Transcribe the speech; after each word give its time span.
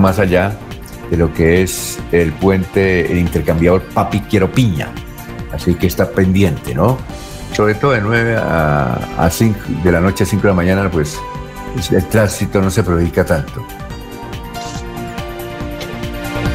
más 0.00 0.18
allá 0.18 0.56
de 1.10 1.16
lo 1.16 1.32
que 1.32 1.62
es 1.62 1.98
el 2.12 2.32
puente, 2.32 3.10
el 3.10 3.18
intercambiador 3.18 3.82
Papi 3.82 4.20
Quiero 4.20 4.50
Piña. 4.50 4.88
Así 5.52 5.74
que 5.74 5.86
está 5.86 6.10
pendiente, 6.10 6.74
¿no? 6.74 6.98
Sobre 7.52 7.74
todo 7.74 7.92
de 7.92 8.00
9 8.00 8.36
a, 8.38 9.28
5 9.30 9.58
de 9.82 9.92
la 9.92 10.00
noche 10.00 10.24
a 10.24 10.26
5 10.26 10.42
de 10.42 10.48
la 10.48 10.54
mañana, 10.54 10.90
pues 10.90 11.18
el 11.90 12.04
tránsito 12.06 12.60
no 12.60 12.70
se 12.70 12.82
perjudica 12.82 13.24
tanto. 13.24 13.64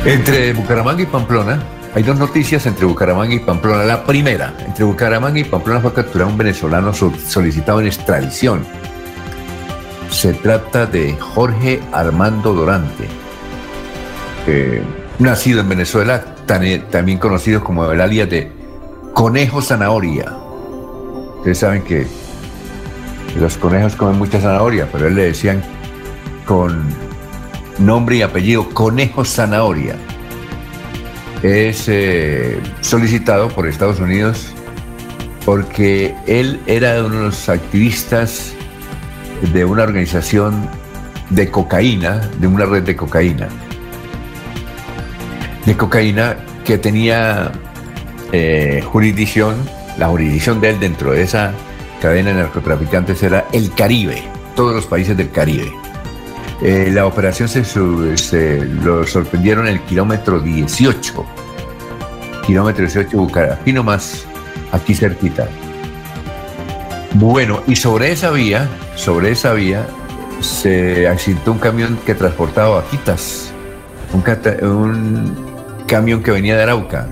Entre 0.06 0.54
Bucaramanga 0.54 1.02
y 1.02 1.06
Pamplona, 1.06 1.60
hay 1.94 2.04
dos 2.04 2.18
noticias 2.18 2.66
entre 2.66 2.86
Bucaramanga 2.86 3.34
y 3.34 3.40
Pamplona. 3.40 3.84
La 3.84 4.04
primera, 4.06 4.54
entre 4.66 4.86
Bucaramanga 4.86 5.40
y 5.40 5.44
Pamplona 5.44 5.82
fue 5.82 5.94
capturado 5.94 6.30
un 6.30 6.38
venezolano 6.38 6.94
solicitado 6.94 7.82
en 7.82 7.88
extradición. 7.88 8.66
Se 10.10 10.34
trata 10.34 10.86
de 10.86 11.18
Jorge 11.18 11.82
Armando 11.92 12.54
Dorante, 12.54 13.08
nacido 15.20 15.62
en 15.62 15.70
Venezuela, 15.70 16.36
también 16.46 17.18
conocido 17.18 17.64
como 17.64 17.90
el 17.92 18.02
alias 18.02 18.30
de 18.30 18.52
Conejo 19.14 19.62
Zanahoria. 19.62 20.32
Ustedes 21.38 21.60
saben 21.60 21.84
que 21.84 22.08
los 23.40 23.58
conejos 23.58 23.96
comen 23.96 24.18
mucha 24.18 24.40
zanahoria, 24.40 24.88
pero 24.92 25.08
él 25.08 25.16
le 25.16 25.26
decían 25.26 25.62
con 26.46 26.84
nombre 27.80 28.18
y 28.18 28.22
apellido 28.22 28.70
Conejo 28.70 29.26
Zanahoria. 29.26 29.96
Es 31.44 31.86
eh, 31.88 32.60
solicitado 32.82 33.50
por 33.50 33.68
Estados 33.68 34.00
Unidos 34.00 34.48
porque 35.46 36.16
él 36.26 36.60
era 36.66 37.04
uno 37.04 37.16
de 37.16 37.24
los 37.26 37.50
activistas 37.50 38.54
de 39.54 39.66
una 39.66 39.84
organización 39.84 40.68
de 41.30 41.52
cocaína, 41.52 42.30
de 42.40 42.48
una 42.48 42.66
red 42.66 42.84
de 42.84 42.96
cocaína. 42.96 43.48
De 45.66 45.76
cocaína 45.76 46.38
que 46.64 46.78
tenía 46.78 47.52
eh, 48.32 48.84
jurisdicción, 48.86 49.56
la 49.98 50.08
jurisdicción 50.08 50.62
de 50.62 50.70
él 50.70 50.80
dentro 50.80 51.12
de 51.12 51.24
esa 51.24 51.54
cadena 52.02 52.32
de 52.32 52.36
narcotraficantes 52.38 53.24
era 53.24 53.48
el 53.52 53.74
Caribe, 53.74 54.24
todos 54.56 54.76
los 54.76 54.86
países 54.86 55.18
del 55.18 55.32
Caribe. 55.32 55.72
Eh, 56.62 56.90
la 56.92 57.06
operación 57.06 57.50
se, 57.50 58.66
lo 58.66 59.06
sorprendieron 59.06 59.68
en 59.68 59.74
el 59.74 59.82
kilómetro 59.82 60.40
18. 60.40 61.26
Kilómetro 62.46 62.86
18 62.86 63.18
Bucara, 63.18 63.56
aquí 63.56 63.74
nomás, 63.74 64.26
aquí 64.72 64.94
cerquita. 64.94 65.48
Bueno, 67.16 67.64
y 67.68 67.76
sobre 67.76 68.12
esa 68.12 68.30
vía, 68.32 68.70
sobre 68.96 69.32
esa 69.32 69.54
vía, 69.54 69.88
se 70.42 71.08
accidentó 71.08 71.52
un 71.54 71.60
camión 71.60 71.98
que 72.06 72.14
transportaba 72.14 72.82
vaquitas. 72.82 73.52
Un 74.14 74.22
camión 75.88 76.24
que 76.24 76.32
venía 76.32 76.56
de 76.56 76.64
Arauca, 76.64 77.10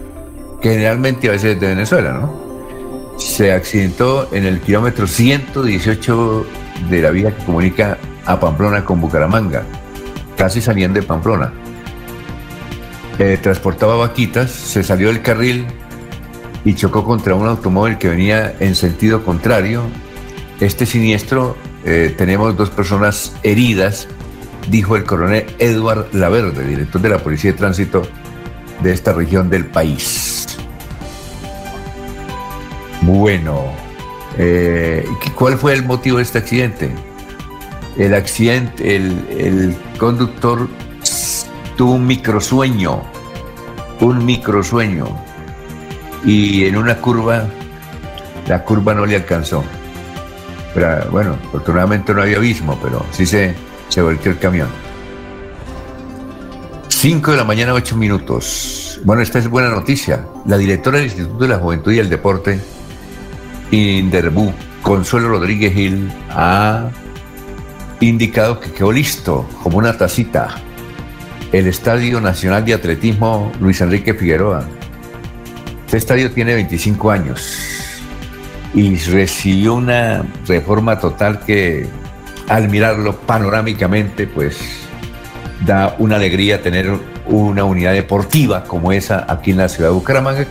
generalmente 0.62 1.28
a 1.28 1.32
veces 1.32 1.60
de 1.60 1.68
Venezuela, 1.68 2.14
¿no? 2.14 2.44
Se 3.18 3.52
accidentó 3.52 4.28
en 4.34 4.46
el 4.46 4.60
kilómetro 4.60 5.08
118 5.08 6.46
de 6.90 7.02
la 7.02 7.12
vía 7.12 7.36
que 7.36 7.46
comunica 7.46 7.98
a 8.26 8.40
Pamplona 8.40 8.84
con 8.84 9.00
Bucaramanga, 9.00 9.64
casi 10.36 10.62
saliendo 10.62 11.00
de 11.00 11.06
Pamplona. 11.06 11.54
Eh, 13.20 13.38
transportaba 13.42 13.96
vaquitas, 13.96 14.50
se 14.50 14.84
salió 14.84 15.10
del 15.10 15.22
carril 15.22 15.68
y 16.66 16.74
chocó 16.74 17.04
contra 17.04 17.36
un 17.36 17.48
automóvil 17.48 17.98
que 17.98 18.10
venía 18.10 18.56
en 18.60 18.76
sentido 18.76 19.24
contrario. 19.24 19.84
Este 20.60 20.86
siniestro, 20.86 21.56
eh, 21.86 22.14
tenemos 22.18 22.58
dos 22.58 22.72
personas 22.72 23.36
heridas, 23.44 24.08
dijo 24.70 24.96
el 24.96 25.04
coronel 25.04 25.46
Edward 25.60 26.08
Laverde, 26.14 26.66
director 26.66 27.02
de 27.02 27.10
la 27.10 27.20
Policía 27.20 27.52
de 27.52 27.58
Tránsito 27.58 28.04
de 28.84 28.94
esta 28.94 29.14
región 29.14 29.50
del 29.50 29.66
país. 29.66 30.46
Bueno, 33.02 33.64
eh, 34.38 35.06
¿cuál 35.36 35.58
fue 35.58 35.74
el 35.74 35.84
motivo 35.84 36.18
de 36.18 36.24
este 36.24 36.38
accidente? 36.40 36.94
El 37.98 38.14
accidente, 38.14 38.96
el, 38.96 39.76
conductor 39.98 40.68
tuvo 41.78 41.94
un 41.94 42.06
microsueño, 42.06 43.04
un 44.00 44.26
microsueño, 44.26 45.06
y 46.26 46.66
en 46.66 46.78
una 46.78 46.98
curva, 46.98 47.46
la 48.48 48.64
curva 48.64 48.94
no 48.94 49.06
le 49.06 49.16
alcanzó. 49.16 49.64
Pero, 50.74 51.10
bueno, 51.12 51.38
afortunadamente 51.48 52.14
no 52.14 52.22
había 52.22 52.38
abismo, 52.38 52.78
pero 52.82 53.06
sí 53.12 53.26
se, 53.26 53.54
se 53.90 54.02
volteó 54.02 54.32
el 54.32 54.40
camión. 54.40 54.83
5 57.04 57.32
de 57.32 57.38
la 57.38 57.44
mañana, 57.44 57.74
8 57.74 57.98
minutos. 57.98 59.02
Bueno, 59.04 59.22
esta 59.22 59.38
es 59.38 59.50
buena 59.50 59.68
noticia. 59.68 60.26
La 60.46 60.58
directora 60.58 61.00
del 61.00 61.08
Instituto 61.08 61.38
de 61.40 61.50
la 61.50 61.58
Juventud 61.58 61.92
y 61.92 62.00
el 62.00 62.10
Deporte, 62.10 62.62
Inderbú, 63.72 64.54
Consuelo 64.82 65.28
Rodríguez 65.28 65.74
Gil, 65.74 66.10
ha 66.30 66.90
indicado 68.00 68.62
que 68.62 68.72
quedó 68.72 68.94
listo 68.94 69.46
como 69.62 69.80
una 69.80 69.98
tacita 69.98 70.56
el 71.52 71.68
Estadio 71.68 72.22
Nacional 72.22 72.64
de 72.64 72.76
Atletismo 72.76 73.52
Luis 73.60 73.82
Enrique 73.82 74.14
Figueroa. 74.14 74.64
Este 75.86 75.98
estadio 75.98 76.32
tiene 76.32 76.54
25 76.54 77.12
años 77.12 77.60
y 78.74 78.96
recibió 78.96 79.74
una 79.74 80.24
reforma 80.48 80.98
total 80.98 81.42
que 81.42 81.86
al 82.48 82.70
mirarlo 82.70 83.18
panorámicamente 83.18 84.26
pues 84.26 84.83
da 85.66 85.96
una 86.00 86.18
alegría 86.18 86.62
tener 86.62 86.92
una 87.26 87.64
unidad 87.64 87.94
deportiva 87.94 88.64
como 88.64 88.92
esa 88.92 89.26
aquí 89.28 89.52
en 89.52 89.58
la 89.58 89.70
ciudad 89.70 89.90
de 89.90 89.96
Bucaramanga. 89.96 90.46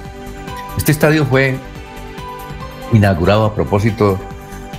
Este 0.76 0.92
estadio 0.92 1.26
fue 1.26 1.56
inaugurado 2.92 3.44
a 3.44 3.54
propósito 3.54 4.18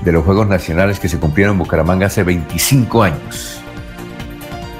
de 0.03 0.11
los 0.11 0.23
Juegos 0.25 0.47
Nacionales 0.47 0.99
que 0.99 1.07
se 1.07 1.19
cumplieron 1.19 1.53
en 1.53 1.59
Bucaramanga 1.59 2.07
hace 2.07 2.23
25 2.23 3.03
años. 3.03 3.61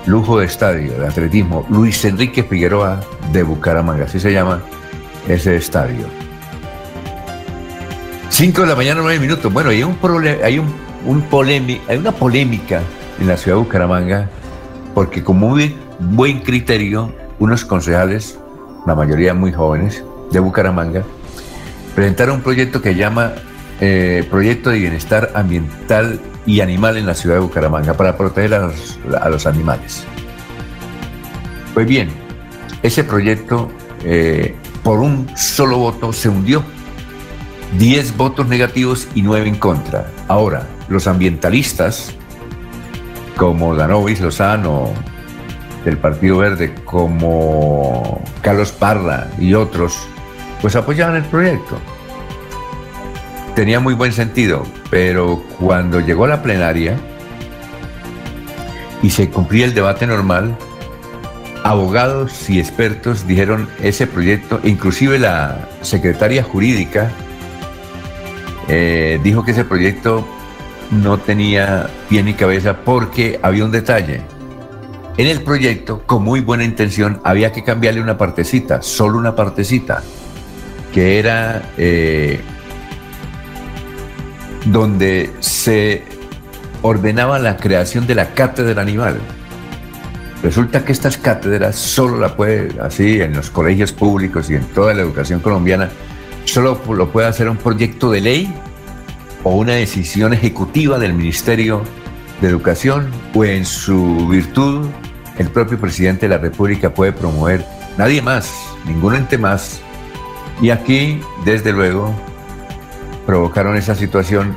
Lujo 0.06 0.40
de 0.40 0.46
estadio 0.46 1.00
de 1.00 1.08
atletismo 1.08 1.66
Luis 1.70 2.04
Enrique 2.04 2.44
Figueroa 2.44 3.00
de 3.32 3.44
Bucaramanga, 3.44 4.06
así 4.06 4.20
se 4.20 4.34
llama 4.34 4.62
ese 5.28 5.56
estadio. 5.56 6.08
5 8.30 8.62
de 8.62 8.68
la 8.68 8.76
mañana, 8.76 9.02
9 9.02 9.20
minutos. 9.20 9.54
Bueno, 9.54 9.70
hay, 9.70 9.84
un 9.84 9.98
hay, 10.44 10.60
un, 10.60 10.74
hay 11.88 11.98
una 11.98 12.12
polémica 12.12 12.82
en 13.20 13.28
la 13.28 13.38
ciudad 13.38 13.58
de 13.58 13.64
Bucaramanga 13.64 14.30
porque 14.94 15.24
con 15.24 15.38
muy 15.38 15.76
buen 16.00 16.40
criterio, 16.40 17.14
unos 17.40 17.66
concejales, 17.66 18.40
la 18.86 18.96
mayoría 18.96 19.34
muy 19.34 19.52
jóvenes, 19.52 20.04
de 20.32 20.40
Bucaramanga, 20.40 21.04
presentaron 21.96 22.38
un 22.38 22.42
proyecto 22.42 22.82
que 22.82 22.96
llama 22.96 23.34
eh, 23.80 24.26
Proyecto 24.30 24.70
de 24.70 24.80
Bienestar 24.80 25.32
Ambiental 25.36 26.20
y 26.46 26.62
Animal 26.62 26.98
en 26.98 27.06
la 27.06 27.14
ciudad 27.14 27.36
de 27.36 27.42
Bucaramanga 27.42 27.94
para 27.94 28.18
proteger 28.18 28.54
a 28.54 29.30
los, 29.30 29.46
animales. 29.46 30.04
Pues 31.74 31.88
bien, 31.88 32.10
ese 32.82 33.04
proyecto 33.04 33.72
eh, 34.04 34.56
por 34.84 35.00
un 35.00 35.30
solo 35.36 35.78
voto 35.78 36.14
se 36.14 36.30
hundió. 36.30 36.64
Diez 37.78 38.16
votos 38.16 38.48
negativos 38.48 39.08
y 39.16 39.24
nueve 39.24 39.48
en 39.48 39.56
contra. 39.56 40.12
Ahora, 40.28 40.68
los 40.90 41.08
ambientalistas, 41.08 42.14
como 43.36 43.76
Danovis 43.76 44.22
Lozano, 44.22 44.92
del 45.86 45.98
Partido 45.98 46.38
Verde, 46.38 46.74
como 46.86 48.22
Carlos 48.42 48.72
Parra 48.72 49.28
y 49.38 49.54
otros, 49.54 50.08
pues 50.62 50.76
apoyaban 50.76 51.16
el 51.16 51.24
proyecto. 51.24 51.78
Tenía 53.56 53.80
muy 53.80 53.94
buen 53.94 54.14
sentido, 54.14 54.64
pero 54.90 55.44
cuando 55.60 56.00
llegó 56.00 56.26
la 56.26 56.42
plenaria 56.42 56.98
y 59.02 59.10
se 59.10 59.30
cumplía 59.30 59.66
el 59.66 59.74
debate 59.74 60.08
normal, 60.08 60.58
abogados 61.64 62.50
y 62.50 62.60
expertos 62.60 63.28
dijeron 63.28 63.70
ese 63.82 64.08
proyecto, 64.08 64.60
inclusive 64.64 65.20
la 65.20 65.70
secretaria 65.82 66.44
jurídica 66.44 67.12
eh, 68.68 69.20
dijo 69.24 69.44
que 69.44 69.52
ese 69.52 69.66
proyecto 69.66 70.26
no 71.02 71.18
tenía 71.18 71.90
pie 72.10 72.24
ni 72.24 72.34
cabeza 72.34 72.78
porque 72.84 73.40
había 73.42 73.66
un 73.66 73.72
detalle. 73.72 74.22
En 75.18 75.28
el 75.28 75.42
proyecto, 75.44 76.04
con 76.06 76.24
muy 76.24 76.40
buena 76.40 76.64
intención, 76.64 77.22
había 77.24 77.52
que 77.52 77.64
cambiarle 77.64 78.02
una 78.02 78.18
partecita, 78.18 78.82
solo 78.82 79.20
una 79.20 79.36
partecita 79.36 80.02
que 80.92 81.20
era 81.20 81.70
eh, 81.78 82.40
donde 84.66 85.32
se 85.40 86.04
ordenaba 86.82 87.40
la 87.40 87.58
creación 87.58 88.08
de 88.08 88.16
la 88.16 88.34
cátedra 88.34 88.82
animal. 88.82 89.20
Resulta 90.42 90.84
que 90.84 90.92
estas 90.92 91.18
cátedras 91.18 91.76
solo 91.76 92.18
la 92.18 92.36
puede, 92.36 92.80
así 92.82 93.22
en 93.22 93.34
los 93.34 93.50
colegios 93.50 93.92
públicos 93.94 94.50
y 94.50 94.56
en 94.56 94.66
toda 94.66 94.94
la 94.94 95.02
educación 95.02 95.40
colombiana, 95.40 95.90
solo 96.46 96.80
lo 96.90 97.12
puede 97.12 97.28
hacer 97.28 97.50
un 97.50 97.58
proyecto 97.58 98.12
de 98.12 98.22
ley 98.22 98.54
o 99.44 99.56
una 99.56 99.74
decisión 99.74 100.34
ejecutiva 100.34 101.00
del 101.00 101.14
Ministerio 101.14 101.84
de 102.42 102.48
Educación 102.48 103.10
o 103.34 103.46
en 103.46 103.66
su 103.66 104.28
virtud 104.28 104.88
el 105.38 105.50
propio 105.50 105.80
presidente 105.80 106.28
de 106.28 106.36
la 106.36 106.38
República 106.38 106.94
puede 106.94 107.12
promover, 107.12 107.66
nadie 107.98 108.22
más, 108.22 108.54
ningún 108.86 109.16
ente 109.16 109.38
más. 109.38 109.82
Y 110.62 110.70
aquí, 110.70 111.20
desde 111.44 111.72
luego, 111.72 112.14
provocaron 113.26 113.76
esa 113.76 113.96
situación 113.96 114.56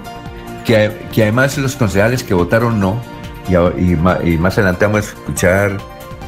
que, 0.64 0.92
además 1.16 1.56
los 1.58 1.76
concejales 1.76 2.22
que 2.22 2.34
votaron 2.34 2.78
no, 2.80 3.00
y, 3.48 3.96
más 4.36 4.58
adelante 4.58 4.84
vamos 4.84 5.06
a 5.06 5.08
escuchar 5.08 5.78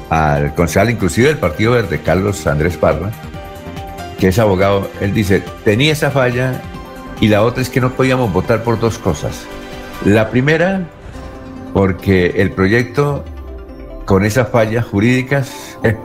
al 0.09 0.55
concejal 0.55 0.91
inclusive 0.91 1.29
del 1.29 1.39
Partido 1.39 1.73
Verde, 1.73 2.01
Carlos 2.01 2.47
Andrés 2.47 2.77
Parra, 2.77 3.11
que 4.19 4.29
es 4.29 4.39
abogado, 4.39 4.89
él 5.01 5.13
dice, 5.13 5.43
tenía 5.65 5.93
esa 5.93 6.11
falla 6.11 6.63
y 7.21 7.29
la 7.29 7.43
otra 7.43 7.63
es 7.63 7.71
que 7.71 7.81
no 7.81 7.91
podíamos 7.91 8.33
votar 8.33 8.63
por 8.63 8.79
dos 8.79 8.99
cosas. 8.99 9.45
La 10.05 10.31
primera, 10.31 10.87
porque 11.73 12.35
el 12.37 12.53
proyecto 12.53 13.25
con 14.05 14.25
esas 14.25 14.49
fallas 14.49 14.85
jurídicas 14.87 15.79
eh, 15.83 15.97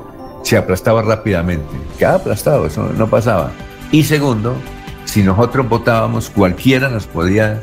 se 0.43 0.57
aplastaba 0.57 1.01
rápidamente. 1.01 1.65
Quedaba 1.97 2.17
aplastado, 2.17 2.65
eso 2.65 2.91
no 2.97 3.07
pasaba. 3.07 3.51
Y 3.91 4.03
segundo, 4.03 4.55
si 5.05 5.23
nosotros 5.23 5.69
votábamos, 5.69 6.29
cualquiera 6.29 6.89
nos 6.89 7.05
podía 7.05 7.61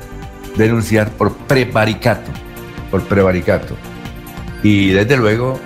denunciar 0.57 1.11
por 1.11 1.33
prevaricato, 1.33 2.31
por 2.91 3.03
prevaricato. 3.03 3.75
Y 4.63 4.91
desde 4.91 5.17
luego 5.17 5.59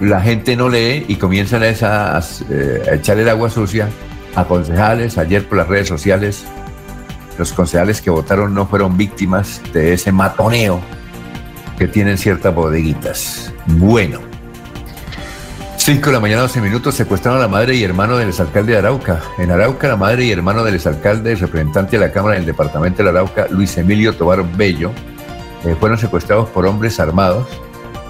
la 0.00 0.20
gente 0.20 0.54
no 0.56 0.68
lee 0.68 1.04
y 1.08 1.16
comienzan 1.16 1.62
a, 1.62 1.70
eh, 1.70 2.82
echar 2.92 3.18
el 3.18 3.28
agua 3.28 3.50
sucia 3.50 3.88
a 4.34 4.44
concejales. 4.44 5.18
Ayer 5.18 5.46
por 5.46 5.58
las 5.58 5.68
redes 5.68 5.88
sociales, 5.88 6.44
los 7.38 7.52
concejales 7.52 8.02
que 8.02 8.10
votaron 8.10 8.52
no 8.52 8.66
fueron 8.66 8.96
víctimas 8.96 9.62
de 9.72 9.92
ese 9.92 10.12
matoneo 10.12 10.80
que 11.78 11.86
tienen 11.86 12.18
ciertas 12.18 12.54
bodeguitas. 12.54 13.52
Bueno. 13.66 14.20
5 15.76 16.06
de 16.06 16.12
la 16.12 16.20
mañana, 16.20 16.42
12 16.42 16.60
minutos, 16.60 16.96
secuestraron 16.96 17.38
a 17.38 17.42
la 17.42 17.48
madre 17.48 17.76
y 17.76 17.84
hermano 17.84 18.18
del 18.18 18.28
exalcalde 18.28 18.72
de 18.72 18.78
Arauca. 18.78 19.22
En 19.38 19.50
Arauca, 19.50 19.88
la 19.88 19.96
madre 19.96 20.24
y 20.24 20.32
hermano 20.32 20.64
del 20.64 20.74
exalcalde, 20.74 21.34
representante 21.36 21.98
de 21.98 22.06
la 22.06 22.12
Cámara 22.12 22.34
del 22.34 22.44
Departamento 22.44 23.02
de 23.02 23.08
Arauca, 23.08 23.46
Luis 23.48 23.78
Emilio 23.78 24.14
Tobar 24.14 24.44
Bello, 24.56 24.90
eh, 25.64 25.76
fueron 25.78 25.96
secuestrados 25.96 26.48
por 26.50 26.66
hombres 26.66 27.00
armados 27.00 27.46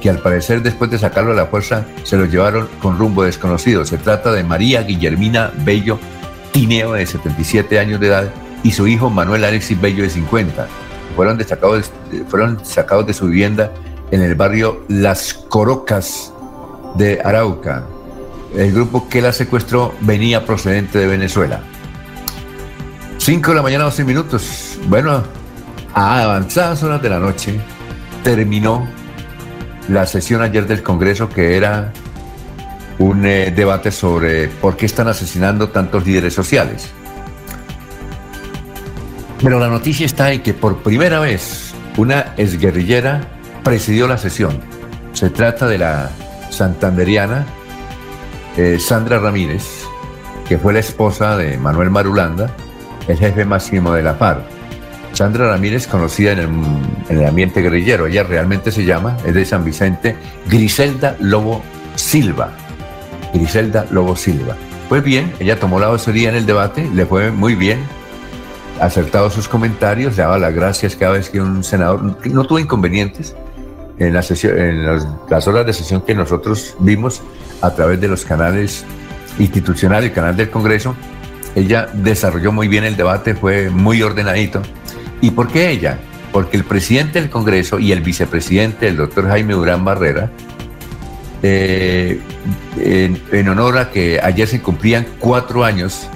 que 0.01 0.11
al 0.11 0.19
parecer 0.19 0.63
después 0.63 0.91
de 0.91 0.99
sacarlo 0.99 1.33
a 1.33 1.35
la 1.35 1.47
fuerza 1.47 1.85
se 2.05 2.17
los 2.17 2.31
llevaron 2.31 2.69
con 2.81 2.99
rumbo 2.99 3.25
desconocido. 3.25 3.85
Se 3.85 3.99
trata 3.99 4.33
de 4.33 4.43
María 4.45 4.83
Guillermina 4.83 5.53
Bello 5.59 5.99
Tineo, 6.53 6.93
de 6.95 7.07
77 7.07 7.79
años 7.79 8.01
de 8.01 8.09
edad, 8.09 8.33
y 8.63 8.73
su 8.73 8.87
hijo 8.87 9.11
Manuel 9.11 9.45
Alexis 9.45 9.81
Bello, 9.81 10.03
de 10.03 10.11
50 10.11 10.67
fueron, 11.17 11.39
destacados, 11.39 11.91
fueron 12.29 12.65
sacados 12.65 13.07
de 13.07 13.15
su 13.15 13.27
vivienda 13.27 13.73
en 14.11 14.23
el 14.23 14.35
barrio 14.35 14.85
Las 14.89 15.35
Corocas 15.35 16.33
de 16.97 17.21
Arauca. 17.25 17.85
El 18.57 18.73
grupo 18.73 19.09
que 19.09 19.21
la 19.21 19.33
secuestró 19.33 19.95
venía 20.01 20.47
procedente 20.47 20.99
de 20.99 21.07
Venezuela. 21.07 21.61
5 23.19 23.51
de 23.51 23.57
la 23.57 23.63
mañana, 23.63 23.85
12 23.85 24.05
minutos. 24.05 24.79
Bueno, 24.87 25.23
a 25.93 26.23
avanzadas 26.23 26.83
horas 26.83 27.03
de 27.03 27.11
la 27.11 27.19
noche 27.19 27.61
terminó 28.23 28.89
la 29.89 30.07
sesión 30.07 30.43
ayer 30.43 30.67
del 30.67 30.83
Congreso 30.83 31.29
que 31.29 31.57
era 31.57 31.93
un 32.99 33.25
eh, 33.27 33.53
debate 33.55 33.91
sobre 33.91 34.49
por 34.49 34.77
qué 34.77 34.87
están 34.87 35.09
asesinando 35.09 35.69
tantos 35.69 36.07
líderes 36.07 36.35
sociales. 36.35 36.91
Pero 39.43 39.61
la 39.61 39.69
noticia 39.69 40.07
está 40.07 40.33
en 40.33 40.43
que 40.43 40.55
por 40.55 40.79
primera 40.79 41.21
vez 41.21 41.73
una 41.97 42.35
exguerrillera 42.37 43.21
presidió 43.63 44.09
la 44.09 44.19
sesión. 44.19 44.61
Se 45.13 45.31
trata 45.31 45.67
de 45.67 45.79
la 45.79 46.11
santanderiana 46.51 47.47
eh, 48.57 48.79
Sandra 48.81 49.19
Ramírez, 49.19 49.85
que 50.49 50.59
fue 50.59 50.73
la 50.73 50.81
esposa 50.81 51.37
de 51.37 51.57
Manuel 51.59 51.91
Marulanda, 51.91 52.51
el 53.07 53.17
jefe 53.17 53.45
máximo 53.45 53.93
de 53.93 54.03
la 54.03 54.15
FARC. 54.15 54.43
Sandra 55.13 55.49
Ramírez, 55.49 55.87
conocida 55.87 56.33
en 56.33 56.39
el, 56.39 56.49
en 57.09 57.21
el, 57.21 57.27
ambiente 57.27 57.63
guerrillero, 57.63 58.07
ella 58.07 58.25
realmente 58.25 58.73
se 58.73 58.85
llama, 58.85 59.17
es 59.25 59.35
de 59.35 59.45
San 59.45 59.65
Vicente, 59.65 60.17
Griselda 60.49 61.17
Lobo 61.21 61.63
Silva. 61.95 62.51
Griselda 63.33 63.87
Lobo 63.91 64.17
Silva. 64.17 64.57
Pues 64.89 65.03
bien, 65.03 65.33
ella 65.39 65.59
tomó 65.59 65.79
la 65.79 65.89
vocería 65.89 66.29
en 66.31 66.37
el 66.37 66.47
debate, 66.47 66.89
le 66.93 67.07
fue 67.07 67.31
muy 67.31 67.55
bien, 67.55 67.81
acertado 68.81 69.31
sus 69.31 69.49
comentarios, 69.49 70.17
le 70.17 70.23
daba 70.23 70.39
las 70.39 70.55
gracias 70.55 70.97
cada 70.97 71.13
vez 71.13 71.31
que 71.31 71.41
un 71.41 71.65
senador, 71.65 72.17
no 72.27 72.45
tuvo 72.45 72.59
inconvenientes 72.59 73.35
en, 73.99 74.15
la 74.15 74.23
sesión, 74.23 74.59
en 74.59 74.85
las, 74.85 75.49
horas 75.49 75.67
de 75.67 75.73
sesión 75.73 76.03
que 76.03 76.15
nosotros 76.15 76.77
vimos 76.79 77.23
a 77.61 77.75
través 77.75 78.01
de 78.01 78.09
los 78.09 78.25
canales 78.25 78.85
institucionales, 79.39 80.11
el 80.11 80.15
canal 80.15 80.37
del 80.37 80.51
Congreso, 80.51 80.95
ella 81.55 81.89
desarrolló 81.93 82.53
muy 82.53 82.69
bien 82.69 82.85
el 82.85 82.97
debate, 82.97 83.35
fue 83.35 83.71
muy 83.71 84.03
ordenadito. 84.03 84.63
¿Y 85.21 85.33
por 85.33 85.49
qué 85.49 85.71
ella? 85.71 85.99
Porque 86.33 86.57
el 86.57 86.65
presidente 86.65 87.21
del 87.21 87.31
Congreso 87.31 87.79
y 87.79 87.93
el 87.93 88.01
vicepresidente, 88.01 88.87
el 88.87 88.97
doctor 88.97 89.27
Jaime 89.29 89.55
Durán 89.55 89.85
Barrera, 89.85 90.31
eh, 91.43 92.21
en, 92.79 93.21
en 93.33 93.49
honor 93.49 93.79
a 93.79 93.91
que 93.91 94.21
ayer 94.23 94.47
se 94.47 94.61
cumplían 94.61 95.07
cuatro 95.19 95.65
años 95.65 96.09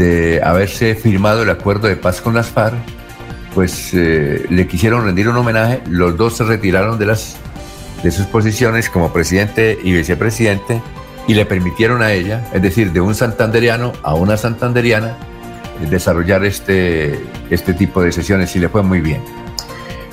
de 0.00 0.40
haberse 0.42 0.94
firmado 0.94 1.42
el 1.42 1.50
acuerdo 1.50 1.86
de 1.86 1.94
paz 1.94 2.22
con 2.22 2.34
las 2.34 2.48
FARC, 2.48 2.74
pues 3.54 3.90
eh, 3.92 4.46
le 4.48 4.66
quisieron 4.66 5.04
rendir 5.04 5.28
un 5.28 5.36
homenaje. 5.36 5.82
Los 5.88 6.16
dos 6.16 6.38
se 6.38 6.44
retiraron 6.44 6.98
de, 6.98 7.04
las, 7.04 7.36
de 8.02 8.10
sus 8.10 8.24
posiciones 8.26 8.88
como 8.88 9.12
presidente 9.12 9.78
y 9.82 9.92
vicepresidente 9.92 10.80
y 11.28 11.34
le 11.34 11.44
permitieron 11.44 12.00
a 12.00 12.12
ella, 12.12 12.48
es 12.54 12.62
decir, 12.62 12.92
de 12.92 13.02
un 13.02 13.14
santanderiano 13.14 13.92
a 14.02 14.14
una 14.14 14.38
santanderiana, 14.38 15.16
desarrollar 15.90 16.46
este, 16.46 17.22
este 17.50 17.74
tipo 17.74 18.02
de 18.02 18.10
sesiones 18.10 18.56
y 18.56 18.58
le 18.58 18.70
fue 18.70 18.82
muy 18.82 19.02
bien. 19.02 19.22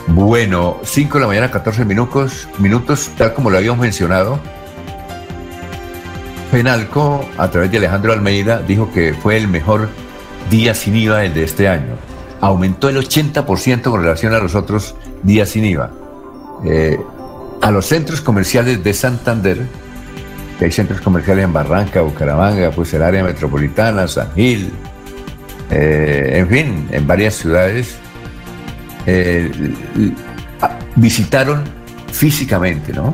Bueno, 0.08 0.80
5 0.84 1.18
de 1.18 1.22
la 1.22 1.28
mañana, 1.28 1.50
14 1.50 1.86
minutos, 1.86 2.48
minutos, 2.60 3.10
tal 3.18 3.34
como 3.34 3.50
lo 3.50 3.58
habíamos 3.58 3.80
mencionado, 3.80 4.40
Penalco, 6.52 7.28
a 7.38 7.50
través 7.52 7.72
de 7.72 7.78
Alejandro 7.78 8.14
Almeida, 8.14 8.60
dijo 8.60 8.92
que 8.92 9.14
fue 9.14 9.38
el 9.38 9.48
mejor 9.48 9.90
día 10.50 10.74
sin 10.74 10.96
IVA 10.96 11.26
el 11.26 11.34
de 11.34 11.44
este 11.44 11.68
año. 11.68 11.96
Aumentó 12.40 12.90
el 12.90 12.98
80% 12.98 13.82
con 13.84 14.02
relación 14.02 14.34
a 14.34 14.40
los 14.40 14.56
otros 14.56 14.96
días 15.24 15.50
sin 15.50 15.66
IVA. 15.66 15.92
Eh, 16.66 17.00
a 17.62 17.72
los 17.72 17.86
centros 17.86 18.22
comerciales 18.22 18.84
de 18.84 18.94
Santander, 18.94 19.58
que 20.58 20.66
hay 20.66 20.72
centros 20.72 21.02
comerciales 21.02 21.46
en 21.46 21.54
Barranca, 21.54 22.02
Bucaramanga, 22.02 22.72
pues 22.72 22.94
el 22.94 23.04
área 23.04 23.24
metropolitana, 23.24 24.08
San 24.08 24.34
Gil, 24.34 24.72
eh, 25.70 26.32
en 26.36 26.48
fin, 26.48 26.88
en 26.92 27.06
varias 27.06 27.36
ciudades, 27.36 27.98
eh, 29.06 29.52
visitaron 30.96 31.64
físicamente, 32.12 32.94
¿no? 32.94 33.14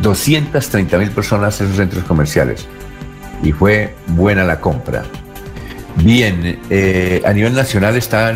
230 0.00 0.98
mil 0.98 1.10
personas 1.10 1.60
en 1.60 1.66
esos 1.66 1.76
centros 1.76 2.04
comerciales 2.04 2.66
y 3.42 3.52
fue 3.52 3.94
buena 4.08 4.44
la 4.44 4.60
compra. 4.60 5.02
Bien, 5.96 6.58
eh, 6.70 7.20
a 7.24 7.32
nivel 7.32 7.54
nacional 7.54 7.96
está 7.96 8.34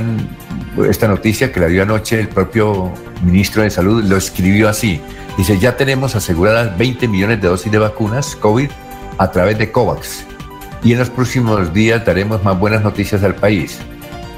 esta 0.89 1.09
noticia 1.09 1.53
que 1.53 1.61
la 1.61 1.69
dio 1.69 1.83
anoche 1.83 2.21
el 2.21 2.29
propio 2.29 2.93
ministro 3.25 3.63
de 3.63 3.71
Salud, 3.71 4.05
lo 4.05 4.17
escribió 4.17 4.69
así. 4.69 5.01
Dice, 5.39 5.59
ya 5.59 5.77
tenemos 5.77 6.15
aseguradas 6.17 6.77
20 6.77 7.09
millones 7.09 7.41
de 7.41 7.49
dosis 7.49 7.73
de 7.73 7.79
vacunas 7.79 8.37
COVID 8.37 8.71
a 9.19 9.31
través 9.31 9.59
de 9.59 9.73
COVAX 9.73 10.27
y 10.83 10.93
en 10.93 10.99
los 10.99 11.11
próximos 11.11 11.73
días 11.73 12.05
daremos 12.05 12.43
más 12.45 12.59
buenas 12.59 12.83
noticias 12.83 13.23
al 13.23 13.35
país. 13.35 13.79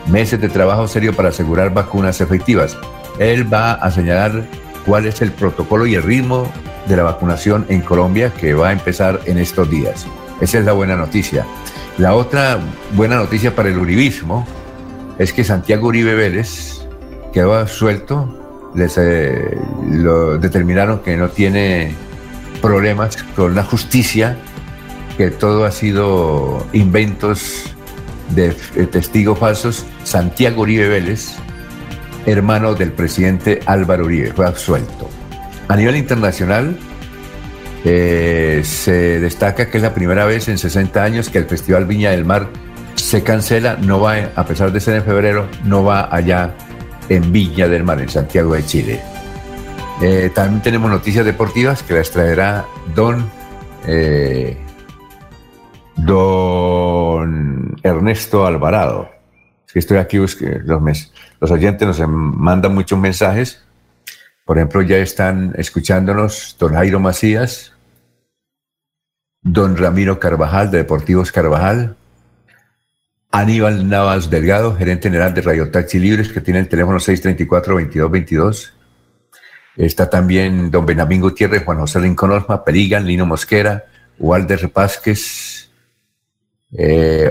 Meses 0.07 0.41
de 0.41 0.49
trabajo 0.49 0.89
serio 0.89 1.15
para 1.15 1.29
asegurar 1.29 1.75
vacunas 1.75 2.21
efectivas. 2.21 2.77
Él 3.19 3.53
va 3.53 3.73
a 3.73 3.91
señalar 3.91 4.45
cuál 4.87 5.07
es 5.07 5.21
el 5.21 5.33
protocolo 5.33 5.87
y 5.87 5.97
el 5.97 6.03
ritmo 6.03 6.51
de 6.87 6.97
la 6.97 7.03
vacunación 7.03 7.67
en 7.69 7.81
Colombia 7.81 8.33
que 8.33 8.55
va 8.55 8.69
a 8.69 8.73
empezar 8.73 9.21
en 9.27 9.39
estos 9.39 9.71
días. 9.71 10.07
Esa 10.41 10.59
es 10.59 10.65
la 10.65 10.73
buena 10.73 10.97
noticia. 10.97 11.45
La 11.99 12.15
otra 12.15 12.59
buena 12.93 13.17
noticia 13.17 13.55
para 13.55 13.69
el 13.69 13.79
uribismo 13.79 14.47
es 15.19 15.33
que 15.33 15.43
Santiago 15.43 15.89
Uribe 15.89 16.15
Vélez 16.15 16.87
quedó 17.33 17.67
suelto, 17.67 18.71
les 18.75 18.97
eh, 18.99 19.59
determinaron 20.41 21.01
que 21.01 21.17
no 21.17 21.29
tiene 21.29 21.95
problemas 22.63 23.17
con 23.35 23.55
la 23.55 23.65
justicia, 23.65 24.37
que 25.17 25.31
todo 25.31 25.65
ha 25.65 25.73
sido 25.73 26.65
inventos 26.73 27.75
de 28.31 28.53
testigos 28.87 29.39
falsos. 29.39 29.85
Santiago 30.05 30.63
Uribe 30.63 30.89
Vélez, 30.89 31.35
hermano 32.27 32.75
del 32.75 32.93
presidente 32.93 33.61
Álvaro 33.67 34.05
Uribe, 34.05 34.33
fue 34.33 34.47
absuelto. 34.47 35.18
A 35.69 35.77
nivel 35.77 35.97
internacional, 35.97 36.77
eh, 37.85 38.63
se 38.65 39.21
destaca 39.21 39.71
que 39.71 39.77
es 39.77 39.83
la 39.83 39.95
primera 39.95 40.25
vez 40.25 40.49
en 40.49 40.59
60 40.59 41.03
años 41.03 41.29
que 41.29 41.39
el 41.39 41.45
Festival 41.45 41.85
Viña 41.85 42.11
del 42.11 42.25
Mar 42.25 42.49
se 42.95 43.23
cancela, 43.23 43.77
no 43.77 44.01
va, 44.01 44.31
a 44.35 44.45
pesar 44.45 44.73
de 44.73 44.81
ser 44.81 44.97
en 44.97 45.05
febrero, 45.05 45.47
no 45.65 45.85
va 45.85 46.09
allá 46.11 46.55
en 47.09 47.31
Viña 47.33 47.69
del 47.69 47.85
Mar, 47.85 48.01
en 48.01 48.09
Santiago 48.09 48.55
de 48.55 48.65
Chile. 48.65 49.01
Eh, 50.01 50.31
también 50.35 50.63
tenemos 50.63 50.91
noticias 50.91 51.25
deportivas 51.25 51.83
que 51.83 51.95
las 51.95 52.11
traerá 52.11 52.65
don, 52.95 53.31
eh, 53.87 54.57
don 55.97 57.77
Ernesto 57.83 58.47
Alvarado. 58.47 59.11
Es 59.67 59.73
que 59.73 59.79
estoy 59.81 59.99
aquí, 59.99 60.17
los, 60.17 60.39
los 61.41 61.51
oyentes 61.51 61.87
nos 61.87 62.01
mandan 62.09 62.75
muchos 62.75 62.99
mensajes. 62.99 63.65
Por 64.49 64.57
ejemplo, 64.57 64.81
ya 64.81 64.97
están 64.97 65.53
escuchándonos 65.59 66.57
don 66.59 66.73
Jairo 66.73 66.99
Macías, 67.01 67.75
don 69.43 69.77
Ramiro 69.77 70.19
Carvajal 70.19 70.71
de 70.71 70.79
Deportivos 70.79 71.31
Carvajal, 71.31 71.97
Aníbal 73.31 73.87
Navas 73.91 74.31
Delgado, 74.31 74.75
gerente 74.75 75.11
general 75.11 75.35
de 75.35 75.43
Radio 75.43 75.71
Taxi 75.71 75.99
Libres, 75.99 76.33
que 76.33 76.41
tiene 76.41 76.61
el 76.61 76.69
teléfono 76.69 76.99
634-2222. 76.99 78.73
Está 79.77 80.09
también 80.09 80.71
don 80.71 80.87
Benjamín 80.87 81.21
Gutiérrez, 81.21 81.63
Juan 81.67 81.81
José 81.81 82.01
Lincoln 82.01 82.31
Osma, 82.31 82.65
Perigan, 82.65 83.07
Lino 83.07 83.27
Mosquera, 83.27 83.85
Walter 84.19 84.73
Pásquez, 84.73 85.71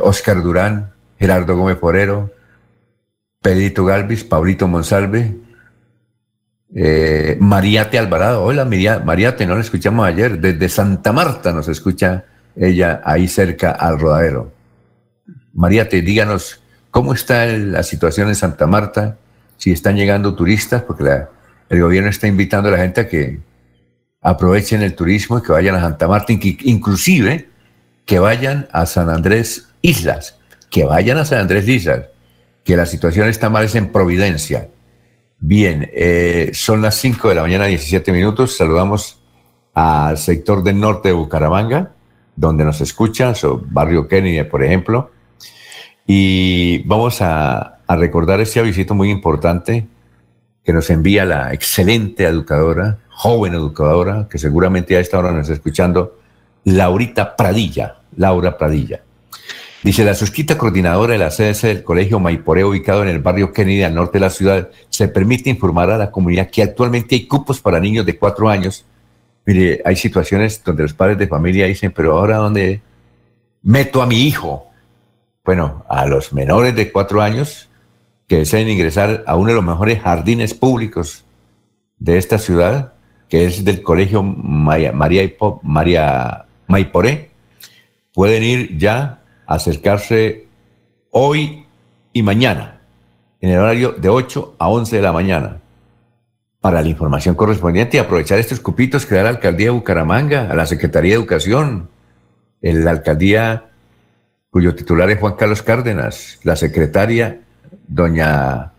Oscar 0.01 0.37
eh, 0.37 0.41
Durán, 0.41 0.93
Gerardo 1.17 1.57
Gómez 1.57 1.77
Porero, 1.77 2.31
Pedrito 3.41 3.85
Galvis, 3.85 4.23
Paulito 4.23 4.67
Monsalve, 4.67 5.46
eh, 6.75 7.37
Mariate 7.39 7.97
Alvarado. 7.97 8.43
Hola, 8.43 8.65
Mariate, 8.65 9.45
no 9.45 9.55
la 9.55 9.61
escuchamos 9.61 10.05
ayer. 10.05 10.39
Desde 10.39 10.69
Santa 10.69 11.13
Marta 11.13 11.51
nos 11.51 11.67
escucha 11.67 12.25
ella 12.55 13.01
ahí 13.05 13.27
cerca 13.27 13.71
al 13.71 13.99
rodadero. 13.99 14.51
Mariate, 15.53 16.01
díganos 16.01 16.61
cómo 16.91 17.13
está 17.13 17.45
la 17.45 17.83
situación 17.83 18.29
en 18.29 18.35
Santa 18.35 18.67
Marta, 18.67 19.17
si 19.57 19.71
están 19.71 19.95
llegando 19.95 20.35
turistas, 20.35 20.83
porque 20.83 21.25
el 21.69 21.81
gobierno 21.81 22.09
está 22.09 22.27
invitando 22.27 22.69
a 22.69 22.73
la 22.73 22.77
gente 22.77 23.01
a 23.01 23.09
que 23.09 23.39
aprovechen 24.21 24.81
el 24.81 24.93
turismo 24.95 25.39
y 25.39 25.41
que 25.41 25.51
vayan 25.51 25.75
a 25.75 25.81
Santa 25.81 26.07
Marta, 26.07 26.33
inclusive 26.33 27.49
que 28.05 28.19
vayan 28.19 28.67
a 28.71 28.85
San 28.85 29.09
Andrés 29.09 29.67
Islas, 29.81 30.37
que 30.69 30.85
vayan 30.85 31.17
a 31.17 31.25
San 31.25 31.39
Andrés 31.39 31.67
Islas, 31.67 32.05
que 32.63 32.75
la 32.75 32.85
situación 32.85 33.27
está 33.27 33.49
mal 33.49 33.65
es 33.65 33.75
en 33.75 33.91
Providencia. 33.91 34.69
Bien, 35.39 35.89
eh, 35.93 36.51
son 36.53 36.81
las 36.81 36.95
5 36.95 37.29
de 37.29 37.35
la 37.35 37.41
mañana, 37.41 37.65
17 37.65 38.11
minutos. 38.11 38.57
Saludamos 38.57 39.19
al 39.73 40.17
sector 40.17 40.63
del 40.63 40.79
norte 40.79 41.09
de 41.09 41.13
Bucaramanga, 41.13 41.91
donde 42.35 42.65
nos 42.65 42.81
escuchan, 42.81 43.35
so, 43.35 43.61
barrio 43.69 44.07
Kennedy, 44.07 44.43
por 44.49 44.63
ejemplo. 44.63 45.11
Y 46.05 46.79
vamos 46.87 47.21
a, 47.21 47.79
a 47.85 47.95
recordar 47.95 48.41
este 48.41 48.59
avisito 48.59 48.95
muy 48.95 49.09
importante 49.09 49.87
que 50.63 50.73
nos 50.73 50.89
envía 50.89 51.25
la 51.25 51.53
excelente 51.53 52.23
educadora, 52.23 52.99
joven 53.09 53.53
educadora, 53.53 54.27
que 54.29 54.37
seguramente 54.37 54.97
a 54.97 54.99
esta 54.99 55.19
hora 55.19 55.31
nos 55.31 55.41
está 55.41 55.53
escuchando, 55.53 56.19
Laurita 56.63 57.35
Pradilla. 57.35 57.97
Laura 58.17 58.57
Pradilla. 58.57 59.01
Dice, 59.83 60.03
la 60.03 60.15
susquita 60.15 60.57
coordinadora 60.57 61.13
de 61.13 61.19
la 61.19 61.29
CDC 61.29 61.61
del 61.67 61.83
Colegio 61.83 62.19
Maiporé, 62.19 62.63
ubicado 62.63 63.03
en 63.03 63.09
el 63.09 63.19
barrio 63.19 63.53
Kennedy, 63.53 63.83
al 63.83 63.93
norte 63.93 64.17
de 64.17 64.25
la 64.25 64.31
ciudad, 64.31 64.69
se 64.89 65.07
permite 65.07 65.49
informar 65.49 65.91
a 65.91 65.97
la 65.97 66.09
comunidad 66.09 66.49
que 66.49 66.63
actualmente 66.63 67.15
hay 67.15 67.27
cupos 67.27 67.61
para 67.61 67.79
niños 67.79 68.05
de 68.05 68.17
cuatro 68.17 68.49
años. 68.49 68.85
Mire, 69.45 69.81
hay 69.85 69.95
situaciones 69.95 70.63
donde 70.63 70.83
los 70.83 70.93
padres 70.93 71.19
de 71.19 71.27
familia 71.27 71.67
dicen, 71.67 71.93
pero 71.95 72.17
ahora 72.17 72.37
¿dónde 72.37 72.81
meto 73.61 74.01
a 74.01 74.07
mi 74.07 74.23
hijo? 74.23 74.67
Bueno, 75.45 75.85
a 75.87 76.07
los 76.07 76.33
menores 76.33 76.75
de 76.75 76.91
cuatro 76.91 77.21
años 77.21 77.69
que 78.27 78.39
deseen 78.39 78.67
ingresar 78.67 79.23
a 79.27 79.35
uno 79.35 79.49
de 79.49 79.55
los 79.55 79.63
mejores 79.63 80.01
jardines 80.01 80.53
públicos 80.53 81.23
de 81.99 82.17
esta 82.17 82.39
ciudad, 82.39 82.93
que 83.29 83.45
es 83.45 83.63
del 83.63 83.83
Colegio 83.83 84.23
María, 84.23 84.91
María, 84.91 85.29
María 85.61 86.45
Maiporé, 86.67 87.31
pueden 88.13 88.43
ir 88.43 88.77
ya 88.77 89.21
acercarse 89.55 90.45
hoy 91.11 91.65
y 92.13 92.21
mañana, 92.21 92.81
en 93.41 93.51
el 93.51 93.59
horario 93.59 93.93
de 93.93 94.09
8 94.09 94.55
a 94.59 94.69
11 94.69 94.95
de 94.95 95.01
la 95.01 95.13
mañana, 95.13 95.61
para 96.59 96.81
la 96.81 96.89
información 96.89 97.35
correspondiente 97.35 97.97
y 97.97 97.99
aprovechar 97.99 98.39
estos 98.39 98.59
cupitos 98.59 99.05
que 99.05 99.15
da 99.15 99.23
la 99.23 99.29
alcaldía 99.29 99.67
de 99.67 99.71
Bucaramanga, 99.71 100.51
a 100.51 100.55
la 100.55 100.65
Secretaría 100.65 101.11
de 101.11 101.17
Educación, 101.17 101.89
la 102.61 102.91
alcaldía 102.91 103.65
cuyo 104.49 104.75
titular 104.75 105.09
es 105.09 105.19
Juan 105.19 105.35
Carlos 105.35 105.61
Cárdenas, 105.61 106.39
la 106.43 106.55
secretaria 106.55 107.41
doña 107.87 108.73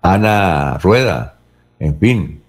Ana 0.00 0.78
Rueda, 0.78 1.38
en 1.78 1.98
fin. 1.98 2.42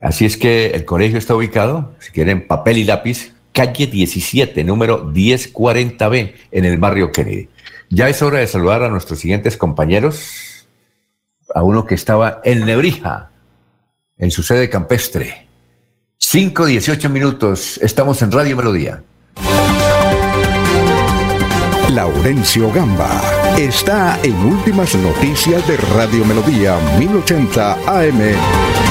Así 0.00 0.24
es 0.24 0.36
que 0.36 0.68
el 0.68 0.84
colegio 0.84 1.18
está 1.18 1.34
ubicado, 1.34 1.94
si 1.98 2.12
quieren 2.12 2.46
papel 2.46 2.78
y 2.78 2.84
lápiz, 2.84 3.33
calle 3.54 3.86
17, 3.86 4.64
número 4.64 5.06
1040B, 5.10 6.34
en 6.50 6.64
el 6.64 6.76
barrio 6.76 7.12
Kennedy. 7.12 7.48
Ya 7.88 8.08
es 8.08 8.20
hora 8.20 8.40
de 8.40 8.48
saludar 8.48 8.82
a 8.82 8.88
nuestros 8.88 9.20
siguientes 9.20 9.56
compañeros, 9.56 10.66
a 11.54 11.62
uno 11.62 11.86
que 11.86 11.94
estaba 11.94 12.40
en 12.44 12.66
Nebrija, 12.66 13.30
en 14.18 14.32
su 14.32 14.42
sede 14.42 14.68
campestre. 14.68 15.46
5, 16.18 16.66
18 16.66 17.08
minutos, 17.10 17.78
estamos 17.78 18.20
en 18.22 18.32
Radio 18.32 18.56
Melodía. 18.56 19.02
Laurencio 21.90 22.72
Gamba 22.72 23.22
está 23.56 24.18
en 24.24 24.34
Últimas 24.44 24.96
Noticias 24.96 25.66
de 25.68 25.76
Radio 25.76 26.24
Melodía 26.24 26.76
1080 26.98 27.72
AM. 27.86 28.83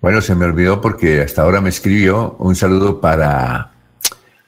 Bueno, 0.00 0.22
se 0.22 0.34
me 0.34 0.46
olvidó 0.46 0.80
porque 0.80 1.20
hasta 1.20 1.42
ahora 1.42 1.60
me 1.60 1.68
escribió 1.68 2.36
un 2.38 2.56
saludo 2.56 3.00
para 3.00 3.72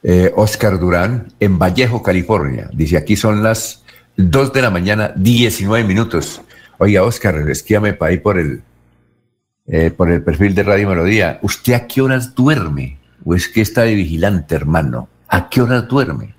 eh, 0.02 0.32
Oscar 0.34 0.78
Durán 0.78 1.28
en 1.40 1.58
Vallejo, 1.58 2.02
California. 2.02 2.70
Dice, 2.72 2.96
aquí 2.96 3.16
son 3.16 3.42
las 3.42 3.84
2 4.16 4.52
de 4.54 4.62
la 4.62 4.70
mañana, 4.70 5.12
19 5.14 5.86
minutos. 5.86 6.40
Oiga, 6.78 7.02
Oscar, 7.02 7.36
esquíame 7.50 7.92
para 7.92 8.12
ahí 8.12 8.18
por 8.18 8.38
el, 8.38 8.62
eh, 9.66 9.90
por 9.90 10.10
el 10.10 10.22
perfil 10.22 10.54
de 10.54 10.62
Radio 10.62 10.88
Melodía. 10.88 11.38
¿Usted 11.42 11.74
a 11.74 11.86
qué 11.86 12.00
horas 12.00 12.34
duerme? 12.34 12.98
¿O 13.24 13.34
es 13.34 13.46
que 13.46 13.60
está 13.60 13.82
de 13.82 13.94
vigilante, 13.94 14.54
hermano? 14.54 15.10
¿A 15.28 15.50
qué 15.50 15.60
horas 15.60 15.86
duerme? 15.86 16.34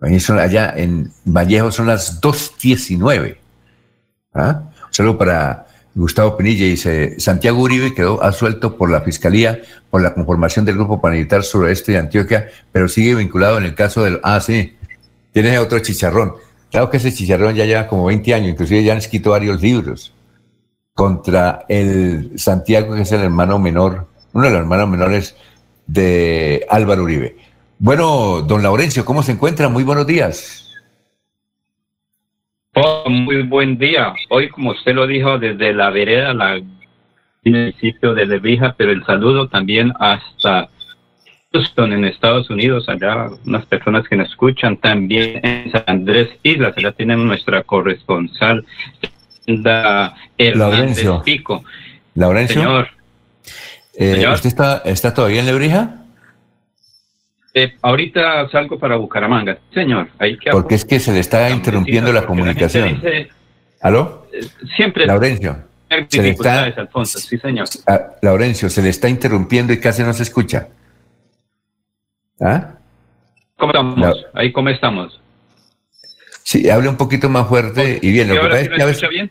Allá 0.00 0.72
en 0.76 1.12
Vallejo 1.24 1.72
son 1.72 1.88
las 1.88 2.20
2.19. 2.22 3.36
¿Ah? 4.34 4.62
Un 4.86 4.94
saludo 4.94 5.18
para 5.18 5.66
Gustavo 5.94 6.36
Pinilla 6.36 6.66
dice, 6.66 7.18
Santiago 7.18 7.60
Uribe 7.60 7.94
quedó 7.94 8.22
asuelto 8.22 8.76
por 8.76 8.90
la 8.90 9.00
Fiscalía 9.00 9.60
por 9.90 10.02
la 10.02 10.14
conformación 10.14 10.64
del 10.64 10.76
Grupo 10.76 11.00
Paramilitar 11.00 11.42
Sureste 11.42 11.92
de 11.92 11.98
Antioquia, 11.98 12.48
pero 12.70 12.88
sigue 12.88 13.16
vinculado 13.16 13.58
en 13.58 13.64
el 13.64 13.74
caso 13.74 14.04
del... 14.04 14.20
Ah, 14.22 14.40
sí, 14.40 14.76
tiene 15.32 15.58
otro 15.58 15.80
chicharrón. 15.80 16.34
Claro 16.70 16.90
que 16.90 16.98
ese 16.98 17.12
chicharrón 17.12 17.56
ya 17.56 17.64
lleva 17.64 17.88
como 17.88 18.04
20 18.04 18.34
años, 18.34 18.50
inclusive 18.50 18.84
ya 18.84 18.92
han 18.92 18.98
escrito 18.98 19.30
varios 19.30 19.60
libros 19.60 20.14
contra 20.94 21.64
el 21.68 22.32
Santiago, 22.36 22.94
que 22.94 23.02
es 23.02 23.12
el 23.12 23.22
hermano 23.22 23.58
menor, 23.58 24.06
uno 24.32 24.44
de 24.44 24.50
los 24.50 24.60
hermanos 24.60 24.88
menores 24.88 25.34
de 25.86 26.64
Álvaro 26.68 27.02
Uribe. 27.02 27.36
Bueno, 27.78 28.42
don 28.42 28.62
Laurencio, 28.62 29.04
¿cómo 29.04 29.22
se 29.22 29.32
encuentra? 29.32 29.68
Muy 29.68 29.82
buenos 29.82 30.06
días. 30.06 30.69
Oh, 32.82 33.10
muy 33.10 33.42
buen 33.42 33.76
día. 33.78 34.14
Hoy, 34.30 34.48
como 34.48 34.70
usted 34.70 34.94
lo 34.94 35.06
dijo, 35.06 35.38
desde 35.38 35.74
la 35.74 35.90
vereda, 35.90 36.32
la 36.32 36.60
municipio 37.44 38.14
de 38.14 38.26
Levija, 38.26 38.74
pero 38.76 38.92
el 38.92 39.04
saludo 39.04 39.48
también 39.48 39.92
hasta 39.98 40.68
Houston, 41.52 41.92
en 41.92 42.04
Estados 42.04 42.48
Unidos, 42.48 42.88
allá 42.88 43.28
unas 43.44 43.66
personas 43.66 44.06
que 44.08 44.16
nos 44.16 44.28
escuchan, 44.28 44.76
también 44.76 45.40
en 45.42 45.72
San 45.72 45.84
Andrés 45.86 46.28
Islas, 46.42 46.74
allá 46.76 46.92
tienen 46.92 47.26
nuestra 47.26 47.62
corresponsal, 47.64 48.64
la 49.46 50.14
Laurencio. 50.38 51.22
Pico. 51.24 51.64
Laurencio. 52.14 52.60
Señor. 52.60 52.88
Eh, 53.94 54.26
¿Usted 54.32 54.48
está, 54.48 54.82
está 54.84 55.12
todavía 55.12 55.40
en 55.40 55.46
Lebrija? 55.46 55.99
Eh, 57.52 57.76
ahorita 57.82 58.48
salgo 58.50 58.78
para 58.78 58.96
Bucaramanga, 58.96 59.58
señor. 59.74 60.08
Porque 60.52 60.76
es 60.76 60.84
que 60.84 61.00
se 61.00 61.12
le 61.12 61.20
está 61.20 61.50
interrumpiendo 61.50 62.12
la 62.12 62.24
comunicación. 62.24 63.00
¿Aló? 63.80 64.26
Eh, 64.32 64.46
siempre. 64.76 65.06
Laurencio. 65.06 65.56
Se 66.08 66.22
le 66.22 66.30
está, 66.30 66.64
Alfonso. 66.64 67.18
Sí, 67.18 67.36
señor. 67.38 67.66
Ah, 67.86 68.12
Laurencio, 68.22 68.70
se 68.70 68.80
le 68.80 68.90
está 68.90 69.08
interrumpiendo 69.08 69.72
y 69.72 69.80
casi 69.80 70.02
no 70.02 70.12
se 70.12 70.22
escucha. 70.22 70.68
¿Ah? 72.40 72.74
¿Cómo 73.56 73.72
estamos? 73.72 74.26
Ahí, 74.34 74.52
¿cómo 74.52 74.68
estamos? 74.68 75.20
Sí, 76.44 76.70
hable 76.70 76.88
un 76.88 76.96
poquito 76.96 77.28
más 77.28 77.48
fuerte 77.48 77.98
y 78.00 78.12
bien. 78.12 78.28
Lo 78.28 78.34
que 78.34 78.40
pasa 78.40 78.60
es 78.60 78.68
que 78.68 78.82
a 78.82 78.86
veces, 78.86 79.08
bien? 79.10 79.30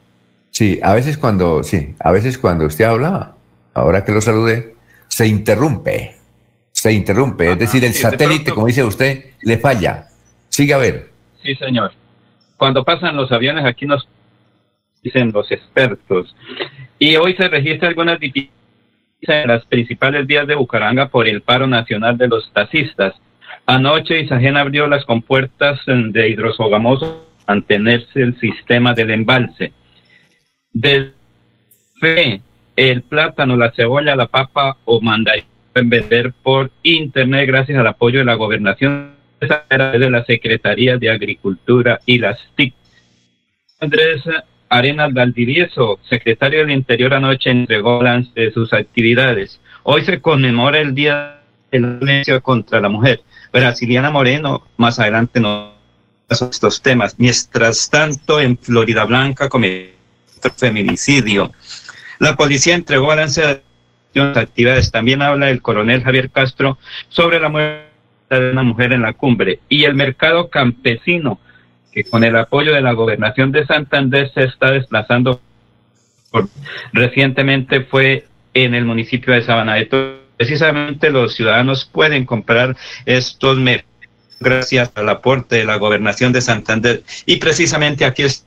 Sí, 0.51 0.79
a 0.83 0.93
veces 0.93 1.17
cuando, 1.17 1.63
sí, 1.63 1.95
a 1.99 2.11
veces 2.11 2.37
cuando 2.37 2.65
usted 2.65 2.85
habla, 2.85 3.35
ahora 3.73 4.03
que 4.03 4.11
lo 4.11 4.21
saludé, 4.21 4.75
se 5.07 5.25
interrumpe 5.27 6.18
se 6.81 6.93
interrumpe. 6.93 7.51
es 7.51 7.59
decir, 7.59 7.83
el 7.83 7.93
satélite, 7.93 8.51
como 8.51 8.67
dice 8.67 8.85
usted, 8.85 9.31
le 9.41 9.57
falla. 9.57 10.05
Sigue 10.47 10.73
a 10.73 10.77
ver. 10.77 11.09
Sí, 11.43 11.53
señor. 11.55 11.91
Cuando 12.55 12.85
pasan 12.85 13.17
los 13.17 13.29
aviones 13.33 13.65
aquí 13.65 13.85
nos 13.85 14.07
dicen 15.03 15.33
los 15.33 15.51
expertos. 15.51 16.33
Y 16.97 17.17
hoy 17.17 17.35
se 17.35 17.49
registra 17.49 17.89
algunas 17.89 18.17
dificultades 18.19 18.53
en 19.27 19.47
las 19.49 19.65
principales 19.65 20.25
vías 20.25 20.47
de 20.47 20.55
Bucaranga 20.55 21.09
por 21.09 21.27
el 21.27 21.41
paro 21.41 21.67
nacional 21.67 22.17
de 22.17 22.29
los 22.29 22.49
taxistas. 22.53 23.13
Anoche 23.65 24.21
Isagen 24.21 24.55
abrió 24.55 24.87
las 24.87 25.03
compuertas 25.03 25.81
de 25.85 26.29
hidrosogamoso 26.29 27.25
para 27.45 27.55
mantenerse 27.59 28.21
el 28.21 28.39
sistema 28.39 28.93
del 28.93 29.11
embalse. 29.11 29.73
Desde 30.71 31.11
el 32.77 33.01
plátano, 33.01 33.57
la 33.57 33.71
cebolla, 33.71 34.15
la 34.15 34.27
papa 34.27 34.77
o 34.85 35.01
mandarín 35.01 35.43
pueden 35.79 35.89
vender 35.89 36.33
por 36.43 36.71
internet 36.83 37.47
gracias 37.47 37.77
al 37.77 37.87
apoyo 37.87 38.19
de 38.19 38.25
la 38.25 38.33
gobernación 38.35 39.13
de 39.39 40.09
la 40.09 40.25
Secretaría 40.25 40.97
de 40.97 41.09
Agricultura 41.09 41.99
y 42.05 42.19
las 42.19 42.37
TIC. 42.55 42.73
Andrés 43.79 44.23
Arenas 44.67 45.13
Valdivieso, 45.13 45.99
secretario 46.09 46.59
del 46.59 46.71
Interior, 46.71 47.13
anoche 47.13 47.49
entregó 47.49 47.99
balance 47.99 48.31
de 48.35 48.51
sus 48.51 48.73
actividades. 48.73 49.61
Hoy 49.83 50.03
se 50.03 50.19
conmemora 50.19 50.79
el 50.79 50.93
Día 50.93 51.39
de 51.71 51.79
la 51.79 51.87
Violencia 51.99 52.39
contra 52.41 52.81
la 52.81 52.89
Mujer. 52.89 53.21
Brasiliana 53.53 54.11
Moreno, 54.11 54.67
más 54.77 54.99
adelante 54.99 55.39
nos 55.39 55.69
estos 56.29 56.81
temas. 56.81 57.15
Mientras 57.17 57.89
tanto, 57.89 58.41
en 58.41 58.57
Florida 58.57 59.05
Blanca 59.05 59.47
cometió 59.47 59.93
feminicidio. 60.57 61.51
La 62.19 62.35
policía 62.35 62.75
entregó 62.75 63.07
balance 63.07 63.41
de 63.41 63.68
actividades. 64.15 64.91
También 64.91 65.21
habla 65.21 65.49
el 65.49 65.61
coronel 65.61 66.03
Javier 66.03 66.29
Castro 66.29 66.77
sobre 67.09 67.39
la 67.39 67.49
muerte 67.49 67.89
de 68.29 68.51
una 68.51 68.63
mujer 68.63 68.93
en 68.93 69.01
la 69.01 69.13
cumbre. 69.13 69.59
Y 69.69 69.85
el 69.85 69.95
mercado 69.95 70.49
campesino 70.49 71.39
que 71.91 72.03
con 72.03 72.23
el 72.23 72.35
apoyo 72.35 72.73
de 72.73 72.81
la 72.81 72.93
gobernación 72.93 73.51
de 73.51 73.65
Santander 73.65 74.31
se 74.33 74.43
está 74.43 74.71
desplazando. 74.71 75.41
recientemente 76.93 77.81
fue 77.81 78.27
en 78.53 78.75
el 78.75 78.85
municipio 78.85 79.33
de 79.33 79.41
Sabana. 79.41 79.75
Precisamente 80.37 81.09
los 81.09 81.35
ciudadanos 81.35 81.85
pueden 81.85 82.25
comprar 82.25 82.75
estos 83.05 83.57
mercados 83.57 83.89
gracias 84.39 84.91
al 84.95 85.09
aporte 85.09 85.57
de 85.57 85.65
la 85.65 85.75
gobernación 85.75 86.31
de 86.31 86.41
Santander. 86.41 87.03
Y 87.25 87.37
precisamente 87.37 88.05
aquí 88.05 88.23
es 88.23 88.45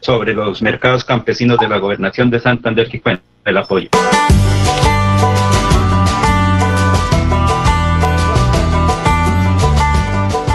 sobre 0.00 0.34
los 0.34 0.62
mercados 0.62 1.04
campesinos 1.04 1.58
de 1.58 1.68
la 1.68 1.78
gobernación 1.78 2.30
de 2.30 2.40
Santander 2.40 2.88
que 2.88 3.00
cuenta 3.00 3.22
el 3.44 3.56
apoyo. 3.56 3.88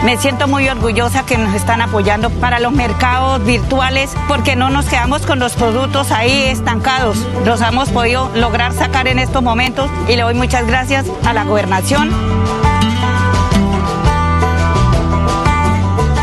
Me 0.04 0.18
siento 0.18 0.50
muy 0.50 0.68
orgullosa 0.68 1.26
que 1.26 1.38
nos 1.38 1.56
están 1.56 1.82
apoyando 1.82 2.30
para 2.30 2.60
los 2.60 2.74
mercados 2.74 3.44
virtuales 3.46 4.14
porque 4.28 4.58
no 4.58 4.70
nos 4.70 4.86
quedamos 4.86 5.26
con 5.26 5.40
los 5.40 5.54
productos 5.54 6.12
ahí 6.12 6.44
estancados. 6.44 7.18
Los 7.46 7.62
hemos 7.62 7.90
podido 7.90 8.30
lograr 8.36 8.74
sacar 8.74 9.08
en 9.08 9.18
estos 9.18 9.42
momentos 9.42 9.90
y 10.10 10.18
le 10.18 10.24
doy 10.24 10.34
muchas 10.34 10.68
gracias 10.68 11.06
a 11.26 11.32
la 11.32 11.46
gobernación. 11.46 12.63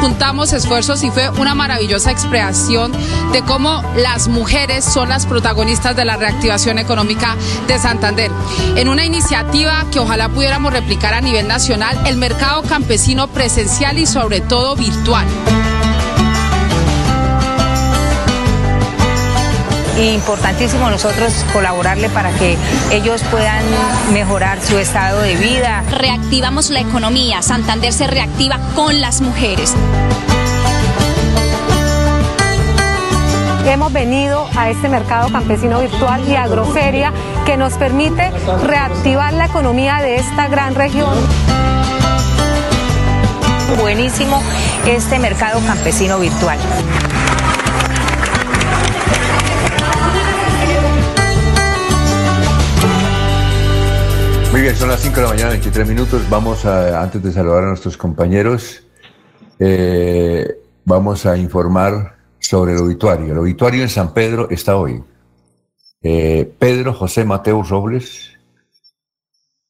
Juntamos 0.00 0.52
esfuerzos 0.52 1.02
y 1.04 1.10
fue 1.10 1.28
una 1.30 1.54
maravillosa 1.54 2.10
expresión 2.10 2.92
de 3.32 3.42
cómo 3.42 3.82
las 3.96 4.28
mujeres 4.28 4.84
son 4.84 5.10
las 5.10 5.26
protagonistas 5.26 5.94
de 5.94 6.04
la 6.04 6.16
reactivación 6.16 6.78
económica 6.78 7.36
de 7.66 7.78
Santander. 7.78 8.30
En 8.76 8.88
una 8.88 9.04
iniciativa 9.04 9.84
que 9.92 9.98
ojalá 9.98 10.28
pudiéramos 10.28 10.72
replicar 10.72 11.12
a 11.14 11.20
nivel 11.20 11.46
nacional, 11.46 12.00
el 12.06 12.16
mercado 12.16 12.62
campesino 12.62 13.28
presencial 13.28 13.98
y 13.98 14.06
sobre 14.06 14.40
todo 14.40 14.74
virtual. 14.74 15.26
Importantísimo 20.08 20.90
nosotros 20.90 21.44
colaborarle 21.52 22.08
para 22.10 22.30
que 22.32 22.56
ellos 22.90 23.22
puedan 23.30 23.64
mejorar 24.12 24.60
su 24.62 24.78
estado 24.78 25.20
de 25.20 25.36
vida. 25.36 25.82
Reactivamos 25.90 26.70
la 26.70 26.80
economía, 26.80 27.42
Santander 27.42 27.92
se 27.92 28.06
reactiva 28.06 28.58
con 28.74 29.00
las 29.00 29.20
mujeres. 29.20 29.74
Hemos 33.66 33.92
venido 33.92 34.48
a 34.56 34.70
este 34.70 34.88
mercado 34.88 35.30
campesino 35.30 35.80
virtual 35.80 36.26
y 36.26 36.34
agroferia 36.34 37.12
que 37.46 37.56
nos 37.56 37.74
permite 37.74 38.32
reactivar 38.64 39.32
la 39.34 39.46
economía 39.46 39.98
de 39.98 40.16
esta 40.16 40.48
gran 40.48 40.74
región. 40.74 41.14
Buenísimo 43.80 44.42
este 44.86 45.18
mercado 45.18 45.60
campesino 45.66 46.18
virtual. 46.18 46.58
Son 54.76 54.88
las 54.88 55.00
5 55.00 55.16
de 55.16 55.22
la 55.22 55.28
mañana, 55.28 55.50
23 55.50 55.88
minutos. 55.88 56.22
Vamos 56.30 56.64
a, 56.64 57.02
antes 57.02 57.22
de 57.22 57.32
saludar 57.32 57.64
a 57.64 57.68
nuestros 57.68 57.96
compañeros, 57.96 58.84
eh, 59.58 60.46
vamos 60.84 61.26
a 61.26 61.36
informar 61.36 62.16
sobre 62.38 62.74
el 62.74 62.78
obituario. 62.78 63.32
El 63.32 63.38
obituario 63.38 63.82
en 63.82 63.88
San 63.88 64.14
Pedro 64.14 64.48
está 64.50 64.76
hoy. 64.76 65.02
Eh, 66.02 66.52
Pedro 66.58 66.94
José 66.94 67.24
Mateo 67.24 67.62
Robles, 67.62 68.38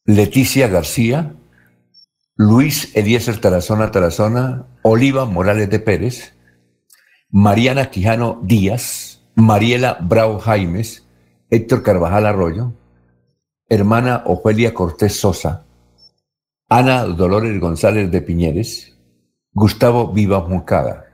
Leticia 0.05 0.69
García, 0.69 1.35
Luis 2.37 2.95
Eliezer 2.95 3.41
Tarazona 3.41 3.91
Tarazona, 3.91 4.67
Oliva 4.83 5.25
Morales 5.25 5.71
de 5.71 5.79
Pérez, 5.79 6.35
Mariana 7.31 7.91
Quijano 7.91 8.41
Díaz, 8.43 9.23
Mariela 9.35 9.99
Bravo 10.01 10.39
Jaimes, 10.39 11.07
Héctor 11.49 11.83
Carvajal 11.83 12.27
Arroyo, 12.27 12.75
hermana 13.71 14.25
Ofelia 14.27 14.75
Cortés 14.75 15.19
Sosa, 15.19 15.65
Ana 16.69 17.05
Dolores 17.05 17.59
González 17.61 18.11
de 18.11 18.21
Piñeres, 18.21 18.99
Gustavo 19.53 20.13
Viva 20.13 20.47
Moncada. 20.47 21.07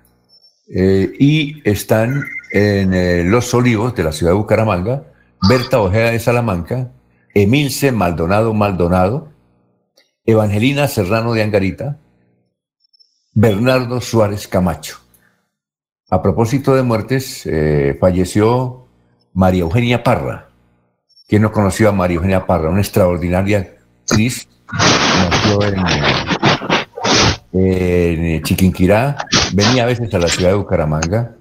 Eh, 0.74 1.12
y 1.20 1.68
están 1.68 2.24
en 2.50 2.94
eh, 2.94 3.22
Los 3.24 3.54
Olivos 3.54 3.94
de 3.94 4.02
la 4.04 4.12
ciudad 4.12 4.32
de 4.32 4.38
Bucaramanga, 4.38 5.04
Berta 5.48 5.80
Ojeda 5.80 6.10
de 6.10 6.18
Salamanca, 6.18 6.90
Emilce 7.34 7.92
Maldonado 7.92 8.54
Maldonado, 8.54 9.28
Evangelina 10.24 10.88
Serrano 10.88 11.34
de 11.34 11.42
Angarita, 11.42 11.98
Bernardo 13.32 14.00
Suárez 14.00 14.48
Camacho. 14.48 14.96
A 16.08 16.22
propósito 16.22 16.74
de 16.74 16.82
muertes, 16.82 17.44
eh, 17.44 17.96
falleció 18.00 18.86
María 19.34 19.62
Eugenia 19.62 20.02
Parra, 20.02 20.45
¿Quién 21.28 21.42
no 21.42 21.50
conoció 21.50 21.88
a 21.88 21.92
María 21.92 22.18
Eugenia 22.18 22.46
Parra? 22.46 22.70
Una 22.70 22.80
extraordinaria 22.80 23.74
actriz. 24.04 24.46
Nació 24.72 25.58
en, 27.52 28.42
Chiquinquirá. 28.44 29.16
Venía 29.52 29.82
a 29.82 29.86
veces 29.86 30.14
a 30.14 30.20
la 30.20 30.28
ciudad 30.28 30.50
de 30.50 30.56
Bucaramanga 30.56 31.34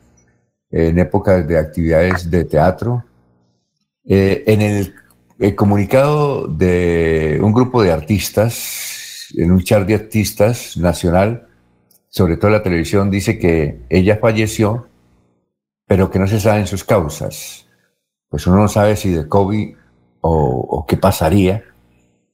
en 0.71 0.98
épocas 0.98 1.48
de 1.48 1.60
actividades 1.60 2.32
de 2.32 2.45
teatro. 2.45 3.06
Eh, 4.08 4.43
en 4.48 4.62
el, 4.62 5.56
comunicado 5.56 6.48
de 6.48 7.39
un 7.43 7.54
grupo 7.54 7.84
de 7.84 7.91
artistas, 7.91 9.28
en 9.38 9.52
un 9.52 9.62
char 9.63 9.86
de 9.86 9.93
artistas 9.93 10.78
nacional, 10.78 11.48
sobre 12.10 12.38
todo 12.38 12.50
la 12.50 12.63
televisión, 12.63 13.12
dice 13.12 13.38
que 13.38 13.82
ella 13.89 14.17
falleció, 14.19 14.88
pero 15.86 16.10
que 16.10 16.17
no 16.17 16.26
se 16.26 16.39
saben 16.39 16.65
sus 16.65 16.84
causas 16.84 17.64
pues 18.36 18.48
uno 18.48 18.58
no 18.58 18.67
sabe 18.67 18.98
si 18.98 19.12
de 19.12 19.30
COVID 19.30 19.76
o, 20.19 20.86
qué 20.86 20.98
pasaría. 20.98 21.63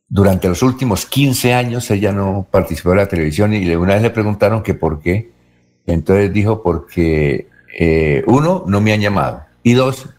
Durante 0.09 0.47
los 0.47 0.63
últimos 0.63 1.05
15 1.05 1.53
años 1.53 1.91
ella 1.91 2.11
no 2.11 2.47
participó 2.49 2.93
en 2.93 2.97
la 2.97 3.07
televisión 3.07 3.53
y 3.53 3.69
una 3.75 3.93
vez 3.93 4.01
le 4.01 4.09
preguntaron 4.09 4.63
que 4.63 4.73
por 4.73 4.99
qué. 4.99 5.29
Entonces 5.85 6.33
dijo 6.33 6.63
porque 6.63 7.49
eh, 7.77 8.23
uno, 8.25 8.63
no 8.65 8.81
me 8.81 8.93
han 8.93 8.99
llamado 8.99 9.43
y 9.61 9.73
dos, 9.73 10.09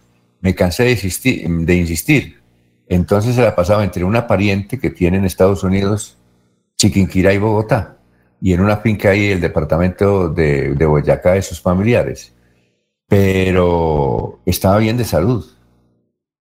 me 0.41 0.55
cansé 0.55 0.85
de 0.85 0.93
insistir, 0.93 1.49
de 1.49 1.75
insistir. 1.75 2.41
Entonces 2.87 3.35
se 3.35 3.43
la 3.43 3.57
pasaba 3.57 3.83
entre 3.83 4.05
una 4.05 4.29
pariente 4.29 4.79
que 4.79 4.91
tiene 4.91 5.17
en 5.17 5.25
Estados 5.25 5.65
Unidos, 5.65 6.17
Chiquinquirá 6.77 7.33
y 7.33 7.39
Bogotá, 7.39 7.97
y 8.41 8.53
en 8.53 8.61
una 8.61 8.77
finca 8.77 9.11
ahí 9.11 9.33
el 9.33 9.41
departamento 9.41 10.29
de, 10.29 10.77
de 10.77 10.87
Boyacá 10.87 11.33
de 11.33 11.43
sus 11.43 11.61
familiares. 11.61 12.33
Pero 13.09 14.39
estaba 14.47 14.79
bien 14.79 14.97
de 14.97 15.05
salud. 15.05 15.45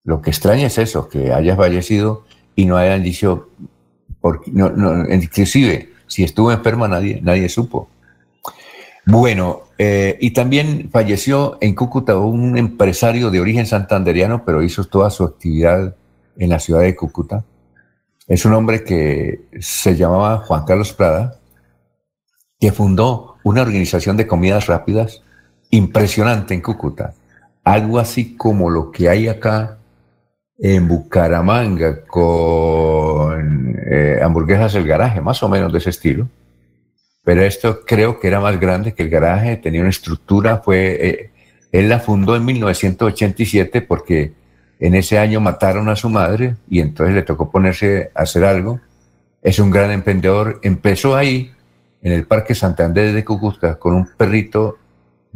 Lo 0.03 0.21
que 0.21 0.31
extraña 0.31 0.67
es 0.67 0.77
eso, 0.77 1.09
que 1.09 1.31
haya 1.31 1.55
fallecido 1.55 2.23
y 2.55 2.65
no 2.65 2.77
hayan 2.77 3.03
dicho, 3.03 3.49
porque, 4.19 4.51
no, 4.51 4.69
inclusive 5.13 5.89
si 6.07 6.23
estuvo 6.23 6.51
enferma 6.51 6.87
nadie, 6.87 7.19
nadie 7.21 7.47
supo. 7.49 7.89
Bueno, 9.05 9.63
eh, 9.77 10.17
y 10.19 10.31
también 10.31 10.89
falleció 10.91 11.57
en 11.61 11.73
Cúcuta 11.73 12.17
un 12.17 12.57
empresario 12.57 13.31
de 13.31 13.39
origen 13.39 13.65
santanderiano, 13.65 14.43
pero 14.45 14.61
hizo 14.61 14.83
toda 14.83 15.09
su 15.09 15.23
actividad 15.23 15.95
en 16.37 16.49
la 16.49 16.59
ciudad 16.59 16.81
de 16.81 16.95
Cúcuta. 16.95 17.43
Es 18.27 18.45
un 18.45 18.53
hombre 18.53 18.83
que 18.83 19.41
se 19.59 19.95
llamaba 19.95 20.39
Juan 20.39 20.65
Carlos 20.65 20.93
Prada, 20.93 21.39
que 22.59 22.71
fundó 22.71 23.37
una 23.43 23.63
organización 23.63 24.17
de 24.17 24.27
comidas 24.27 24.67
rápidas 24.67 25.23
impresionante 25.71 26.53
en 26.53 26.61
Cúcuta 26.61 27.15
algo 27.63 27.99
así 27.99 28.35
como 28.35 28.69
lo 28.69 28.91
que 28.91 29.09
hay 29.09 29.27
acá 29.27 29.77
en 30.63 30.87
Bucaramanga 30.87 32.05
con 32.05 33.75
eh, 33.83 34.19
hamburguesas 34.21 34.73
del 34.73 34.85
garaje, 34.85 35.19
más 35.19 35.41
o 35.41 35.49
menos 35.49 35.71
de 35.71 35.79
ese 35.79 35.89
estilo. 35.89 36.29
Pero 37.23 37.41
esto 37.41 37.81
creo 37.83 38.19
que 38.19 38.27
era 38.27 38.39
más 38.39 38.59
grande 38.59 38.93
que 38.93 39.03
el 39.03 39.09
garaje, 39.09 39.57
tenía 39.57 39.81
una 39.81 39.89
estructura, 39.89 40.57
fue, 40.57 41.07
eh, 41.07 41.31
él 41.71 41.89
la 41.89 41.99
fundó 41.99 42.35
en 42.35 42.45
1987 42.45 43.81
porque 43.81 44.33
en 44.79 44.93
ese 44.93 45.17
año 45.17 45.41
mataron 45.41 45.89
a 45.89 45.95
su 45.95 46.09
madre 46.09 46.57
y 46.69 46.79
entonces 46.79 47.15
le 47.15 47.23
tocó 47.23 47.49
ponerse 47.49 48.11
a 48.13 48.21
hacer 48.21 48.43
algo. 48.43 48.79
Es 49.41 49.57
un 49.57 49.71
gran 49.71 49.89
emprendedor, 49.89 50.59
empezó 50.61 51.15
ahí 51.15 51.51
en 52.03 52.13
el 52.13 52.27
Parque 52.27 52.53
Santander 52.53 53.13
de 53.13 53.25
Cúcuta 53.25 53.79
con 53.79 53.95
un 53.95 54.09
perrito, 54.15 54.77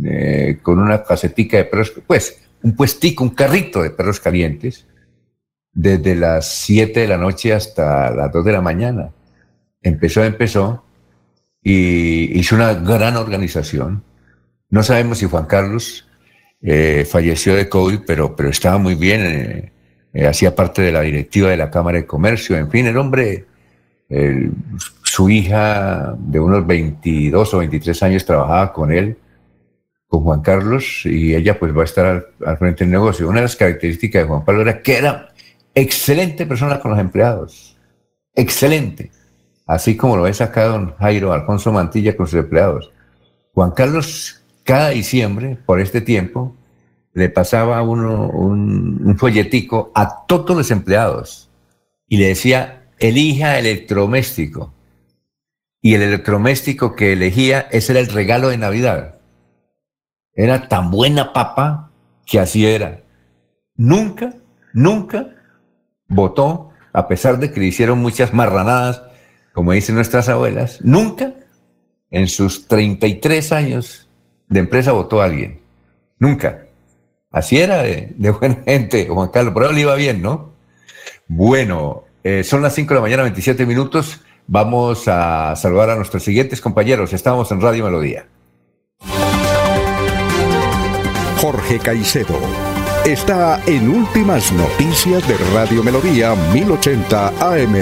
eh, 0.04 0.60
con 0.62 0.80
una 0.80 1.04
casetica 1.04 1.58
de 1.58 1.66
perros, 1.66 1.94
pues 2.06 2.42
un 2.62 2.76
puestico, 2.76 3.24
un 3.24 3.32
carrito 3.32 3.82
de 3.82 3.90
perros 3.90 4.20
calientes 4.20 4.86
desde 5.76 6.16
las 6.16 6.48
7 6.48 7.02
de 7.02 7.08
la 7.08 7.18
noche 7.18 7.54
hasta 7.54 8.10
las 8.10 8.32
2 8.32 8.46
de 8.46 8.52
la 8.54 8.62
mañana. 8.62 9.12
Empezó, 9.82 10.24
empezó 10.24 10.84
y 11.62 12.40
hizo 12.40 12.56
una 12.56 12.74
gran 12.74 13.18
organización. 13.18 14.04
No 14.70 14.82
sabemos 14.82 15.20
si 15.20 15.28
Juan 15.28 15.46
Carlos 15.46 16.08
eh, 16.62 17.06
falleció 17.08 17.56
de 17.56 17.70
COVID, 17.70 18.00
pero, 18.08 18.36
pero 18.36 18.50
estaba 18.50 18.78
muy 18.78 18.96
bien, 18.96 19.22
eh, 19.26 19.72
eh, 20.14 20.26
hacía 20.26 20.56
parte 20.56 20.82
de 20.82 20.94
la 20.94 21.02
directiva 21.02 21.50
de 21.50 21.58
la 21.58 21.70
Cámara 21.70 21.98
de 21.98 22.06
Comercio, 22.06 22.58
en 22.58 22.72
fin, 22.72 22.88
el 22.88 22.98
hombre, 22.98 23.46
su 25.02 25.30
hija 25.32 26.16
de 26.18 26.40
unos 26.40 26.66
22 26.66 27.54
o 27.54 27.58
23 27.58 28.04
años 28.04 28.26
trabajaba 28.26 28.72
con 28.72 28.92
él, 28.92 29.18
con 30.08 30.22
Juan 30.22 30.42
Carlos, 30.42 31.02
y 31.06 31.36
ella 31.36 31.60
pues 31.60 31.76
va 31.76 31.82
a 31.82 31.86
estar 31.86 32.06
al, 32.06 32.26
al 32.46 32.58
frente 32.58 32.84
del 32.84 32.92
negocio. 32.92 33.28
Una 33.28 33.38
de 33.38 33.46
las 33.46 33.56
características 33.56 34.22
de 34.22 34.28
Juan 34.28 34.46
Pablo 34.46 34.62
era 34.62 34.82
que 34.82 34.98
era 34.98 35.34
Excelente 35.76 36.46
persona 36.46 36.80
con 36.80 36.92
los 36.92 37.00
empleados. 37.02 37.76
Excelente. 38.34 39.12
Así 39.68 39.98
como 39.98 40.16
lo 40.16 40.24
ve 40.24 40.32
acá 40.40 40.66
don 40.66 40.96
Jairo 40.96 41.34
Alfonso 41.34 41.74
Mantilla 41.74 42.16
con 42.16 42.28
sus 42.28 42.40
empleados. 42.40 42.92
Juan 43.54 43.72
Carlos, 43.72 44.42
cada 44.64 44.90
diciembre, 44.90 45.58
por 45.66 45.82
este 45.82 46.00
tiempo, 46.00 46.56
le 47.14 47.30
pasaba 47.30 47.82
uno 47.82 48.30
un, 48.30 49.18
folletico 49.18 49.92
a 49.96 50.26
todos 50.26 50.56
los 50.56 50.72
empleados 50.72 51.50
y 52.08 52.18
le 52.18 52.28
decía, 52.28 52.88
elija 52.98 53.60
electrodoméstico. 53.60 54.74
Y 55.82 55.96
el 55.96 56.04
electrodoméstico 56.04 56.96
que 56.96 57.14
elegía, 57.14 57.68
ese 57.72 57.92
era 57.92 58.00
el 58.00 58.08
regalo 58.08 58.48
de 58.48 58.58
Navidad. 58.58 59.16
Era 60.34 60.70
tan 60.70 60.90
buena 60.90 61.34
papa 61.34 61.92
que 62.26 62.40
así 62.40 62.66
era. 62.66 63.02
Nunca, 63.76 64.34
nunca 64.74 65.35
votó, 66.08 66.70
a 66.94 67.08
pesar 67.08 67.40
de 67.40 67.52
que 67.52 67.60
le 67.60 67.68
hicieron 67.68 68.00
muchas 68.00 68.34
marranadas, 68.34 69.04
como 69.54 69.72
dicen 69.72 69.96
nuestras 69.96 70.30
abuelas, 70.30 70.80
nunca 70.82 71.34
en 72.12 72.28
sus 72.28 72.68
33 72.68 73.52
años 73.52 74.10
de 74.48 74.60
empresa 74.60 74.92
votó 74.92 75.22
alguien. 75.22 75.62
Nunca. 76.20 76.68
Así 77.32 77.58
era 77.58 77.84
de, 77.84 78.14
buena 78.18 78.64
gente, 78.66 79.08
Juan 79.08 79.30
Carlos. 79.30 79.54
Por 79.54 79.64
ahora 79.64 79.76
le 79.76 79.82
iba 79.82 79.96
bien, 79.96 80.22
¿no? 80.22 80.54
Bueno, 81.28 82.04
eh, 82.24 82.44
son 82.44 82.62
las 82.62 82.74
5 82.76 82.90
de 82.90 82.96
la 82.96 83.02
mañana, 83.02 83.24
27 83.24 83.66
minutos. 83.66 84.22
Vamos 84.48 85.08
a 85.08 85.56
saludar 85.56 85.90
a 85.90 85.96
nuestros 85.96 86.24
siguientes 86.24 86.62
compañeros. 86.62 87.12
Estamos 87.14 87.52
en 87.52 87.60
Radio 87.60 87.86
Melodía. 87.86 88.28
Jorge 91.42 91.80
Caicedo 91.80 92.40
está 93.06 93.62
en 93.68 93.88
Últimas 93.88 94.52
Noticias 94.52 95.28
de 95.28 95.38
Radio 95.54 95.84
Melodía 95.84 96.34
1080 96.54 97.28
AM. 97.28 97.76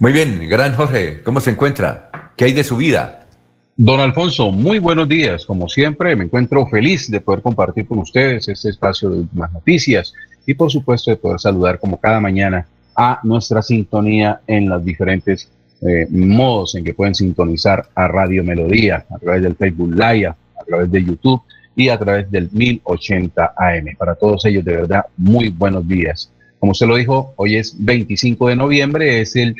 Muy 0.00 0.12
bien, 0.12 0.48
gran 0.48 0.74
Jorge, 0.74 1.22
¿cómo 1.22 1.40
se 1.40 1.50
encuentra? 1.52 2.32
¿Qué 2.36 2.46
hay 2.46 2.52
de 2.52 2.64
su 2.64 2.76
vida? 2.76 3.28
Don 3.76 4.00
Alfonso, 4.00 4.50
muy 4.50 4.80
buenos 4.80 5.08
días. 5.08 5.46
Como 5.46 5.68
siempre, 5.68 6.16
me 6.16 6.24
encuentro 6.24 6.66
feliz 6.66 7.08
de 7.08 7.20
poder 7.20 7.42
compartir 7.42 7.86
con 7.86 7.98
ustedes 8.00 8.48
este 8.48 8.70
espacio 8.70 9.08
de 9.10 9.18
últimas 9.18 9.52
noticias 9.52 10.12
y 10.46 10.54
por 10.54 10.70
supuesto 10.72 11.12
de 11.12 11.16
poder 11.16 11.38
saludar 11.38 11.78
como 11.78 12.00
cada 12.00 12.18
mañana 12.18 12.66
a 12.96 13.20
nuestra 13.22 13.62
sintonía 13.62 14.40
en 14.48 14.68
los 14.68 14.84
diferentes 14.84 15.48
eh, 15.80 16.08
modos 16.10 16.74
en 16.74 16.82
que 16.82 16.94
pueden 16.94 17.14
sintonizar 17.14 17.88
a 17.94 18.08
Radio 18.08 18.42
Melodía, 18.42 19.06
a 19.08 19.18
través 19.18 19.42
del 19.42 19.54
Facebook 19.54 19.94
Live, 19.94 20.34
a 20.60 20.64
través 20.64 20.90
de 20.90 21.04
YouTube 21.04 21.42
y 21.76 21.88
a 21.88 21.98
través 21.98 22.30
del 22.30 22.48
1080 22.52 23.54
AM. 23.56 23.96
Para 23.98 24.14
todos 24.14 24.44
ellos, 24.44 24.64
de 24.64 24.76
verdad, 24.76 25.06
muy 25.16 25.48
buenos 25.48 25.86
días. 25.86 26.30
Como 26.58 26.74
se 26.74 26.86
lo 26.86 26.96
dijo, 26.96 27.34
hoy 27.36 27.56
es 27.56 27.76
25 27.78 28.48
de 28.48 28.56
noviembre, 28.56 29.20
es 29.20 29.36
el 29.36 29.56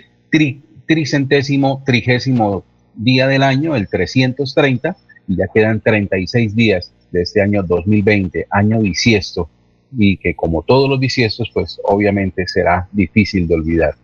tricentésimo, 0.86 1.82
trigésimo 1.84 2.64
día 2.94 3.26
del 3.26 3.42
año, 3.42 3.76
el 3.76 3.88
330, 3.88 4.96
y 5.28 5.36
ya 5.36 5.46
quedan 5.52 5.80
36 5.80 6.54
días 6.54 6.92
de 7.10 7.22
este 7.22 7.42
año 7.42 7.62
2020, 7.62 8.46
año 8.50 8.80
bisiesto, 8.80 9.48
y 9.96 10.16
que 10.16 10.34
como 10.34 10.62
todos 10.62 10.88
los 10.88 10.98
bisiestos, 10.98 11.50
pues 11.52 11.80
obviamente 11.84 12.46
será 12.48 12.88
difícil 12.92 13.46
de 13.46 13.54
olvidar. 13.54 13.94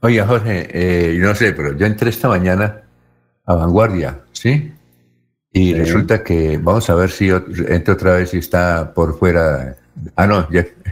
Oye, 0.00 0.20
Jorge, 0.22 0.68
eh, 0.72 1.16
no 1.18 1.34
sé, 1.34 1.52
pero 1.52 1.74
yo 1.76 1.86
entré 1.86 2.10
esta 2.10 2.28
mañana 2.28 2.82
a 3.46 3.54
Vanguardia, 3.54 4.20
¿sí? 4.32 4.72
Y 5.52 5.74
resulta 5.74 6.22
que, 6.22 6.58
vamos 6.58 6.88
a 6.90 6.94
ver 6.94 7.10
si 7.10 7.28
entre 7.28 7.94
otra 7.94 8.14
vez 8.14 8.30
si 8.30 8.38
está 8.38 8.92
por 8.94 9.18
fuera. 9.18 9.76
Ah, 10.14 10.26
no, 10.26 10.46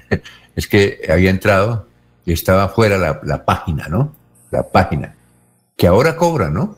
es 0.56 0.66
que 0.66 1.00
había 1.08 1.30
entrado 1.30 1.86
y 2.24 2.32
estaba 2.32 2.68
fuera 2.68 2.98
la, 3.22 3.44
página, 3.44 3.86
¿no? 3.88 4.12
La 4.50 4.68
página. 4.68 5.14
Que 5.76 5.86
ahora 5.86 6.16
cobra, 6.16 6.50
¿no? 6.50 6.76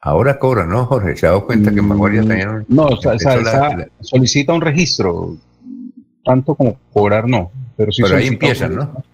Ahora 0.00 0.38
cobra, 0.38 0.64
¿no, 0.64 0.86
Jorge? 0.86 1.16
¿Se 1.16 1.26
ha 1.26 1.30
dado 1.30 1.46
cuenta 1.46 1.74
que 1.74 1.82
Magoria 1.82 2.22
mm, 2.22 2.28
también... 2.28 2.64
No, 2.68 2.88
solicita 4.00 4.54
un 4.54 4.60
registro, 4.60 5.36
tanto 6.24 6.54
como 6.54 6.78
cobrar 6.92 7.28
no. 7.28 7.50
Pero, 7.76 7.92
sí 7.92 8.02
pero 8.02 8.16
ahí 8.16 8.28
empiezan, 8.28 8.74
¿no? 8.74 9.04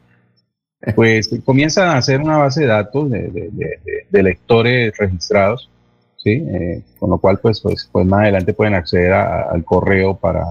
Pues 0.94 1.30
comienzan 1.44 1.88
a 1.88 1.96
hacer 1.96 2.20
una 2.20 2.38
base 2.38 2.62
de 2.62 2.66
datos 2.66 3.10
de, 3.10 3.50
de 4.08 4.22
lectores 4.22 4.96
registrados 4.96 5.71
¿sí? 6.22 6.30
Eh, 6.30 6.82
con 6.98 7.10
lo 7.10 7.18
cual, 7.18 7.38
pues, 7.40 7.60
pues, 7.60 7.88
pues 7.90 8.06
más 8.06 8.22
adelante 8.22 8.54
pueden 8.54 8.74
acceder 8.74 9.12
al 9.12 9.64
correo 9.64 10.16
para 10.16 10.44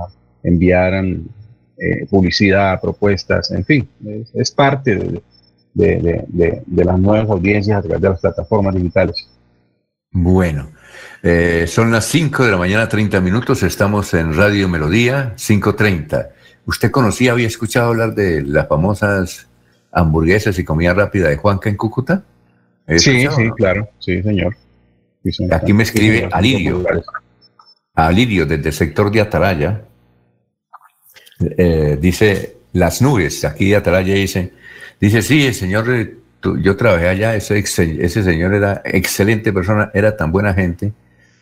enviar 0.44 0.94
eh, 0.94 2.06
publicidad, 2.10 2.80
propuestas, 2.82 3.52
en 3.52 3.66
fin, 3.66 3.90
es, 4.34 4.52
parte 4.52 5.22
de, 5.74 6.64
las 6.76 7.00
nuevas 7.00 7.30
audiencias 7.30 7.78
a 7.78 7.82
través 7.82 8.02
de 8.02 8.10
las 8.10 8.20
plataformas 8.20 8.76
digitales. 8.76 9.30
Bueno, 10.12 10.72
eh, 11.24 11.66
son 11.68 11.92
las 11.92 12.06
5 12.06 12.46
de 12.46 12.52
la 12.52 12.58
mañana, 12.58 12.90
30 12.90 13.22
minutos, 13.22 13.64
estamos 13.64 14.14
en 14.14 14.36
Radio 14.36 14.68
Melodía, 14.68 15.34
5.30. 15.38 16.30
¿Usted 16.66 16.92
conocía, 16.92 17.32
había 17.32 17.48
escuchado 17.48 17.90
hablar 17.90 18.14
de 18.14 18.42
las 18.42 18.68
famosas 18.68 19.48
hamburguesas 19.92 20.58
y 20.60 20.64
comida 20.64 20.94
rápida 20.94 21.30
de 21.30 21.38
Juanca 21.38 21.70
en 21.70 21.78
Cúcuta? 21.78 22.24
Sí, 22.98 23.26
sí, 23.28 23.50
claro, 23.56 23.88
sí, 24.00 24.22
señor. 24.22 24.56
Aquí 25.52 25.74
me 25.74 25.84
escribe 25.84 26.30
Alirio, 26.32 26.84
Alirio 27.94 28.46
desde 28.46 28.70
el 28.70 28.74
sector 28.74 29.12
de 29.12 29.22
Atalaya. 29.22 29.84
Eh, 31.40 31.98
dice, 32.00 32.58
las 32.74 33.02
nubes, 33.02 33.46
aquí 33.46 33.70
de 33.70 33.76
Atalaya 33.76 34.16
dice, 34.16 34.54
dice, 35.00 35.22
sí, 35.22 35.46
el 35.46 35.54
señor, 35.54 35.90
eh, 35.94 36.16
yo 36.62 36.76
trabajé 36.76 37.08
allá, 37.08 37.36
ese, 37.36 37.60
ese 37.60 38.24
señor 38.24 38.54
era 38.54 38.82
excelente 38.86 39.54
persona, 39.54 39.92
era 39.94 40.18
tan 40.18 40.32
buena 40.32 40.54
gente, 40.54 40.94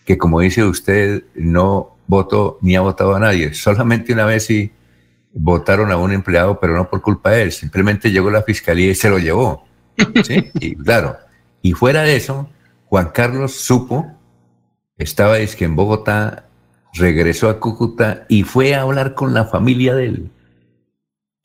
que 0.06 0.18
como 0.18 0.42
dice 0.42 0.63
usted, 0.63 1.24
no 1.36 1.96
votó 2.08 2.58
ni 2.62 2.76
ha 2.76 2.82
votado 2.82 3.15
a 3.15 3.20
nadie. 3.20 3.54
Solamente 3.54 4.12
una 4.13 4.26
vez 4.26 4.46
sí 4.46 4.72
votaron 5.34 5.92
a 5.92 5.98
un 5.98 6.12
empleado, 6.12 6.60
pero 6.60 6.76
no 6.76 6.89
por 6.89 7.02
culpa 7.02 7.32
de 7.32 7.44
él, 7.44 7.52
simplemente 7.52 8.12
llegó 8.12 8.30
la 8.30 8.44
fiscalía 8.44 8.92
y 8.92 8.96
se 8.96 9.10
lo 9.10 9.20
llevó. 9.20 9.65
¿sí? 10.26 10.50
Y 10.56 10.76
claro, 10.76 11.18
y 11.62 11.74
fuera 11.74 12.04
de 12.04 12.15
eso, 12.15 12.50
Juan 12.89 13.12
Carlos 13.13 13.54
supo, 13.54 14.12
estaba 14.97 15.38
es 15.38 15.56
que 15.56 15.65
en 15.65 15.75
Bogotá 15.75 16.45
regresó 16.93 17.49
a 17.49 17.60
Cúcuta 17.60 18.25
y 18.28 18.43
fue 18.43 18.73
a 18.73 18.82
hablar 18.82 19.13
con 19.13 19.36
la 19.36 19.45
familia 19.45 19.93
de 19.93 20.06
él. 20.06 20.32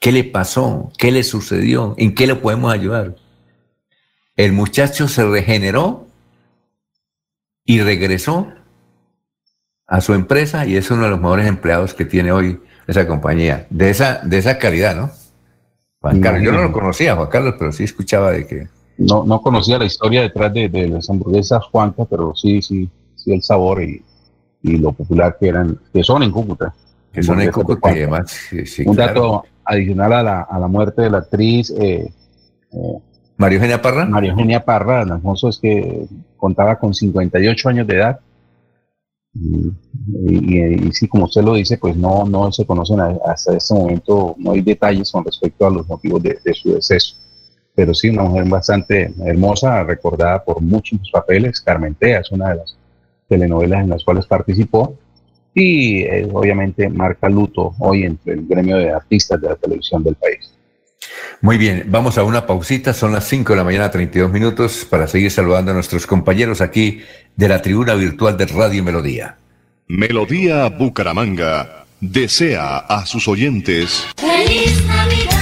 ¿Qué 0.00 0.11
le 0.11 0.24
pasó? 0.24 0.90
¿Qué 0.96 1.12
le 1.12 1.22
sucedió? 1.22 1.94
¿En 1.98 2.14
qué 2.14 2.26
le 2.26 2.35
podemos 2.35 2.72
ayudar? 2.72 3.16
El 4.37 4.52
muchacho 4.52 5.07
se 5.07 5.24
regeneró 5.24 6.07
y 7.64 7.80
regresó 7.83 8.50
a 9.87 10.00
su 10.00 10.14
empresa 10.14 10.64
y 10.64 10.76
es 10.76 10.90
uno 10.90 11.04
de 11.04 11.11
los 11.11 11.20
mejores 11.20 11.46
empleados 11.46 11.92
que 11.92 12.07
tiene 12.07 12.33
hoy 12.33 12.59
esa 12.87 13.07
compañía, 13.07 13.66
de 13.68 13.90
esa, 13.90 14.20
de 14.24 14.38
esa 14.38 14.59
calidad, 14.59 14.96
¿no? 14.96 15.11
Juan 16.00 16.20
Carlos, 16.20 16.42
yo 16.42 16.52
no 16.52 16.62
lo 16.62 16.72
conocía, 16.72 17.16
Juan 17.16 17.28
Carlos, 17.28 17.54
pero 17.59 17.70
sí 17.70 17.85
escuchaba 17.85 18.30
de 18.33 18.46
que... 18.46 18.68
No, 18.96 19.24
no 19.24 19.40
conocía 19.40 19.78
la 19.78 19.85
historia 19.85 20.22
detrás 20.22 20.52
de, 20.52 20.68
de 20.68 20.88
las 20.88 21.11
hamburguesas 21.11 21.64
Juanca, 21.64 22.04
pero 22.04 22.35
sí, 22.35 22.62
sí, 22.62 22.88
sí 23.16 23.33
el 23.33 23.42
sabor 23.42 23.83
y, 23.83 24.02
y 24.62 24.76
lo 24.78 24.92
popular 24.92 25.37
que 25.38 25.48
eran, 25.48 25.78
que 25.92 26.02
son 26.02 26.22
en 26.22 26.30
Cúcuta. 26.30 26.74
Que 27.12 27.22
son 27.22 27.40
en 27.40 27.50
Cúcuta 27.50 27.92
y 27.92 28.00
demás. 28.00 28.37
Un 28.87 28.96
dato 28.96 29.44
adicional 29.64 30.12
a 30.12 30.22
la, 30.22 30.40
a 30.42 30.59
la 30.59 30.68
muerte 30.68 31.02
de 31.02 31.11
la 31.11 31.18
actriz 31.18 31.70
eh, 31.70 32.11
eh, 32.72 32.98
María 33.37 33.57
Eugenia 33.57 33.83
Parra. 33.83 34.07
María 34.07 34.30
Eugenia 34.30 34.64
Parra, 34.64 35.02
Alfonso, 35.02 35.48
es 35.48 35.59
que 35.59 36.07
contaba 36.37 36.78
con 36.78 36.94
58 36.94 37.68
años 37.68 37.87
de 37.87 37.96
edad. 37.96 38.20
Y, 39.35 39.72
y, 40.61 40.92
sí, 40.92 41.09
como 41.09 41.24
usted 41.24 41.42
lo 41.42 41.54
dice, 41.54 41.76
pues 41.78 41.96
no, 41.96 42.24
no 42.24 42.52
se 42.52 42.64
conocen 42.64 43.00
hasta 43.26 43.57
este 43.57 43.74
momento, 43.74 44.37
no 44.38 44.52
hay 44.52 44.61
detalles 44.61 45.11
con 45.11 45.24
respecto 45.24 45.66
a 45.66 45.70
los 45.70 45.88
motivos 45.88 46.22
de, 46.22 46.38
su 46.54 46.74
deceso. 46.74 47.16
Pero 47.75 47.93
sí, 47.95 48.09
una 48.09 48.23
mujer 48.23 48.45
bastante 48.45 49.13
hermosa, 49.25 49.83
recordada 49.83 50.45
por 50.45 50.61
muchos 50.61 50.99
papeles. 51.13 51.61
Carmentea 51.61 52.21
es 52.21 52.31
una 52.31 52.51
de 52.51 52.57
las 52.57 52.77
telenovelas 53.29 53.83
en 53.83 53.91
las 53.91 54.05
cuales 54.05 54.27
participó 54.27 54.97
y 55.55 56.03
eh, 56.03 56.29
obviamente 56.33 56.89
marca 56.89 57.29
luto 57.29 57.75
hoy 57.79 58.05
entre 58.05 58.35
el 58.35 58.47
gremio 58.47 58.77
de 58.77 58.91
artistas 58.91 59.41
de 59.41 59.49
la 59.49 59.57
televisión 59.57 60.03
del 60.03 60.17
país. 60.17 60.51
Muy 61.41 61.59
bien, 61.59 61.85
vamos 61.89 62.19
a 62.19 62.25
una 62.25 62.47
pausita, 62.47 62.93
son 62.93 63.13
las 63.13 63.29
5 63.29 63.53
de 63.53 63.57
la 63.57 63.65
mañana, 63.65 63.91
32 63.91 64.33
minutos, 64.33 64.87
para 64.89 65.07
seguir 65.07 65.31
saludando 65.31 65.71
a 65.71 65.75
nuestros 65.75 66.07
compañeros 66.07 66.61
aquí 66.61 67.03
de 67.37 67.49
la 67.49 67.61
tribuna 67.63 67.95
virtual 67.95 68.37
de 68.37 68.47
Radio 68.47 68.83
Melodía. 68.83 69.37
Melodía 69.87 70.69
Bucaramanga 70.71 71.85
desea 72.01 72.79
a 72.79 73.05
sus 73.07 73.29
oyentes. 73.29 74.07
¡Feliz 74.17 74.85
Navidad! 74.87 75.34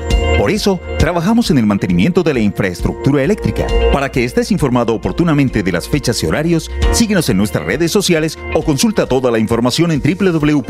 Por 0.48 0.54
eso, 0.54 0.80
trabajamos 0.98 1.50
en 1.50 1.58
el 1.58 1.66
mantenimiento 1.66 2.22
de 2.22 2.32
la 2.32 2.40
infraestructura 2.40 3.22
eléctrica. 3.22 3.66
Para 3.92 4.10
que 4.10 4.24
estés 4.24 4.50
informado 4.50 4.94
oportunamente 4.94 5.62
de 5.62 5.72
las 5.72 5.86
fechas 5.86 6.22
y 6.22 6.26
horarios, 6.26 6.70
síguenos 6.92 7.28
en 7.28 7.36
nuestras 7.36 7.66
redes 7.66 7.92
sociales 7.92 8.38
o 8.54 8.62
consulta 8.62 9.06
toda 9.06 9.30
la 9.30 9.38
información 9.38 9.92
en 9.92 10.00
www.esa.com.co. 10.00 10.64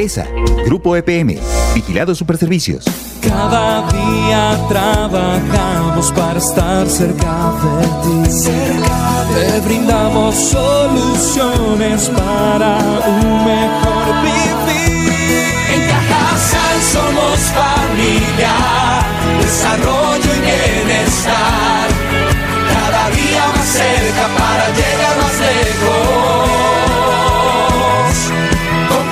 ESA, 0.00 0.26
Grupo 0.64 0.96
EPM, 0.96 1.38
Vigilado 1.76 2.16
Superservicios. 2.16 2.86
Cada 3.22 3.88
día 3.92 4.58
trabajamos 4.68 6.10
para 6.10 6.40
estar 6.40 6.88
cerca 6.88 7.52
de 7.62 7.86
ti. 8.02 8.50
Te 9.32 9.60
brindamos 9.60 10.34
soluciones 10.34 12.08
para 12.08 12.78
un 13.06 13.44
mejor 13.44 14.24
vivir 14.24 14.85
somos 17.36 17.52
familia, 17.52 18.54
desarrollo 19.40 20.34
y 20.34 20.40
bienestar. 20.40 21.88
Cada 22.72 23.10
día 23.10 23.46
más 23.54 23.66
cerca 23.66 24.28
para 24.38 24.68
llegar 24.70 25.16
más 25.22 25.38
lejos. 25.40 26.48
Con. 28.88 29.06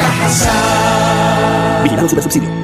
Vigilado 1.82 2.08
Super 2.08 2.22
Subsidio. 2.24 2.63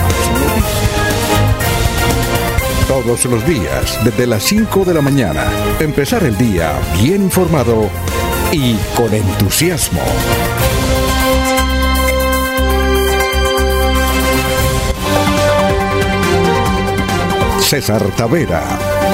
Todos 3.03 3.25
los 3.25 3.47
días, 3.47 3.99
desde 4.03 4.27
las 4.27 4.43
5 4.43 4.85
de 4.85 4.93
la 4.93 5.01
mañana, 5.01 5.45
empezar 5.79 6.23
el 6.23 6.37
día 6.37 6.79
bien 7.01 7.23
informado 7.23 7.89
y 8.51 8.75
con 8.95 9.11
entusiasmo. 9.11 10.01
César 17.59 18.03
Tavera 18.15 18.63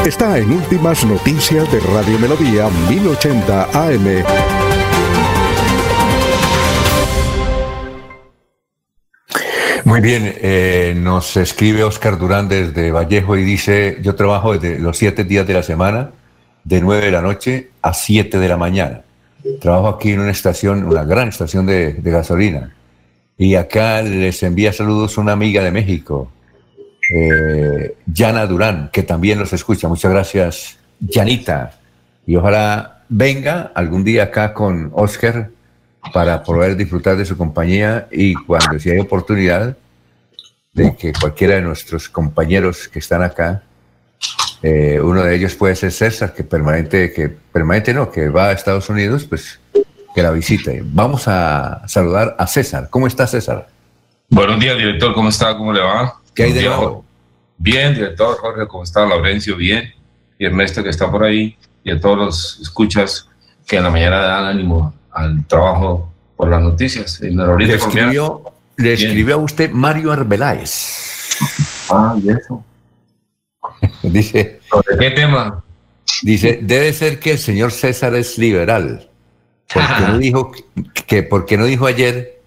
está 0.06 0.38
en 0.38 0.52
Últimas 0.52 1.06
Noticias 1.06 1.72
de 1.72 1.80
Radio 1.80 2.20
Melodía 2.20 2.70
1080 2.90 3.70
AM. 3.72 4.57
Muy 9.88 10.02
bien, 10.02 10.36
eh, 10.42 10.94
nos 10.98 11.38
escribe 11.38 11.86
Oscar 11.86 12.18
Durán 12.20 12.50
desde 12.50 12.92
Vallejo 12.92 13.38
y 13.38 13.46
dice, 13.46 14.00
yo 14.02 14.16
trabajo 14.16 14.58
desde 14.58 14.80
los 14.80 14.98
siete 14.98 15.24
días 15.24 15.48
de 15.48 15.54
la 15.54 15.64
semana, 15.64 16.12
de 16.66 16.82
nueve 16.82 17.06
de 17.06 17.12
la 17.14 17.22
noche 17.22 17.70
a 17.82 17.94
siete 17.94 18.38
de 18.38 18.50
la 18.50 18.58
mañana. 18.58 19.04
Trabajo 19.62 19.88
aquí 19.88 20.12
en 20.12 20.20
una 20.20 20.32
estación, 20.32 20.84
una 20.84 21.06
gran 21.06 21.30
estación 21.30 21.66
de, 21.66 21.94
gasolina. 22.04 22.76
Y 23.38 23.56
acá 23.56 24.02
les 24.02 24.44
envía 24.44 24.74
saludos 24.74 25.18
una 25.18 25.32
amiga 25.32 25.64
de 25.64 25.72
México, 25.72 26.34
eh, 27.16 27.96
Durán, 28.06 28.90
que 28.92 29.04
también 29.04 29.40
nos 29.40 29.54
escucha. 29.54 29.88
Muchas 29.88 30.12
gracias, 30.12 30.80
Janita. 31.10 31.80
Y 32.26 32.36
ojalá 32.36 33.04
venga 33.08 33.72
algún 33.74 34.04
día 34.04 34.24
acá 34.24 34.54
con 34.54 34.92
Oscar 34.94 35.50
para 36.14 36.44
poder 36.44 36.76
disfrutar 36.76 37.18
de 37.18 37.26
su 37.26 37.38
compañía 37.38 38.08
y 38.12 38.34
cuando 38.34 38.80
si 38.80 38.90
hay 38.90 39.00
oportunidad 39.00 39.78
de 40.74 40.96
que 40.96 41.12
cualquiera 41.14 41.56
de 41.56 41.62
nuestros 41.62 42.08
compañeros 42.08 42.88
que 42.88 43.00
están 43.00 43.24
acá, 43.24 43.64
eh, 44.62 45.00
uno 45.02 45.24
de 45.24 45.36
ellos 45.36 45.56
puede 45.56 45.76
ser 45.76 45.92
César, 45.92 46.34
que 46.34 46.44
permanente, 46.44 47.12
que 47.14 47.30
permanente 47.30 47.94
no, 47.94 48.12
que 48.12 48.30
va 48.30 48.50
a 48.50 48.52
Estados 48.52 48.90
Unidos, 48.90 49.26
pues 49.26 49.60
que 50.16 50.24
la 50.24 50.32
visite. 50.32 50.82
Vamos 50.84 51.28
a 51.28 51.88
saludar 51.88 52.36
a 52.40 52.48
César. 52.48 52.90
¿Cómo 52.90 53.08
está 53.08 53.28
César? 53.28 53.68
Buenos 54.30 54.60
días, 54.60 54.78
director. 54.78 55.14
¿Cómo 55.14 55.30
está? 55.30 55.56
¿Cómo 55.56 55.72
le 55.72 55.82
va? 55.82 56.20
¿Qué 56.34 56.44
hay 56.44 56.54
de 56.54 56.64
nuevo? 56.64 57.06
Bien, 57.58 57.94
director. 57.94 58.38
Jorge, 58.38 58.68
¿cómo 58.68 58.84
está? 58.84 59.06
Laurencio, 59.06 59.56
bien. 59.56 59.94
Y 60.40 60.46
Ernesto, 60.46 60.84
que 60.84 60.90
está 60.90 61.10
por 61.10 61.24
ahí. 61.24 61.56
Y 61.84 61.92
a 61.92 62.00
todos 62.00 62.18
los 62.18 62.60
escuchas 62.62 63.30
que 63.68 63.78
en 63.78 63.84
la 63.84 63.90
mañana 63.90 64.18
dan 64.18 64.46
ánimo 64.46 64.94
al 65.18 65.46
trabajo 65.46 66.12
por 66.36 66.50
las 66.50 66.62
noticias. 66.62 67.20
le 67.22 67.74
escribió, 67.74 68.44
le 68.78 68.94
escribió 68.94 69.36
a 69.36 69.38
usted 69.38 69.72
Mario 69.72 70.12
Arbeláez. 70.12 71.38
Ah, 71.90 72.16
y 72.22 72.30
eso. 72.30 72.64
Dice, 74.04 74.60
¿Sobre 74.70 74.98
qué 74.98 75.12
tema? 75.12 75.64
dice, 76.24 76.60
debe 76.62 76.94
ser 76.94 77.20
que 77.20 77.32
el 77.32 77.38
señor 77.38 77.72
César 77.72 78.16
es 78.16 78.38
liberal. 78.38 79.10
Porque 79.74 80.02
no 80.08 80.18
dijo 80.20 80.52
que, 81.06 81.24
porque 81.24 81.58
no 81.58 81.66
dijo 81.66 81.86
ayer 81.86 82.42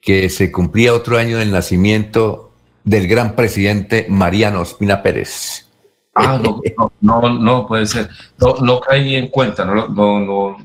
que 0.00 0.28
se 0.28 0.52
cumplía 0.52 0.92
otro 0.92 1.18
año 1.18 1.38
del 1.38 1.50
nacimiento 1.50 2.52
del 2.84 3.08
gran 3.08 3.34
presidente 3.34 4.06
Mariano 4.08 4.60
Ospina 4.60 5.02
Pérez. 5.02 5.66
Ah, 6.14 6.40
no, 6.42 6.60
no, 6.76 6.92
no, 7.00 7.38
no 7.38 7.66
puede 7.66 7.86
ser. 7.86 8.08
No, 8.38 8.56
no 8.60 8.80
caí 8.80 9.14
en 9.14 9.28
cuenta, 9.28 9.64
no, 9.64 9.88
no, 9.88 10.20
no, 10.20 10.56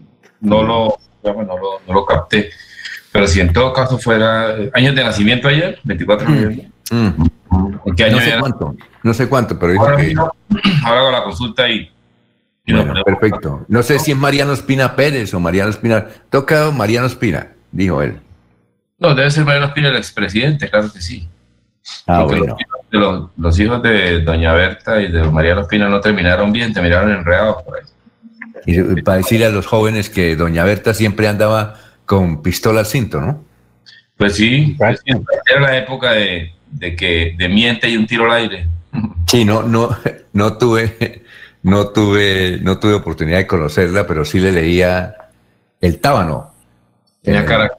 no, 0.42 0.64
lo, 0.64 0.98
bueno, 1.32 1.56
no, 1.56 1.58
lo, 1.58 1.82
no 1.88 1.94
lo 1.94 2.06
capté. 2.06 2.52
Pero 3.12 3.28
si 3.28 3.40
en 3.40 3.54
todo 3.54 3.72
caso 3.74 3.98
fuera 3.98 4.58
eh, 4.58 4.72
años 4.74 4.96
de 4.96 5.04
nacimiento 5.04 5.48
ayer, 5.48 5.80
24 5.84 6.28
de 6.28 6.34
noviembre. 6.34 6.72
Mm, 6.92 7.08
¿En 7.86 7.96
qué 7.96 8.04
año 8.06 8.16
no 8.16 8.22
sé 8.22 8.30
era? 8.30 8.40
cuánto, 8.40 8.76
no 9.04 9.14
sé 9.14 9.30
cuánto, 9.30 9.60
pero 9.60 9.80
Ahora, 9.80 9.98
que... 9.98 10.16
ahora 10.18 11.00
hago 11.00 11.12
la 11.12 11.24
consulta 11.24 11.70
y, 11.70 11.90
Bueno, 12.68 13.04
perfecto. 13.04 13.66
No 13.68 13.84
sé 13.84 14.00
si 14.00 14.12
es 14.12 14.18
Mariano 14.18 14.54
Espina 14.54 14.96
Pérez 14.96 15.34
o 15.34 15.40
Mariano 15.40 15.70
Espina. 15.70 16.08
Toca 16.30 16.72
Mariano 16.72 17.08
Espina, 17.08 17.50
dijo 17.72 18.02
él. 18.02 18.20
No, 18.98 19.14
debe 19.14 19.30
ser 19.30 19.46
Mariano 19.46 19.68
Espina 19.68 19.90
el 19.90 19.98
expresidente, 19.98 20.70
claro 20.70 20.92
que 20.92 21.02
sí. 21.02 21.28
Ah, 22.08 22.22
Porque 22.22 22.40
bueno. 22.40 22.56
los, 22.56 22.62
hijos 22.62 22.90
de 22.90 22.98
los, 22.98 23.30
los 23.38 23.60
hijos 23.60 23.84
de 23.84 24.22
Doña 24.22 24.54
Berta 24.54 25.02
y 25.02 25.12
de 25.12 25.24
Mariano 25.24 25.62
Espina 25.62 25.88
no 25.88 26.00
terminaron 26.00 26.52
bien, 26.52 26.74
terminaron 26.74 27.12
enredados 27.12 27.62
por 27.64 27.78
ahí. 27.78 27.84
Y 28.66 29.02
para 29.02 29.18
decirle 29.18 29.46
a 29.46 29.50
los 29.50 29.66
jóvenes 29.68 30.10
que 30.10 30.36
Doña 30.36 30.64
Berta 30.64 30.94
siempre 30.94 31.28
andaba 31.28 31.80
con 32.06 32.42
pistola 32.42 32.82
al 32.82 32.86
cinto, 32.86 33.20
¿no? 33.22 33.44
Pues 34.18 34.36
sí, 34.36 34.78
era 35.50 35.60
la 35.60 35.78
época 35.78 36.12
de, 36.12 36.54
de 36.72 36.96
que 36.96 37.36
de 37.38 37.50
miente 37.50 37.90
y 37.90 37.98
un 37.98 38.06
tiro 38.08 38.26
al 38.26 38.32
aire. 38.34 38.68
Sí, 39.28 39.46
no, 39.46 39.64
no, 39.64 39.98
no 40.34 40.58
tuve, 40.58 41.24
no 41.64 41.88
tuve, 41.90 42.60
no 42.62 42.78
tuve 42.78 42.94
oportunidad 42.94 43.38
de 43.40 43.48
conocerla, 43.48 44.06
pero 44.06 44.24
sí 44.26 44.40
le 44.40 44.52
leía 44.52 45.16
el 45.82 46.00
tábano. 46.00 46.54
Tenía 47.24 47.42
Eh, 47.42 47.46
cara. 47.46 47.72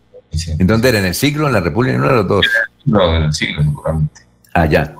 ¿En 0.59 0.67
dónde 0.67 0.89
era? 0.89 0.99
¿En 0.99 1.05
el 1.05 1.15
siglo? 1.15 1.47
¿En 1.47 1.53
la 1.53 1.61
República? 1.61 1.95
¿En 1.95 2.01
uno 2.01 2.11
de 2.11 2.17
los 2.17 2.27
dos? 2.29 2.47
No, 2.87 3.15
en 3.17 3.23
el 3.25 3.33
siglo, 3.33 3.63
seguramente. 3.63 4.23
Allá. 4.53 4.97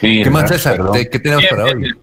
Sí, 0.00 0.22
¿Qué 0.24 0.30
más. 0.30 0.48
César? 0.50 0.80
¿Qué- 0.92 1.08
qué 1.08 1.20
tenemos 1.20 1.42
Bien, 1.42 1.50
para 1.50 1.64
bien, 1.74 1.78
hoy? 1.78 2.00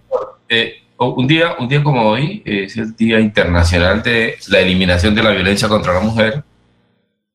eh, 0.48 0.79
un, 1.08 1.26
día, 1.26 1.56
un 1.58 1.66
día 1.68 1.82
como 1.82 2.02
hoy 2.02 2.42
eh, 2.44 2.64
es 2.64 2.76
el 2.76 2.94
Día 2.94 3.18
Internacional 3.20 4.02
de 4.02 4.36
la 4.48 4.58
Eliminación 4.60 5.14
de 5.14 5.22
la 5.22 5.30
Violencia 5.30 5.66
contra 5.68 5.94
la 5.94 6.00
Mujer. 6.00 6.44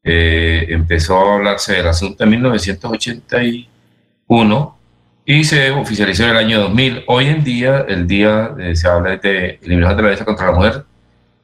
Eh, 0.03 0.67
empezó 0.69 1.17
a 1.17 1.33
hablarse 1.35 1.73
del 1.73 1.87
asunto 1.87 2.23
en 2.23 2.29
1981 2.29 4.77
y 5.25 5.43
se 5.43 5.71
oficializó 5.71 6.25
en 6.25 6.29
el 6.29 6.37
año 6.37 6.61
2000. 6.61 7.05
Hoy 7.07 7.25
en 7.25 7.43
día, 7.43 7.83
el 7.87 8.05
día 8.05 8.53
eh, 8.59 8.75
se 8.75 8.87
habla 8.87 9.17
de 9.17 9.57
eliminación 9.63 9.97
de 9.97 10.03
la 10.03 10.09
violencia 10.09 10.25
contra 10.25 10.45
la 10.47 10.51
mujer 10.51 10.85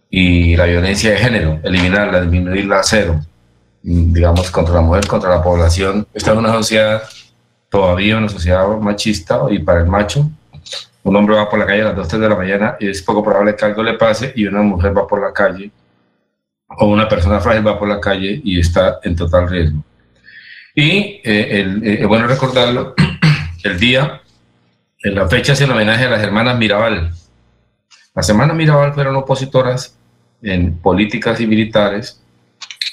y 0.10 0.56
la 0.56 0.66
violencia 0.66 1.12
de 1.12 1.18
género, 1.18 1.60
eliminarla, 1.64 2.22
disminuirla 2.22 2.82
a 2.82 2.84
cero, 2.84 3.20
mm, 3.82 4.14
digamos, 4.14 4.52
contra 4.52 4.76
la 4.76 4.82
mujer, 4.82 5.08
contra 5.08 5.32
la 5.32 5.42
población. 5.42 6.06
Esta 6.14 6.34
es 6.34 6.38
una 6.38 6.52
sociedad, 6.52 7.02
todavía 7.70 8.18
una 8.18 8.30
sociedad 8.30 8.68
machista 8.78 9.40
y 9.50 9.58
para 9.58 9.80
el 9.80 9.88
macho, 9.88 10.30
un 11.04 11.16
hombre 11.16 11.36
va 11.36 11.50
por 11.50 11.60
la 11.60 11.66
calle 11.66 11.82
a 11.82 11.86
las 11.86 11.96
2, 11.96 12.08
3 12.08 12.22
de 12.22 12.30
la 12.30 12.36
mañana 12.36 12.76
y 12.80 12.90
es 12.90 13.02
poco 13.02 13.24
probable 13.24 13.56
que 13.56 13.66
algo 13.66 13.84
le 13.84 13.94
pase 13.96 14.34
y 14.36 14.46
una 14.46 14.62
mujer 14.62 14.96
va 14.96 15.08
por 15.08 15.22
la 15.22 15.34
calle 15.34 15.72
o 16.68 16.86
una 16.88 17.08
persona 17.10 17.40
frágil 17.40 17.66
va 17.68 17.78
por 17.80 17.88
la 17.90 18.00
calle 18.00 18.40
y 18.44 18.60
está 18.60 19.00
en 19.04 19.16
total 19.16 19.50
riesgo. 19.50 19.84
Y 20.76 21.20
eh, 21.24 21.62
el- 21.62 21.84
eh, 21.86 21.98
es 22.02 22.08
bueno 22.08 22.28
recordarlo, 22.28 22.94
el 23.64 23.80
día, 23.80 24.22
en 25.04 25.16
la 25.16 25.28
fecha 25.28 25.54
es 25.54 25.62
en 25.62 25.72
homenaje 25.72 26.06
a 26.06 26.10
las 26.10 26.22
hermanas 26.24 26.58
Mirabal. 26.58 27.12
Las 28.16 28.30
hermanas 28.30 28.56
Mirabal 28.56 28.94
fueron 28.94 29.16
opositoras 29.16 29.98
en 30.42 30.78
políticas 30.78 31.42
y 31.42 31.48
militares 31.48 32.22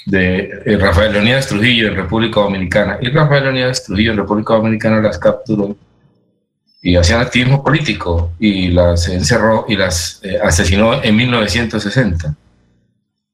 de 0.05 0.49
eh, 0.65 0.77
Rafael 0.77 1.13
Leonidas 1.13 1.47
Trujillo 1.47 1.87
en 1.87 1.95
República 1.95 2.41
Dominicana. 2.41 2.97
Y 3.01 3.09
Rafael 3.11 3.43
Leonidas 3.43 3.83
Trujillo 3.85 4.11
en 4.11 4.17
República 4.17 4.55
Dominicana 4.55 4.99
las 5.01 5.17
capturó 5.17 5.75
y 6.81 6.95
hacían 6.95 7.21
activismo 7.21 7.63
político 7.63 8.31
y 8.39 8.69
las 8.69 9.07
encerró 9.09 9.65
y 9.67 9.75
las 9.75 10.21
eh, 10.23 10.39
asesinó 10.41 11.03
en 11.03 11.15
1960. 11.15 12.35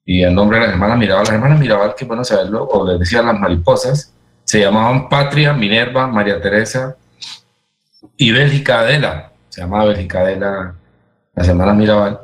Y 0.04 0.24
el 0.24 0.34
nombre 0.34 0.60
de 0.60 0.66
las 0.66 0.74
hermanas 0.74 0.98
Mirabal, 0.98 1.26
las 1.26 1.34
hermanas 1.34 1.60
Mirabal, 1.60 1.96
que 1.96 2.06
bueno 2.06 2.24
saberlo, 2.24 2.64
o 2.66 2.88
les 2.88 3.00
decían 3.00 3.26
las 3.26 3.40
mariposas, 3.40 4.14
se 4.44 4.60
llamaban 4.60 5.10
Patria, 5.10 5.54
Minerva, 5.54 6.08
María 6.08 6.40
Teresa 6.40 6.96
y 8.18 8.32
Bélgica 8.32 8.82
Adela. 8.82 9.32
Se 9.50 9.62
llamaba 9.62 9.86
Bélgica 9.86 10.20
Adela, 10.22 10.76
las 11.34 11.48
hermanas 11.48 11.76
Mirabal. 11.76 12.20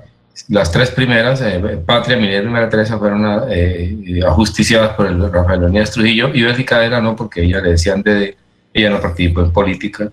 Las 0.48 0.72
tres 0.72 0.92
primeras, 0.92 1.42
eh, 1.42 1.60
Patria, 1.86 2.18
Minerva 2.18 2.50
y 2.50 2.54
María 2.54 2.70
Teresa, 2.70 2.98
fueron 2.98 3.46
eh, 3.50 4.22
ajusticiadas 4.26 4.96
por 4.96 5.08
el 5.08 5.32
Rafael 5.32 5.62
Leonidas 5.62 5.92
Trujillo 5.92 6.30
y 6.34 6.44
Bélgica 6.44 6.78
Adela 6.78 7.02
no, 7.02 7.16
porque 7.16 7.44
ella 7.44 7.62
le 7.62 7.72
decían 7.72 8.02
de, 8.02 8.38
ella 8.74 8.90
no 8.90 9.02
participó 9.02 9.42
en 9.42 9.52
política 9.52 10.12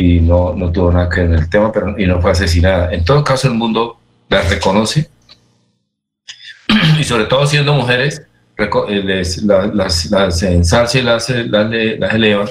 y 0.00 0.20
no, 0.20 0.54
no 0.54 0.70
tuvo 0.70 0.92
nada 0.92 1.08
que 1.10 1.20
ver 1.22 1.30
en 1.32 1.38
el 1.40 1.50
tema, 1.50 1.72
pero 1.72 1.98
y 1.98 2.06
no 2.06 2.22
fue 2.22 2.30
asesinada. 2.30 2.92
En 2.94 3.04
todo 3.04 3.22
caso, 3.24 3.48
el 3.48 3.54
mundo 3.54 3.98
las 4.28 4.48
reconoce 4.48 5.10
y 7.00 7.04
sobre 7.04 7.24
todo 7.24 7.46
siendo 7.46 7.74
mujeres, 7.74 8.22
eh, 8.56 9.02
les- 9.04 9.42
la- 9.42 9.66
las, 9.66 10.06
las 10.10 10.42
ensalza 10.42 10.98
y 10.98 11.02
las, 11.02 11.28
las, 11.28 11.70
las 11.98 12.14
eleva 12.14 12.48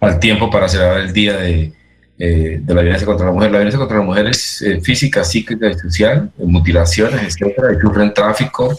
al 0.00 0.18
tiempo 0.20 0.48
para 0.50 0.68
celebrar 0.68 1.00
el 1.00 1.12
Día 1.12 1.36
de, 1.38 1.72
eh, 2.18 2.58
de 2.62 2.74
la 2.74 2.82
Violencia 2.82 3.06
contra 3.06 3.26
la 3.26 3.32
Mujer. 3.32 3.50
La 3.50 3.58
violencia 3.58 3.78
contra 3.78 3.98
la 3.98 4.04
mujer 4.04 4.26
es 4.26 4.62
eh, 4.62 4.80
física, 4.80 5.24
psíquica 5.24 5.68
y 5.68 5.74
social, 5.78 6.30
mutilaciones, 6.38 7.36
y 7.36 7.80
sufren 7.80 8.14
tráfico, 8.14 8.78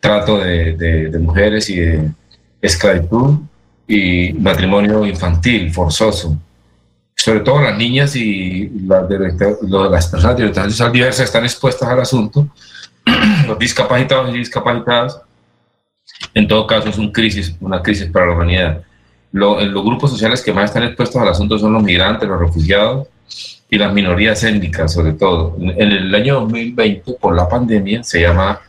trato 0.00 0.38
de, 0.38 0.72
de- 0.76 1.10
de 1.10 1.18
mujeres 1.18 1.68
y 1.68 1.80
de 1.80 2.08
esclavitud 2.62 3.40
y 3.88 4.32
matrimonio 4.34 5.04
infantil 5.06 5.72
forzoso. 5.72 6.36
Sobre 7.14 7.40
todo 7.40 7.62
las 7.62 7.76
niñas 7.78 8.14
y 8.14 8.70
las, 8.86 9.08
de, 9.08 9.18
las 9.18 10.06
personas 10.08 10.36
de 10.36 10.44
orientación 10.44 10.92
diversa 10.92 11.24
están 11.24 11.44
expuestas 11.44 11.88
al 11.88 12.00
asunto 12.00 12.46
los 13.46 13.58
discapacitados 13.58 14.34
y 14.34 14.38
discapacitadas, 14.38 15.20
en 16.34 16.46
todo 16.46 16.66
caso 16.66 16.88
es 16.88 16.98
un 16.98 17.10
crisis, 17.12 17.54
una 17.60 17.82
crisis 17.82 18.06
para 18.10 18.26
la 18.26 18.32
humanidad. 18.32 18.82
Lo- 19.32 19.60
en 19.60 19.72
los 19.72 19.84
grupos 19.84 20.10
sociales 20.10 20.42
que 20.42 20.52
más 20.52 20.66
están 20.66 20.82
expuestos 20.84 21.20
al 21.20 21.28
asunto 21.28 21.58
son 21.58 21.72
los 21.72 21.82
migrantes, 21.82 22.28
los 22.28 22.40
refugiados 22.40 23.08
y 23.68 23.76
las 23.78 23.92
minorías 23.92 24.42
étnicas, 24.44 24.92
sobre 24.92 25.12
todo. 25.12 25.56
En, 25.58 25.70
en 25.70 25.92
el 25.92 26.14
año 26.14 26.34
2020, 26.40 27.14
por 27.14 27.34
la 27.34 27.48
pandemia, 27.48 28.02
se 28.04 28.20
llama, 28.20 28.60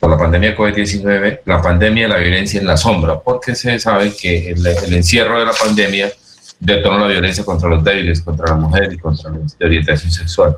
por 0.00 0.10
la 0.10 0.18
pandemia 0.18 0.50
de 0.50 0.56
COVID-19, 0.56 1.40
la 1.44 1.62
pandemia 1.62 2.04
de 2.04 2.08
la 2.08 2.16
violencia 2.16 2.58
en 2.58 2.66
la 2.66 2.76
sombra, 2.76 3.20
porque 3.20 3.54
se 3.54 3.78
sabe 3.78 4.12
que 4.16 4.50
el, 4.50 4.66
el 4.66 4.94
encierro 4.94 5.38
de 5.38 5.44
la 5.44 5.52
pandemia 5.52 6.10
detonó 6.58 6.98
la 6.98 7.06
violencia 7.06 7.44
contra 7.44 7.68
los 7.68 7.84
débiles, 7.84 8.22
contra 8.22 8.46
la 8.48 8.54
mujer 8.54 8.92
y 8.92 8.98
contra 8.98 9.30
los 9.30 9.56
de 9.58 9.66
orientación 9.66 10.10
sexual 10.10 10.56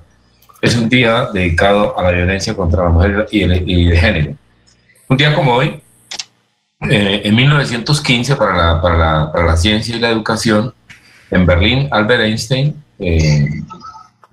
es 0.63 0.77
un 0.77 0.89
día 0.89 1.29
dedicado 1.35 1.99
a 1.99 2.05
la 2.05 2.13
violencia 2.13 2.55
contra 2.55 2.85
la 2.85 2.91
mujer 2.91 3.27
y 3.33 3.43
el, 3.43 3.69
y 3.69 3.97
género. 3.97 4.37
Un 5.09 5.17
día 5.17 5.35
como 5.35 5.55
hoy, 5.55 5.83
eh, 6.89 7.23
en 7.25 7.35
1915, 7.35 8.37
para 8.37 8.57
la, 8.57 8.81
para, 8.81 8.97
la, 8.97 9.33
para 9.33 9.45
la 9.45 9.57
ciencia 9.57 9.97
y 9.97 9.99
la 9.99 10.11
educación, 10.11 10.73
en 11.33 11.47
Berlín, 11.47 11.89
Albert 11.91 12.23
Einstein 12.23 12.77
eh, 13.01 13.49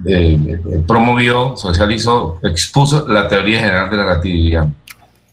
eh, 0.05 0.37
eh, 0.47 0.83
promovió, 0.87 1.57
socializó, 1.57 2.39
expuso 2.43 3.07
la 3.07 3.27
teoría 3.27 3.61
general 3.61 3.89
de 3.89 3.97
la 3.97 4.03
relatividad, 4.03 4.67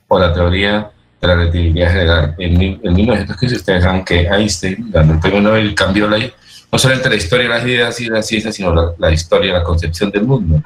o 0.09 0.19
la 0.19 0.33
teoría 0.33 0.91
de 1.21 1.29
la 1.29 1.35
relatividad 1.35 1.93
general. 1.93 2.35
En, 2.39 2.63
en 2.83 2.95
1915, 2.95 3.57
ustedes 3.57 3.83
saben 3.83 4.05
que 4.05 4.21
Einstein, 4.27 4.91
ganó 4.91 5.15
el 5.15 5.21
premio 5.21 5.41
Nobel, 5.41 5.75
cambió 5.75 6.09
la, 6.09 6.19
no 6.19 6.79
solamente 6.79 7.09
la 7.09 7.17
historia 7.17 7.45
de 7.45 7.55
las 7.55 7.65
ideas 7.67 8.01
y 8.01 8.07
la 8.07 8.23
ciencia, 8.23 8.53
sino 8.53 8.75
la, 8.75 8.93
la 8.99 9.13
historia 9.13 9.53
la 9.53 9.63
concepción 9.63 10.11
del 10.11 10.25
mundo. 10.25 10.63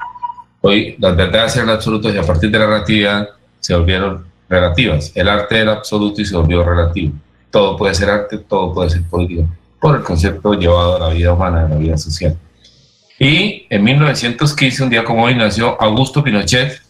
Hoy 0.61 0.95
las 0.99 1.15
verdades 1.15 1.55
eran 1.55 1.69
absolutas 1.69 2.13
y 2.13 2.17
a 2.17 2.23
partir 2.23 2.51
de 2.51 2.59
la 2.59 2.67
relatividad 2.67 3.29
se 3.59 3.75
volvieron 3.75 4.25
relativas. 4.47 5.11
El 5.15 5.29
arte 5.29 5.57
era 5.57 5.73
absoluto 5.73 6.21
y 6.21 6.25
se 6.25 6.35
volvió 6.35 6.63
relativo. 6.63 7.13
Todo 7.49 7.77
puede 7.77 7.95
ser 7.95 8.09
arte, 8.09 8.37
todo 8.37 8.73
puede 8.73 8.89
ser 8.89 9.03
política, 9.03 9.47
por 9.79 9.95
el 9.95 10.03
concepto 10.03 10.53
llevado 10.53 10.97
a 10.97 11.07
la 11.07 11.13
vida 11.13 11.33
humana, 11.33 11.65
a 11.65 11.69
la 11.69 11.77
vida 11.77 11.97
social. 11.97 12.37
Y 13.17 13.67
en 13.69 13.83
1915, 13.83 14.83
un 14.83 14.89
día 14.89 15.03
como 15.03 15.23
hoy, 15.23 15.35
nació 15.35 15.79
Augusto 15.81 16.23
Pinochet, 16.23 16.81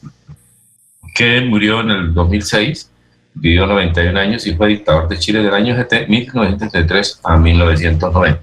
que 1.22 1.42
murió 1.42 1.82
en 1.82 1.92
el 1.92 2.14
2006, 2.16 2.90
vivió 3.36 3.68
91 3.68 4.20
años 4.20 4.48
y 4.48 4.56
fue 4.56 4.70
dictador 4.70 5.08
de 5.08 5.20
Chile 5.20 5.44
del 5.44 5.54
año 5.54 5.76
1973 5.76 7.20
a 7.24 7.38
1990. 7.38 8.42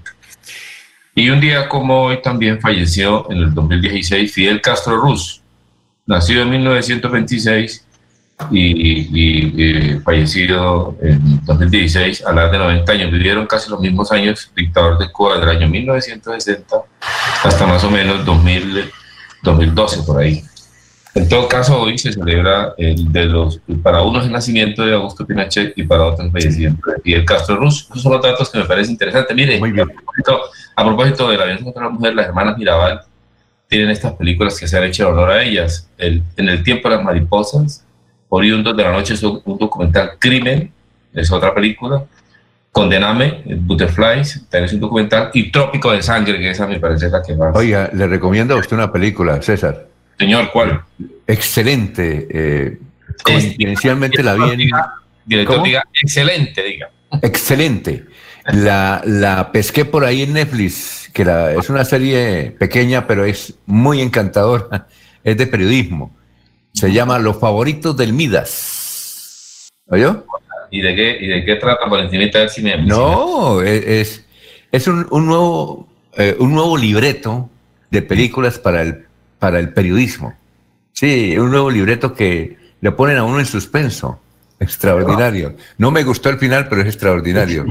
Y 1.13 1.29
un 1.29 1.41
día 1.41 1.67
como 1.67 2.03
hoy 2.03 2.21
también 2.21 2.61
falleció 2.61 3.29
en 3.29 3.37
el 3.39 3.53
2016 3.53 4.31
Fidel 4.33 4.61
Castro 4.61 4.95
Ruz, 4.95 5.41
nacido 6.05 6.43
en 6.43 6.51
1926, 6.51 7.85
y, 8.51 8.61
y- 8.61 9.95
y 9.97 9.99
fallecido 9.99 10.95
en 11.01 11.43
2016 11.45 12.25
a 12.25 12.31
la 12.31 12.43
edad 12.43 12.51
de 12.53 12.57
90 12.59 12.91
años. 12.93 13.11
Vivieron 13.11 13.45
casi 13.45 13.69
los 13.69 13.81
mismos 13.81 14.09
años 14.13 14.49
dictador 14.55 14.97
de 14.97 15.11
Cuba 15.11 15.35
desde 15.37 15.51
el 15.51 15.57
año 15.57 15.67
1960 15.67 16.77
hasta 17.43 17.65
más 17.67 17.83
o 17.83 17.91
menos 17.91 18.23
2000, 18.23 18.89
2012 19.43 20.03
por 20.03 20.21
ahí. 20.21 20.41
En 21.15 21.27
todo 21.27 21.47
caso, 21.47 21.81
hoy 21.81 21.97
se 21.97 22.13
celebra 22.13 22.73
el 22.77 23.11
de 23.11 23.25
los, 23.25 23.59
para 23.81 24.01
unos 24.03 24.25
el 24.25 24.31
nacimiento 24.31 24.85
de 24.85 24.93
Augusto 24.93 25.25
Pinochet 25.25 25.73
y 25.75 25.83
para 25.83 26.03
otros 26.05 26.25
el 26.27 26.31
fallecimiento 26.31 26.91
de 26.91 27.01
Fidel 27.01 27.25
Castro 27.25 27.55
Ruz. 27.57 27.87
Esos 27.89 28.03
son 28.03 28.13
los 28.13 28.21
datos 28.21 28.49
que 28.49 28.59
me 28.59 28.65
parecen 28.65 28.91
interesantes. 28.93 29.35
Mire, 29.35 29.57
A, 29.57 29.59
propósito, 29.85 30.39
a 30.75 30.85
propósito 30.85 31.29
de 31.29 31.37
la 31.37 31.43
violencia 31.45 31.65
contra 31.65 31.83
la 31.83 31.89
mujer, 31.89 32.13
las 32.15 32.27
hermanas 32.27 32.57
Mirabal 32.57 33.01
tienen 33.67 33.89
estas 33.89 34.13
películas 34.13 34.57
que 34.59 34.67
se 34.67 34.77
han 34.77 34.83
hecho 34.83 35.09
honor 35.09 35.31
a 35.31 35.43
ellas. 35.43 35.89
El- 35.97 36.23
en 36.37 36.49
el 36.49 36.63
tiempo 36.63 36.89
de 36.89 36.95
las 36.95 37.03
mariposas, 37.03 37.83
Oriundos 38.29 38.77
de 38.77 38.83
la 38.83 38.91
Noche 38.91 39.15
es 39.15 39.23
un 39.23 39.41
un 39.45 39.57
documental 39.57 40.11
Crimen, 40.19 40.71
es 41.13 41.31
otra 41.31 41.53
película. 41.53 42.03
Condename, 42.71 43.41
Butterflies, 43.61 44.45
también 44.47 44.65
es 44.65 44.73
un 44.73 44.79
documental. 44.79 45.31
Y 45.33 45.51
Trópico 45.51 45.91
de 45.91 46.03
Sangre, 46.03 46.37
que 46.37 46.51
esa 46.51 46.67
me 46.67 46.79
parece 46.79 47.09
la 47.09 47.23
que 47.23 47.35
más. 47.35 47.55
Oiga, 47.55 47.89
le 47.91 48.05
recomiendo 48.05 48.53
a 48.53 48.57
usted 48.59 48.75
una 48.77 48.91
película, 48.91 49.41
César. 49.41 49.87
Señor, 50.19 50.51
¿cuál? 50.51 50.83
Excelente. 51.27 52.27
eh, 52.29 52.77
coincidencialmente 53.23 54.21
la 54.23 54.33
vi 54.35 54.63
en... 54.63 54.71
Director, 55.25 55.63
diga, 55.63 55.83
excelente, 56.01 56.63
diga. 56.63 56.89
Excelente. 57.21 58.05
La, 58.51 59.01
la 59.05 59.51
pesqué 59.51 59.85
por 59.85 60.03
ahí 60.05 60.23
en 60.23 60.33
Netflix, 60.33 61.09
que 61.13 61.23
la- 61.23 61.53
es 61.53 61.69
una 61.69 61.85
serie 61.85 62.51
pequeña, 62.57 63.05
pero 63.05 63.25
es 63.25 63.53
muy 63.65 64.01
encantadora. 64.01 64.87
Es 65.21 65.35
de 65.37 65.47
periodismo. 65.47 66.15
Se 66.73 66.93
llama 66.93 67.19
Los 67.19 67.37
favoritos 67.39 67.95
del 67.97 68.13
Midas. 68.13 69.67
¿Oyó? 69.87 70.25
¿Y 70.71 70.79
de 70.81 70.95
qué, 70.95 71.17
y 71.19 71.27
de 71.27 71.43
qué 71.45 71.55
trata 71.57 71.87
por 71.89 71.99
encima 71.99 72.47
si 72.47 72.61
me... 72.61 72.77
No, 72.77 73.61
es, 73.61 73.85
es, 73.85 74.25
es 74.71 74.87
un, 74.87 75.05
un 75.11 75.25
nuevo, 75.25 75.89
eh, 76.17 76.37
un 76.39 76.53
nuevo 76.53 76.77
libreto 76.77 77.49
de 77.91 78.01
películas 78.01 78.57
para 78.59 78.81
el, 78.83 79.05
para 79.39 79.59
el 79.59 79.73
periodismo. 79.73 80.33
Sí, 80.93 81.37
un 81.37 81.49
nuevo 81.51 81.71
libreto 81.71 82.13
que 82.13 82.57
le 82.81 82.91
ponen 82.91 83.17
a 83.17 83.23
uno 83.23 83.39
en 83.39 83.45
suspenso. 83.45 84.19
Extraordinario. 84.59 85.55
No 85.77 85.89
me 85.91 86.03
gustó 86.03 86.29
el 86.29 86.37
final, 86.37 86.67
pero 86.67 86.81
es 86.81 86.87
extraordinario. 86.87 87.65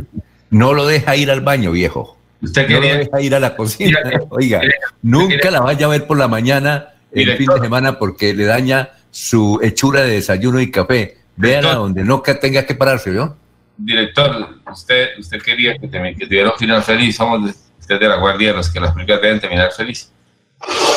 No 0.51 0.73
lo 0.73 0.87
deja 0.87 1.15
ir 1.17 1.31
al 1.31 1.43
baño, 1.43 1.71
viejo. 1.71 2.17
Usted 2.41 2.69
No 2.69 2.81
lo 2.81 2.87
deja 2.87 3.21
ir 3.21 3.35
a 3.35 3.41
la 3.41 3.55
cocina. 3.57 3.99
Oiga, 4.31 4.61
nunca 5.03 5.51
la 5.51 5.61
vaya 5.61 5.87
a 5.87 5.89
ver 5.91 6.07
por 6.07 6.17
la 6.17 6.29
mañana 6.29 6.89
el 7.13 7.37
fin 7.37 7.49
de 7.55 7.61
semana 7.61 7.99
porque 7.99 8.33
le 8.35 8.45
daña 8.45 8.91
su 9.11 9.61
hechura 9.63 10.03
de 10.03 10.13
desayuno 10.13 10.61
y 10.61 10.71
café. 10.71 11.19
Véala 11.37 11.75
donde 11.75 12.03
no 12.05 12.23
que 12.23 12.35
tenga 12.35 12.65
que 12.67 12.75
pararse, 12.75 13.13
¿yo? 13.15 13.37
Director, 13.77 14.57
usted, 14.73 15.11
usted 15.19 15.41
quería 15.43 15.77
que, 15.79 15.87
te- 15.87 16.15
que 16.19 16.27
tuviera 16.27 16.51
un 16.51 16.59
final 16.59 16.83
feliz. 16.83 17.15
Somos 17.17 17.45
de, 17.45 17.55
usted 17.79 18.01
de 18.01 18.09
la 18.09 18.17
guardia 18.17 18.49
de 18.49 18.55
los 18.57 18.71
que 18.71 18.81
las 18.81 18.93
películas 18.93 19.21
deben 19.23 19.41
terminar 19.41 19.71
feliz. 19.73 20.11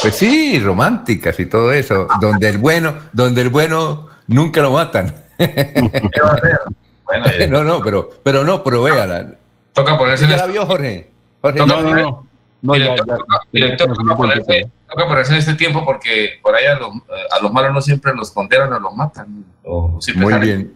Pues 0.01 0.15
sí, 0.15 0.59
románticas 0.59 1.39
y 1.39 1.45
todo 1.45 1.71
eso, 1.71 2.07
donde 2.19 2.49
el 2.49 2.57
bueno, 2.57 2.95
donde 3.13 3.41
el 3.41 3.49
bueno 3.49 4.07
nunca 4.27 4.61
lo 4.61 4.71
matan. 4.71 5.13
Bueno, 5.37 7.25
ya- 7.37 7.47
no, 7.49 7.63
no, 7.63 7.81
pero, 7.81 8.09
pero 8.23 8.43
no, 8.43 8.63
pero 8.63 8.83
véala. 8.83 9.35
Toca 9.73 9.97
ponerse 9.97 10.25
¿Ya 10.25 10.31
en 10.31 10.37
la 10.37 10.43
este- 10.45 10.51
vio, 10.51 10.65
Jorge? 10.65 11.09
Jorge, 11.41 11.57
toca 11.59 11.73
no, 11.75 11.81
no, 11.81 11.89
poner- 11.89 12.03
no. 12.03 12.27
No, 12.63 12.75
ya, 12.75 12.83
director, 12.83 13.07
ya, 13.07 13.15
toca- 13.17 13.39
ya 13.43 13.49
director, 13.51 13.87
conocimiento 13.87 14.15
toca 14.23 14.33
del 14.35 14.43
ponerse, 14.45 14.61
tema. 14.63 14.71
toca 14.89 15.07
ponerse 15.07 15.31
en 15.33 15.39
este 15.39 15.53
tiempo 15.55 15.85
porque 15.85 16.29
por 16.43 16.55
ahí 16.55 16.65
a 16.65 16.75
los, 16.75 16.89
a 17.37 17.41
los 17.41 17.51
malos 17.53 17.73
no 17.73 17.81
siempre 17.81 18.13
los 18.15 18.31
condenan 18.31 18.73
o 18.73 18.79
los 18.79 18.95
matan. 18.95 19.45
O 19.63 19.97
siempre 19.99 20.25
Muy 20.25 20.39
bien. 20.45 20.73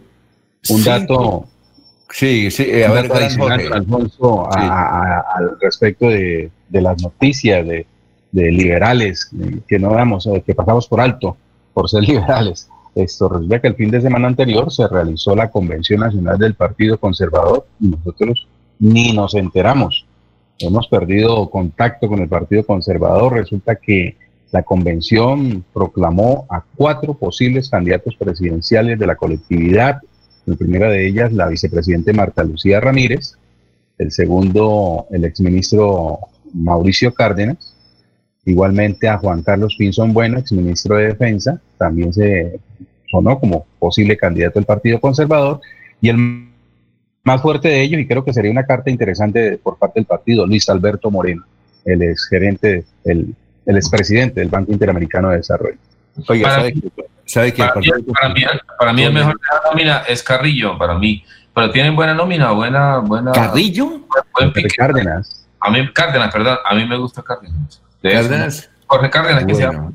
Un 0.69 0.77
Sí, 0.77 0.83
dato, 0.83 1.45
Sí, 2.11 2.49
sí, 2.51 2.63
eh, 2.69 2.86
a 2.86 2.89
un 2.89 2.95
ver, 2.95 3.07
Jorge. 3.07 3.67
Alfonso, 3.73 4.47
Sí. 4.53 4.59
a- 4.61 5.17
a- 5.19 5.25
al 5.36 5.57
respecto 5.59 6.07
de, 6.07 6.49
de 6.69 6.81
las 6.81 7.01
noticias 7.01 7.67
de, 7.67 7.86
de 8.36 8.51
liberales 8.51 9.31
eh, 9.39 9.61
que 9.65 9.79
no 9.79 9.93
damos, 9.93 10.27
eh, 10.27 10.43
que 10.45 10.53
pasamos 10.53 10.88
por 10.88 10.99
alto 10.99 11.38
por 11.73 11.89
ser 11.89 12.03
liberales. 12.07 12.69
Esto 12.93 13.29
resulta 13.29 13.61
que 13.61 13.67
el 13.69 13.75
fin 13.75 13.91
de 13.91 14.01
semana 14.01 14.27
anterior 14.27 14.71
se 14.71 14.88
realizó 14.88 15.36
la 15.36 15.49
Convención 15.49 16.01
Nacional 16.01 16.38
del 16.38 16.53
Partido 16.53 16.97
Conservador 16.97 17.65
y 17.79 17.88
nosotros 17.88 18.47
ni 18.79 19.13
nos 19.13 19.36
enteramos. 19.36 20.05
Hemos 20.59 20.88
perdido 20.88 21.49
contacto 21.49 22.07
con 22.07 22.19
el 22.19 22.29
Partido 22.29 22.65
Conservador. 22.65 23.33
Resulta 23.33 23.75
que 23.75 24.15
la 24.51 24.63
convención 24.63 25.65
proclamó 25.73 26.45
a 26.49 26.63
cuatro 26.75 27.13
posibles 27.13 27.69
candidatos 27.69 28.15
presidenciales 28.15 28.97
de 28.97 29.07
la 29.07 29.15
colectividad. 29.15 30.01
La 30.45 30.55
primera 30.55 30.89
de 30.89 31.07
ellas, 31.07 31.33
la 31.33 31.47
vicepresidente 31.47 32.13
Marta 32.13 32.43
Lucía 32.43 32.79
Ramírez. 32.79 33.38
El 33.97 34.11
segundo, 34.11 35.07
el 35.11 35.25
exministro 35.25 36.19
Mauricio 36.53 37.13
Cárdenas. 37.13 37.74
Igualmente 38.45 39.09
a 39.09 39.17
Juan 39.17 39.41
Carlos 39.41 39.75
Pinzón 39.77 40.13
Bueno, 40.13 40.37
exministro 40.39 40.95
de 40.97 41.07
Defensa. 41.07 41.59
También 41.77 42.13
se 42.13 42.59
sonó 43.09 43.39
como 43.39 43.65
posible 43.79 44.15
candidato 44.17 44.59
del 44.59 44.65
Partido 44.65 44.99
Conservador. 44.99 45.59
Y 46.01 46.09
el 46.09 46.47
más 47.23 47.41
fuerte 47.41 47.69
de 47.69 47.81
ellos, 47.81 47.99
y 47.99 48.07
creo 48.07 48.23
que 48.23 48.33
sería 48.33 48.51
una 48.51 48.65
carta 48.65 48.91
interesante 48.91 49.57
por 49.61 49.77
parte 49.79 49.99
del 49.99 50.05
partido, 50.05 50.45
Luis 50.45 50.69
Alberto 50.69 51.09
Moreno, 51.09 51.43
el 51.83 52.03
exgerente, 52.03 52.85
el, 53.03 53.33
el 53.65 53.75
expresidente 53.77 54.39
del 54.41 54.49
Banco 54.49 54.71
Interamericano 54.71 55.29
de 55.31 55.37
Desarrollo. 55.37 55.77
Oiga, 56.27 56.43
Para- 56.49 56.55
¿sabe, 56.61 56.73
que- 56.73 56.91
sabe 57.25 57.53
que 57.53 57.61
el 57.63 57.67
Para 57.69 57.79
mí, 57.81 57.89
para 58.13 58.29
mí- 58.33 58.43
para 58.77 58.93
mí 58.93 59.03
el 59.03 59.13
mejor 59.13 59.33
de 59.33 59.39
la 59.51 59.71
nómina 59.71 59.97
es 60.07 60.21
Carrillo, 60.21 60.77
para 60.77 60.97
mí. 60.99 61.23
Pero 61.55 61.71
tienen 61.71 61.95
buena 61.95 62.13
nómina, 62.13 62.51
buena, 62.51 62.99
buena. 62.99 63.31
¿Carrillo? 63.31 64.01
Buen. 64.37 64.51
Cárdenas. 64.77 65.47
A 65.61 65.71
mí, 65.71 65.79
Cárdenas, 65.93 66.31
perdón, 66.31 66.57
a 66.63 66.75
mí 66.75 66.85
me 66.85 66.97
gusta 66.97 67.23
Cárdenas. 67.23 67.81
De 68.09 68.15
eso, 68.15 68.29
Cárdenas? 68.29 68.69
Jorge 68.87 69.09
Cárdenas, 69.09 69.45
que 69.45 69.55
se 69.55 69.61
llama. 69.61 69.91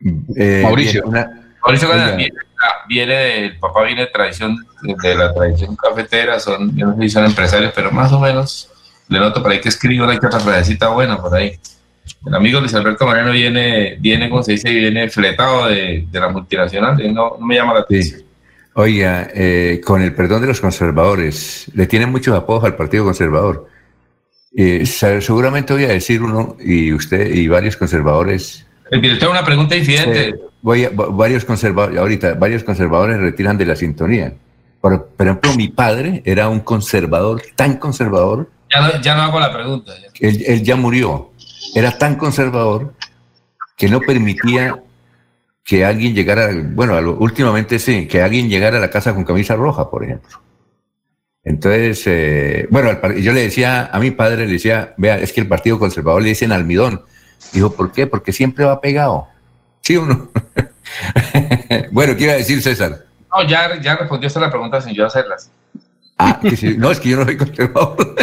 Bueno. 0.00 0.22
Eh, 0.36 0.60
Mauricio. 0.62 1.02
una- 1.04 1.30
Mauricio 1.62 1.88
Cárdenas 1.88 2.16
viene, 2.16 2.34
ah, 2.62 2.84
viene 2.88 3.14
de- 3.14 3.44
el 3.46 3.58
papá 3.58 3.82
viene 3.84 4.02
de 4.02 4.06
tradición, 4.08 4.56
de 5.02 5.14
la 5.14 5.32
tradición 5.32 5.76
cafetera, 5.76 6.38
son, 6.40 6.76
yo 6.76 6.86
no 6.88 6.96
sé 6.96 7.02
si 7.02 7.08
son 7.10 7.24
empresarios, 7.24 7.72
pero 7.74 7.90
más 7.90 8.12
o 8.12 8.20
menos 8.20 8.70
le 9.08 9.18
noto 9.18 9.42
por 9.42 9.52
ahí 9.52 9.60
que 9.60 9.68
escribe 9.68 10.04
una 10.04 10.18
que 10.18 10.26
otra 10.26 10.40
frasecita 10.40 10.88
buena 10.88 11.20
por 11.20 11.34
ahí. 11.34 11.58
El 12.26 12.34
amigo 12.34 12.60
Luis 12.60 12.74
Alberto 12.74 13.06
Moreno 13.06 13.30
viene, 13.32 13.96
viene, 13.98 14.28
como 14.28 14.42
se 14.42 14.52
dice, 14.52 14.70
viene 14.70 15.08
fletado 15.08 15.68
de, 15.68 16.06
de 16.10 16.20
la 16.20 16.28
multinacional, 16.28 16.96
no 17.14 17.38
me 17.38 17.54
llama 17.54 17.74
la 17.74 17.80
atención. 17.80 18.20
Oiga, 18.74 19.28
eh, 19.32 19.80
con 19.84 20.02
el 20.02 20.12
perdón 20.14 20.40
de 20.42 20.48
los 20.48 20.60
conservadores, 20.60 21.66
le 21.74 21.86
tienen 21.86 22.10
muchos 22.10 22.36
apodos 22.36 22.64
al 22.64 22.74
Partido 22.76 23.04
Conservador. 23.04 23.68
Eh, 24.56 24.86
seguramente 24.86 25.72
voy 25.72 25.84
a 25.84 25.88
decir 25.88 26.22
uno, 26.22 26.56
y 26.60 26.92
usted 26.92 27.34
y 27.34 27.48
varios 27.48 27.76
conservadores, 27.76 28.64
El 28.90 29.00
director, 29.00 29.30
una 29.30 29.44
pregunta 29.44 29.74
incidente. 29.76 30.28
eh, 30.28 30.34
voy 30.62 30.84
a- 30.84 30.90
va- 30.90 31.08
varios 31.08 31.44
conservadores, 31.44 31.98
ahorita, 31.98 32.34
varios 32.34 32.62
conservadores 32.62 33.18
retiran 33.18 33.58
de 33.58 33.66
la 33.66 33.74
sintonía. 33.76 34.32
Por, 34.80 35.06
por 35.06 35.26
ejemplo, 35.26 35.54
mi 35.56 35.68
padre 35.68 36.22
era 36.24 36.48
un 36.48 36.60
conservador, 36.60 37.42
tan 37.56 37.78
conservador, 37.78 38.48
Ya 38.72 38.80
no, 38.80 39.00
ya 39.00 39.14
no 39.16 39.22
hago 39.22 39.40
la 39.40 39.52
pregunta. 39.52 39.92
él, 40.20 40.44
él 40.46 40.62
ya 40.62 40.76
murió, 40.76 41.30
era 41.74 41.96
tan 41.98 42.14
conservador 42.16 42.92
que 43.76 43.88
no 43.88 44.00
permitía 44.00 44.76
que 45.64 45.84
alguien 45.84 46.14
llegara, 46.14 46.50
bueno, 46.52 46.98
últimamente 47.18 47.78
sí, 47.78 48.06
que 48.06 48.22
alguien 48.22 48.48
llegara 48.48 48.76
a 48.76 48.80
la 48.80 48.90
casa 48.90 49.14
con 49.14 49.24
camisa 49.24 49.56
roja, 49.56 49.90
por 49.90 50.04
ejemplo. 50.04 50.38
Entonces, 51.44 52.02
eh, 52.06 52.66
bueno, 52.70 52.98
yo 53.16 53.32
le 53.32 53.42
decía 53.42 53.90
a 53.92 53.98
mi 53.98 54.10
padre, 54.10 54.46
le 54.46 54.54
decía, 54.54 54.94
vea, 54.96 55.18
es 55.18 55.32
que 55.32 55.40
el 55.40 55.46
Partido 55.46 55.78
Conservador 55.78 56.22
le 56.22 56.30
dicen 56.30 56.52
almidón. 56.52 57.02
Dijo, 57.52 57.74
¿por 57.74 57.92
qué? 57.92 58.06
Porque 58.06 58.32
siempre 58.32 58.64
va 58.64 58.80
pegado. 58.80 59.28
¿Sí 59.82 59.96
o 59.96 60.06
no? 60.06 60.30
bueno, 61.92 62.16
¿qué 62.16 62.24
iba 62.24 62.32
a 62.32 62.36
decir 62.36 62.62
César? 62.62 63.04
No, 63.30 63.46
ya, 63.46 63.80
ya 63.80 63.96
respondió 63.96 64.28
usted 64.28 64.40
la 64.40 64.50
pregunta 64.50 64.80
sin 64.80 64.94
yo 64.94 65.06
hacerlas. 65.06 65.50
Ah, 66.16 66.38
que 66.40 66.56
sí. 66.56 66.76
no, 66.78 66.90
es 66.90 67.00
que 67.00 67.10
yo 67.10 67.18
no 67.18 67.24
soy 67.24 67.36
conservador. 67.36 68.14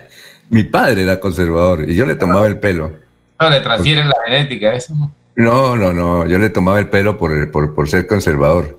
mi 0.48 0.64
padre 0.64 1.02
era 1.02 1.20
conservador 1.20 1.88
y 1.88 1.94
yo 1.94 2.06
le 2.06 2.14
tomaba 2.14 2.46
el 2.46 2.58
pelo. 2.58 2.92
No, 3.38 3.50
le 3.50 3.60
transfieren 3.60 4.08
la 4.08 4.16
genética, 4.24 4.72
eso. 4.72 4.94
¿no? 4.94 5.12
No, 5.36 5.76
no, 5.76 5.92
no, 5.92 6.26
yo 6.26 6.38
le 6.38 6.48
tomaba 6.50 6.78
el 6.78 6.88
pelo 6.88 7.18
por, 7.18 7.50
por, 7.50 7.74
por 7.74 7.88
ser 7.88 8.06
conservador. 8.06 8.78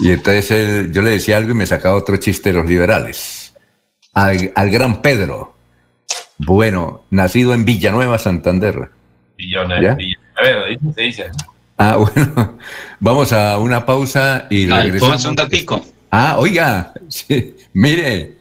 Y 0.00 0.10
entonces 0.12 0.50
él- 0.50 0.92
yo 0.92 1.02
le 1.02 1.10
decía 1.10 1.36
algo 1.36 1.50
y 1.50 1.54
me 1.54 1.66
sacaba 1.66 1.96
otro 1.96 2.16
chiste 2.16 2.50
de 2.52 2.58
los 2.58 2.66
liberales. 2.66 3.54
Al, 4.14 4.52
al 4.54 4.70
gran 4.70 5.02
Pedro, 5.02 5.54
bueno, 6.38 7.04
nacido 7.10 7.54
en 7.54 7.64
Villanueva, 7.64 8.18
Santander. 8.18 8.90
Billones, 9.36 9.82
¿Ya? 9.82 9.94
billones. 9.94 10.18
A 10.36 10.42
ver, 10.42 10.78
dice, 10.80 10.92
se 10.94 11.02
dice. 11.02 11.24
Ah, 11.76 11.96
bueno, 12.14 12.58
vamos 13.00 13.32
a 13.32 13.58
una 13.58 13.84
pausa 13.84 14.46
y 14.50 14.66
regresamos. 14.68 15.24
Un 15.24 15.34
datico. 15.36 15.84
Ah, 16.10 16.36
oiga, 16.38 16.92
sí, 17.08 17.54
mire, 17.72 18.38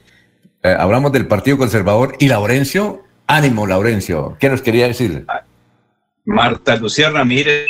eh, 0.64 0.76
hablamos 0.80 1.12
del 1.12 1.28
Partido 1.28 1.58
Conservador 1.58 2.16
y 2.20 2.28
Laurencio, 2.30 3.04
ánimo, 3.28 3.68
Laurencio, 3.68 4.38
¿qué 4.40 4.50
nos 4.50 4.62
quería 4.62 4.88
decir? 4.88 5.26
Marta 6.26 6.76
Lucía 6.78 7.10
Ramírez 7.10 7.68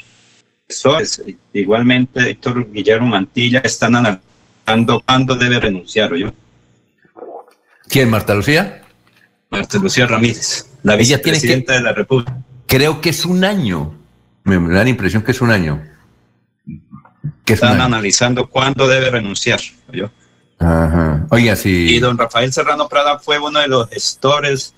asesores, 0.67 1.23
igualmente 1.53 2.29
Héctor 2.29 2.71
Guillermo 2.71 3.07
Mantilla, 3.07 3.59
están 3.59 3.95
analizando 3.95 5.01
cuándo 5.05 5.35
debe 5.35 5.59
renunciar, 5.59 6.13
yo. 6.15 6.33
¿Quién, 7.87 8.09
Marta 8.09 8.35
Lucía? 8.35 8.83
Marta 9.49 9.77
Lucía 9.77 10.07
Ramírez, 10.07 10.69
la 10.83 10.95
vicepresidenta 10.95 11.73
de 11.73 11.81
la 11.81 11.93
República. 11.93 12.37
Creo 12.65 12.99
que 12.99 13.09
es 13.09 13.25
un 13.25 13.45
año. 13.45 13.95
Me, 14.43 14.57
da 14.73 14.83
la 14.83 14.89
impresión 14.89 15.23
que 15.23 15.31
es 15.31 15.41
un 15.41 15.51
año. 15.51 15.81
Que 17.45 17.53
es 17.53 17.61
un 17.61 17.67
Están 17.67 17.81
año. 17.81 17.83
analizando 17.85 18.49
cuándo 18.49 18.87
debe 18.87 19.09
renunciar, 19.09 19.61
yo. 19.93 20.11
Ajá. 20.59 21.27
Oiga, 21.29 21.55
sí. 21.55 21.95
Y 21.95 21.99
don 21.99 22.17
Rafael 22.17 22.51
Serrano 22.51 22.89
Prada 22.89 23.19
fue 23.19 23.39
uno 23.39 23.59
de 23.59 23.67
los 23.67 23.89
gestores, 23.89 24.73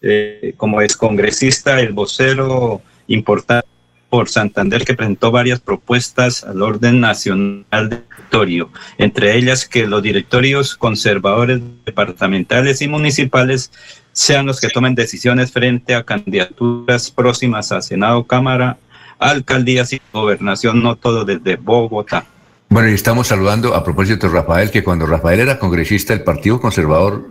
eh, 0.00 0.54
como 0.56 0.80
excongresista, 0.80 1.80
el 1.80 1.92
vocero 1.92 2.80
importante 3.08 3.73
por 4.14 4.28
Santander, 4.28 4.84
que 4.84 4.94
presentó 4.94 5.32
varias 5.32 5.58
propuestas 5.58 6.44
al 6.44 6.62
orden 6.62 7.00
nacional 7.00 7.90
del 7.90 8.04
directorio, 8.08 8.70
entre 8.96 9.36
ellas 9.36 9.66
que 9.66 9.88
los 9.88 10.04
directorios 10.04 10.76
conservadores 10.76 11.60
departamentales 11.84 12.80
y 12.80 12.86
municipales 12.86 13.72
sean 14.12 14.46
los 14.46 14.60
que 14.60 14.68
tomen 14.68 14.94
decisiones 14.94 15.50
frente 15.50 15.96
a 15.96 16.04
candidaturas 16.04 17.10
próximas 17.10 17.72
a 17.72 17.82
Senado, 17.82 18.22
Cámara, 18.22 18.78
alcaldías 19.18 19.92
y 19.92 20.00
gobernación, 20.12 20.80
no 20.80 20.94
todo 20.94 21.24
desde 21.24 21.56
Bogotá. 21.56 22.24
Bueno, 22.68 22.90
y 22.90 22.94
estamos 22.94 23.26
saludando 23.26 23.74
a 23.74 23.82
propósito 23.82 24.28
de 24.28 24.32
Rafael, 24.32 24.70
que 24.70 24.84
cuando 24.84 25.06
Rafael 25.06 25.40
era 25.40 25.58
congresista, 25.58 26.14
el 26.14 26.22
Partido 26.22 26.60
Conservador 26.60 27.30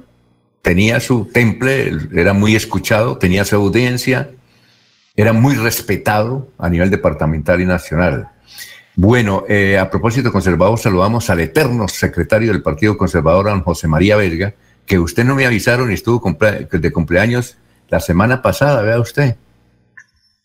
tenía 0.61 0.99
su 0.99 1.29
temple, 1.31 1.93
era 2.13 2.34
muy 2.34 2.57
escuchado, 2.57 3.17
tenía 3.17 3.45
su 3.45 3.55
audiencia, 3.55 4.31
era 5.16 5.34
muy 5.34 5.55
respetado 5.55 6.49
a 6.57 6.70
nivel 6.70 6.89
departamental 6.89 7.61
y 7.61 7.66
nacional. 7.66 8.30
Bueno, 8.95 9.43
eh, 9.47 9.78
a 9.78 9.89
propósito 9.89 10.32
conservador, 10.32 10.80
saludamos 10.80 11.30
al 11.30 11.39
eterno 11.39 11.88
secretario 11.88 12.51
del 12.51 12.61
Partido 12.61 12.97
Conservador, 12.97 13.45
don 13.45 13.64
José 13.64 13.88
María 13.88 14.16
Belga, 14.16 14.53
que 14.86 14.99
usted 14.99 15.24
no 15.24 15.36
me 15.36 15.45
avisaron 15.45 15.91
y 15.91 15.95
estuvo 15.95 16.22
de 16.72 16.91
cumpleaños 16.91 17.57
la 17.89 17.99
semana 17.99 18.41
pasada, 18.41 18.82
vea 18.82 18.99
usted. 18.99 19.36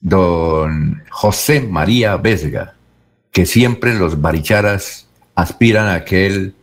Don 0.00 1.02
José 1.10 1.60
María 1.60 2.16
Vesga, 2.16 2.74
que 3.32 3.46
siempre 3.46 3.94
los 3.94 4.20
baricharas 4.20 5.08
aspiran 5.34 5.88
a 5.88 6.04
que 6.04 6.26
él 6.26 6.54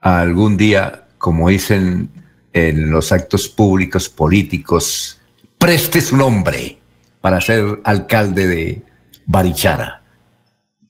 algún 0.00 0.56
día, 0.56 1.06
como 1.18 1.48
dicen 1.48 2.10
en 2.52 2.90
los 2.90 3.12
actos 3.12 3.48
públicos 3.48 4.08
políticos, 4.08 5.20
preste 5.58 6.00
su 6.00 6.16
nombre 6.16 6.79
para 7.20 7.40
ser 7.40 7.80
alcalde 7.84 8.46
de 8.46 8.82
Barichara. 9.26 10.02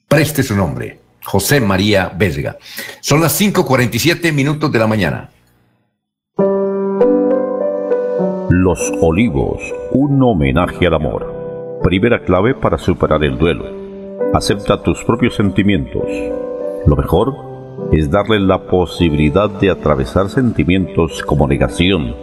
Preste 0.08 0.42
su 0.42 0.56
nombre, 0.56 1.00
José 1.24 1.60
María 1.60 2.12
Vesga. 2.16 2.56
Son 3.00 3.20
las 3.20 3.40
5.47 3.40 4.32
minutos 4.32 4.70
de 4.72 4.78
la 4.78 4.86
mañana. 4.86 5.30
Los 8.48 8.92
Olivos, 9.00 9.60
un 9.92 10.22
homenaje 10.22 10.86
al 10.86 10.94
amor. 10.94 11.80
Primera 11.82 12.24
clave 12.24 12.54
para 12.54 12.78
superar 12.78 13.22
el 13.24 13.38
duelo. 13.38 13.64
Acepta 14.34 14.82
tus 14.82 15.02
propios 15.04 15.34
sentimientos. 15.36 16.04
Lo 16.86 16.96
mejor 16.96 17.34
es 17.92 18.10
darle 18.10 18.38
la 18.40 18.66
posibilidad 18.66 19.48
de 19.48 19.70
atravesar 19.70 20.28
sentimientos 20.28 21.22
como 21.22 21.46
negación, 21.46 22.14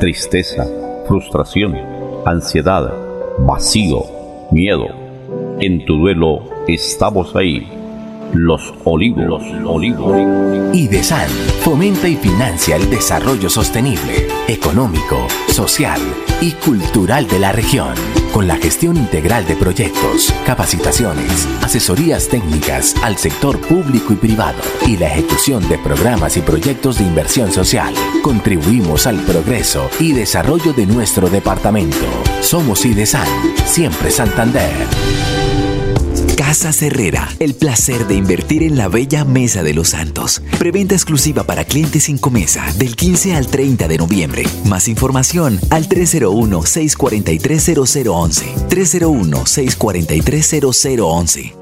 tristeza, 0.00 0.66
frustración, 1.06 1.76
ansiedad, 2.24 3.11
vacío, 3.38 4.04
miedo. 4.50 4.86
En 5.60 5.84
tu 5.84 5.96
duelo 5.98 6.42
estamos 6.66 7.34
ahí. 7.36 7.66
Los 8.32 8.72
Olivos, 8.84 9.42
los 9.50 9.70
Olivos. 9.70 10.74
IDESAN 10.74 11.28
fomenta 11.62 12.08
y 12.08 12.16
financia 12.16 12.76
el 12.76 12.88
desarrollo 12.88 13.50
sostenible, 13.50 14.26
económico, 14.48 15.26
social 15.48 16.00
y 16.40 16.52
cultural 16.52 17.28
de 17.28 17.38
la 17.38 17.52
región, 17.52 17.94
con 18.32 18.48
la 18.48 18.56
gestión 18.56 18.96
integral 18.96 19.46
de 19.46 19.54
proyectos, 19.54 20.32
capacitaciones, 20.46 21.46
asesorías 21.62 22.28
técnicas 22.28 22.94
al 23.02 23.18
sector 23.18 23.60
público 23.60 24.14
y 24.14 24.16
privado 24.16 24.62
y 24.86 24.96
la 24.96 25.08
ejecución 25.08 25.68
de 25.68 25.76
programas 25.78 26.38
y 26.38 26.40
proyectos 26.40 26.98
de 26.98 27.04
inversión 27.04 27.52
social. 27.52 27.92
Contribuimos 28.22 29.06
al 29.06 29.18
progreso 29.20 29.90
y 30.00 30.12
desarrollo 30.12 30.72
de 30.72 30.86
nuestro 30.86 31.28
departamento. 31.28 32.06
Somos 32.40 32.86
IDESAN, 32.86 33.28
siempre 33.66 34.10
Santander. 34.10 34.72
Casa 36.36 36.70
Herrera, 36.84 37.28
el 37.38 37.54
placer 37.54 38.06
de 38.06 38.14
invertir 38.14 38.62
en 38.62 38.76
la 38.76 38.88
bella 38.88 39.24
Mesa 39.24 39.62
de 39.62 39.72
los 39.74 39.88
Santos. 39.90 40.42
Preventa 40.58 40.94
exclusiva 40.94 41.44
para 41.44 41.64
clientes 41.64 42.04
sin 42.04 42.16
comesa 42.18 42.64
del 42.78 42.96
15 42.96 43.34
al 43.34 43.46
30 43.46 43.88
de 43.88 43.98
noviembre. 43.98 44.44
Más 44.64 44.88
información 44.88 45.60
al 45.70 45.88
301-643-0011. 45.88 48.68
301-643-0011. 48.68 51.61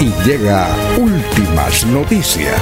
y 0.00 0.12
llega 0.24 0.68
últimas 0.96 1.84
noticias. 1.86 2.54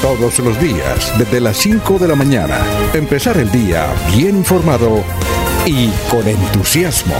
Todos 0.00 0.38
los 0.38 0.60
días, 0.60 1.12
desde 1.18 1.40
las 1.40 1.56
5 1.56 1.98
de 1.98 2.08
la 2.08 2.14
mañana, 2.14 2.58
empezar 2.94 3.36
el 3.38 3.50
día 3.50 3.86
bien 4.14 4.36
informado 4.36 5.02
y 5.66 5.88
con 6.08 6.26
entusiasmo. 6.26 7.16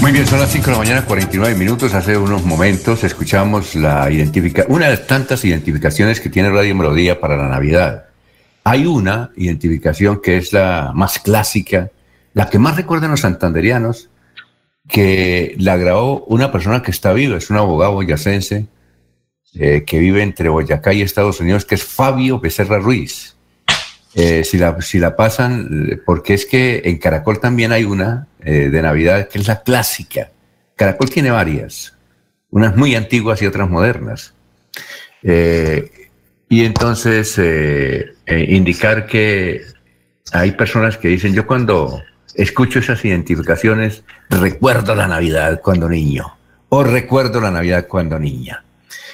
Muy 0.00 0.12
bien, 0.12 0.26
son 0.26 0.40
las 0.40 0.50
5 0.50 0.66
de 0.66 0.72
la 0.72 0.78
mañana, 0.78 1.04
49 1.04 1.54
minutos. 1.54 1.94
Hace 1.94 2.16
unos 2.16 2.44
momentos 2.44 3.04
escuchamos 3.04 3.76
la 3.76 4.10
identifica 4.10 4.64
una 4.68 4.88
de 4.88 4.96
tantas 4.96 5.44
identificaciones 5.44 6.20
que 6.20 6.28
tiene 6.28 6.50
Radio 6.50 6.74
Melodía 6.74 7.20
para 7.20 7.36
la 7.36 7.48
Navidad. 7.48 8.09
Hay 8.64 8.86
una 8.86 9.30
identificación 9.36 10.20
que 10.20 10.36
es 10.36 10.52
la 10.52 10.92
más 10.94 11.18
clásica, 11.18 11.90
la 12.34 12.48
que 12.48 12.58
más 12.58 12.76
recuerdan 12.76 13.10
los 13.10 13.20
santanderianos, 13.20 14.10
que 14.88 15.54
la 15.58 15.76
grabó 15.76 16.24
una 16.24 16.52
persona 16.52 16.82
que 16.82 16.90
está 16.90 17.12
viva, 17.12 17.36
es 17.36 17.50
un 17.50 17.56
abogado 17.56 17.92
boyacense 17.92 18.66
eh, 19.54 19.84
que 19.86 19.98
vive 19.98 20.22
entre 20.22 20.48
Boyacá 20.48 20.92
y 20.92 21.02
Estados 21.02 21.40
Unidos, 21.40 21.64
que 21.64 21.74
es 21.74 21.84
Fabio 21.84 22.38
Becerra 22.40 22.78
Ruiz. 22.78 23.36
Eh, 24.14 24.42
si, 24.42 24.58
la, 24.58 24.80
si 24.80 24.98
la 24.98 25.14
pasan, 25.14 25.88
eh, 25.88 25.98
porque 26.04 26.34
es 26.34 26.44
que 26.44 26.82
en 26.84 26.98
Caracol 26.98 27.38
también 27.38 27.70
hay 27.70 27.84
una 27.84 28.26
de 28.42 28.82
Navidad 28.82 29.28
que 29.28 29.38
es 29.38 29.46
la 29.46 29.62
clásica. 29.62 30.30
Caracol 30.74 31.10
tiene 31.10 31.30
varias, 31.30 31.94
unas 32.50 32.74
muy 32.74 32.94
antiguas 32.94 33.42
y 33.42 33.46
otras 33.46 33.68
modernas. 33.68 34.34
Eh, 35.22 36.09
y 36.50 36.64
entonces 36.64 37.38
eh, 37.38 38.16
eh, 38.26 38.46
indicar 38.48 39.06
que 39.06 39.62
hay 40.32 40.50
personas 40.50 40.98
que 40.98 41.06
dicen, 41.06 41.32
yo 41.32 41.46
cuando 41.46 42.02
escucho 42.34 42.80
esas 42.80 43.04
identificaciones, 43.04 44.02
recuerdo 44.28 44.96
la 44.96 45.06
Navidad 45.06 45.60
cuando 45.62 45.88
niño, 45.88 46.36
o 46.68 46.82
recuerdo 46.82 47.40
la 47.40 47.52
Navidad 47.52 47.86
cuando 47.86 48.18
niña. 48.18 48.64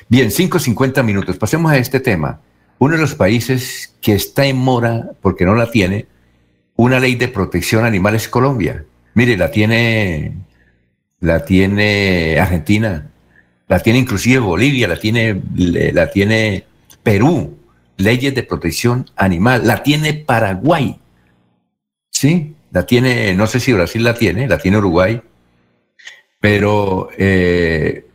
Bien, 0.08 0.30
5.50 0.30 1.04
minutos, 1.04 1.36
pasemos 1.36 1.70
a 1.70 1.76
este 1.76 2.00
tema. 2.00 2.40
Uno 2.78 2.94
de 2.94 3.02
los 3.02 3.14
países 3.14 3.94
que 4.00 4.14
está 4.14 4.46
en 4.46 4.56
mora, 4.56 5.10
porque 5.20 5.44
no 5.44 5.54
la 5.54 5.70
tiene, 5.70 6.06
una 6.74 6.98
ley 6.98 7.16
de 7.16 7.28
protección 7.28 7.84
animal 7.84 8.14
es 8.14 8.30
Colombia. 8.30 8.82
Mire, 9.12 9.36
la 9.36 9.50
tiene, 9.50 10.38
la 11.20 11.44
tiene 11.44 12.38
Argentina, 12.40 13.10
la 13.68 13.80
tiene 13.80 13.98
inclusive 13.98 14.38
Bolivia, 14.38 14.88
la 14.88 14.98
tiene, 14.98 15.42
la 15.54 16.10
tiene 16.10 16.64
Perú, 17.06 17.56
leyes 17.98 18.34
de 18.34 18.42
protección 18.42 19.08
animal, 19.14 19.64
la 19.64 19.84
tiene 19.84 20.12
Paraguay, 20.12 20.98
¿sí? 22.10 22.56
La 22.72 22.84
tiene, 22.84 23.32
no 23.36 23.46
sé 23.46 23.60
si 23.60 23.72
Brasil 23.72 24.02
la 24.02 24.14
tiene, 24.14 24.48
la 24.48 24.58
tiene 24.58 24.78
Uruguay, 24.78 25.22
pero 26.40 27.08
eh, 27.16 28.06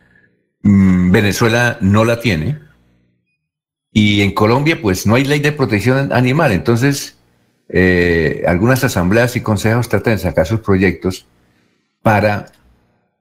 mm, 0.60 1.10
Venezuela 1.10 1.78
no 1.80 2.04
la 2.04 2.20
tiene. 2.20 2.58
Y 3.92 4.20
en 4.20 4.34
Colombia, 4.34 4.78
pues 4.82 5.06
no 5.06 5.14
hay 5.14 5.24
ley 5.24 5.40
de 5.40 5.52
protección 5.52 6.12
animal. 6.12 6.52
Entonces, 6.52 7.16
eh, 7.70 8.42
algunas 8.46 8.84
asambleas 8.84 9.36
y 9.36 9.40
consejos 9.40 9.88
tratan 9.88 10.16
de 10.16 10.18
sacar 10.18 10.46
sus 10.46 10.60
proyectos 10.60 11.24
para 12.02 12.52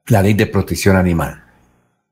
la 0.07 0.21
ley 0.21 0.33
de 0.33 0.47
protección 0.47 0.97
animal. 0.97 1.45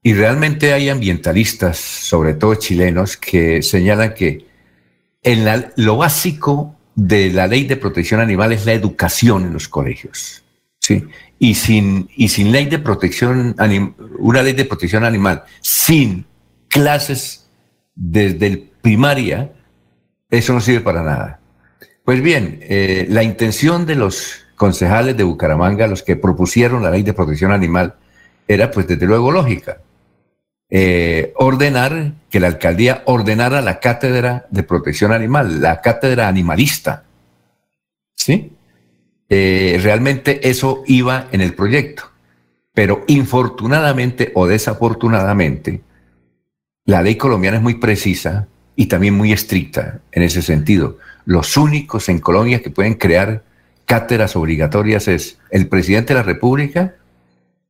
Y 0.01 0.13
realmente 0.13 0.73
hay 0.73 0.89
ambientalistas, 0.89 1.77
sobre 1.77 2.33
todo 2.33 2.55
chilenos, 2.55 3.17
que 3.17 3.61
señalan 3.61 4.13
que 4.13 4.45
en 5.23 5.45
lo 5.75 5.97
básico 5.97 6.75
de 6.95 7.31
la 7.31 7.47
ley 7.47 7.65
de 7.65 7.75
protección 7.75 8.19
animal 8.19 8.51
es 8.53 8.65
la 8.65 8.73
educación 8.73 9.43
en 9.43 9.53
los 9.53 9.67
colegios. 9.67 10.43
¿sí? 10.79 11.05
Y, 11.37 11.55
sin, 11.55 12.09
y 12.15 12.29
sin 12.29 12.51
ley 12.51 12.65
de 12.65 12.79
protección, 12.79 13.55
una 14.19 14.41
ley 14.41 14.53
de 14.53 14.65
protección 14.65 15.03
animal, 15.03 15.43
sin 15.61 16.25
clases 16.69 17.49
desde 17.95 18.47
el 18.47 18.69
primaria, 18.81 19.51
eso 20.29 20.53
no 20.53 20.61
sirve 20.61 20.81
para 20.81 21.03
nada. 21.03 21.39
Pues 22.05 22.21
bien, 22.21 22.59
eh, 22.61 23.05
la 23.09 23.23
intención 23.23 23.85
de 23.85 23.95
los 23.95 24.45
concejales 24.55 25.15
de 25.15 25.23
Bucaramanga, 25.23 25.87
los 25.87 26.03
que 26.03 26.15
propusieron 26.15 26.83
la 26.83 26.91
ley 26.91 27.03
de 27.03 27.13
protección 27.13 27.51
animal, 27.51 27.95
era 28.47 28.71
pues 28.71 28.87
desde 28.87 29.05
luego 29.05 29.31
lógica. 29.31 29.81
Eh, 30.71 31.33
ordenar 31.35 32.13
que 32.29 32.39
la 32.39 32.45
alcaldía 32.45 33.01
ordenara 33.05 33.61
la 33.61 33.79
cátedra 33.79 34.45
de 34.51 34.61
protección 34.61 35.11
animal, 35.11 35.61
la 35.61 35.81
cátedra 35.81 36.27
animalista. 36.27 37.05
¿Sí? 38.15 38.53
Eh, 39.29 39.79
realmente 39.81 40.47
eso 40.47 40.83
iba 40.85 41.27
en 41.31 41.41
el 41.41 41.55
proyecto. 41.55 42.03
Pero 42.73 43.03
infortunadamente 43.07 44.31
o 44.35 44.45
desafortunadamente, 44.45 45.81
la 46.85 47.01
ley 47.01 47.15
colombiana 47.15 47.57
es 47.57 47.63
muy 47.63 47.75
precisa 47.75 48.47
y 48.75 48.85
también 48.85 49.15
muy 49.15 49.31
estricta 49.31 50.01
en 50.11 50.21
ese 50.21 50.41
sentido. 50.43 50.99
Los 51.25 51.57
únicos 51.57 52.09
en 52.09 52.19
Colombia 52.19 52.61
que 52.61 52.69
pueden 52.69 52.93
crear 52.93 53.43
cátedras 53.85 54.35
obligatorias 54.35 55.07
es 55.07 55.39
el 55.49 55.67
presidente 55.67 56.13
de 56.13 56.19
la 56.19 56.23
República, 56.23 56.95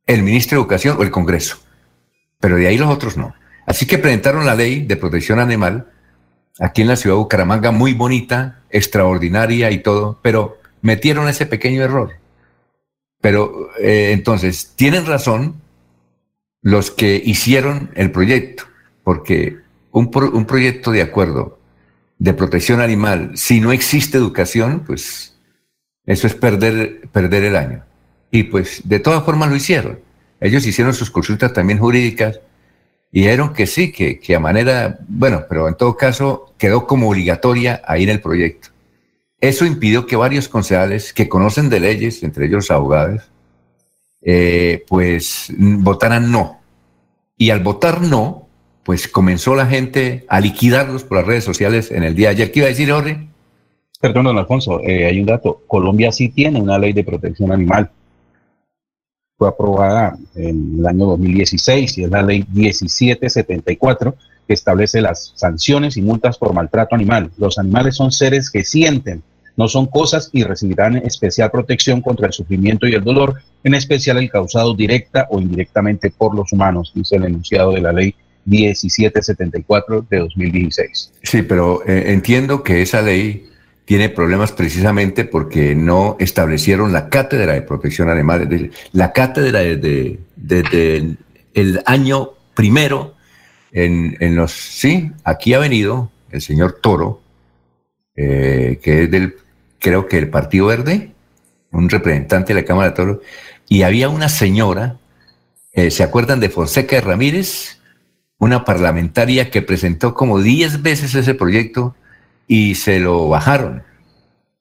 el 0.06 0.22
ministro 0.22 0.56
de 0.56 0.62
Educación 0.62 0.96
o 0.98 1.02
el 1.02 1.10
Congreso 1.10 1.60
pero 2.40 2.56
de 2.56 2.66
ahí 2.66 2.78
los 2.78 2.90
otros 2.90 3.16
no. 3.16 3.34
Así 3.66 3.86
que 3.86 3.98
presentaron 3.98 4.46
la 4.46 4.54
ley 4.54 4.84
de 4.84 4.96
protección 4.96 5.38
animal 5.38 5.90
aquí 6.58 6.82
en 6.82 6.88
la 6.88 6.96
ciudad 6.96 7.16
de 7.16 7.20
Bucaramanga, 7.20 7.70
muy 7.70 7.94
bonita, 7.94 8.62
extraordinaria 8.70 9.70
y 9.70 9.78
todo, 9.78 10.18
pero 10.22 10.58
metieron 10.82 11.28
ese 11.28 11.46
pequeño 11.46 11.82
error. 11.82 12.12
Pero 13.20 13.70
eh, 13.78 14.10
entonces, 14.12 14.72
tienen 14.76 15.06
razón 15.06 15.60
los 16.62 16.90
que 16.90 17.20
hicieron 17.24 17.90
el 17.94 18.10
proyecto, 18.10 18.64
porque 19.04 19.58
un, 19.92 20.10
un 20.32 20.44
proyecto 20.46 20.90
de 20.90 21.02
acuerdo 21.02 21.58
de 22.18 22.34
protección 22.34 22.80
animal, 22.80 23.32
si 23.34 23.60
no 23.60 23.72
existe 23.72 24.18
educación, 24.18 24.84
pues 24.86 25.38
eso 26.04 26.26
es 26.26 26.34
perder, 26.34 27.08
perder 27.12 27.44
el 27.44 27.56
año. 27.56 27.84
Y 28.30 28.44
pues 28.44 28.82
de 28.84 29.00
todas 29.00 29.24
formas 29.24 29.48
lo 29.48 29.56
hicieron. 29.56 29.98
Ellos 30.40 30.66
hicieron 30.66 30.94
sus 30.94 31.10
consultas 31.10 31.52
también 31.52 31.78
jurídicas 31.78 32.40
y 33.12 33.20
dijeron 33.22 33.52
que 33.52 33.66
sí, 33.66 33.92
que, 33.92 34.34
a 34.34 34.40
manera, 34.40 34.98
bueno, 35.08 35.44
pero 35.48 35.68
en 35.68 35.74
todo 35.74 35.96
caso 35.96 36.54
quedó 36.56 36.86
como 36.86 37.10
obligatoria 37.10 37.82
ahí 37.86 38.04
en 38.04 38.10
el 38.10 38.20
proyecto. 38.20 38.68
Eso 39.40 39.66
impidió 39.66 40.06
que 40.06 40.16
varios 40.16 40.48
concejales 40.48 41.12
que 41.12 41.28
conocen 41.28 41.70
de 41.70 41.80
leyes, 41.80 42.22
entre 42.22 42.46
ellos 42.46 42.70
abogados, 42.70 43.22
eh, 44.22 44.84
pues 44.88 45.52
votaran 45.58 46.30
no. 46.30 46.60
Y 47.36 47.50
al 47.50 47.60
votar 47.60 48.02
no, 48.02 48.48
pues 48.84 49.08
comenzó 49.08 49.54
la 49.54 49.66
gente 49.66 50.24
a 50.28 50.40
liquidarlos 50.40 51.04
por 51.04 51.18
las 51.18 51.26
redes 51.26 51.44
sociales 51.44 51.90
en 51.90 52.02
el 52.02 52.14
día 52.14 52.30
ayer. 52.30 52.52
¿Qué 52.52 52.60
iba 52.60 52.66
a 52.66 52.70
decir, 52.70 52.90
Jorge? 52.90 53.28
Perdón, 54.00 54.24
don 54.24 54.38
Alfonso, 54.38 54.80
eh, 54.84 55.06
hay 55.06 55.20
un 55.20 55.26
dato. 55.26 55.62
Colombia 55.66 56.12
sí 56.12 56.28
tiene 56.28 56.60
una 56.60 56.78
ley 56.78 56.92
de 56.92 57.04
protección 57.04 57.50
animal 57.50 57.90
fue 59.40 59.48
aprobada 59.48 60.18
en 60.34 60.80
el 60.80 60.86
año 60.86 61.06
2016 61.06 61.96
y 61.96 62.04
es 62.04 62.10
la 62.10 62.20
ley 62.20 62.44
1774 62.52 64.14
que 64.46 64.52
establece 64.52 65.00
las 65.00 65.32
sanciones 65.34 65.96
y 65.96 66.02
multas 66.02 66.36
por 66.36 66.52
maltrato 66.52 66.94
animal. 66.94 67.30
Los 67.38 67.58
animales 67.58 67.96
son 67.96 68.12
seres 68.12 68.50
que 68.50 68.64
sienten, 68.64 69.22
no 69.56 69.66
son 69.66 69.86
cosas 69.86 70.28
y 70.34 70.42
recibirán 70.42 70.98
especial 70.98 71.50
protección 71.50 72.02
contra 72.02 72.26
el 72.26 72.34
sufrimiento 72.34 72.86
y 72.86 72.92
el 72.92 73.02
dolor, 73.02 73.36
en 73.64 73.72
especial 73.72 74.18
el 74.18 74.30
causado 74.30 74.74
directa 74.74 75.26
o 75.30 75.40
indirectamente 75.40 76.10
por 76.10 76.34
los 76.34 76.52
humanos, 76.52 76.92
dice 76.94 77.16
el 77.16 77.24
enunciado 77.24 77.72
de 77.72 77.80
la 77.80 77.94
ley 77.94 78.14
1774 78.44 80.04
de 80.10 80.18
2016. 80.18 81.12
Sí, 81.22 81.40
pero 81.40 81.82
eh, 81.86 82.12
entiendo 82.12 82.62
que 82.62 82.82
esa 82.82 83.00
ley 83.00 83.49
tiene 83.90 84.08
problemas 84.08 84.52
precisamente 84.52 85.24
porque 85.24 85.74
no 85.74 86.16
establecieron 86.20 86.92
la 86.92 87.08
cátedra 87.08 87.54
de 87.54 87.62
protección 87.62 88.08
animal. 88.08 88.70
La 88.92 89.12
cátedra 89.12 89.58
desde, 89.58 90.20
desde 90.36 91.16
el 91.54 91.82
año 91.86 92.30
primero, 92.54 93.16
en, 93.72 94.36
los, 94.36 94.52
sí, 94.52 95.10
aquí 95.24 95.54
ha 95.54 95.58
venido 95.58 96.08
el 96.30 96.40
señor 96.40 96.78
Toro, 96.80 97.20
eh, 98.14 98.78
que 98.80 99.02
es 99.02 99.10
del, 99.10 99.34
creo 99.80 100.06
que 100.06 100.18
el 100.18 100.30
Partido 100.30 100.66
Verde, 100.66 101.10
un 101.72 101.90
representante 101.90 102.54
de 102.54 102.60
la 102.60 102.64
Cámara 102.64 102.90
de 102.90 102.94
Toro, 102.94 103.22
y 103.68 103.82
había 103.82 104.08
una 104.08 104.28
señora, 104.28 104.98
eh, 105.72 105.90
¿se 105.90 106.04
acuerdan 106.04 106.38
de 106.38 106.48
Fonseca 106.48 106.94
de 106.94 107.02
Ramírez? 107.02 107.80
Una 108.38 108.64
parlamentaria 108.64 109.50
que 109.50 109.62
presentó 109.62 110.14
como 110.14 110.38
10 110.38 110.80
veces 110.80 111.16
ese 111.16 111.34
proyecto 111.34 111.96
y 112.50 112.74
se 112.74 112.98
lo 112.98 113.28
bajaron. 113.28 113.84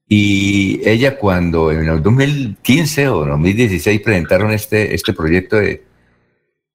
Y 0.07 0.79
ella 0.87 1.17
cuando 1.17 1.71
en 1.71 1.87
el 1.87 2.03
2015 2.03 3.09
o 3.09 3.25
2016 3.25 4.01
presentaron 4.01 4.51
este, 4.51 4.93
este 4.93 5.11
proyecto 5.11 5.55
de, 5.55 5.83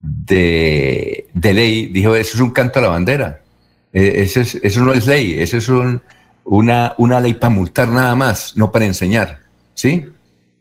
de, 0.00 1.54
ley, 1.54 1.86
dijo, 1.86 2.16
eso 2.16 2.34
es 2.34 2.40
un 2.40 2.50
canto 2.50 2.80
a 2.80 2.82
la 2.82 2.88
bandera. 2.88 3.42
E, 3.92 4.22
eso, 4.22 4.40
eso 4.40 4.84
no 4.84 4.92
es 4.92 5.06
ley, 5.06 5.36
eso 5.38 5.58
es 5.58 5.68
una, 6.42 6.94
una 6.98 7.20
ley 7.20 7.34
para 7.34 7.54
multar 7.54 7.88
nada 7.90 8.16
más, 8.16 8.56
no 8.56 8.72
para 8.72 8.84
enseñar. 8.84 9.38
¿Sí? 9.74 10.06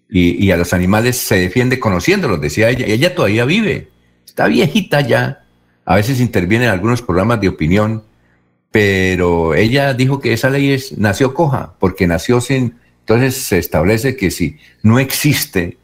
Y, 0.08 0.46
y, 0.46 0.52
a 0.52 0.58
los 0.58 0.72
animales 0.72 1.18
se 1.18 1.40
defiende 1.40 1.80
conociéndolos, 1.80 2.40
decía 2.40 2.70
ella. 2.70 2.88
Y 2.88 2.92
ella 2.92 3.16
todavía 3.16 3.46
vive, 3.46 3.90
está 4.24 4.46
viejita 4.46 5.02
ya. 5.02 5.46
A 5.84 5.96
veces 5.96 6.20
interviene 6.20 6.66
en 6.66 6.72
algunos 6.72 7.02
programas 7.02 7.42
de 7.42 7.50
opinión 7.50 8.04
pero 8.74 9.54
ella 9.54 9.94
dijo 9.94 10.20
que 10.20 10.34
esa 10.34 10.50
ley 10.50 10.72
es, 10.72 10.98
nació 10.98 11.36
coja, 11.36 11.76
porque 11.78 12.08
nació 12.08 12.42
sin... 12.42 12.80
Entonces 13.02 13.36
se 13.36 13.60
establece 13.60 14.16
que 14.16 14.32
si 14.32 14.58
no 14.82 14.98
existe 14.98 15.78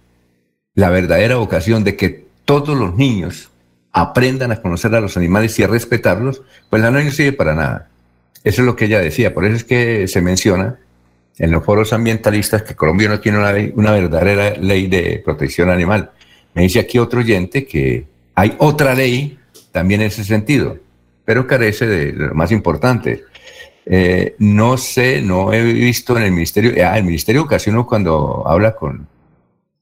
la 0.74 0.90
verdadera 0.90 1.36
vocación 1.36 1.84
de 1.84 1.96
que 1.96 2.26
todos 2.46 2.76
los 2.76 2.96
niños 2.96 3.52
aprendan 3.92 4.52
a 4.52 4.60
conocer 4.64 4.96
a 4.96 5.02
los 5.02 5.18
animales 5.18 5.60
y 5.60 5.64
a 5.64 5.68
respetarlos, 5.68 6.42
pues 6.72 6.82
la 6.82 6.90
ley 6.90 7.06
no 7.06 7.12
sirve 7.12 7.34
para 7.34 7.54
nada. 7.54 7.90
Eso 8.44 8.64
es 8.64 8.66
lo 8.66 8.76
que 8.76 8.86
ella 8.86 9.00
decía. 9.00 9.36
Por 9.36 9.46
eso 9.46 9.58
es 9.58 9.64
que 9.66 10.08
se 10.08 10.24
menciona 10.24 10.80
en 11.38 11.52
los 11.52 11.64
foros 11.64 11.94
ambientalistas 11.94 12.64
que 12.64 12.74
Colombia 12.74 13.08
no 13.08 13.20
tiene 13.20 13.38
una, 13.38 13.54
una 13.76 13.92
verdadera 13.92 14.56
ley 14.56 14.88
de 14.88 15.22
protección 15.24 15.70
animal. 15.70 16.10
Me 16.56 16.64
dice 16.64 16.80
aquí 16.80 16.98
otro 16.98 17.20
oyente 17.20 17.68
que 17.68 18.08
hay 18.34 18.56
otra 18.58 18.96
ley 18.96 19.38
también 19.72 20.02
en 20.02 20.08
ese 20.08 20.24
sentido 20.24 20.89
pero 21.30 21.46
carece 21.46 21.86
de 21.86 22.12
lo 22.14 22.34
más 22.34 22.52
importante. 22.52 23.24
Eh, 23.86 24.34
no 24.40 24.78
sé, 24.78 25.22
no 25.22 25.54
he 25.54 25.62
visto 25.62 26.18
en 26.18 26.24
el 26.24 26.32
Ministerio, 26.32 26.74
ah, 26.84 26.98
el 26.98 27.04
Ministerio 27.04 27.42
de 27.42 27.44
Educación 27.44 27.84
cuando 27.84 28.48
habla 28.48 28.76
con 28.76 29.08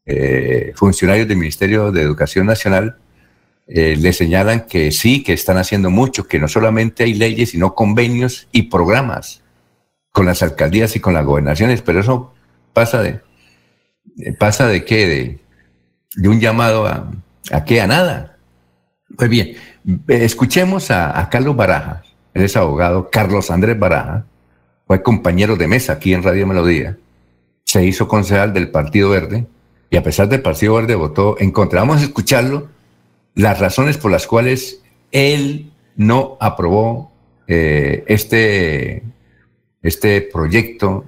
eh, 0.05 0.73
funcionarios 0.75 1.25
del 1.25 1.37
Ministerio 1.37 1.93
de 1.93 2.01
Educación 2.01 2.47
Nacional, 2.47 2.97
eh, 3.65 3.95
le 3.95 4.11
señalan 4.11 4.65
que 4.67 4.91
sí, 4.91 5.23
que 5.23 5.31
están 5.31 5.55
haciendo 5.55 5.89
mucho, 5.89 6.27
que 6.27 6.37
no 6.37 6.49
solamente 6.49 7.05
hay 7.05 7.13
leyes, 7.13 7.51
sino 7.51 7.75
convenios 7.75 8.49
y 8.51 8.63
programas 8.63 9.41
con 10.11 10.25
las 10.25 10.43
alcaldías 10.43 10.97
y 10.97 10.99
con 10.99 11.13
las 11.13 11.23
gobernaciones, 11.23 11.81
pero 11.81 12.01
eso 12.01 12.33
pasa 12.73 13.01
de, 13.01 13.21
pasa 14.37 14.67
de 14.67 14.83
qué, 14.83 15.39
de, 16.17 16.27
un 16.27 16.41
llamado 16.41 16.85
a, 16.85 17.09
a 17.51 17.63
qué, 17.63 17.79
a 17.79 17.87
nada. 17.87 18.37
Pues 19.15 19.29
bien, 19.29 19.55
Escuchemos 20.07 20.91
a, 20.91 21.29
Carlos 21.29 21.55
Baraja, 21.55 22.03
él 22.33 22.43
es 22.43 22.57
abogado, 22.57 23.09
Carlos 23.09 23.49
Andrés 23.49 23.79
Baraja, 23.79 24.25
fue 24.85 25.01
compañero 25.01 25.55
de 25.55 25.67
mesa 25.67 25.93
aquí 25.93 26.13
en 26.13 26.23
Radio 26.23 26.45
Melodía, 26.45 26.97
se 27.63 27.85
hizo 27.85 28.07
concejal 28.07 28.53
del 28.53 28.69
Partido 28.69 29.09
Verde 29.09 29.47
y 29.89 29.95
a 29.95 30.03
pesar 30.03 30.27
del 30.27 30.41
Partido 30.41 30.75
Verde 30.75 30.95
votó 30.95 31.37
en 31.39 31.51
contra. 31.51 31.79
Vamos 31.79 32.01
a 32.01 32.03
escucharlo, 32.03 32.67
las 33.33 33.59
razones 33.59 33.97
por 33.97 34.11
las 34.11 34.27
cuales 34.27 34.81
él 35.11 35.71
no 35.95 36.37
aprobó 36.41 37.13
eh, 37.47 38.03
este, 38.07 39.03
este 39.81 40.21
proyecto 40.21 41.05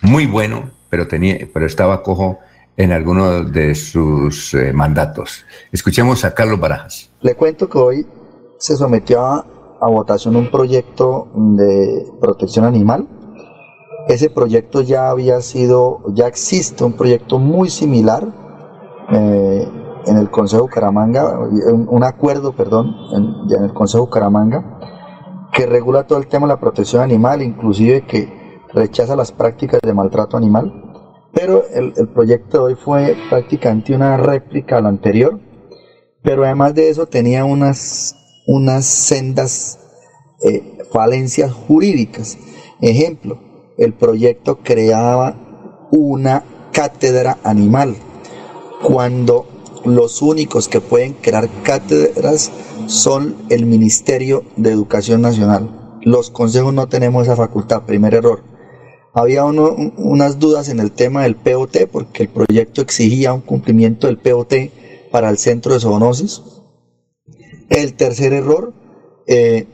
muy 0.00 0.24
bueno, 0.24 0.70
pero, 0.88 1.06
tenía, 1.06 1.46
pero 1.52 1.66
estaba 1.66 2.02
cojo 2.02 2.38
en 2.76 2.92
alguno 2.92 3.44
de 3.44 3.74
sus 3.74 4.54
eh, 4.54 4.72
mandatos. 4.72 5.44
Escuchemos 5.72 6.24
a 6.24 6.34
Carlos 6.34 6.60
Barajas. 6.60 7.10
Le 7.20 7.34
cuento 7.34 7.68
que 7.68 7.78
hoy 7.78 8.06
se 8.58 8.76
sometió 8.76 9.20
a 9.22 9.44
votación 9.88 10.36
un 10.36 10.50
proyecto 10.50 11.28
de 11.34 12.06
protección 12.20 12.64
animal. 12.64 13.08
Ese 14.08 14.30
proyecto 14.30 14.82
ya 14.82 15.10
había 15.10 15.40
sido, 15.40 16.02
ya 16.14 16.26
existe 16.26 16.84
un 16.84 16.92
proyecto 16.92 17.38
muy 17.38 17.70
similar 17.70 18.26
eh, 19.10 19.68
en 20.06 20.16
el 20.16 20.30
Consejo 20.30 20.62
Bucaramanga, 20.62 21.40
un, 21.40 22.04
acuerdo, 22.04 22.52
perdón, 22.52 22.94
en, 23.12 23.56
en 23.56 23.64
el 23.64 23.72
Consejo 23.72 24.04
Bucaramanga, 24.04 24.78
que 25.52 25.66
regula 25.66 26.06
todo 26.06 26.18
el 26.18 26.28
tema 26.28 26.46
de 26.46 26.52
la 26.52 26.60
protección 26.60 27.02
animal, 27.02 27.42
inclusive 27.42 28.02
que 28.02 28.60
rechaza 28.72 29.16
las 29.16 29.32
prácticas 29.32 29.80
de 29.82 29.92
maltrato 29.92 30.36
animal. 30.36 30.85
Pero 31.36 31.64
el, 31.68 31.92
el 31.98 32.08
proyecto 32.08 32.56
de 32.56 32.64
hoy 32.64 32.78
fue 32.82 33.14
prácticamente 33.28 33.94
una 33.94 34.16
réplica 34.16 34.78
al 34.78 34.86
anterior, 34.86 35.38
pero 36.22 36.44
además 36.44 36.74
de 36.74 36.88
eso 36.88 37.04
tenía 37.06 37.44
unas, 37.44 38.16
unas 38.46 38.86
sendas 38.86 39.78
eh, 40.42 40.78
falencias 40.90 41.52
jurídicas. 41.52 42.38
Ejemplo, 42.80 43.38
el 43.76 43.92
proyecto 43.92 44.60
creaba 44.62 45.36
una 45.90 46.42
cátedra 46.72 47.36
animal, 47.44 47.96
cuando 48.82 49.46
los 49.84 50.22
únicos 50.22 50.68
que 50.68 50.80
pueden 50.80 51.12
crear 51.12 51.50
cátedras 51.62 52.50
son 52.86 53.36
el 53.50 53.66
Ministerio 53.66 54.42
de 54.56 54.72
Educación 54.72 55.20
Nacional. 55.20 55.98
Los 56.00 56.30
consejos 56.30 56.72
no 56.72 56.88
tenemos 56.88 57.24
esa 57.24 57.36
facultad, 57.36 57.82
primer 57.82 58.14
error. 58.14 58.55
Había 59.16 59.44
unas 59.44 60.38
dudas 60.38 60.68
en 60.68 60.78
el 60.78 60.92
tema 60.92 61.22
del 61.22 61.36
POT, 61.36 61.86
porque 61.90 62.24
el 62.24 62.28
proyecto 62.28 62.82
exigía 62.82 63.32
un 63.32 63.40
cumplimiento 63.40 64.08
del 64.08 64.18
POT 64.18 64.52
para 65.10 65.30
el 65.30 65.38
centro 65.38 65.72
de 65.72 65.80
zoonosis. 65.80 66.42
El 67.70 67.94
tercer 67.94 68.34
error, 68.34 68.74
eh, 69.26 69.64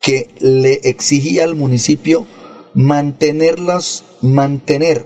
que 0.00 0.28
le 0.38 0.74
exigía 0.84 1.42
al 1.42 1.56
municipio 1.56 2.28
mantenerlas, 2.72 4.04
mantener 4.22 5.04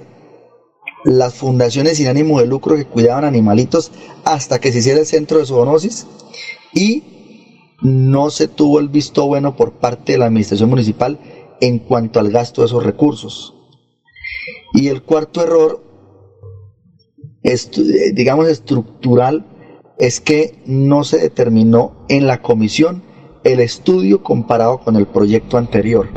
las 1.02 1.32
fundaciones 1.32 1.96
sin 1.96 2.08
ánimo 2.08 2.40
de 2.40 2.46
lucro 2.46 2.76
que 2.76 2.84
cuidaban 2.84 3.24
animalitos 3.24 3.92
hasta 4.24 4.58
que 4.58 4.72
se 4.72 4.80
hiciera 4.80 5.00
el 5.00 5.06
centro 5.06 5.38
de 5.38 5.46
zoonosis 5.46 6.06
y 6.74 7.02
no 7.80 8.28
se 8.28 8.46
tuvo 8.46 8.78
el 8.78 8.90
visto 8.90 9.26
bueno 9.26 9.56
por 9.56 9.72
parte 9.72 10.12
de 10.12 10.18
la 10.18 10.26
administración 10.26 10.68
municipal 10.68 11.18
en 11.62 11.78
cuanto 11.78 12.20
al 12.20 12.30
gasto 12.30 12.60
de 12.60 12.66
esos 12.66 12.84
recursos. 12.84 13.53
Y 14.74 14.88
el 14.88 15.02
cuarto 15.02 15.40
error, 15.40 15.80
digamos 18.12 18.48
estructural, 18.48 19.46
es 19.98 20.20
que 20.20 20.58
no 20.66 21.04
se 21.04 21.18
determinó 21.18 22.04
en 22.08 22.26
la 22.26 22.42
comisión 22.42 23.02
el 23.44 23.60
estudio 23.60 24.24
comparado 24.24 24.78
con 24.78 24.96
el 24.96 25.06
proyecto 25.06 25.58
anterior. 25.58 26.08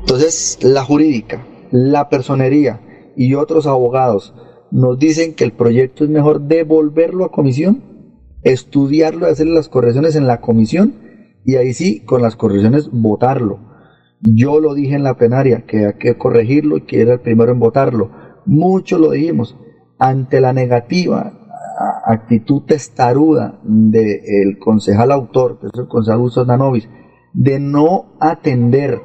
Entonces, 0.00 0.58
la 0.62 0.82
jurídica, 0.82 1.46
la 1.70 2.08
personería 2.08 2.80
y 3.14 3.34
otros 3.34 3.66
abogados 3.66 4.32
nos 4.70 4.98
dicen 4.98 5.34
que 5.34 5.44
el 5.44 5.52
proyecto 5.52 6.04
es 6.04 6.10
mejor 6.10 6.40
devolverlo 6.40 7.26
a 7.26 7.30
comisión, 7.30 7.82
estudiarlo 8.42 9.28
y 9.28 9.32
hacer 9.32 9.48
las 9.48 9.68
correcciones 9.68 10.16
en 10.16 10.26
la 10.26 10.40
comisión 10.40 10.94
y 11.44 11.56
ahí 11.56 11.74
sí, 11.74 12.00
con 12.00 12.22
las 12.22 12.36
correcciones, 12.36 12.88
votarlo. 12.90 13.58
Yo 14.20 14.60
lo 14.60 14.74
dije 14.74 14.94
en 14.94 15.02
la 15.02 15.16
plenaria, 15.16 15.64
que 15.66 15.86
hay 15.86 15.94
que 15.94 16.16
corregirlo 16.16 16.76
y 16.76 16.82
que 16.82 17.02
era 17.02 17.14
el 17.14 17.20
primero 17.20 17.52
en 17.52 17.60
votarlo. 17.60 18.10
Mucho 18.44 18.98
lo 18.98 19.10
dijimos. 19.10 19.56
Ante 19.98 20.40
la 20.40 20.52
negativa, 20.52 21.32
actitud 22.04 22.62
testaruda 22.62 23.58
del 23.62 24.58
concejal 24.58 25.12
autor, 25.12 25.58
que 25.60 25.66
es 25.66 25.72
el 25.74 25.88
concejal 25.88 26.20
Gustavo 26.20 26.46
Danovis, 26.46 26.88
de 27.32 27.58
no 27.58 28.16
atender 28.20 29.00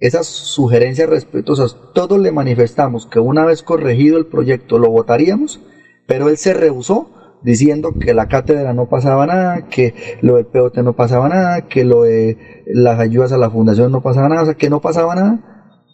esas 0.00 0.26
sugerencias 0.26 1.08
respetuosas, 1.08 1.76
todos 1.94 2.18
le 2.18 2.32
manifestamos 2.32 3.06
que 3.06 3.20
una 3.20 3.44
vez 3.44 3.62
corregido 3.62 4.18
el 4.18 4.26
proyecto 4.26 4.78
lo 4.78 4.90
votaríamos, 4.90 5.60
pero 6.06 6.28
él 6.28 6.36
se 6.36 6.54
rehusó 6.54 7.10
diciendo 7.42 7.94
que 7.98 8.14
la 8.14 8.28
cátedra 8.28 8.72
no 8.72 8.88
pasaba 8.88 9.26
nada, 9.26 9.68
que 9.68 9.94
lo 10.20 10.36
del 10.36 10.46
POT 10.46 10.78
no 10.78 10.94
pasaba 10.94 11.28
nada, 11.28 11.68
que 11.68 11.84
lo 11.84 12.02
de 12.02 12.62
las 12.66 12.98
ayudas 13.00 13.32
a 13.32 13.38
la 13.38 13.50
fundación 13.50 13.92
no 13.92 14.02
pasaba 14.02 14.28
nada, 14.28 14.42
o 14.42 14.46
sea, 14.46 14.54
que 14.54 14.70
no 14.70 14.80
pasaba 14.80 15.14
nada, 15.14 15.40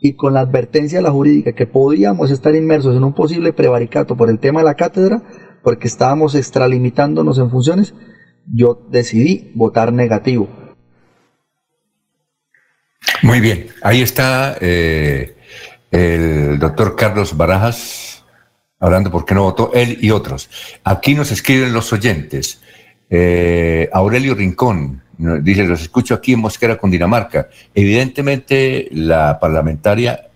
y 0.01 0.14
con 0.14 0.34
la 0.34 0.40
advertencia 0.40 0.99
de 0.99 1.03
la 1.03 1.11
jurídica 1.11 1.53
que 1.53 1.66
podíamos 1.66 2.30
estar 2.30 2.55
inmersos 2.55 2.96
en 2.96 3.05
un 3.05 3.14
posible 3.14 3.53
prevaricato 3.53 4.16
por 4.16 4.30
el 4.30 4.38
tema 4.38 4.61
de 4.61 4.66
la 4.66 4.74
cátedra, 4.74 5.22
porque 5.62 5.88
estábamos 5.88 6.34
extralimitándonos 6.34 7.38
en 7.38 7.51
funciones, 7.51 7.94
yo 8.46 8.86
decidí 8.90 9.53
votar 9.55 9.92
negativo. 9.92 10.49
Muy 13.22 13.40
bien, 13.40 13.68
ahí 13.82 14.01
está 14.01 14.57
eh, 14.61 15.36
el 15.90 16.59
doctor 16.59 16.94
Carlos 16.94 17.36
Barajas 17.36 18.17
hablando 18.81 19.11
por 19.11 19.24
qué 19.24 19.35
no 19.35 19.43
votó 19.43 19.72
él 19.74 19.99
y 20.01 20.11
otros. 20.11 20.49
Aquí 20.85 21.14
nos 21.14 21.31
escriben 21.33 21.72
los 21.72 21.93
oyentes. 21.93 22.61
Eh, 23.11 23.89
Aurelio 23.93 24.35
Rincón 24.35 25.03
dice, 25.43 25.64
los 25.64 25.83
escucho 25.83 26.14
aquí 26.14 26.33
en 26.35 26.41
Mosquera, 26.41 26.76
con 26.79 26.91
Dinamarca. 26.91 27.49
Evidentemente 27.74 28.89
la 28.93 29.39
parlamentaria 29.41 30.29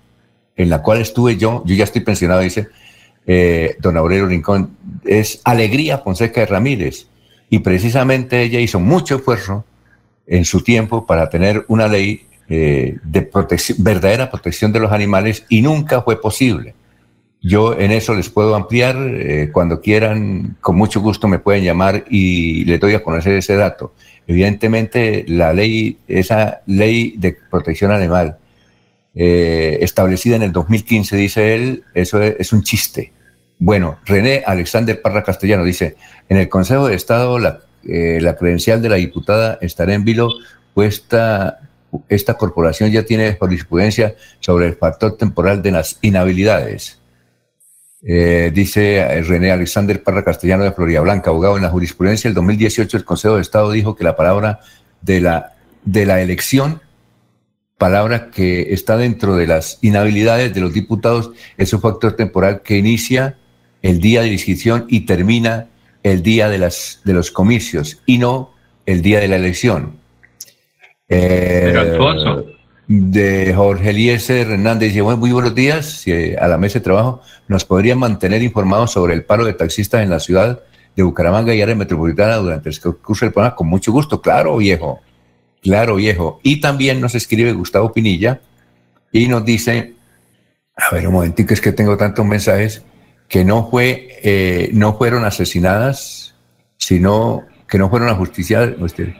en 0.56 0.68
la 0.68 0.82
cual 0.82 1.00
estuve 1.00 1.36
yo, 1.36 1.62
yo 1.64 1.74
ya 1.74 1.84
estoy 1.84 2.02
pensionado, 2.02 2.40
dice, 2.40 2.68
eh, 3.26 3.76
don 3.78 3.96
Aurelio 3.96 4.26
Rincón, 4.26 4.76
es 5.04 5.40
Alegría 5.44 5.98
Fonseca 5.98 6.40
de 6.40 6.46
Ramírez. 6.46 7.06
Y 7.48 7.60
precisamente 7.60 8.42
ella 8.42 8.60
hizo 8.60 8.80
mucho 8.80 9.16
esfuerzo 9.16 9.64
en 10.26 10.44
su 10.44 10.62
tiempo 10.62 11.06
para 11.06 11.28
tener 11.28 11.64
una 11.68 11.86
ley 11.86 12.26
eh, 12.48 12.96
de 13.02 13.22
protección, 13.22 13.78
verdadera 13.80 14.30
protección 14.30 14.72
de 14.72 14.80
los 14.80 14.92
animales 14.92 15.44
y 15.48 15.62
nunca 15.62 16.02
fue 16.02 16.20
posible. 16.20 16.74
Yo 17.42 17.76
en 17.76 17.90
eso 17.90 18.14
les 18.14 18.28
puedo 18.28 18.54
ampliar, 18.54 18.96
eh, 18.96 19.50
cuando 19.52 19.80
quieran, 19.80 20.56
con 20.60 20.76
mucho 20.76 21.00
gusto 21.00 21.26
me 21.26 21.40
pueden 21.40 21.64
llamar 21.64 22.04
y 22.08 22.64
les 22.66 22.78
doy 22.78 22.94
a 22.94 23.02
conocer 23.02 23.32
ese 23.32 23.56
dato. 23.56 23.94
Evidentemente, 24.28 25.24
la 25.26 25.52
ley, 25.52 25.98
esa 26.06 26.62
ley 26.66 27.14
de 27.18 27.36
protección 27.50 27.90
animal, 27.90 28.38
eh, 29.16 29.78
establecida 29.80 30.36
en 30.36 30.42
el 30.42 30.52
2015, 30.52 31.16
dice 31.16 31.54
él, 31.54 31.82
eso 31.94 32.22
es, 32.22 32.52
un 32.52 32.62
chiste. 32.62 33.12
Bueno, 33.58 33.98
René 34.06 34.44
Alexander 34.46 35.02
Parra 35.02 35.24
Castellano 35.24 35.64
dice, 35.64 35.96
en 36.28 36.36
el 36.36 36.48
Consejo 36.48 36.86
de 36.86 36.94
Estado 36.94 37.40
la, 37.40 37.60
la 37.82 38.36
credencial 38.36 38.80
de 38.80 38.88
la 38.88 38.96
diputada 38.96 39.58
estará 39.60 39.94
en 39.94 40.04
vilo 40.04 40.28
puesta 40.74 41.58
esta 42.08 42.34
corporación 42.34 42.90
ya 42.90 43.04
tiene 43.04 43.34
jurisprudencia 43.34 44.14
sobre 44.40 44.66
el 44.66 44.76
factor 44.76 45.16
temporal 45.16 45.60
de 45.60 45.72
las 45.72 45.98
inhabilidades. 46.00 47.01
Eh, 48.04 48.50
dice 48.52 48.98
eh, 48.98 49.22
René 49.22 49.52
Alexander 49.52 50.02
Parra 50.02 50.24
Castellano 50.24 50.64
de 50.64 50.72
Florida 50.72 51.00
Blanca, 51.00 51.30
abogado 51.30 51.56
en 51.56 51.62
la 51.62 51.70
jurisprudencia. 51.70 52.28
El 52.28 52.34
2018 52.34 52.96
el 52.96 53.04
Consejo 53.04 53.36
de 53.36 53.42
Estado 53.42 53.70
dijo 53.70 53.94
que 53.94 54.04
la 54.04 54.16
palabra 54.16 54.60
de 55.00 55.20
la, 55.20 55.52
de 55.84 56.06
la 56.06 56.20
elección, 56.20 56.80
palabra 57.78 58.30
que 58.30 58.72
está 58.72 58.96
dentro 58.96 59.36
de 59.36 59.46
las 59.46 59.78
inhabilidades 59.82 60.52
de 60.52 60.60
los 60.60 60.72
diputados, 60.72 61.30
es 61.56 61.72
un 61.72 61.80
factor 61.80 62.14
temporal 62.14 62.62
que 62.62 62.76
inicia 62.76 63.36
el 63.82 64.00
día 64.00 64.22
de 64.22 64.28
la 64.28 64.32
inscripción 64.34 64.86
y 64.88 65.00
termina 65.00 65.68
el 66.02 66.22
día 66.22 66.48
de, 66.48 66.58
las, 66.58 67.00
de 67.04 67.12
los 67.12 67.30
comicios 67.30 68.00
y 68.06 68.18
no 68.18 68.52
el 68.86 69.02
día 69.02 69.20
de 69.20 69.28
la 69.28 69.36
elección. 69.36 69.96
Eh, 71.08 71.72
de 73.00 73.54
Jorge 73.54 73.90
Eliezer 73.90 74.50
Hernández 74.50 74.92
dice, 74.92 75.02
muy 75.02 75.32
buenos 75.32 75.54
días 75.54 76.04
a 76.38 76.46
la 76.46 76.58
mesa 76.58 76.78
de 76.78 76.84
trabajo. 76.84 77.22
¿Nos 77.48 77.64
podrían 77.64 77.98
mantener 77.98 78.42
informados 78.42 78.92
sobre 78.92 79.14
el 79.14 79.24
paro 79.24 79.46
de 79.46 79.54
taxistas 79.54 80.02
en 80.02 80.10
la 80.10 80.20
ciudad 80.20 80.60
de 80.94 81.02
Bucaramanga 81.02 81.54
y 81.54 81.62
área 81.62 81.74
metropolitana 81.74 82.36
durante 82.36 82.68
el 82.68 82.78
curso 82.78 83.24
del 83.24 83.32
programa? 83.32 83.56
Con 83.56 83.68
mucho 83.68 83.92
gusto, 83.92 84.20
claro, 84.20 84.58
viejo. 84.58 85.00
Claro, 85.62 85.96
viejo. 85.96 86.38
Y 86.42 86.60
también 86.60 87.00
nos 87.00 87.14
escribe 87.14 87.54
Gustavo 87.54 87.94
Pinilla 87.94 88.42
y 89.10 89.26
nos 89.26 89.42
dice, 89.42 89.94
a 90.76 90.94
ver, 90.94 91.08
un 91.08 91.14
momentito, 91.14 91.54
es 91.54 91.62
que 91.62 91.72
tengo 91.72 91.96
tantos 91.96 92.26
mensajes, 92.26 92.82
que 93.26 93.42
no, 93.42 93.70
fue, 93.70 94.18
eh, 94.22 94.68
no 94.74 94.98
fueron 94.98 95.24
asesinadas, 95.24 96.34
sino 96.76 97.46
que 97.66 97.78
no 97.78 97.88
fueron 97.88 98.10
ajusticiadas. 98.10 98.74
Usted, 98.78 99.14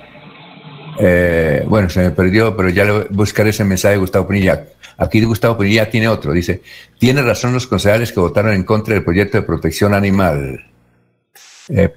eh, 0.98 1.64
bueno, 1.66 1.88
se 1.88 2.00
me 2.00 2.10
perdió, 2.10 2.56
pero 2.56 2.68
ya 2.68 2.84
le 2.84 3.04
buscaré 3.10 3.50
ese 3.50 3.64
mensaje 3.64 3.94
de 3.94 4.00
Gustavo 4.00 4.28
Pinilla. 4.28 4.66
Aquí 4.98 5.22
Gustavo 5.24 5.58
Pinilla 5.58 5.90
tiene 5.90 6.08
otro. 6.08 6.32
Dice, 6.32 6.62
tiene 6.98 7.22
razón 7.22 7.52
los 7.52 7.66
concejales 7.66 8.12
que 8.12 8.20
votaron 8.20 8.52
en 8.52 8.64
contra 8.64 8.94
del 8.94 9.04
proyecto 9.04 9.38
de 9.38 9.42
protección 9.42 9.94
animal. 9.94 10.64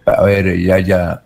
A 0.06 0.24
ver, 0.24 0.58
ya, 0.60 0.80
ya. 0.80 1.22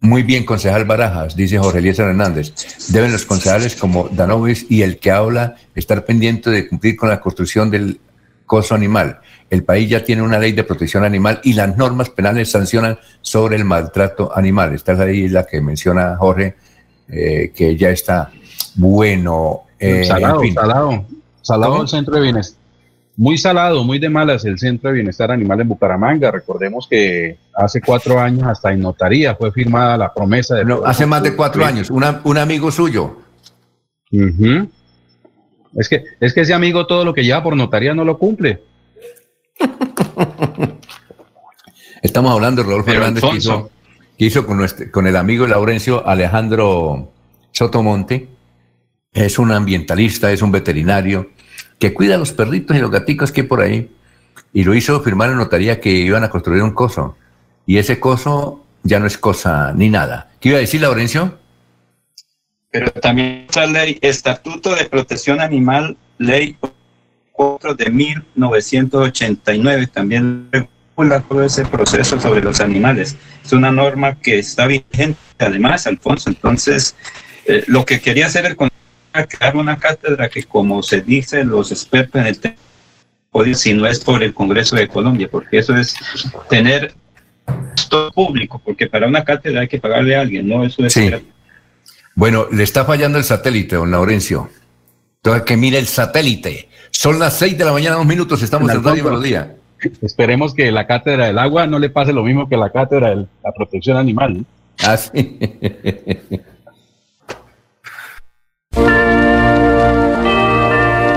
Muy 0.00 0.24
bien, 0.24 0.44
concejal 0.44 0.84
Barajas, 0.84 1.36
dice 1.36 1.58
Jorge 1.58 1.78
Eliezer 1.78 2.08
Hernández. 2.08 2.52
Deben 2.88 3.12
los 3.12 3.24
concejales 3.24 3.76
como 3.76 4.08
Danovis 4.08 4.66
y 4.68 4.82
el 4.82 4.98
que 4.98 5.12
habla 5.12 5.54
estar 5.76 6.04
pendiente 6.04 6.50
de 6.50 6.68
cumplir 6.68 6.96
con 6.96 7.08
la 7.08 7.20
construcción 7.20 7.70
del 7.70 8.00
coso 8.44 8.74
animal. 8.74 9.20
El 9.48 9.62
país 9.62 9.88
ya 9.88 10.02
tiene 10.02 10.22
una 10.22 10.38
ley 10.38 10.52
de 10.52 10.64
protección 10.64 11.04
animal 11.04 11.40
y 11.44 11.52
las 11.52 11.76
normas 11.76 12.10
penales 12.10 12.50
sancionan 12.50 12.98
sobre 13.20 13.54
el 13.54 13.64
maltrato 13.64 14.36
animal. 14.36 14.74
Esta 14.74 14.94
es 14.94 14.98
ahí 14.98 15.28
la 15.28 15.44
que 15.44 15.60
menciona 15.60 16.16
Jorge 16.16 16.56
eh, 17.08 17.52
que 17.54 17.76
ya 17.76 17.90
está 17.90 18.30
bueno. 18.76 19.62
eh, 19.78 20.04
salado, 20.04 20.36
en 20.36 20.40
fin. 20.42 20.54
salado. 20.54 21.04
Salado 21.42 21.72
¿Cómo? 21.72 21.82
el 21.82 21.88
centro 21.88 22.14
de 22.16 22.20
bienestar. 22.22 22.60
Muy 23.14 23.36
salado, 23.36 23.84
muy 23.84 23.98
de 23.98 24.08
malas 24.08 24.44
el 24.46 24.58
centro 24.58 24.88
de 24.88 24.94
bienestar 24.94 25.30
animal 25.30 25.60
en 25.60 25.68
Bucaramanga. 25.68 26.30
Recordemos 26.30 26.86
que 26.88 27.36
hace 27.54 27.80
cuatro 27.82 28.18
años 28.18 28.44
hasta 28.46 28.72
en 28.72 28.80
notaría 28.80 29.34
fue 29.34 29.52
firmada 29.52 29.98
la 29.98 30.14
promesa 30.14 30.54
de... 30.54 30.64
No, 30.64 30.80
hace 30.84 31.04
más 31.04 31.22
de 31.22 31.36
cuatro 31.36 31.64
años, 31.64 31.90
una- 31.90 32.20
un 32.24 32.38
amigo 32.38 32.70
suyo. 32.70 33.18
Es 35.74 35.88
que, 35.88 36.04
es 36.20 36.32
que 36.32 36.40
ese 36.40 36.54
amigo 36.54 36.86
todo 36.86 37.04
lo 37.04 37.12
que 37.12 37.22
lleva 37.22 37.42
por 37.42 37.54
notaría 37.56 37.92
no 37.94 38.04
lo 38.04 38.16
cumple. 38.18 38.62
Estamos 42.02 42.32
hablando 42.32 42.62
de 42.62 42.66
Rodolfo 42.68 42.86
Pero, 42.86 42.98
Hernández 43.00 43.20
que 43.22 43.26
Alfonso. 43.28 43.50
hizo, 43.52 43.70
que 44.22 44.26
hizo 44.26 44.46
con, 44.46 45.06
el 45.08 45.16
amigo 45.16 45.48
Laurencio 45.48 46.06
Alejandro 46.06 47.12
Sotomonte. 47.50 48.28
Es 49.12 49.36
un 49.36 49.50
ambientalista, 49.50 50.30
es 50.30 50.42
un 50.42 50.52
veterinario 50.52 51.32
que 51.80 51.92
cuida 51.92 52.14
a 52.14 52.18
los 52.18 52.30
perritos 52.30 52.76
y 52.76 52.78
los 52.78 52.92
gaticos 52.92 53.32
que 53.32 53.40
hay 53.40 53.46
por 53.48 53.60
ahí. 53.60 53.90
Y 54.52 54.62
lo 54.62 54.76
hizo 54.76 55.00
firmar 55.00 55.30
en 55.30 55.38
notaría 55.38 55.80
que 55.80 55.90
iban 55.90 56.22
a 56.22 56.30
construir 56.30 56.62
un 56.62 56.70
coso. 56.70 57.16
Y 57.66 57.78
ese 57.78 57.98
coso 57.98 58.64
ya 58.84 59.00
no 59.00 59.06
es 59.06 59.18
cosa 59.18 59.72
ni 59.74 59.88
nada. 59.90 60.30
¿Qué 60.38 60.50
iba 60.50 60.58
a 60.58 60.60
decir 60.60 60.82
Laurencio? 60.82 61.36
Pero 62.70 62.92
también 62.92 63.46
esa 63.50 63.66
ley, 63.66 63.98
Estatuto 64.02 64.72
de 64.76 64.84
Protección 64.84 65.40
Animal, 65.40 65.96
ley 66.18 66.56
4 67.32 67.74
de 67.74 67.90
1989, 67.90 69.88
también 69.88 70.48
regula 71.02 71.20
todo 71.28 71.44
ese 71.44 71.64
proceso 71.64 72.20
sobre 72.20 72.40
los 72.40 72.60
animales. 72.60 73.16
Es 73.44 73.52
una 73.52 73.72
norma 73.72 74.14
que 74.14 74.38
está 74.38 74.66
vigente, 74.66 75.18
además, 75.38 75.86
Alfonso. 75.86 76.30
Entonces, 76.30 76.94
eh, 77.46 77.64
lo 77.66 77.84
que 77.84 78.00
quería 78.00 78.26
hacer 78.26 78.46
el 78.46 78.56
Consejo 78.56 78.76
era 79.14 79.26
crear 79.26 79.56
una 79.56 79.78
cátedra 79.78 80.28
que, 80.28 80.44
como 80.44 80.82
se 80.82 81.00
dice 81.00 81.44
los 81.44 81.72
expertos 81.72 82.20
en 82.20 82.26
el 82.26 82.38
tema, 82.38 82.56
si 83.54 83.74
no 83.74 83.86
es 83.86 84.00
por 84.00 84.22
el 84.22 84.34
Congreso 84.34 84.76
de 84.76 84.88
Colombia, 84.88 85.28
porque 85.30 85.58
eso 85.58 85.74
es 85.76 85.94
tener 86.48 86.94
todo 87.88 88.12
público, 88.12 88.60
porque 88.64 88.86
para 88.86 89.06
una 89.06 89.24
cátedra 89.24 89.62
hay 89.62 89.68
que 89.68 89.78
pagarle 89.78 90.16
a 90.16 90.20
alguien, 90.20 90.48
¿no? 90.48 90.64
Eso 90.64 90.84
es 90.86 90.92
Sí. 90.92 91.10
Bueno, 92.14 92.46
le 92.52 92.62
está 92.62 92.84
fallando 92.84 93.16
el 93.16 93.24
satélite, 93.24 93.76
don 93.76 93.90
Laurencio. 93.90 94.50
Entonces, 95.16 95.44
que 95.44 95.56
mire 95.56 95.78
el 95.78 95.86
satélite. 95.86 96.68
Son 96.90 97.18
las 97.18 97.38
seis 97.38 97.56
de 97.56 97.64
la 97.64 97.72
mañana, 97.72 97.96
dos 97.96 98.04
minutos, 98.04 98.42
estamos 98.42 98.70
en 98.70 98.84
Radio. 98.84 99.04
Melodía. 99.04 99.56
Esperemos 100.00 100.54
que 100.54 100.70
la 100.70 100.86
cátedra 100.86 101.26
del 101.26 101.38
agua 101.38 101.66
no 101.66 101.78
le 101.78 101.90
pase 101.90 102.12
lo 102.12 102.22
mismo 102.22 102.48
que 102.48 102.56
la 102.56 102.70
cátedra 102.70 103.10
de 103.10 103.26
la 103.42 103.52
protección 103.52 103.96
animal. 103.96 104.38
¿no? 104.38 104.44
Ah, 104.84 104.96
sí. 104.96 105.38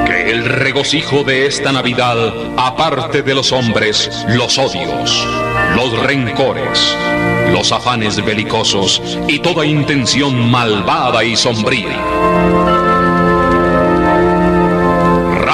Que 0.05 0.31
el 0.31 0.45
regocijo 0.45 1.23
de 1.23 1.45
esta 1.47 1.71
Navidad 1.71 2.17
aparte 2.57 3.21
de 3.21 3.33
los 3.35 3.51
hombres 3.51 4.25
los 4.29 4.57
odios, 4.57 5.27
los 5.75 6.03
rencores, 6.03 6.95
los 7.51 7.71
afanes 7.71 8.23
belicosos 8.23 9.19
y 9.27 9.39
toda 9.39 9.65
intención 9.65 10.49
malvada 10.51 11.23
y 11.23 11.35
sombría. 11.35 12.64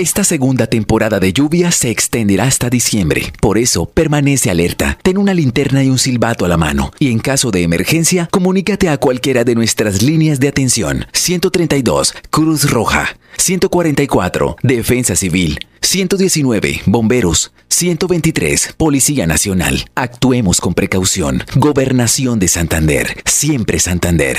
Esta 0.00 0.24
segunda 0.24 0.66
temporada 0.66 1.20
de 1.20 1.34
lluvia 1.34 1.70
se 1.70 1.90
extenderá 1.90 2.44
hasta 2.44 2.70
diciembre. 2.70 3.34
Por 3.38 3.58
eso, 3.58 3.84
permanece 3.84 4.50
alerta. 4.50 4.96
Ten 5.02 5.18
una 5.18 5.34
linterna 5.34 5.84
y 5.84 5.90
un 5.90 5.98
silbato 5.98 6.46
a 6.46 6.48
la 6.48 6.56
mano. 6.56 6.90
Y 6.98 7.10
en 7.10 7.18
caso 7.18 7.50
de 7.50 7.64
emergencia, 7.64 8.26
comunícate 8.32 8.88
a 8.88 8.96
cualquiera 8.96 9.44
de 9.44 9.54
nuestras 9.54 10.00
líneas 10.00 10.40
de 10.40 10.48
atención. 10.48 11.04
132, 11.12 12.14
Cruz 12.30 12.70
Roja. 12.70 13.18
144, 13.36 14.56
Defensa 14.62 15.16
Civil. 15.16 15.58
119, 15.82 16.82
Bomberos. 16.86 17.52
123, 17.68 18.74
Policía 18.76 19.26
Nacional. 19.26 19.86
Actuemos 19.94 20.60
con 20.60 20.74
precaución. 20.74 21.42
Gobernación 21.56 22.38
de 22.38 22.48
Santander. 22.48 23.22
Siempre 23.24 23.78
Santander. 23.78 24.36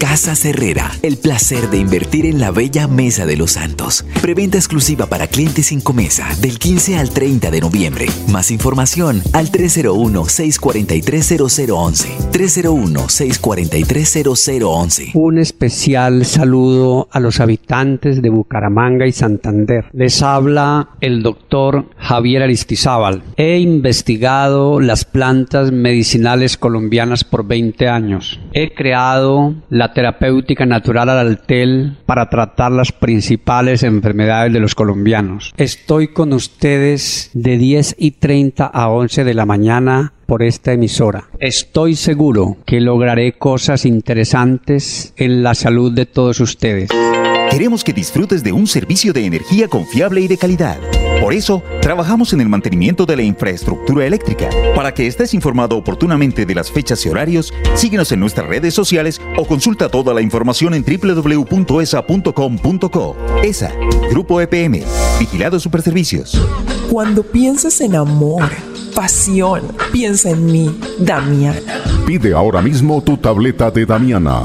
Casa 0.00 0.32
Herrera. 0.48 0.90
El 1.02 1.18
placer 1.18 1.68
de 1.70 1.78
invertir 1.78 2.24
en 2.24 2.38
la 2.38 2.52
bella 2.52 2.86
Mesa 2.86 3.26
de 3.26 3.36
los 3.36 3.50
Santos. 3.52 4.04
Preventa 4.22 4.58
exclusiva 4.58 5.06
para 5.06 5.26
clientes 5.26 5.66
sin 5.66 5.80
comesa 5.80 6.28
del 6.40 6.58
15 6.58 6.98
al 6.98 7.10
30 7.10 7.50
de 7.50 7.60
noviembre. 7.60 8.06
Más 8.28 8.52
información 8.52 9.22
al 9.32 9.50
301-643-0011. 9.50 12.30
301-643-0011. 12.32 15.10
Un 15.14 15.38
especial 15.38 16.24
saludo 16.24 17.08
a 17.10 17.18
los 17.18 17.40
habitantes 17.40 18.22
de 18.22 18.30
Bucaramanga 18.30 19.04
y 19.06 19.12
Santander. 19.12 19.86
Les 19.92 20.22
habla 20.22 20.77
el 21.00 21.22
doctor 21.22 21.86
Javier 21.96 22.42
Aristizábal. 22.42 23.22
He 23.36 23.58
investigado 23.58 24.80
las 24.80 25.04
plantas 25.04 25.72
medicinales 25.72 26.56
colombianas 26.56 27.24
por 27.24 27.46
20 27.46 27.88
años. 27.88 28.40
He 28.52 28.74
creado 28.74 29.54
la 29.70 29.92
terapéutica 29.92 30.66
natural 30.66 31.08
al 31.08 31.18
altel 31.18 31.96
para 32.06 32.28
tratar 32.28 32.72
las 32.72 32.92
principales 32.92 33.82
enfermedades 33.82 34.52
de 34.52 34.60
los 34.60 34.74
colombianos. 34.74 35.52
Estoy 35.56 36.08
con 36.08 36.32
ustedes 36.32 37.30
de 37.34 37.58
10 37.58 37.96
y 37.98 38.12
30 38.12 38.66
a 38.66 38.88
11 38.88 39.24
de 39.24 39.34
la 39.34 39.46
mañana 39.46 40.12
por 40.26 40.42
esta 40.42 40.72
emisora. 40.72 41.24
Estoy 41.40 41.96
seguro 41.96 42.58
que 42.66 42.80
lograré 42.80 43.32
cosas 43.38 43.86
interesantes 43.86 45.14
en 45.16 45.42
la 45.42 45.54
salud 45.54 45.92
de 45.92 46.04
todos 46.04 46.40
ustedes. 46.40 46.90
Queremos 47.50 47.82
que 47.82 47.94
disfrutes 47.94 48.42
de 48.44 48.52
un 48.52 48.66
servicio 48.66 49.12
de 49.14 49.24
energía 49.24 49.68
confiable 49.68 50.20
y 50.20 50.28
de 50.28 50.36
calidad. 50.36 50.78
Por 51.20 51.32
eso, 51.32 51.62
trabajamos 51.80 52.34
en 52.34 52.42
el 52.42 52.48
mantenimiento 52.48 53.06
de 53.06 53.16
la 53.16 53.22
infraestructura 53.22 54.04
eléctrica. 54.06 54.50
Para 54.76 54.92
que 54.92 55.06
estés 55.06 55.32
informado 55.34 55.76
oportunamente 55.76 56.44
de 56.44 56.54
las 56.54 56.70
fechas 56.70 57.04
y 57.06 57.08
horarios, 57.08 57.54
síguenos 57.74 58.12
en 58.12 58.20
nuestras 58.20 58.46
redes 58.46 58.74
sociales 58.74 59.20
o 59.36 59.46
consulta 59.46 59.88
toda 59.88 60.12
la 60.12 60.20
información 60.20 60.74
en 60.74 60.84
www.esa.com.co. 60.84 61.46
ESA, 63.42 63.72
Grupo 64.10 64.40
EPM, 64.42 64.82
Vigilado 65.18 65.58
Superservicios. 65.58 66.38
Cuando 66.90 67.22
pienses 67.22 67.80
en 67.80 67.96
amor, 67.96 68.44
pasión, 68.94 69.62
piensa 69.90 70.30
en 70.30 70.44
mí, 70.46 70.78
Damiana. 70.98 71.60
Pide 72.06 72.34
ahora 72.34 72.60
mismo 72.60 73.02
tu 73.02 73.16
tableta 73.16 73.70
de 73.70 73.86
Damiana 73.86 74.44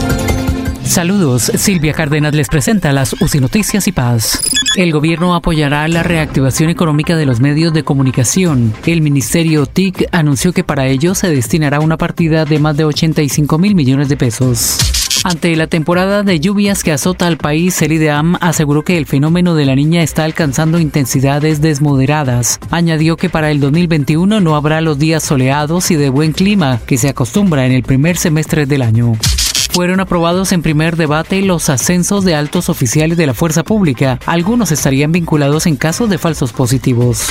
Saludos, 0.91 1.49
Silvia 1.55 1.93
Cárdenas 1.93 2.35
les 2.35 2.49
presenta 2.49 2.91
las 2.91 3.13
UCI 3.21 3.39
Noticias 3.39 3.87
y 3.87 3.93
Paz. 3.93 4.41
El 4.75 4.91
gobierno 4.91 5.35
apoyará 5.35 5.87
la 5.87 6.03
reactivación 6.03 6.69
económica 6.69 7.15
de 7.15 7.25
los 7.25 7.39
medios 7.39 7.71
de 7.71 7.83
comunicación. 7.83 8.73
El 8.85 9.01
ministerio 9.01 9.67
TIC 9.67 10.09
anunció 10.11 10.51
que 10.51 10.65
para 10.65 10.87
ello 10.87 11.15
se 11.15 11.29
destinará 11.29 11.79
una 11.79 11.95
partida 11.95 12.43
de 12.43 12.59
más 12.59 12.75
de 12.75 12.83
85 12.83 13.57
mil 13.57 13.73
millones 13.73 14.09
de 14.09 14.17
pesos. 14.17 14.79
Ante 15.23 15.55
la 15.55 15.67
temporada 15.67 16.23
de 16.23 16.41
lluvias 16.41 16.83
que 16.83 16.91
azota 16.91 17.25
al 17.25 17.37
país, 17.37 17.81
el 17.81 17.93
IDEAM 17.93 18.35
aseguró 18.41 18.83
que 18.83 18.97
el 18.97 19.05
fenómeno 19.05 19.55
de 19.55 19.63
la 19.63 19.75
niña 19.75 20.03
está 20.03 20.25
alcanzando 20.25 20.77
intensidades 20.77 21.61
desmoderadas. 21.61 22.59
Añadió 22.69 23.15
que 23.15 23.29
para 23.29 23.49
el 23.49 23.61
2021 23.61 24.41
no 24.41 24.57
habrá 24.57 24.81
los 24.81 24.99
días 24.99 25.23
soleados 25.23 25.89
y 25.89 25.95
de 25.95 26.09
buen 26.09 26.33
clima 26.33 26.81
que 26.85 26.97
se 26.97 27.07
acostumbra 27.07 27.65
en 27.65 27.71
el 27.71 27.83
primer 27.83 28.17
semestre 28.17 28.65
del 28.65 28.81
año. 28.81 29.13
Fueron 29.73 30.01
aprobados 30.01 30.51
en 30.51 30.61
primer 30.61 30.97
debate 30.97 31.41
los 31.41 31.69
ascensos 31.69 32.25
de 32.25 32.35
altos 32.35 32.67
oficiales 32.67 33.17
de 33.17 33.25
la 33.25 33.33
fuerza 33.33 33.63
pública. 33.63 34.19
Algunos 34.25 34.71
estarían 34.71 35.13
vinculados 35.13 35.65
en 35.65 35.77
caso 35.77 36.07
de 36.07 36.17
falsos 36.17 36.51
positivos. 36.51 37.27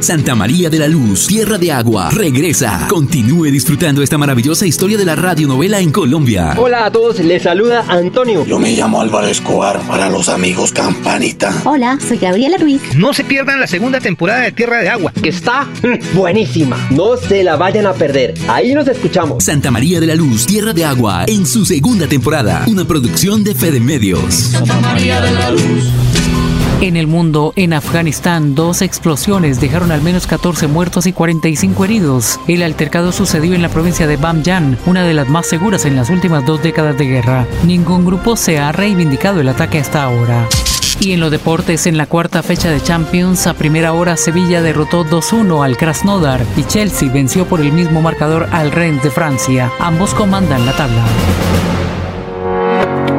Santa 0.00 0.34
María 0.34 0.68
de 0.68 0.80
la 0.80 0.88
Luz, 0.88 1.28
Tierra 1.28 1.56
de 1.56 1.70
Agua, 1.72 2.10
regresa. 2.10 2.86
Continúe 2.90 3.44
disfrutando 3.44 4.02
esta 4.02 4.18
maravillosa 4.18 4.66
historia 4.66 4.98
de 4.98 5.04
la 5.04 5.14
radionovela 5.14 5.78
en 5.78 5.92
Colombia. 5.92 6.54
Hola 6.58 6.86
a 6.86 6.90
todos, 6.90 7.20
les 7.20 7.44
saluda 7.44 7.84
Antonio. 7.88 8.44
Yo 8.44 8.58
me 8.58 8.72
llamo 8.72 9.00
Álvaro 9.00 9.28
Escobar 9.28 9.80
para 9.82 10.10
los 10.10 10.28
amigos 10.28 10.72
Campanita. 10.72 11.54
Hola, 11.64 11.98
soy 12.06 12.18
Gabriela 12.18 12.58
Ruiz. 12.58 12.82
No 12.96 13.14
se 13.14 13.24
pierdan 13.24 13.60
la 13.60 13.66
segunda 13.68 14.00
temporada 14.00 14.40
de 14.40 14.52
Tierra 14.52 14.78
de 14.80 14.88
Agua, 14.90 15.12
que 15.22 15.28
está 15.30 15.68
buenísima. 16.14 16.76
No 16.90 17.16
se 17.16 17.44
la 17.44 17.56
vayan 17.56 17.86
a 17.86 17.92
perder. 17.94 18.34
Ahí 18.48 18.74
nos 18.74 18.88
escuchamos. 18.88 19.42
Santa 19.44 19.70
María 19.70 20.00
de 20.00 20.08
la 20.08 20.16
Luz, 20.16 20.44
Tierra 20.46 20.72
de 20.74 20.84
Agua, 20.84 21.24
en 21.28 21.43
su 21.46 21.64
segunda 21.64 22.06
temporada. 22.06 22.64
Una 22.66 22.84
producción 22.84 23.44
de 23.44 23.54
Fede 23.54 23.80
Medios. 23.80 24.34
Santa 24.34 24.80
María 24.80 25.20
de 25.20 25.30
la 25.32 25.50
Luz. 25.50 25.84
En 26.80 26.96
el 26.96 27.06
mundo, 27.06 27.52
en 27.56 27.72
Afganistán, 27.72 28.54
dos 28.54 28.82
explosiones 28.82 29.60
dejaron 29.60 29.90
al 29.90 30.02
menos 30.02 30.26
14 30.26 30.66
muertos 30.66 31.06
y 31.06 31.12
45 31.12 31.84
heridos. 31.84 32.38
El 32.46 32.62
altercado 32.62 33.12
sucedió 33.12 33.54
en 33.54 33.62
la 33.62 33.68
provincia 33.68 34.06
de 34.06 34.16
Bamyan, 34.16 34.78
una 34.84 35.02
de 35.02 35.14
las 35.14 35.28
más 35.28 35.46
seguras 35.46 35.84
en 35.86 35.96
las 35.96 36.10
últimas 36.10 36.44
dos 36.44 36.62
décadas 36.62 36.98
de 36.98 37.06
guerra. 37.06 37.46
Ningún 37.64 38.04
grupo 38.04 38.36
se 38.36 38.58
ha 38.58 38.72
reivindicado 38.72 39.40
el 39.40 39.48
ataque 39.48 39.78
hasta 39.78 40.02
ahora. 40.02 40.46
Y 41.00 41.12
en 41.12 41.20
los 41.20 41.30
deportes, 41.30 41.86
en 41.86 41.96
la 41.96 42.06
cuarta 42.06 42.42
fecha 42.42 42.70
de 42.70 42.80
Champions, 42.80 43.46
a 43.46 43.54
primera 43.54 43.92
hora 43.92 44.16
Sevilla 44.16 44.62
derrotó 44.62 45.04
2-1 45.04 45.64
al 45.64 45.76
Krasnodar 45.76 46.44
y 46.56 46.64
Chelsea 46.64 47.12
venció 47.12 47.46
por 47.46 47.60
el 47.60 47.72
mismo 47.72 48.00
marcador 48.00 48.48
al 48.52 48.72
Rennes 48.72 49.02
de 49.02 49.10
Francia. 49.10 49.70
Ambos 49.80 50.14
comandan 50.14 50.64
la 50.64 50.72
tabla. 50.76 51.04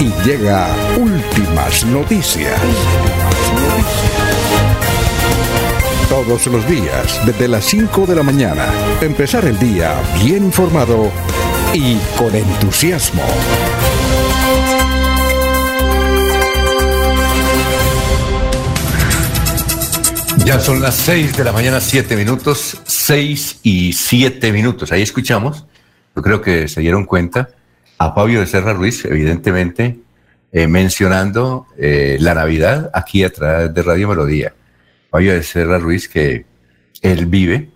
y 0.00 0.12
llega 0.24 0.68
últimas 0.98 1.84
noticias. 1.86 2.60
Todos 6.08 6.46
los 6.46 6.68
días, 6.68 7.20
desde 7.24 7.48
las 7.48 7.64
5 7.64 8.06
de 8.06 8.16
la 8.16 8.22
mañana, 8.22 8.66
empezar 9.00 9.44
el 9.44 9.58
día 9.58 9.94
bien 10.22 10.44
informado 10.44 11.10
y 11.72 11.96
con 12.18 12.34
entusiasmo. 12.34 13.22
Ya 20.44 20.58
son 20.58 20.82
las 20.82 20.96
6 20.96 21.36
de 21.36 21.44
la 21.44 21.52
mañana, 21.52 21.80
7 21.80 22.16
minutos, 22.16 22.80
6 22.84 23.60
y 23.62 23.92
7 23.92 24.52
minutos. 24.52 24.92
Ahí 24.92 25.02
escuchamos, 25.02 25.66
yo 26.14 26.22
creo 26.22 26.42
que 26.42 26.68
se 26.68 26.80
dieron 26.80 27.04
cuenta, 27.04 27.50
a 28.04 28.12
Fabio 28.12 28.40
de 28.40 28.46
Serra 28.46 28.72
Ruiz, 28.72 29.04
evidentemente, 29.04 30.00
eh, 30.50 30.66
mencionando 30.66 31.68
eh, 31.78 32.16
la 32.18 32.34
Navidad 32.34 32.90
aquí 32.92 33.22
a 33.22 33.30
través 33.30 33.72
de 33.72 33.82
Radio 33.82 34.08
Melodía. 34.08 34.52
Fabio 35.08 35.34
de 35.34 35.42
Serra 35.44 35.78
Ruiz, 35.78 36.08
que 36.08 36.44
él 37.00 37.26
vive, 37.26 37.70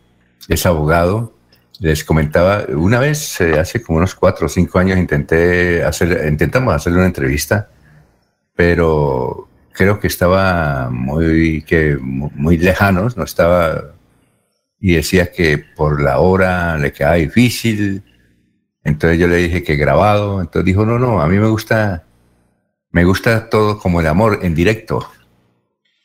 es 0.48 0.66
abogado. 0.66 1.32
Les 1.78 2.02
comentaba, 2.02 2.64
una 2.70 2.98
vez, 2.98 3.40
eh, 3.40 3.56
hace 3.56 3.80
como 3.80 3.98
unos 3.98 4.16
cuatro 4.16 4.46
o 4.46 4.48
cinco 4.48 4.80
años, 4.80 4.98
intenté 4.98 5.84
hacer, 5.84 6.26
intentamos 6.28 6.74
hacerle 6.74 6.98
una 6.98 7.06
entrevista, 7.06 7.68
pero 8.56 9.48
creo 9.70 10.00
que 10.00 10.08
estaba 10.08 10.90
muy, 10.90 11.62
que, 11.62 11.96
muy 12.00 12.56
lejanos, 12.56 13.16
no 13.16 13.22
estaba, 13.22 13.92
y 14.80 14.94
decía 14.94 15.30
que 15.30 15.58
por 15.76 16.02
la 16.02 16.18
hora 16.18 16.76
le 16.78 16.92
quedaba 16.92 17.14
difícil. 17.14 18.02
Entonces 18.86 19.18
yo 19.18 19.26
le 19.26 19.38
dije 19.38 19.64
que 19.64 19.74
grabado, 19.74 20.40
entonces 20.40 20.64
dijo, 20.64 20.86
no, 20.86 20.96
no, 20.96 21.20
a 21.20 21.26
mí 21.26 21.38
me 21.38 21.48
gusta, 21.48 22.04
me 22.92 23.04
gusta 23.04 23.50
todo 23.50 23.80
como 23.80 24.00
el 24.00 24.06
amor 24.06 24.38
en 24.42 24.54
directo. 24.54 25.10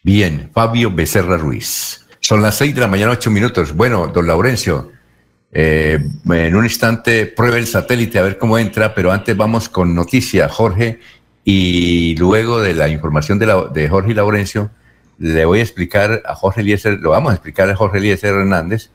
Bien, 0.02 0.50
Fabio 0.52 0.90
Becerra 0.90 1.38
Ruiz. 1.38 2.08
Son 2.20 2.42
las 2.42 2.58
seis 2.58 2.74
de 2.74 2.82
la 2.82 2.88
mañana, 2.88 3.12
ocho 3.12 3.30
minutos. 3.30 3.76
Bueno, 3.76 4.08
don 4.08 4.26
Laurencio, 4.26 4.92
eh, 5.52 6.00
en 6.28 6.56
un 6.56 6.64
instante 6.64 7.28
pruebe 7.28 7.60
el 7.60 7.68
satélite 7.68 8.18
a 8.18 8.24
ver 8.24 8.40
cómo 8.40 8.58
entra, 8.58 8.96
pero 8.96 9.12
antes 9.12 9.38
vamos 9.38 9.70
con 9.70 9.94
noticia, 9.94 10.50
Jorge, 10.50 11.00
y 11.44 12.16
luego 12.16 12.62
de 12.62 12.74
la 12.74 12.88
información 12.90 13.38
de, 13.38 13.46
la, 13.46 13.66
de 13.66 13.90
Jorge 13.90 14.10
y 14.10 14.16
Laurencio, 14.16 14.72
le 15.20 15.46
voy 15.46 15.60
a 15.60 15.64
explicar 15.64 16.24
a 16.26 16.34
Jorge 16.34 16.62
Eliezer, 16.62 17.00
lo 17.00 17.12
vamos 17.12 17.30
a 17.30 17.36
explicar 17.36 17.70
a 17.70 17.76
Jorge 17.76 18.00
Eliezer 18.00 18.34
Hernández, 18.34 18.90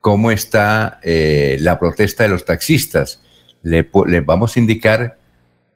cómo 0.00 0.30
está 0.30 1.00
eh, 1.02 1.58
la 1.60 1.78
protesta 1.78 2.22
de 2.22 2.30
los 2.30 2.46
taxistas. 2.46 3.20
Le, 3.66 3.90
le 4.06 4.20
vamos 4.20 4.56
a 4.56 4.60
indicar 4.60 5.18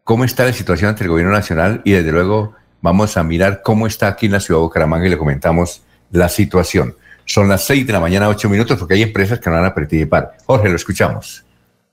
cómo 0.04 0.24
está 0.24 0.44
la 0.44 0.52
situación 0.52 0.90
ante 0.90 1.02
el 1.02 1.10
gobierno 1.10 1.32
nacional 1.32 1.82
y 1.84 1.90
desde 1.90 2.12
luego 2.12 2.54
vamos 2.80 3.16
a 3.16 3.24
mirar 3.24 3.62
cómo 3.64 3.88
está 3.88 4.06
aquí 4.06 4.26
en 4.26 4.32
la 4.32 4.40
ciudad 4.40 4.60
de 4.60 4.64
Bucaramanga 4.64 5.06
y 5.06 5.10
le 5.10 5.18
comentamos 5.18 5.82
la 6.12 6.28
situación. 6.28 6.94
Son 7.24 7.48
las 7.48 7.64
seis 7.64 7.84
de 7.84 7.92
la 7.92 7.98
mañana, 7.98 8.28
ocho 8.28 8.48
minutos, 8.48 8.78
porque 8.78 8.94
hay 8.94 9.02
empresas 9.02 9.40
que 9.40 9.50
no 9.50 9.56
van 9.56 9.64
a 9.64 9.74
participar. 9.74 10.32
Jorge, 10.46 10.68
lo 10.68 10.76
escuchamos. 10.76 11.44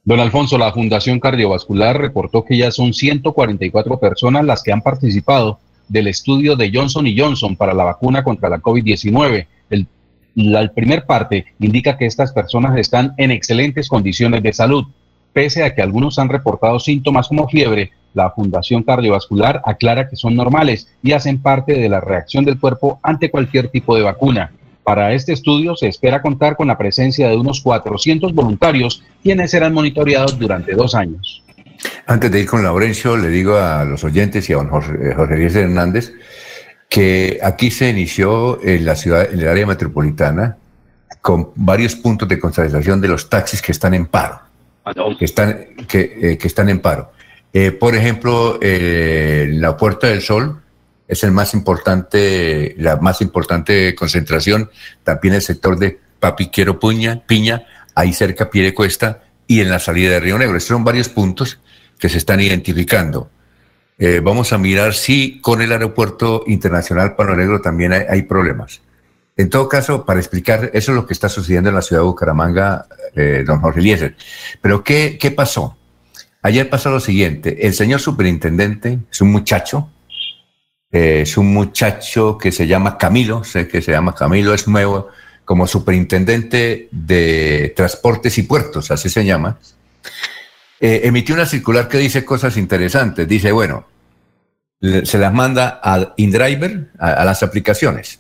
Don 0.03 0.19
Alfonso, 0.19 0.57
la 0.57 0.71
Fundación 0.71 1.19
Cardiovascular 1.19 1.99
reportó 1.99 2.45
que 2.45 2.57
ya 2.57 2.69
son 2.69 2.93
144 2.93 3.99
personas 3.99 4.45
las 4.45 4.61
que 4.61 4.71
han 4.71 4.81
participado 4.81 5.59
del 5.87 6.07
estudio 6.07 6.55
de 6.55 6.71
Johnson 6.71 7.07
y 7.07 7.19
Johnson 7.19 7.55
para 7.55 7.73
la 7.73 7.85
vacuna 7.85 8.23
contra 8.23 8.49
la 8.49 8.59
COVID-19. 8.59 9.47
El, 9.71 9.87
la 10.35 10.61
el 10.61 10.71
primer 10.71 11.05
parte 11.05 11.47
indica 11.59 11.97
que 11.97 12.05
estas 12.05 12.31
personas 12.31 12.77
están 12.77 13.15
en 13.17 13.31
excelentes 13.31 13.89
condiciones 13.89 14.43
de 14.43 14.53
salud. 14.53 14.85
Pese 15.37 15.63
a 15.63 15.75
que 15.75 15.83
algunos 15.83 16.17
han 16.17 16.29
reportado 16.29 16.79
síntomas 16.79 17.27
como 17.27 17.47
fiebre, 17.47 17.91
la 18.15 18.31
Fundación 18.31 18.81
Cardiovascular 18.81 19.61
aclara 19.65 20.09
que 20.09 20.15
son 20.15 20.35
normales 20.35 20.87
y 21.03 21.11
hacen 21.11 21.43
parte 21.43 21.73
de 21.73 21.87
la 21.87 22.01
reacción 22.01 22.43
del 22.43 22.59
cuerpo 22.59 22.99
ante 23.03 23.29
cualquier 23.29 23.67
tipo 23.67 23.95
de 23.95 24.01
vacuna. 24.01 24.51
Para 24.83 25.13
este 25.13 25.33
estudio 25.33 25.75
se 25.75 25.89
espera 25.89 26.23
contar 26.23 26.55
con 26.55 26.65
la 26.65 26.75
presencia 26.79 27.29
de 27.29 27.37
unos 27.37 27.61
400 27.61 28.33
voluntarios, 28.33 29.03
quienes 29.21 29.51
serán 29.51 29.75
monitoreados 29.75 30.39
durante 30.39 30.73
dos 30.73 30.95
años. 30.95 31.43
Antes 32.07 32.31
de 32.31 32.39
ir 32.39 32.47
con 32.47 32.63
Laurencio, 32.63 33.15
le 33.15 33.29
digo 33.29 33.57
a 33.57 33.85
los 33.85 34.03
oyentes 34.03 34.49
y 34.49 34.53
a 34.53 34.55
don 34.55 34.69
Jorge, 34.69 35.13
Jorge 35.13 35.37
Luis 35.37 35.55
Hernández 35.55 36.13
que 36.89 37.37
aquí 37.43 37.69
se 37.69 37.91
inició 37.91 38.59
en 38.63 38.85
la 38.85 38.95
ciudad, 38.95 39.31
en 39.31 39.39
el 39.41 39.47
área 39.47 39.67
metropolitana, 39.67 40.57
con 41.21 41.51
varios 41.53 41.93
puntos 41.93 42.27
de 42.27 42.39
concentración 42.39 42.99
de 42.99 43.09
los 43.09 43.29
taxis 43.29 43.61
que 43.61 43.71
están 43.71 43.93
en 43.93 44.07
paro. 44.07 44.46
Que 45.17 45.25
están, 45.25 45.67
eh, 45.93 46.37
que 46.39 46.47
están 46.47 46.69
en 46.69 46.79
paro. 46.79 47.11
Eh, 47.53 47.71
por 47.71 47.95
ejemplo, 47.95 48.59
eh, 48.61 49.47
la 49.53 49.77
Puerta 49.77 50.07
del 50.07 50.21
Sol 50.21 50.61
es 51.07 51.23
el 51.23 51.31
más 51.31 51.53
importante, 51.53 52.75
la 52.77 52.97
más 52.97 53.21
importante 53.21 53.95
concentración. 53.95 54.69
También 55.03 55.33
el 55.33 55.41
sector 55.41 55.77
de 55.77 55.99
Papiquero 56.19 56.79
Puña, 56.79 57.23
Piña, 57.25 57.65
ahí 57.95 58.13
cerca 58.13 58.49
Pie 58.49 58.63
de 58.63 58.73
Cuesta 58.73 59.23
y 59.47 59.61
en 59.61 59.69
la 59.69 59.79
salida 59.79 60.11
de 60.11 60.19
Río 60.19 60.37
Negro. 60.37 60.57
Estos 60.57 60.75
son 60.75 60.83
varios 60.83 61.09
puntos 61.09 61.59
que 61.99 62.09
se 62.09 62.17
están 62.17 62.39
identificando. 62.39 63.31
Vamos 64.21 64.53
a 64.53 64.59
mirar 64.59 64.93
si 64.93 65.41
con 65.41 65.59
el 65.63 65.71
aeropuerto 65.71 66.43
internacional 66.45 67.15
Palo 67.15 67.61
también 67.61 67.93
hay, 67.93 68.21
problemas. 68.23 68.79
En 69.37 69.49
todo 69.51 69.69
caso, 69.69 70.03
para 70.03 70.19
explicar, 70.19 70.71
eso 70.73 70.91
es 70.91 70.95
lo 70.95 71.05
que 71.05 71.13
está 71.13 71.29
sucediendo 71.29 71.69
en 71.69 71.75
la 71.75 71.83
ciudad 71.83 72.01
de 72.01 72.07
Bucaramanga, 72.07 72.87
eh, 73.15 73.43
don 73.45 73.61
Jorge 73.61 73.79
Eliezer. 73.79 74.15
Pero, 74.61 74.83
¿qué, 74.83 75.17
¿qué 75.19 75.29
pasó? 75.29 75.77
Ayer 76.41 76.69
pasó 76.69 76.89
lo 76.89 76.99
siguiente, 76.99 77.67
el 77.67 77.73
señor 77.73 77.99
superintendente 77.99 78.99
es 79.11 79.21
un 79.21 79.31
muchacho, 79.31 79.89
eh, 80.91 81.21
es 81.21 81.37
un 81.37 81.53
muchacho 81.53 82.37
que 82.37 82.51
se 82.51 82.65
llama 82.67 82.97
Camilo, 82.97 83.43
sé 83.43 83.67
que 83.67 83.81
se 83.81 83.91
llama 83.91 84.15
Camilo, 84.15 84.53
es 84.53 84.67
nuevo 84.67 85.09
como 85.43 85.67
superintendente 85.67 86.87
de 86.91 87.73
transportes 87.75 88.37
y 88.37 88.43
puertos, 88.43 88.91
así 88.91 89.09
se 89.09 89.25
llama, 89.25 89.59
eh, 90.79 91.01
emitió 91.03 91.35
una 91.35 91.45
circular 91.45 91.87
que 91.87 91.97
dice 91.97 92.23
cosas 92.23 92.55
interesantes. 92.57 93.27
Dice, 93.27 93.51
bueno, 93.51 93.85
se 94.79 95.17
las 95.17 95.33
manda 95.33 95.79
a 95.83 96.13
InDriver, 96.17 96.91
a, 96.99 97.13
a 97.13 97.25
las 97.25 97.43
aplicaciones, 97.43 98.19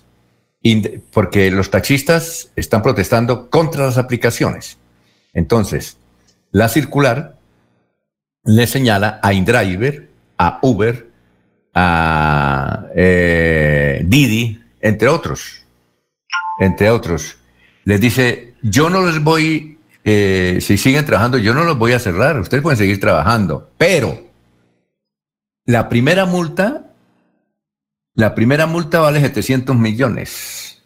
porque 1.11 1.51
los 1.51 1.69
taxistas 1.69 2.51
están 2.55 2.81
protestando 2.81 3.49
contra 3.49 3.85
las 3.85 3.97
aplicaciones. 3.97 4.77
Entonces, 5.33 5.97
la 6.51 6.69
circular 6.69 7.37
le 8.43 8.65
señala 8.67 9.19
a 9.21 9.33
InDriver 9.33 10.07
a 10.37 10.59
Uber, 10.61 11.07
a 11.73 12.85
eh, 12.95 14.01
Didi, 14.05 14.61
entre 14.81 15.07
otros, 15.07 15.63
entre 16.59 16.89
otros. 16.89 17.37
Les 17.83 17.99
dice, 17.99 18.53
yo 18.61 18.89
no 18.89 19.05
les 19.05 19.23
voy, 19.23 19.79
eh, 20.03 20.59
si 20.61 20.77
siguen 20.77 21.05
trabajando, 21.05 21.37
yo 21.37 21.53
no 21.53 21.63
los 21.63 21.77
voy 21.77 21.93
a 21.93 21.99
cerrar, 21.99 22.39
ustedes 22.39 22.63
pueden 22.63 22.77
seguir 22.77 22.99
trabajando, 22.99 23.71
pero 23.77 24.27
la 25.65 25.89
primera 25.89 26.25
multa, 26.25 26.86
la 28.17 28.33
primera 28.33 28.65
multa 28.65 28.99
vale 28.99 29.21
700 29.21 29.75
millones. 29.77 30.81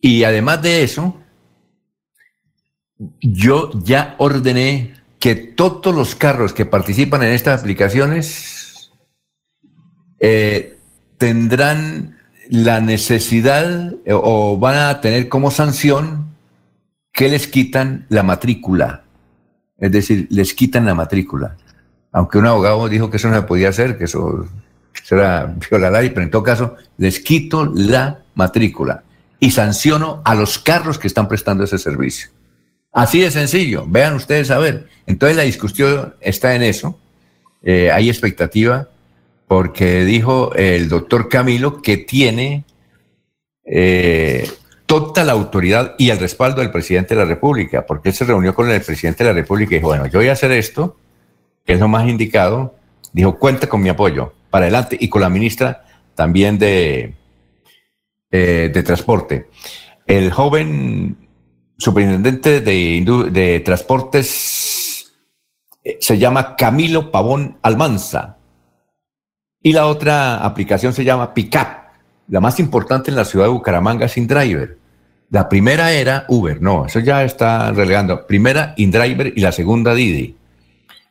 Y 0.00 0.22
además 0.22 0.62
de 0.62 0.84
eso, 0.84 1.20
yo 3.20 3.72
ya 3.82 4.14
ordené 4.18 4.94
que 5.18 5.34
todos 5.34 5.92
los 5.92 6.14
carros 6.14 6.52
que 6.52 6.64
participan 6.64 7.24
en 7.24 7.32
estas 7.32 7.60
aplicaciones 7.60 8.92
eh, 10.20 10.78
tendrán 11.18 12.16
la 12.50 12.80
necesidad 12.80 13.92
eh, 14.04 14.12
o 14.12 14.56
van 14.58 14.76
a 14.76 15.00
tener 15.00 15.28
como 15.28 15.50
sanción 15.50 16.36
que 17.12 17.28
les 17.28 17.48
quitan 17.48 18.06
la 18.10 18.22
matrícula. 18.22 19.02
Es 19.76 19.90
decir, 19.90 20.28
les 20.30 20.54
quitan 20.54 20.86
la 20.86 20.94
matrícula. 20.94 21.56
Aunque 22.12 22.38
un 22.38 22.46
abogado 22.46 22.88
dijo 22.88 23.10
que 23.10 23.16
eso 23.16 23.28
no 23.28 23.34
se 23.34 23.42
podía 23.42 23.70
hacer, 23.70 23.98
que 23.98 24.04
eso 24.04 24.46
será 25.02 25.54
la 25.70 26.00
pero 26.00 26.22
en 26.22 26.30
todo 26.30 26.42
caso, 26.42 26.76
les 26.98 27.20
quito 27.20 27.64
la 27.66 28.22
matrícula 28.34 29.04
y 29.38 29.50
sanciono 29.50 30.22
a 30.24 30.34
los 30.34 30.58
carros 30.58 30.98
que 30.98 31.06
están 31.06 31.28
prestando 31.28 31.64
ese 31.64 31.78
servicio. 31.78 32.30
Así 32.92 33.20
de 33.20 33.30
sencillo, 33.30 33.84
vean 33.86 34.14
ustedes 34.14 34.50
a 34.50 34.58
ver. 34.58 34.88
Entonces 35.06 35.36
la 35.36 35.42
discusión 35.42 36.14
está 36.20 36.54
en 36.54 36.62
eso. 36.62 36.98
Eh, 37.62 37.90
hay 37.90 38.08
expectativa 38.08 38.88
porque 39.46 40.04
dijo 40.04 40.54
el 40.54 40.88
doctor 40.88 41.28
Camilo 41.28 41.82
que 41.82 41.98
tiene 41.98 42.64
eh, 43.64 44.48
toda 44.86 45.24
la 45.24 45.32
autoridad 45.32 45.94
y 45.98 46.10
el 46.10 46.18
respaldo 46.18 46.60
del 46.60 46.70
presidente 46.70 47.14
de 47.14 47.20
la 47.20 47.26
República, 47.26 47.84
porque 47.84 48.08
él 48.08 48.14
se 48.14 48.24
reunió 48.24 48.54
con 48.54 48.70
el 48.70 48.80
presidente 48.80 49.24
de 49.24 49.30
la 49.30 49.34
República 49.34 49.74
y 49.74 49.78
dijo, 49.78 49.88
bueno, 49.88 50.06
yo 50.06 50.18
voy 50.18 50.28
a 50.28 50.32
hacer 50.32 50.52
esto, 50.52 50.96
que 51.64 51.74
es 51.74 51.80
lo 51.80 51.88
más 51.88 52.08
indicado. 52.08 52.74
Dijo, 53.12 53.38
cuenta 53.38 53.68
con 53.68 53.82
mi 53.82 53.88
apoyo 53.88 54.32
para 54.56 54.64
adelante 54.64 54.96
y 54.98 55.10
con 55.10 55.20
la 55.20 55.28
ministra 55.28 55.84
también 56.14 56.58
de, 56.58 57.14
eh, 58.30 58.70
de 58.72 58.82
Transporte. 58.82 59.50
El 60.06 60.32
joven 60.32 61.28
superintendente 61.76 62.62
de, 62.62 63.28
de 63.32 63.60
transportes 63.60 65.12
eh, 65.84 65.98
se 66.00 66.16
llama 66.16 66.56
Camilo 66.56 67.10
Pavón 67.10 67.58
Almanza. 67.60 68.38
Y 69.60 69.74
la 69.74 69.88
otra 69.88 70.36
aplicación 70.38 70.94
se 70.94 71.04
llama 71.04 71.34
Pickup. 71.34 71.68
La 72.28 72.40
más 72.40 72.58
importante 72.58 73.10
en 73.10 73.16
la 73.16 73.26
ciudad 73.26 73.44
de 73.44 73.50
Bucaramanga 73.50 74.06
es 74.06 74.16
InDriver. 74.16 74.78
La 75.28 75.50
primera 75.50 75.92
era 75.92 76.24
Uber, 76.28 76.62
no, 76.62 76.86
eso 76.86 77.00
ya 77.00 77.24
está 77.24 77.72
relegando. 77.72 78.26
Primera 78.26 78.72
InDriver 78.78 79.34
y 79.36 79.40
la 79.42 79.52
segunda 79.52 79.92
Didi. 79.92 80.34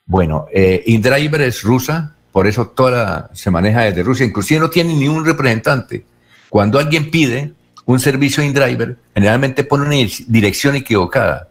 Bueno, 0.08 0.48
eh, 0.52 0.82
InDriver 0.88 1.42
es 1.42 1.62
rusa, 1.62 2.15
por 2.36 2.48
eso 2.48 2.68
toda 2.68 3.30
se 3.32 3.50
maneja 3.50 3.84
desde 3.84 4.04
Rusia. 4.04 4.26
Inclusive 4.26 4.60
no 4.60 4.70
tiene 4.70 4.94
ni 4.94 5.08
un 5.08 5.24
representante. 5.24 6.04
Cuando 6.50 6.80
alguien 6.80 7.10
pide, 7.10 7.54
un 7.86 7.98
servicio 8.02 8.44
InDriver 8.44 8.98
generalmente 9.14 9.64
pone 9.64 9.86
una 9.86 10.12
dirección 10.28 10.76
equivocada 10.76 11.48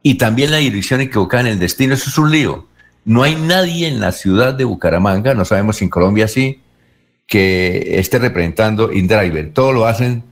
y 0.00 0.14
también 0.14 0.52
la 0.52 0.58
dirección 0.58 1.00
equivocada 1.00 1.40
en 1.40 1.46
el 1.48 1.58
destino. 1.58 1.94
Eso 1.94 2.08
es 2.08 2.18
un 2.18 2.30
lío. 2.30 2.68
No 3.04 3.24
hay 3.24 3.34
nadie 3.34 3.88
en 3.88 3.98
la 3.98 4.12
ciudad 4.12 4.54
de 4.54 4.62
Bucaramanga, 4.62 5.34
no 5.34 5.44
sabemos 5.44 5.78
si 5.78 5.86
en 5.86 5.90
Colombia 5.90 6.28
sí, 6.28 6.60
que 7.26 7.98
esté 7.98 8.20
representando 8.20 8.92
InDriver. 8.92 9.52
Todo 9.52 9.72
lo 9.72 9.86
hacen 9.86 10.22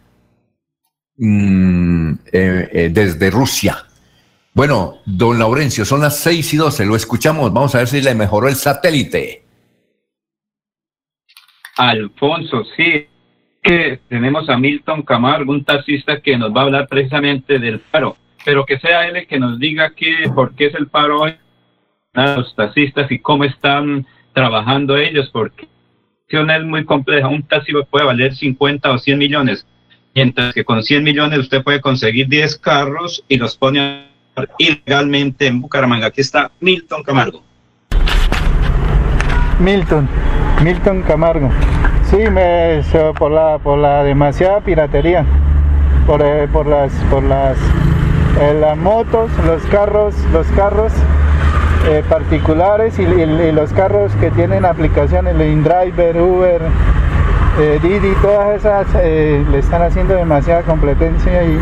mm, 1.17 2.13
eh, 2.31 2.69
eh, 2.73 2.91
desde 2.93 3.29
Rusia. 3.31 3.85
Bueno, 4.55 4.99
don 5.05 5.37
Laurencio, 5.37 5.85
son 5.85 6.03
las 6.03 6.17
6 6.19 6.55
y 6.55 6.57
12, 6.59 6.87
lo 6.87 6.95
escuchamos. 6.95 7.53
Vamos 7.53 7.75
a 7.75 7.79
ver 7.79 7.89
si 7.89 8.01
le 8.01 8.15
mejoró 8.15 8.47
el 8.47 8.55
satélite. 8.55 9.46
Alfonso, 11.77 12.65
sí, 12.77 13.07
tenemos 14.09 14.49
a 14.49 14.57
Milton 14.57 15.03
Camargo, 15.03 15.53
un 15.53 15.65
taxista 15.65 16.21
que 16.21 16.39
nos 16.39 16.55
va 16.55 16.63
a 16.63 16.65
hablar 16.65 16.89
precisamente 16.89 17.59
del 17.59 17.81
paro, 17.81 18.17
pero 18.45 18.65
que 18.65 18.79
sea 18.79 19.07
él 19.07 19.17
el 19.17 19.27
que 19.27 19.39
nos 19.39 19.59
diga 19.59 19.93
qué, 19.95 20.31
por 20.35 20.55
qué 20.55 20.67
es 20.67 20.75
el 20.75 20.89
paro 20.89 21.21
hoy 21.21 21.35
a 22.15 22.37
los 22.37 22.55
taxistas 22.55 23.11
y 23.11 23.19
cómo 23.19 23.45
están 23.45 24.07
trabajando 24.33 24.97
ellos, 24.97 25.29
porque 25.31 25.69
es 26.29 26.65
muy 26.65 26.85
compleja. 26.85 27.29
Un 27.29 27.43
taxi 27.43 27.73
puede 27.91 28.07
valer 28.07 28.35
50 28.35 28.91
o 28.91 28.99
100 28.99 29.19
millones, 29.19 29.67
mientras 30.15 30.55
que 30.55 30.65
con 30.65 30.83
100 30.83 31.05
millones 31.05 31.41
usted 31.41 31.63
puede 31.63 31.81
conseguir 31.81 32.29
10 32.29 32.59
carros 32.59 33.25
y 33.29 33.37
los 33.37 33.57
pone 33.57 34.07
ilegalmente 34.59 35.47
en 35.47 35.61
Bucaramanga. 35.61 36.07
Aquí 36.07 36.21
está 36.21 36.51
Milton 36.61 37.03
Camargo. 37.03 37.43
Milton, 39.59 40.09
Milton 40.63 41.03
Camargo. 41.03 41.51
Sí, 42.11 42.19
me, 42.31 42.83
por, 43.19 43.31
la, 43.31 43.59
por 43.59 43.79
la 43.79 44.03
demasiada 44.05 44.61
piratería, 44.61 45.25
por, 46.07 46.23
eh, 46.23 46.49
por 46.53 46.67
las, 46.67 46.93
por 47.11 47.23
las, 47.23 47.57
eh, 48.41 48.57
las 48.61 48.77
motos, 48.77 49.31
los 49.45 49.63
carros, 49.65 50.15
los 50.33 50.47
carros 50.49 50.93
eh, 51.89 52.03
particulares 52.09 52.99
y, 52.99 53.07
los 53.53 53.73
carros 53.73 54.13
que 54.21 54.31
tienen 54.31 54.65
aplicaciones, 54.65 55.35
InDriver, 55.35 56.21
Uber, 56.21 56.63
Didi, 57.83 58.13
todas 58.21 58.59
esas 58.59 58.87
le 59.03 59.59
están 59.59 59.81
haciendo 59.83 60.15
demasiada 60.15 60.63
competencia 60.63 61.43
y, 61.43 61.59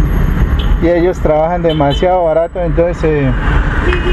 y 0.82 0.88
ellos 0.88 1.20
trabajan 1.20 1.62
demasiado 1.62 2.24
barato, 2.24 2.60
entonces 2.60 3.32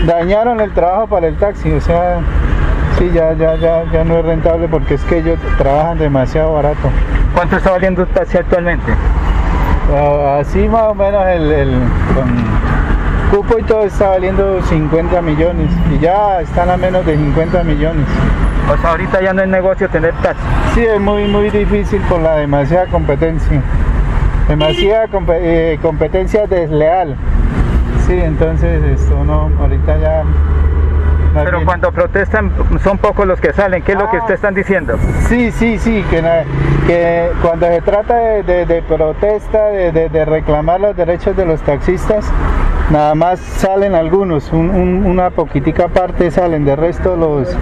dañaron 0.05 0.61
el 0.61 0.71
trabajo 0.71 1.07
para 1.07 1.27
el 1.27 1.35
taxi, 1.37 1.71
o 1.71 1.81
sea, 1.81 2.19
Sí, 3.01 3.09
ya, 3.15 3.33
ya, 3.33 3.55
ya, 3.55 3.83
ya 3.91 4.03
no 4.03 4.19
es 4.19 4.25
rentable 4.25 4.67
porque 4.67 4.93
es 4.93 5.03
que 5.05 5.17
ellos 5.17 5.39
trabajan 5.57 5.97
demasiado 5.97 6.53
barato. 6.53 6.87
¿Cuánto 7.33 7.57
está 7.57 7.71
valiendo 7.71 8.03
un 8.03 8.09
taxi 8.09 8.37
actualmente? 8.37 8.93
Ah, 9.91 10.37
así 10.39 10.69
más 10.69 10.83
o 10.83 10.93
menos 10.93 11.25
el, 11.25 11.51
el 11.51 11.69
con 12.13 13.35
cupo 13.35 13.57
y 13.57 13.63
todo 13.63 13.85
está 13.85 14.09
valiendo 14.09 14.61
50 14.61 15.19
millones 15.23 15.71
y 15.91 15.97
ya 15.97 16.41
están 16.41 16.69
a 16.69 16.77
menos 16.77 17.03
de 17.03 17.17
50 17.17 17.63
millones. 17.63 18.05
O 18.71 18.77
sea, 18.77 18.91
ahorita 18.91 19.19
ya 19.19 19.33
no 19.33 19.41
es 19.41 19.47
negocio 19.47 19.89
tener 19.89 20.13
taxi. 20.21 20.43
Sí, 20.75 20.81
es 20.81 21.01
muy, 21.01 21.25
muy 21.25 21.49
difícil 21.49 22.01
por 22.01 22.21
la 22.21 22.35
demasiada 22.35 22.85
competencia. 22.85 23.63
Demasiada 24.47 25.07
eh, 25.39 25.79
competencia 25.81 26.45
desleal. 26.45 27.15
Sí, 28.05 28.13
entonces 28.13 28.83
esto 28.83 29.23
no, 29.23 29.49
ahorita 29.59 29.97
ya 29.97 30.23
pero 31.33 31.63
cuando 31.65 31.91
protestan 31.91 32.51
son 32.83 32.97
pocos 32.97 33.25
los 33.25 33.39
que 33.39 33.53
salen, 33.53 33.83
¿qué 33.83 33.93
es 33.93 33.97
lo 33.97 34.09
que 34.09 34.17
ustedes 34.17 34.39
están 34.39 34.53
diciendo? 34.53 34.97
Sí, 35.27 35.51
sí, 35.51 35.77
sí, 35.77 36.03
que, 36.09 36.21
que 36.87 37.29
cuando 37.41 37.67
se 37.67 37.81
trata 37.81 38.15
de, 38.15 38.83
protesta, 38.87 39.67
de, 39.67 40.25
reclamar 40.25 40.79
los 40.81 40.95
derechos 40.95 41.35
de 41.35 41.45
los 41.45 41.61
taxistas, 41.61 42.31
nada 42.89 43.15
más 43.15 43.39
salen 43.39 43.95
algunos, 43.95 44.51
una 44.51 45.29
poquitica 45.29 45.87
parte 45.87 46.31
salen, 46.31 46.65
de 46.65 46.75
resto 46.75 47.15
los, 47.15 47.55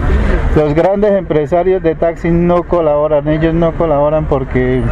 los 0.56 0.74
grandes 0.74 1.12
empresarios 1.12 1.82
de 1.82 1.94
taxis 1.94 2.32
no 2.32 2.64
colaboran, 2.64 3.28
ellos 3.28 3.54
no 3.54 3.72
colaboran 3.72 4.26
porque 4.26 4.82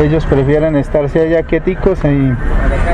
ellos 0.00 0.26
prefieren 0.26 0.76
estarse 0.76 1.20
allá 1.20 1.42
quieticos 1.42 1.98
y 2.04 2.32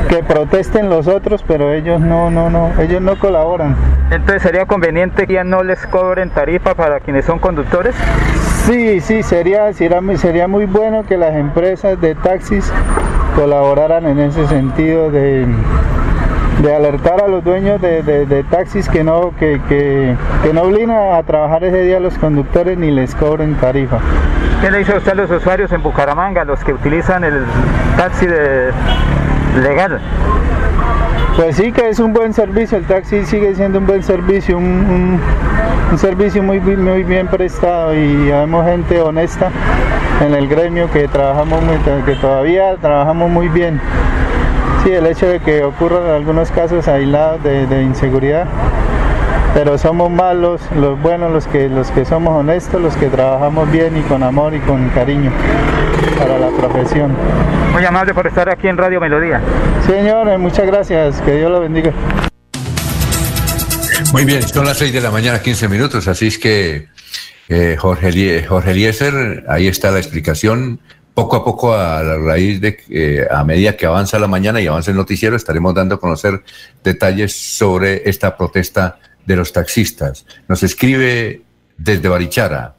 que 0.09 0.23
protesten 0.23 0.89
los 0.89 1.07
otros, 1.07 1.43
pero 1.47 1.71
ellos 1.71 1.99
no, 2.01 2.29
no, 2.29 2.49
no, 2.49 2.71
ellos 2.79 3.01
no 3.01 3.17
colaboran. 3.17 3.75
Entonces 4.11 4.41
sería 4.41 4.65
conveniente 4.65 5.27
que 5.27 5.33
ya 5.33 5.43
no 5.43 5.63
les 5.63 5.85
cobren 5.87 6.29
tarifa 6.29 6.75
para 6.75 6.99
quienes 6.99 7.25
son 7.25 7.39
conductores. 7.39 7.95
Sí, 8.65 8.99
sí, 8.99 9.23
sería, 9.23 9.71
sería, 9.73 10.01
sería 10.17 10.47
muy 10.47 10.65
bueno 10.65 11.03
que 11.03 11.17
las 11.17 11.35
empresas 11.35 11.99
de 12.01 12.15
taxis 12.15 12.71
colaboraran 13.35 14.05
en 14.05 14.19
ese 14.19 14.47
sentido 14.47 15.11
de, 15.11 15.45
de 16.61 16.75
alertar 16.75 17.21
a 17.21 17.27
los 17.27 17.43
dueños 17.43 17.81
de, 17.81 18.45
taxis 18.49 18.87
que 18.89 19.03
no, 19.03 19.31
que, 19.39 19.61
que, 19.67 20.15
que 20.43 20.53
no 20.53 20.63
obligan 20.63 21.13
a 21.13 21.23
trabajar 21.23 21.63
ese 21.63 21.81
día 21.83 21.97
a 21.97 21.99
los 21.99 22.17
conductores 22.17 22.77
ni 22.77 22.91
les 22.91 23.13
cobren 23.15 23.55
tarifa. 23.55 23.99
¿Qué 24.61 24.71
le 24.71 24.79
dice 24.79 24.97
usted 24.97 25.11
a 25.11 25.15
los 25.15 25.31
usuarios 25.31 25.71
en 25.71 25.83
Bucaramanga, 25.83 26.45
los 26.45 26.63
que 26.63 26.73
utilizan 26.73 27.23
el 27.23 27.43
taxi 27.97 28.25
de 28.25 28.71
legal? 29.61 29.99
Pues 31.35 31.57
sí 31.57 31.73
que 31.73 31.89
es 31.89 31.99
un 31.99 32.13
buen 32.13 32.33
servicio, 32.33 32.77
el 32.77 32.85
taxi 32.85 33.25
sigue 33.25 33.53
siendo 33.55 33.79
un 33.79 33.85
buen 33.85 34.01
servicio, 34.03 34.57
un, 34.57 35.19
servicio 35.97 36.41
muy, 36.41 36.61
muy 36.61 37.03
bien 37.03 37.27
prestado 37.27 37.93
y 37.93 38.29
vemos 38.29 38.65
gente 38.65 39.01
honesta 39.01 39.51
en 40.25 40.33
el 40.33 40.47
gremio 40.47 40.89
que 40.89 41.09
trabajamos 41.09 41.61
muy, 41.61 41.75
que 42.05 42.15
todavía 42.15 42.77
trabajamos 42.77 43.29
muy 43.29 43.49
bien. 43.49 43.81
Sí, 44.85 44.91
el 44.91 45.05
hecho 45.07 45.27
de 45.27 45.41
que 45.41 45.63
ocurran 45.63 46.07
algunos 46.09 46.49
casos 46.51 46.87
aislados 46.87 47.43
de, 47.43 47.67
de 47.67 47.83
inseguridad 47.83 48.47
pero 49.55 49.77
somos 49.77 50.11
malos, 50.11 50.59
los 50.75 51.01
buenos, 51.01 51.31
los 51.31 51.47
que, 51.47 51.69
los 51.69 51.89
que 51.91 52.03
somos 52.03 52.33
honestos, 52.33 52.81
los 52.81 52.93
que 52.97 53.07
trabajamos 53.07 53.71
bien 53.71 53.95
y 53.95 54.01
con 54.01 54.21
amor 54.21 54.53
y 54.53 54.59
con 54.59 54.89
cariño 54.89 55.31
para 56.19 56.37
la 56.37 56.49
profesión. 56.49 57.15
Muy 57.71 57.85
amable 57.85 58.13
por 58.13 58.27
estar 58.27 58.49
aquí 58.49 58.67
en 58.67 58.75
Radio 58.75 58.99
Melodía. 58.99 59.41
Señores, 59.87 60.37
muchas 60.37 60.67
gracias, 60.67 61.21
que 61.21 61.37
Dios 61.37 61.49
lo 61.49 61.61
bendiga. 61.61 61.93
Muy 64.11 64.25
bien, 64.25 64.43
son 64.43 64.65
las 64.65 64.77
6 64.77 64.91
de 64.91 64.99
la 64.99 65.09
mañana, 65.09 65.41
15 65.41 65.69
minutos, 65.69 66.09
así 66.09 66.27
es 66.27 66.37
que 66.37 66.89
eh, 67.47 67.77
Jorge, 67.79 68.43
Jorge 68.43 68.71
Eliezer, 68.71 69.45
ahí 69.47 69.67
está 69.67 69.89
la 69.91 69.99
explicación. 69.99 70.81
Poco 71.15 71.37
a 71.37 71.43
poco, 71.45 71.73
a 71.73 72.03
la 72.03 72.17
raíz 72.17 72.61
de, 72.61 72.77
eh, 72.89 73.25
a 73.31 73.43
medida 73.43 73.75
que 73.75 73.85
avanza 73.85 74.19
la 74.19 74.27
mañana 74.27 74.61
y 74.61 74.67
avanza 74.67 74.91
el 74.91 74.97
noticiero, 74.97 75.35
estaremos 75.35 75.73
dando 75.73 75.95
a 75.95 75.99
conocer 75.99 76.43
detalles 76.83 77.33
sobre 77.33 78.07
esta 78.07 78.35
protesta 78.37 78.99
de 79.25 79.35
los 79.37 79.53
taxistas. 79.53 80.25
Nos 80.47 80.61
escribe 80.61 81.41
desde 81.77 82.09
Barichara, 82.09 82.75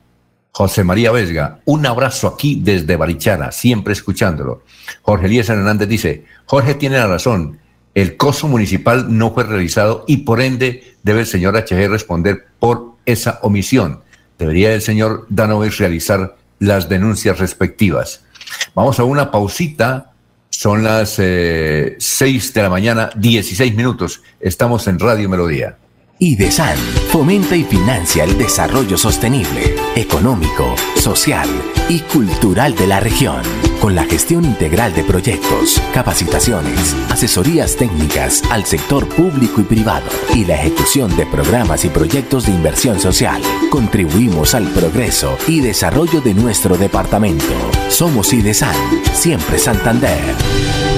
José 0.52 0.84
María 0.84 1.12
Vesga, 1.12 1.60
un 1.64 1.86
abrazo 1.86 2.28
aquí 2.28 2.60
desde 2.62 2.96
Barichara, 2.96 3.52
siempre 3.52 3.94
escuchándolo. 3.94 4.62
Jorge 5.02 5.26
Elías 5.26 5.48
Hernández 5.48 5.88
dice, 5.88 6.24
Jorge 6.44 6.74
tiene 6.74 6.98
la 6.98 7.06
razón, 7.06 7.58
el 7.94 8.18
costo 8.18 8.48
municipal 8.48 9.16
no 9.16 9.32
fue 9.32 9.44
realizado 9.44 10.04
y 10.06 10.18
por 10.18 10.42
ende 10.42 10.94
debe 11.02 11.20
el 11.20 11.26
señor 11.26 11.56
HG 11.56 11.88
responder 11.88 12.48
por 12.58 12.96
esa 13.06 13.38
omisión. 13.40 14.02
Debería 14.38 14.74
el 14.74 14.82
señor 14.82 15.26
Danovis 15.30 15.78
realizar 15.78 16.36
las 16.58 16.90
denuncias 16.90 17.38
respectivas. 17.38 18.25
Vamos 18.74 18.98
a 18.98 19.04
una 19.04 19.30
pausita. 19.30 20.12
Son 20.50 20.82
las 20.82 21.16
eh, 21.18 21.96
6 21.98 22.54
de 22.54 22.62
la 22.62 22.70
mañana, 22.70 23.10
16 23.16 23.74
minutos. 23.74 24.22
Estamos 24.40 24.86
en 24.86 24.98
Radio 24.98 25.28
Melodía. 25.28 25.76
IDESAN 26.18 26.78
fomenta 27.10 27.56
y 27.56 27.64
financia 27.64 28.24
el 28.24 28.38
desarrollo 28.38 28.96
sostenible, 28.96 29.74
económico, 29.94 30.74
social 30.96 31.48
y 31.90 32.00
cultural 32.00 32.74
de 32.74 32.86
la 32.86 33.00
región, 33.00 33.42
con 33.80 33.94
la 33.94 34.04
gestión 34.04 34.44
integral 34.44 34.94
de 34.94 35.04
proyectos, 35.04 35.80
capacitaciones, 35.92 36.94
asesorías 37.10 37.76
técnicas 37.76 38.42
al 38.50 38.64
sector 38.64 39.08
público 39.08 39.60
y 39.60 39.64
privado 39.64 40.06
y 40.34 40.44
la 40.44 40.54
ejecución 40.54 41.14
de 41.16 41.26
programas 41.26 41.84
y 41.84 41.88
proyectos 41.88 42.46
de 42.46 42.52
inversión 42.52 43.00
social. 43.00 43.40
Contribuimos 43.70 44.54
al 44.54 44.68
progreso 44.72 45.36
y 45.46 45.60
desarrollo 45.60 46.20
de 46.20 46.34
nuestro 46.34 46.76
departamento. 46.76 47.44
Somos 47.88 48.32
IDESAN, 48.32 48.76
siempre 49.12 49.58
Santander. 49.58 50.95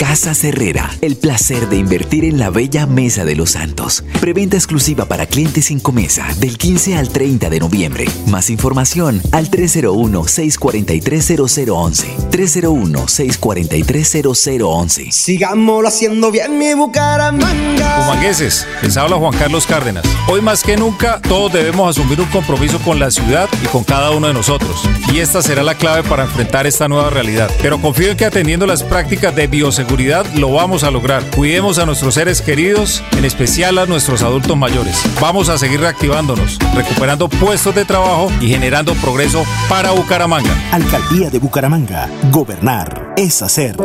Casa 0.00 0.32
Herrera, 0.32 0.90
el 1.02 1.18
placer 1.18 1.68
de 1.68 1.76
invertir 1.76 2.24
en 2.24 2.38
la 2.38 2.48
bella 2.48 2.86
Mesa 2.86 3.26
de 3.26 3.36
los 3.36 3.50
Santos. 3.50 4.02
Preventa 4.18 4.56
exclusiva 4.56 5.04
para 5.04 5.26
clientes 5.26 5.66
sin 5.66 5.78
comesa 5.78 6.26
del 6.38 6.56
15 6.56 6.96
al 6.96 7.10
30 7.10 7.50
de 7.50 7.60
noviembre. 7.60 8.06
Más 8.26 8.48
información 8.48 9.20
al 9.30 9.50
301-643-0011. 9.50 12.30
301-643-0011. 12.30 15.10
Sigámoslo 15.10 15.86
haciendo 15.86 16.30
bien 16.30 16.58
mi 16.58 16.72
Bucaramanga. 16.72 18.00
Humangueses, 18.00 18.66
les 18.82 18.96
habla 18.96 19.16
Juan 19.16 19.36
Carlos 19.38 19.66
Cárdenas. 19.66 20.06
Hoy 20.28 20.40
más 20.40 20.62
que 20.62 20.78
nunca, 20.78 21.20
todos 21.20 21.52
debemos 21.52 21.90
asumir 21.90 22.22
un 22.22 22.28
compromiso 22.30 22.78
con 22.78 22.98
la 22.98 23.10
ciudad 23.10 23.50
y 23.62 23.66
con 23.66 23.84
cada 23.84 24.12
uno 24.12 24.28
de 24.28 24.32
nosotros. 24.32 24.82
Y 25.12 25.18
esta 25.18 25.42
será 25.42 25.62
la 25.62 25.74
clave 25.74 26.08
para 26.08 26.22
enfrentar 26.22 26.66
esta 26.66 26.88
nueva 26.88 27.10
realidad. 27.10 27.50
Pero 27.60 27.82
confío 27.82 28.12
en 28.12 28.16
que 28.16 28.24
atendiendo 28.24 28.64
las 28.64 28.82
prácticas 28.82 29.36
de 29.36 29.46
bioseguridad 29.46 29.89
lo 30.38 30.52
vamos 30.52 30.84
a 30.84 30.90
lograr. 30.90 31.22
Cuidemos 31.36 31.78
a 31.78 31.84
nuestros 31.84 32.14
seres 32.14 32.40
queridos, 32.40 33.04
en 33.18 33.24
especial 33.24 33.76
a 33.76 33.86
nuestros 33.86 34.22
adultos 34.22 34.56
mayores. 34.56 35.04
Vamos 35.20 35.48
a 35.48 35.58
seguir 35.58 35.80
reactivándonos, 35.80 36.58
recuperando 36.74 37.28
puestos 37.28 37.74
de 37.74 37.84
trabajo 37.84 38.28
y 38.40 38.48
generando 38.48 38.94
progreso 38.94 39.42
para 39.68 39.90
Bucaramanga. 39.90 40.50
Alcaldía 40.72 41.28
de 41.28 41.38
Bucaramanga. 41.38 42.08
Gobernar 42.30 43.14
es 43.16 43.42
hacer. 43.42 43.76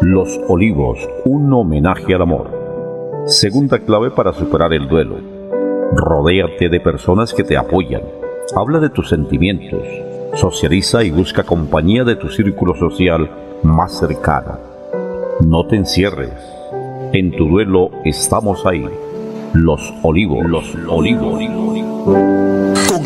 Los 0.00 0.40
Olivos, 0.48 0.98
un 1.24 1.52
homenaje 1.52 2.14
al 2.14 2.22
amor. 2.22 3.24
Segunda 3.26 3.78
clave 3.78 4.10
para 4.10 4.32
superar 4.32 4.72
el 4.72 4.88
duelo. 4.88 5.18
Rodéate 5.94 6.68
de 6.70 6.80
personas 6.80 7.34
que 7.34 7.44
te 7.44 7.56
apoyan. 7.56 8.02
Habla 8.56 8.78
de 8.78 8.90
tus 8.90 9.08
sentimientos. 9.10 9.82
Socializa 10.34 11.04
y 11.04 11.10
busca 11.10 11.42
compañía 11.42 12.04
de 12.04 12.16
tu 12.16 12.28
círculo 12.30 12.74
social 12.74 13.41
más 13.62 13.92
cercana. 13.98 14.58
No 15.44 15.66
te 15.66 15.76
encierres. 15.76 16.32
En 17.12 17.30
tu 17.36 17.46
duelo 17.48 17.90
estamos 18.04 18.64
ahí. 18.66 18.86
Los 19.52 19.92
Olivos. 20.02 20.44
Los 20.46 20.74
Olivos. 20.88 21.81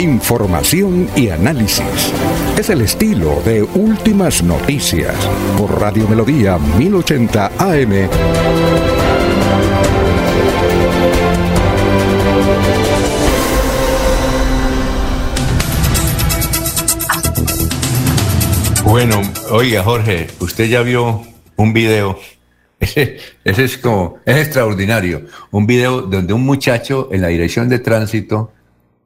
Información 0.00 1.10
y 1.14 1.28
análisis. 1.28 1.84
Es 2.58 2.70
el 2.70 2.80
estilo 2.80 3.42
de 3.44 3.62
Últimas 3.62 4.42
Noticias 4.42 5.14
por 5.58 5.78
Radio 5.78 6.08
Melodía 6.08 6.56
1080 6.56 7.52
AM. 7.58 8.08
Bueno, 18.84 19.20
oiga 19.50 19.82
Jorge, 19.82 20.28
usted 20.40 20.64
ya 20.64 20.80
vio 20.80 21.20
un 21.56 21.74
video, 21.74 22.18
ese, 22.80 23.18
ese 23.44 23.64
es 23.64 23.76
como, 23.76 24.16
es 24.24 24.36
extraordinario, 24.38 25.26
un 25.50 25.66
video 25.66 26.00
donde 26.00 26.32
un 26.32 26.46
muchacho 26.46 27.10
en 27.12 27.20
la 27.20 27.28
dirección 27.28 27.68
de 27.68 27.80
tránsito 27.80 28.52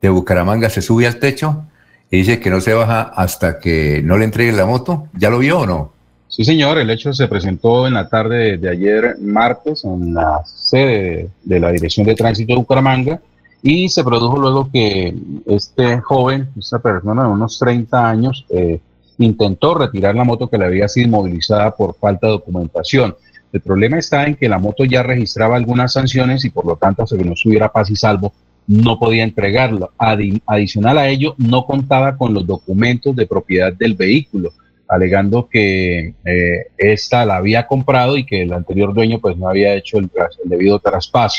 de 0.09 0.11
Bucaramanga 0.11 0.71
se 0.71 0.83
sube 0.83 1.07
al 1.07 1.19
techo 1.19 1.65
y 2.11 2.19
dice 2.19 2.41
que 2.41 2.51
no 2.51 2.61
se 2.61 2.75
baja 2.75 3.03
hasta 3.03 3.59
que 3.59 4.03
no 4.03 4.19
le 4.19 4.25
entregue 4.25 4.53
la 4.53 4.67
moto. 4.67 5.09
¿Ya 5.15 5.31
lo 5.31 5.39
vio 5.39 5.61
o 5.61 5.67
no? 5.67 5.93
Sí, 6.29 6.45
señor, 6.45 6.79
el 6.79 6.91
hecho 6.91 7.13
se 7.13 7.29
presentó 7.29 7.87
en 7.87 7.95
la 7.95 8.09
tarde 8.09 8.59
de 8.59 8.69
ayer, 8.69 9.17
martes, 9.21 9.85
en 9.85 10.15
la 10.15 10.43
sede 10.45 11.29
de 11.45 11.61
la 11.61 11.71
Dirección 11.71 12.07
de 12.07 12.15
Tránsito 12.15 12.53
de 12.53 12.59
Bucaramanga 12.59 13.21
y 13.63 13.89
se 13.89 14.05
produjo 14.05 14.39
luego 14.39 14.69
que 14.71 15.15
este 15.47 16.01
joven, 16.01 16.49
esta 16.59 16.81
persona 16.81 17.23
de 17.23 17.29
unos 17.29 17.59
30 17.59 18.09
años, 18.09 18.45
eh, 18.51 18.81
intentó 19.19 19.75
retirar 19.75 20.15
la 20.15 20.25
moto 20.25 20.51
que 20.51 20.59
le 20.59 20.67
había 20.67 20.89
sido 20.89 21.07
inmovilizada 21.07 21.75
por 21.75 21.97
falta 21.97 22.27
de 22.27 22.33
documentación. 22.35 23.15
El 23.53 23.61
problema 23.61 23.99
está 23.99 24.27
en 24.27 24.35
que 24.35 24.49
la 24.49 24.59
moto 24.59 24.85
ya 24.85 25.03
registraba 25.03 25.57
algunas 25.57 25.93
sanciones 25.93 26.45
y 26.45 26.51
por 26.51 26.67
lo 26.67 26.77
tanto, 26.77 27.05
hasta 27.05 27.17
que 27.17 27.25
no 27.25 27.33
estuviera 27.33 27.71
paz 27.71 27.89
y 27.91 27.97
salvo, 27.97 28.33
no 28.66 28.99
podía 28.99 29.24
entregarlo. 29.24 29.93
adicional 29.99 30.99
a 30.99 31.09
ello, 31.09 31.35
no 31.39 31.66
contaba 31.66 32.16
con 32.16 32.35
los 32.35 32.47
documentos 32.47 33.15
de 33.15 33.27
propiedad 33.27 33.73
del 33.73 33.95
vehículo, 33.95 34.53
alegando 34.89 35.49
que 35.49 36.15
eh, 36.24 36.66
esta 36.77 37.24
la 37.24 37.36
había 37.36 37.66
comprado 37.66 38.16
y 38.16 38.24
que 38.24 38.43
el 38.43 38.53
anterior 38.53 38.95
dueño 38.95 39.19
pues 39.20 39.36
no 39.36 39.49
había 39.49 39.74
hecho 39.74 39.99
el, 39.99 40.11
debido 40.45 40.78
traspaso. 40.78 41.39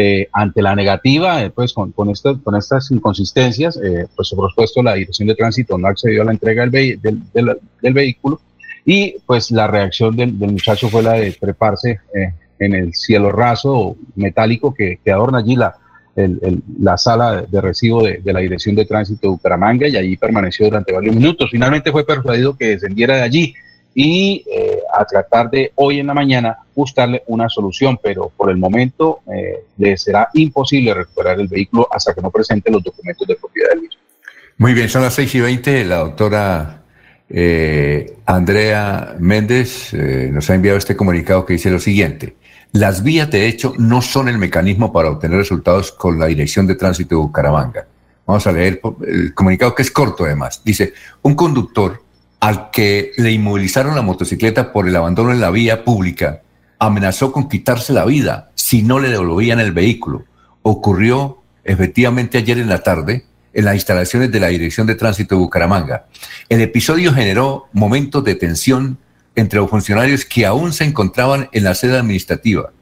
Eh, 0.00 0.28
ante 0.32 0.62
la 0.62 0.76
negativa, 0.76 1.42
eh, 1.42 1.50
pues 1.50 1.72
con, 1.72 1.90
con, 1.90 2.08
estas 2.10 2.88
inconsistencias, 2.92 3.76
eh, 3.82 4.06
pues 4.14 4.30
por 4.30 4.48
supuesto 4.48 4.80
la 4.80 4.94
Dirección 4.94 5.26
de 5.26 5.34
Tránsito 5.34 5.76
no 5.76 5.88
accedió 5.88 6.22
a 6.22 6.26
la 6.26 6.30
entrega 6.30 6.64
del, 6.66 7.00
del, 7.02 7.58
del, 7.82 7.94
vehículo 7.94 8.40
y 8.84 9.16
pues 9.26 9.50
la 9.50 9.66
reacción 9.66 10.14
del, 10.14 10.34
muchacho 10.34 10.88
fue 10.88 11.02
la 11.02 11.14
de 11.14 11.32
treparse 11.32 11.98
en 12.60 12.74
el 12.76 12.94
cielo 12.94 13.32
raso 13.32 13.96
metálico 14.14 14.72
que, 14.72 15.00
que 15.04 15.10
adorna 15.10 15.38
allí 15.38 15.56
la, 15.56 15.74
el, 16.18 16.62
la 16.80 16.96
sala 16.96 17.42
de 17.42 17.60
recibo 17.60 18.02
de, 18.02 18.20
la 18.24 18.40
Dirección 18.40 18.74
de 18.74 18.84
Tránsito 18.84 19.20
de 19.22 19.28
Bucaramanga 19.28 19.88
y 19.88 19.96
allí 19.96 20.16
permaneció 20.16 20.66
durante 20.66 20.92
varios 20.92 21.14
minutos. 21.14 21.50
Finalmente 21.50 21.92
fue 21.92 22.04
persuadido 22.04 22.56
que 22.56 22.68
descendiera 22.68 23.16
de 23.16 23.22
allí 23.22 23.54
y 23.94 24.44
eh, 24.52 24.80
a 24.92 25.04
tratar 25.04 25.50
de 25.50 25.72
hoy 25.76 26.00
en 26.00 26.08
la 26.08 26.14
mañana 26.14 26.58
buscarle 26.74 27.22
una 27.26 27.48
solución, 27.48 27.98
pero 28.02 28.30
por 28.36 28.50
el 28.50 28.56
momento 28.56 29.20
eh, 29.32 29.64
le 29.76 29.96
será 29.96 30.28
imposible 30.34 30.94
recuperar 30.94 31.40
el 31.40 31.48
vehículo 31.48 31.88
hasta 31.90 32.14
que 32.14 32.20
no 32.20 32.30
presente 32.30 32.70
los 32.70 32.82
documentos 32.82 33.26
de 33.26 33.34
propiedad 33.36 33.70
del 33.70 33.82
mismo. 33.82 34.00
Muy 34.58 34.74
bien, 34.74 34.88
son 34.88 35.02
las 35.02 35.14
seis 35.14 35.34
y 35.34 35.40
veinte. 35.40 35.84
La 35.84 35.98
doctora 35.98 36.82
eh, 37.30 38.16
Andrea 38.24 39.16
Méndez 39.18 39.92
eh, 39.92 40.30
nos 40.32 40.48
ha 40.48 40.54
enviado 40.54 40.78
este 40.78 40.96
comunicado 40.96 41.44
que 41.44 41.54
dice 41.54 41.70
lo 41.70 41.78
siguiente. 41.78 42.34
Las 42.72 43.02
vías 43.02 43.30
de 43.30 43.46
hecho 43.46 43.72
no 43.78 44.02
son 44.02 44.28
el 44.28 44.38
mecanismo 44.38 44.92
para 44.92 45.10
obtener 45.10 45.38
resultados 45.38 45.90
con 45.92 46.18
la 46.18 46.26
Dirección 46.26 46.66
de 46.66 46.74
Tránsito 46.74 47.14
de 47.14 47.22
Bucaramanga. 47.22 47.86
Vamos 48.26 48.46
a 48.46 48.52
leer 48.52 48.80
el 49.06 49.32
comunicado 49.34 49.74
que 49.74 49.82
es 49.82 49.90
corto 49.90 50.24
además. 50.24 50.60
Dice, 50.64 50.92
un 51.22 51.34
conductor 51.34 52.02
al 52.40 52.70
que 52.70 53.12
le 53.16 53.32
inmovilizaron 53.32 53.94
la 53.94 54.02
motocicleta 54.02 54.72
por 54.72 54.86
el 54.86 54.94
abandono 54.94 55.32
en 55.32 55.40
la 55.40 55.50
vía 55.50 55.82
pública 55.84 56.42
amenazó 56.78 57.32
con 57.32 57.48
quitarse 57.48 57.92
la 57.92 58.04
vida 58.04 58.50
si 58.54 58.82
no 58.82 59.00
le 59.00 59.08
devolvían 59.08 59.60
el 59.60 59.72
vehículo. 59.72 60.24
Ocurrió 60.62 61.38
efectivamente 61.64 62.38
ayer 62.38 62.58
en 62.58 62.68
la 62.68 62.82
tarde 62.82 63.24
en 63.52 63.64
las 63.64 63.74
instalaciones 63.74 64.30
de 64.30 64.40
la 64.40 64.48
Dirección 64.48 64.86
de 64.86 64.94
Tránsito 64.94 65.34
de 65.34 65.40
Bucaramanga. 65.40 66.06
El 66.48 66.60
episodio 66.60 67.12
generó 67.12 67.66
momentos 67.72 68.22
de 68.22 68.34
tensión 68.34 68.98
entre 69.38 69.60
los 69.60 69.70
funcionarios 69.70 70.24
que 70.24 70.44
aún 70.44 70.72
se 70.72 70.84
encontraban 70.84 71.48
en 71.52 71.62
la 71.62 71.76
sede 71.76 71.96
administrativa. 71.96 72.72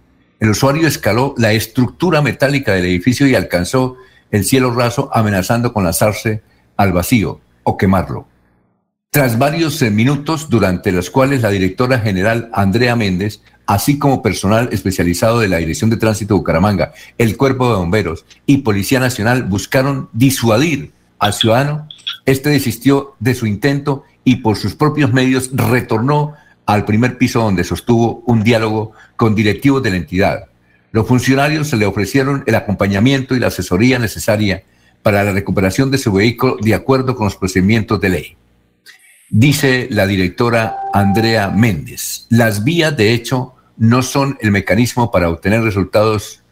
El 0.40 0.50
usuario 0.50 0.88
escaló 0.88 1.34
la 1.36 1.52
estructura 1.52 2.22
metálica 2.22 2.72
del 2.72 2.86
edificio 2.86 3.26
y 3.26 3.34
alcanzó 3.34 3.96
el 4.30 4.44
cielo 4.44 4.72
raso 4.72 5.10
amenazando 5.12 5.74
con 5.74 5.84
lanzarse 5.84 6.42
al 6.78 6.92
vacío 6.92 7.40
o 7.62 7.76
quemarlo. 7.76 8.26
Tras 9.10 9.38
varios 9.38 9.80
eh, 9.82 9.90
minutos 9.90 10.48
durante 10.48 10.92
los 10.92 11.10
cuales 11.10 11.42
la 11.42 11.50
directora 11.50 11.98
general 11.98 12.50
Andrea 12.54 12.96
Méndez, 12.96 13.42
así 13.66 13.98
como 13.98 14.22
personal 14.22 14.70
especializado 14.72 15.40
de 15.40 15.48
la 15.48 15.58
Dirección 15.58 15.90
de 15.90 15.96
Tránsito 15.98 16.34
de 16.34 16.38
Bucaramanga, 16.38 16.92
el 17.18 17.36
Cuerpo 17.36 17.68
de 17.68 17.76
Bomberos 17.76 18.24
y 18.46 18.58
Policía 18.58 19.00
Nacional 19.00 19.42
buscaron 19.42 20.08
disuadir 20.14 20.92
al 21.18 21.34
ciudadano, 21.34 21.88
este 22.24 22.48
desistió 22.48 23.14
de 23.20 23.34
su 23.34 23.46
intento 23.46 24.04
y 24.24 24.36
por 24.36 24.56
sus 24.56 24.74
propios 24.74 25.12
medios 25.12 25.50
retornó 25.54 26.34
al 26.66 26.84
primer 26.84 27.16
piso 27.16 27.40
donde 27.40 27.64
sostuvo 27.64 28.22
un 28.26 28.42
diálogo 28.42 28.92
con 29.16 29.34
directivos 29.34 29.82
de 29.82 29.90
la 29.90 29.96
entidad. 29.96 30.46
Los 30.92 31.06
funcionarios 31.06 31.68
se 31.68 31.76
le 31.76 31.86
ofrecieron 31.86 32.42
el 32.46 32.54
acompañamiento 32.54 33.34
y 33.34 33.40
la 33.40 33.48
asesoría 33.48 33.98
necesaria 33.98 34.64
para 35.02 35.22
la 35.22 35.32
recuperación 35.32 35.90
de 35.90 35.98
su 35.98 36.12
vehículo 36.12 36.56
de 36.60 36.74
acuerdo 36.74 37.14
con 37.14 37.26
los 37.26 37.36
procedimientos 37.36 38.00
de 38.00 38.08
ley. 38.08 38.36
Dice 39.30 39.88
la 39.90 40.06
directora 40.06 40.76
Andrea 40.92 41.50
Méndez, 41.50 42.26
las 42.30 42.64
vías 42.64 42.96
de 42.96 43.12
hecho 43.12 43.54
no 43.76 44.02
son 44.02 44.38
el 44.40 44.50
mecanismo 44.50 45.10
para 45.10 45.28
obtener 45.28 45.62
resultados 45.62 46.42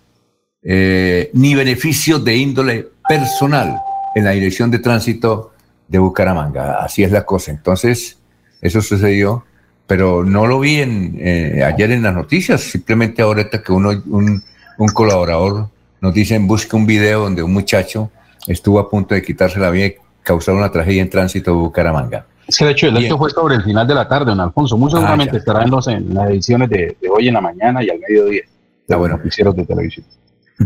eh, 0.62 1.30
ni 1.32 1.54
beneficios 1.54 2.24
de 2.24 2.36
índole 2.36 2.88
personal 3.08 3.76
en 4.14 4.24
la 4.24 4.30
dirección 4.30 4.70
de 4.70 4.78
tránsito 4.78 5.52
de 5.88 5.98
Bucaramanga. 5.98 6.78
Así 6.84 7.02
es 7.02 7.10
la 7.10 7.24
cosa. 7.24 7.50
Entonces, 7.50 8.18
eso 8.60 8.80
sucedió 8.80 9.44
pero 9.86 10.24
no 10.24 10.46
lo 10.46 10.60
vi 10.60 10.80
en, 10.80 11.16
eh, 11.20 11.62
ayer 11.64 11.90
en 11.90 12.02
las 12.02 12.14
noticias, 12.14 12.62
simplemente 12.62 13.22
ahora 13.22 13.48
que 13.48 13.72
uno, 13.72 13.90
un, 14.06 14.42
un 14.78 14.88
colaborador 14.88 15.68
nos 16.00 16.14
dice, 16.14 16.38
busque 16.38 16.76
un 16.76 16.86
video 16.86 17.20
donde 17.20 17.42
un 17.42 17.52
muchacho 17.52 18.10
estuvo 18.46 18.78
a 18.78 18.90
punto 18.90 19.14
de 19.14 19.22
quitarse 19.22 19.58
la 19.58 19.70
vida 19.70 19.86
y 19.86 19.94
causar 20.22 20.54
una 20.54 20.70
tragedia 20.70 21.02
en 21.02 21.10
tránsito 21.10 21.50
de 21.52 21.56
Bucaramanga. 21.56 22.26
Es 22.46 22.58
que 22.58 22.66
de 22.66 22.72
hecho 22.72 22.88
el 22.88 22.96
hecho 22.98 23.16
fue 23.16 23.30
sobre 23.30 23.54
el 23.54 23.62
final 23.62 23.86
de 23.86 23.94
la 23.94 24.06
tarde, 24.06 24.26
don 24.26 24.40
Alfonso. 24.40 24.76
Muy 24.76 24.88
ah, 24.88 24.96
seguramente 24.96 25.38
estarán 25.38 25.70
en, 25.86 26.14
las 26.14 26.30
ediciones 26.30 26.68
de, 26.68 26.96
hoy 27.10 27.28
en 27.28 27.34
la 27.34 27.40
mañana 27.40 27.82
y 27.82 27.88
al 27.88 27.98
mediodía. 27.98 28.42
De 28.86 28.96
bueno. 28.96 29.16
noticieros 29.16 29.56
de 29.56 29.64
televisión. 29.64 30.04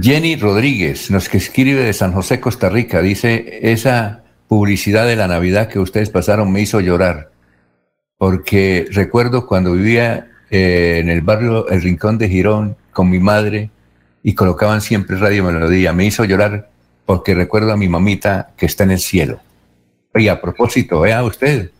Jenny 0.00 0.36
Rodríguez, 0.36 1.10
nos 1.10 1.28
que 1.28 1.38
escribe 1.38 1.84
de 1.84 1.92
San 1.92 2.12
José, 2.12 2.40
Costa 2.40 2.68
Rica, 2.68 3.00
dice, 3.00 3.60
esa 3.62 4.24
publicidad 4.48 5.06
de 5.06 5.16
la 5.16 5.28
Navidad 5.28 5.68
que 5.68 5.78
ustedes 5.78 6.10
pasaron 6.10 6.50
me 6.50 6.60
hizo 6.60 6.80
llorar 6.80 7.30
porque 8.18 8.88
recuerdo 8.90 9.46
cuando 9.46 9.72
vivía 9.72 10.32
eh, 10.50 10.98
en 11.00 11.08
el 11.08 11.22
barrio 11.22 11.68
El 11.68 11.80
Rincón 11.80 12.18
de 12.18 12.28
Girón 12.28 12.76
con 12.92 13.08
mi 13.08 13.20
madre 13.20 13.70
y 14.24 14.34
colocaban 14.34 14.80
siempre 14.80 15.16
Radio 15.16 15.44
Melodía. 15.44 15.92
Me 15.92 16.04
hizo 16.04 16.24
llorar 16.24 16.68
porque 17.06 17.34
recuerdo 17.34 17.72
a 17.72 17.76
mi 17.76 17.88
mamita 17.88 18.50
que 18.56 18.66
está 18.66 18.84
en 18.84 18.90
el 18.90 18.98
cielo. 18.98 19.38
Y 20.14 20.26
a 20.26 20.40
propósito, 20.40 21.00
vea 21.00 21.22
usted, 21.22 21.70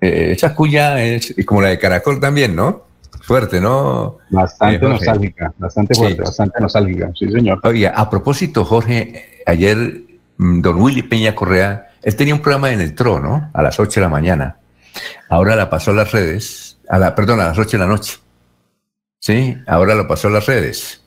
eh, 0.00 0.32
esa 0.32 0.54
cuya 0.54 1.04
es 1.04 1.34
como 1.44 1.60
la 1.60 1.68
de 1.68 1.78
Caracol 1.78 2.18
también, 2.18 2.56
¿no? 2.56 2.86
Fuerte, 3.20 3.60
¿no? 3.60 4.18
Bastante 4.30 4.86
eh, 4.86 4.88
nostálgica, 4.88 5.52
bastante 5.58 5.94
fuerte, 5.94 6.22
bastante 6.22 6.60
nostálgica, 6.60 7.10
sí, 7.14 7.30
señor. 7.30 7.60
Oye, 7.62 7.86
a 7.86 8.08
propósito, 8.08 8.64
Jorge, 8.64 9.42
ayer 9.44 10.02
mm, 10.38 10.62
don 10.62 10.80
Willy 10.80 11.02
Peña 11.02 11.34
Correa, 11.34 11.90
él 12.00 12.16
tenía 12.16 12.34
un 12.34 12.40
programa 12.40 12.72
en 12.72 12.80
el 12.80 12.94
TRO, 12.94 13.20
¿no? 13.20 13.50
A 13.52 13.62
las 13.62 13.78
8 13.78 14.00
de 14.00 14.06
la 14.06 14.08
mañana 14.08 14.56
Ahora 15.28 15.56
la 15.56 15.68
pasó 15.68 15.90
a 15.90 15.94
las 15.94 16.12
redes, 16.12 16.78
a 16.88 16.98
la, 16.98 17.14
perdón, 17.14 17.40
a 17.40 17.48
las 17.48 17.58
8 17.58 17.72
de 17.72 17.78
la 17.78 17.86
noche. 17.86 18.18
Sí, 19.20 19.56
ahora 19.66 19.94
lo 19.94 20.06
pasó 20.08 20.28
a 20.28 20.32
las 20.32 20.46
redes. 20.46 21.02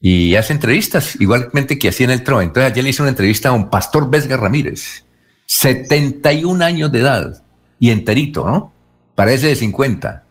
Y 0.00 0.34
hace 0.36 0.52
entrevistas, 0.52 1.20
igualmente 1.20 1.78
que 1.78 1.90
hacía 1.90 2.06
en 2.06 2.12
el 2.12 2.24
TRO. 2.24 2.40
Entonces 2.40 2.72
ayer 2.72 2.84
le 2.84 2.90
hizo 2.90 3.02
una 3.02 3.10
entrevista 3.10 3.50
a 3.50 3.52
un 3.52 3.68
pastor 3.68 4.10
Vesga 4.10 4.36
Ramírez, 4.36 5.04
71 5.46 6.64
años 6.64 6.90
de 6.90 7.00
edad 7.00 7.42
y 7.78 7.90
enterito, 7.90 8.46
¿no? 8.46 8.72
Parece 9.14 9.48
de 9.48 9.56
50. 9.56 10.24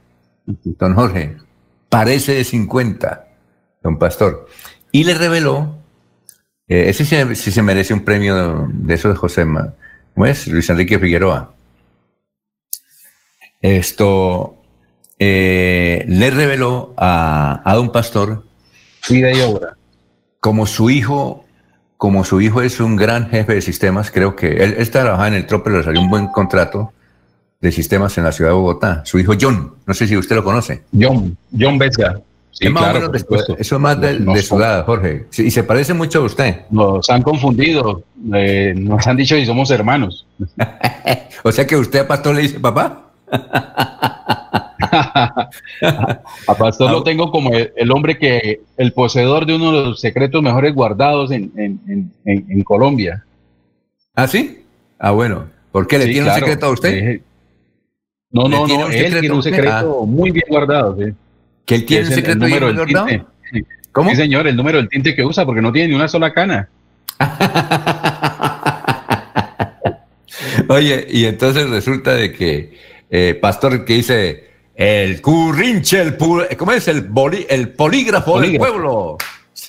Don 0.46 0.96
Jorge, 0.96 1.38
parece 1.90 2.34
de 2.34 2.44
50, 2.44 3.28
don 3.84 4.00
pastor. 4.00 4.48
Y 4.92 5.04
le 5.04 5.14
reveló, 5.14 5.78
eh, 6.68 6.86
ese 6.90 7.06
sí, 7.36 7.52
se 7.52 7.62
merece 7.62 7.94
un 7.94 8.04
premio 8.04 8.68
de 8.74 8.94
eso 8.96 9.10
de 9.10 9.16
José, 9.16 9.46
¿cómo 10.16 10.26
es? 10.26 10.48
Luis 10.48 10.68
Enrique 10.72 10.98
Figueroa 10.98 11.54
esto 13.62 14.56
eh, 15.18 16.06
le 16.08 16.32
reveló 16.32 16.94
a, 16.98 17.62
a 17.64 17.76
don 17.76 17.92
pastor 17.92 18.44
vida 19.10 19.32
y 19.32 19.42
obra. 19.42 19.76
Como 20.40 20.66
su 20.66 20.90
hijo, 20.90 21.46
como 21.98 22.24
su 22.24 22.42
hijo 22.42 22.62
es 22.62 22.80
un 22.80 22.96
gran 22.96 23.30
jefe 23.30 23.56
de 23.56 23.62
sistemas, 23.62 24.12
creo 24.12 24.36
que 24.36 24.64
él, 24.64 24.76
está 24.78 25.02
trabajando 25.02 25.36
en 25.38 25.44
el 25.44 25.48
trope, 25.48 25.70
le 25.70 25.84
salió 25.84 26.02
un 26.02 26.10
buen 26.10 26.28
contrato 26.28 26.94
de 27.60 27.72
sistemas 27.72 28.18
en 28.18 28.24
la 28.24 28.32
ciudad 28.32 28.52
de 28.52 28.56
Bogotá. 28.56 29.02
Su 29.06 29.20
hijo 29.20 29.34
John, 29.40 29.74
no 29.86 29.94
sé 29.94 30.08
si 30.08 30.16
usted 30.16 30.36
lo 30.36 30.44
conoce. 30.44 30.84
John, 30.98 31.38
John 31.58 31.78
Besga. 31.78 32.22
es 32.58 32.72
más 32.72 32.96
eso 33.58 33.76
es 33.76 33.80
más 33.82 34.00
de, 34.00 34.20
de 34.20 34.42
su 34.42 34.58
edad, 34.58 34.86
Jorge. 34.86 35.28
y 35.38 35.52
se 35.52 35.64
parece 35.64 35.94
mucho 35.94 36.20
a 36.20 36.24
usted. 36.24 36.62
Nos 36.70 37.10
han 37.10 37.22
confundido. 37.22 38.04
Eh, 38.34 38.74
nos 38.78 39.06
han 39.06 39.18
dicho 39.18 39.36
que 39.36 39.46
somos 39.46 39.70
hermanos. 39.72 40.26
o 41.44 41.52
sea 41.52 41.68
que 41.68 41.76
usted 41.76 42.00
a 42.00 42.08
Pastor 42.08 42.36
le 42.36 42.44
dice 42.44 42.60
papá. 42.60 43.09
A 44.92 46.56
Pastor 46.58 46.92
lo 46.92 47.04
tengo 47.04 47.32
como 47.32 47.52
el, 47.54 47.92
hombre 47.92 48.18
que, 48.18 48.62
el 48.78 48.94
poseedor 48.94 49.46
de 49.46 49.56
uno 49.56 49.72
de 49.72 49.86
los 49.88 50.02
secretos 50.02 50.42
mejores 50.42 50.74
guardados 50.74 51.32
en, 51.32 51.52
en, 51.56 52.64
Colombia. 52.64 53.24
¿Ah, 54.16 54.28
sí? 54.28 54.64
Ah, 54.98 55.12
bueno. 55.12 55.50
¿Por 55.72 55.88
qué 55.88 56.00
le 56.00 56.08
tiene 56.08 56.28
un 56.28 56.34
secreto 56.34 56.66
a 56.66 56.72
usted? 56.72 57.22
No, 58.32 58.48
no, 58.48 58.68
no, 58.68 58.90
él 58.90 59.20
tiene 59.20 59.36
un 59.36 59.44
secreto 59.44 60.06
muy 60.06 60.32
bien 60.32 60.46
guardado. 60.50 60.98
¿Que 61.66 61.76
él 61.76 61.86
tiene 61.86 62.08
un 62.08 62.14
secreto 62.14 62.46
bien 62.46 62.60
guardado? 62.60 63.08
¿Cómo? 63.92 64.12
Sí, 64.12 64.16
señor, 64.16 64.48
el 64.48 64.56
número 64.56 64.78
del 64.78 64.88
tinte 64.88 65.16
que 65.16 65.26
usa, 65.26 65.46
porque 65.46 65.62
no 65.62 65.72
tiene 65.72 65.90
ni 65.90 65.96
una 65.96 66.08
sola 66.08 66.32
cana. 66.32 66.70
Oye, 70.70 71.08
y 71.10 71.26
entonces 71.26 71.70
resulta 71.70 72.14
de 72.14 72.32
que 72.32 72.78
eh, 73.10 73.38
pastor 73.42 73.86
que 73.86 73.94
dice, 73.94 74.50
el 74.76 75.22
currinche, 75.22 76.02
el 76.02 76.18
¿cómo 76.18 76.72
es? 76.72 76.88
El, 76.88 77.10
el 77.50 77.74
polígrafo, 77.74 78.40
del 78.40 78.58
pueblo. 78.58 79.18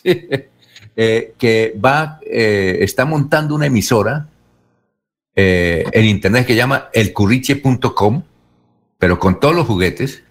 Eh, 0.96 1.34
que 1.38 1.78
va, 1.82 2.18
eh, 2.26 2.78
está 2.80 3.06
montando 3.06 3.54
una 3.54 3.66
emisora 3.66 4.28
en 5.34 6.04
internet 6.04 6.46
que 6.46 6.54
llama 6.54 6.90
elcurriche.com, 6.92 8.22
pero 8.98 9.18
con 9.18 9.40
todos 9.40 9.54
los 9.54 9.66
juguetes, 9.66 10.22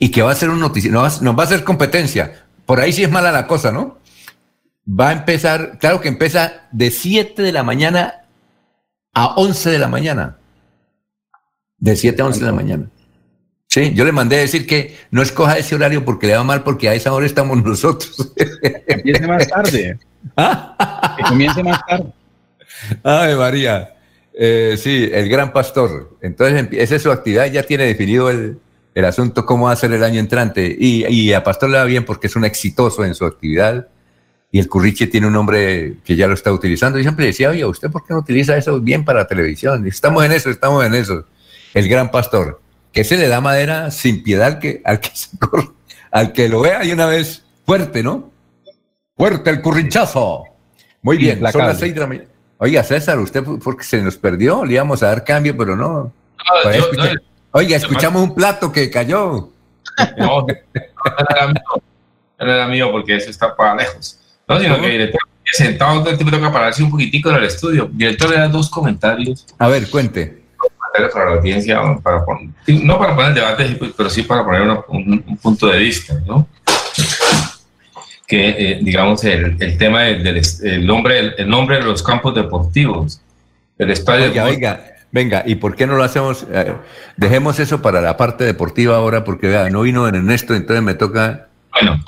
y 0.00 0.10
que 0.10 0.22
va 0.22 0.32
a 0.32 0.34
ser 0.34 0.50
un 0.50 0.58
noticiero, 0.58 1.00
nos, 1.00 1.22
va 1.22 1.42
a 1.42 1.46
hacer 1.46 1.62
competencia. 1.62 2.44
Por 2.64 2.80
ahí 2.80 2.92
sí 2.92 3.04
es 3.04 3.10
mala 3.10 3.30
la 3.30 3.46
cosa, 3.46 3.70
¿no? 3.70 3.98
Va 4.88 5.10
a 5.10 5.12
empezar, 5.12 5.78
claro 5.78 6.00
que 6.00 6.08
empieza 6.08 6.66
de 6.72 6.90
7 6.90 7.42
de 7.42 7.52
la 7.52 7.62
mañana 7.62 8.24
a 9.12 9.34
11 9.36 9.70
de 9.70 9.78
la 9.78 9.88
mañana 9.88 10.38
de 11.78 11.96
7 11.96 12.22
a 12.22 12.26
11 12.26 12.40
de 12.40 12.46
la 12.46 12.52
mañana. 12.52 12.90
Sí, 13.68 13.92
yo 13.94 14.04
le 14.04 14.12
mandé 14.12 14.36
a 14.36 14.40
decir 14.40 14.66
que 14.66 14.96
no 15.10 15.22
escoja 15.22 15.58
ese 15.58 15.74
horario 15.74 16.04
porque 16.04 16.26
le 16.26 16.36
va 16.36 16.44
mal, 16.44 16.62
porque 16.62 16.88
a 16.88 16.94
esa 16.94 17.12
hora 17.12 17.26
estamos 17.26 17.62
nosotros. 17.62 18.32
Que 18.36 18.82
empiece 18.86 19.26
más 19.26 19.46
tarde. 19.48 19.98
Que 21.16 21.22
comience 21.28 21.62
más 21.62 21.84
tarde. 21.86 22.06
Ay, 23.02 23.34
María. 23.34 23.94
Eh, 24.32 24.76
sí, 24.78 25.10
el 25.12 25.28
gran 25.28 25.52
pastor. 25.52 26.16
Entonces, 26.22 26.68
esa 26.72 26.96
es 26.96 27.02
su 27.02 27.10
actividad, 27.10 27.50
ya 27.50 27.64
tiene 27.64 27.84
definido 27.84 28.30
el, 28.30 28.58
el 28.94 29.04
asunto, 29.04 29.44
cómo 29.44 29.66
va 29.66 29.72
a 29.72 29.76
ser 29.76 29.92
el 29.92 30.04
año 30.04 30.20
entrante. 30.20 30.74
Y, 30.78 31.06
y, 31.06 31.32
a 31.32 31.42
Pastor 31.42 31.70
le 31.70 31.78
va 31.78 31.84
bien 31.84 32.04
porque 32.04 32.28
es 32.28 32.36
un 32.36 32.44
exitoso 32.44 33.04
en 33.04 33.14
su 33.14 33.26
actividad. 33.26 33.88
Y 34.52 34.58
el 34.58 34.68
Curriche 34.68 35.06
tiene 35.06 35.26
un 35.26 35.34
nombre 35.34 35.96
que 36.04 36.16
ya 36.16 36.26
lo 36.26 36.34
está 36.34 36.52
utilizando. 36.52 36.98
Y 36.98 37.02
siempre 37.02 37.26
decía, 37.26 37.50
oye, 37.50 37.64
¿usted 37.66 37.90
por 37.90 38.06
qué 38.06 38.14
no 38.14 38.20
utiliza 38.20 38.56
eso 38.56 38.80
bien 38.80 39.04
para 39.04 39.20
la 39.20 39.26
televisión? 39.26 39.86
estamos 39.86 40.24
en 40.24 40.32
eso, 40.32 40.48
estamos 40.48 40.84
en 40.84 40.94
eso 40.94 41.26
el 41.76 41.90
gran 41.90 42.10
pastor, 42.10 42.62
que 42.90 43.04
se 43.04 43.18
le 43.18 43.28
da 43.28 43.42
madera 43.42 43.90
sin 43.90 44.22
piedad 44.22 44.46
al 44.46 44.58
que, 44.58 44.80
al 44.82 44.98
que, 44.98 45.10
al 46.10 46.32
que 46.32 46.48
lo 46.48 46.62
vea 46.62 46.82
y 46.84 46.90
una 46.90 47.04
vez 47.04 47.44
fuerte, 47.66 48.02
¿no? 48.02 48.30
Fuerte 49.14 49.50
el 49.50 49.60
currinchazo. 49.60 50.44
Muy 51.02 51.18
bien, 51.18 51.38
son 51.52 51.66
las 51.66 51.78
seis 51.78 51.92
de 51.92 52.00
la 52.00 52.06
mañana. 52.06 52.28
Oiga, 52.56 52.82
César, 52.82 53.18
usted 53.18 53.44
porque 53.62 53.84
se 53.84 54.00
nos 54.00 54.16
perdió, 54.16 54.64
le 54.64 54.72
íbamos 54.72 55.02
a 55.02 55.08
dar 55.08 55.22
cambio, 55.22 55.54
pero 55.54 55.76
no. 55.76 56.10
Oiga, 57.50 57.76
escuchamos 57.76 58.22
un 58.22 58.34
plato 58.34 58.72
que 58.72 58.90
cayó. 58.90 59.50
No, 60.18 60.42
no 60.42 60.46
era 61.30 61.46
mío, 61.46 61.62
no 62.38 62.52
era 62.52 62.68
mío 62.68 62.90
porque 62.90 63.16
eso 63.16 63.30
está 63.30 63.56
para 63.56 63.76
lejos. 63.76 64.18
No, 64.46 64.60
sino 64.60 64.78
que 64.78 64.88
director, 64.88 65.20
sentado 65.44 66.06
el 66.10 66.18
toca 66.18 66.52
pararse 66.52 66.82
un 66.82 66.90
poquitico 66.90 67.30
en 67.30 67.36
el 67.36 67.44
estudio. 67.44 67.88
Director, 67.90 68.28
le 68.28 68.36
da 68.36 68.48
dos 68.48 68.68
comentarios. 68.68 69.46
A 69.58 69.68
ver, 69.68 69.88
cuente. 69.88 70.45
Para 71.12 71.30
la 71.30 71.36
audiencia, 71.36 71.80
para 72.02 72.24
poner, 72.24 72.50
no 72.82 72.98
para 72.98 73.14
poner 73.14 73.30
el 73.30 73.34
debate, 73.34 73.92
pero 73.96 74.10
sí 74.10 74.22
para 74.22 74.44
poner 74.44 74.62
un, 74.62 75.24
un 75.26 75.36
punto 75.36 75.68
de 75.68 75.78
vista, 75.78 76.14
¿no? 76.26 76.46
que, 78.26 78.48
eh, 78.48 78.78
digamos, 78.82 79.22
el, 79.24 79.56
el 79.60 79.78
tema 79.78 80.02
del, 80.02 80.42
el 80.62 80.86
nombre, 80.86 81.34
el, 81.38 81.48
nombre 81.48 81.78
de 81.78 81.84
los 81.84 82.02
campos 82.02 82.34
deportivos, 82.34 83.20
el 83.78 83.90
estadio. 83.90 84.26
Oiga, 84.26 84.44
oiga, 84.44 84.84
venga, 85.12 85.44
¿y 85.46 85.54
por 85.56 85.76
qué 85.76 85.86
no 85.86 85.96
lo 85.96 86.02
hacemos? 86.02 86.44
Eh, 86.52 86.74
dejemos 87.16 87.60
eso 87.60 87.80
para 87.82 88.00
la 88.00 88.16
parte 88.16 88.44
deportiva 88.44 88.96
ahora, 88.96 89.22
porque 89.24 89.46
vea, 89.48 89.70
no 89.70 89.82
vino 89.82 90.08
en 90.08 90.16
Ernesto, 90.16 90.54
entonces 90.54 90.82
me 90.82 90.94
toca. 90.94 91.48
Bueno, 91.72 92.02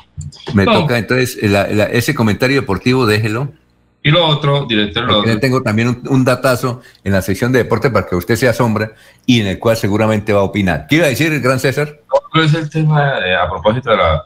me 0.54 0.64
toca, 0.64 0.98
entonces, 0.98 1.38
ese 1.40 2.14
comentario 2.14 2.60
deportivo, 2.60 3.06
déjelo. 3.06 3.52
Y 4.02 4.10
lo 4.10 4.26
otro, 4.26 4.64
director, 4.66 5.04
lo 5.04 5.20
otro. 5.20 5.40
tengo 5.40 5.62
también 5.62 5.88
un, 5.88 6.02
un, 6.08 6.24
datazo 6.24 6.82
en 7.02 7.12
la 7.12 7.20
sección 7.20 7.52
de 7.52 7.58
deporte 7.58 7.90
para 7.90 8.06
que 8.06 8.14
usted 8.14 8.36
se 8.36 8.48
asombra 8.48 8.92
y 9.26 9.40
en 9.40 9.48
el 9.48 9.58
cual 9.58 9.76
seguramente 9.76 10.32
va 10.32 10.40
a 10.40 10.44
opinar. 10.44 10.86
¿Qué 10.88 10.96
iba 10.96 11.06
a 11.06 11.08
decir 11.08 11.32
el 11.32 11.40
gran 11.40 11.58
César? 11.58 12.00
No, 12.32 12.42
es 12.42 12.54
el 12.54 12.70
tema, 12.70 13.20
de, 13.20 13.34
a 13.34 13.48
propósito 13.48 13.90
de 13.90 13.96
la 13.96 14.24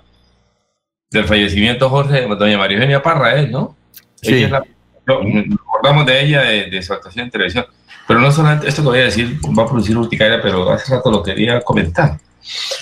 del 1.11 1.24
fallecimiento 1.24 1.90
Jorge, 1.90 2.27
doña 2.27 2.59
María 2.59 2.78
Eugenia 2.78 3.03
Parra, 3.03 3.39
¿eh? 3.39 3.47
¿no? 3.47 3.77
Sí. 4.16 4.35
Ella 4.35 4.62
recordamos 5.07 6.07
de 6.07 6.24
ella, 6.24 6.43
de, 6.43 6.82
su 6.82 6.93
actuación 6.93 7.27
en 7.27 7.31
televisión. 7.31 7.66
Pero 8.07 8.20
no 8.20 8.32
solamente, 8.32 8.69
esto 8.69 8.82
que 8.82 8.89
voy 8.89 8.99
a 8.99 9.05
decir 9.05 9.39
va 9.59 9.65
a 9.65 9.66
producir 9.66 9.97
urticaria, 9.97 10.40
pero 10.40 10.70
hace 10.70 10.94
rato 10.94 11.11
lo 11.11 11.23
quería 11.23 11.61
comentar. 11.61 12.19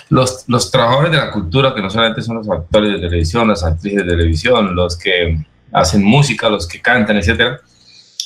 Los, 0.08 0.44
los 0.48 0.70
trabajadores 0.70 1.10
de 1.12 1.18
la 1.18 1.30
cultura, 1.30 1.74
que 1.74 1.82
no 1.82 1.90
solamente 1.90 2.22
son 2.22 2.36
los 2.36 2.48
actores 2.48 2.92
de 2.92 2.98
televisión, 3.00 3.48
las 3.48 3.64
actrices 3.64 4.04
de 4.04 4.10
televisión, 4.10 4.74
los 4.74 4.96
que 4.96 5.44
hacen 5.72 6.04
música, 6.04 6.48
los 6.48 6.66
que 6.66 6.80
cantan, 6.80 7.16
etcétera. 7.16 7.60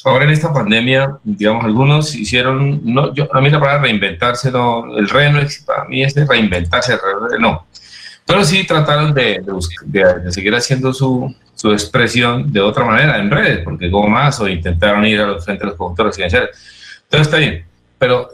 Ahora 0.05 0.25
en 0.25 0.31
esta 0.31 0.53
pandemia, 0.53 1.17
digamos, 1.25 1.65
algunos 1.65 2.15
hicieron, 2.15 2.81
no, 2.85 3.15
yo, 3.15 3.35
a 3.35 3.41
mí 3.41 3.49
la 3.49 3.59
palabra 3.59 3.83
reinventarse, 3.83 4.51
no, 4.51 4.97
el 4.97 5.09
re 5.09 5.33
no 5.33 5.41
para 5.65 5.85
mí 5.85 6.03
es 6.03 6.15
de 6.15 6.27
reinventarse, 6.27 6.99
no, 7.41 7.67
pero 8.27 8.45
sí 8.45 8.67
trataron 8.67 9.15
de, 9.15 9.43
de, 9.87 10.33
seguir 10.33 10.55
haciendo 10.55 10.93
su, 10.93 11.35
su, 11.55 11.73
expresión 11.73 12.53
de 12.53 12.61
otra 12.61 12.85
manera 12.85 13.19
en 13.19 13.31
redes, 13.31 13.61
porque 13.65 13.91
como 13.91 14.09
más, 14.09 14.39
o 14.41 14.49
intentaron 14.49 15.07
ir 15.07 15.21
a 15.21 15.27
los 15.27 15.45
frente 15.45 15.65
de 15.65 15.71
los 15.71 15.77
conductores 15.79 16.11
residenciales. 16.11 16.51
Entonces 17.05 17.27
está 17.27 17.39
bien, 17.39 17.65
pero 17.99 18.29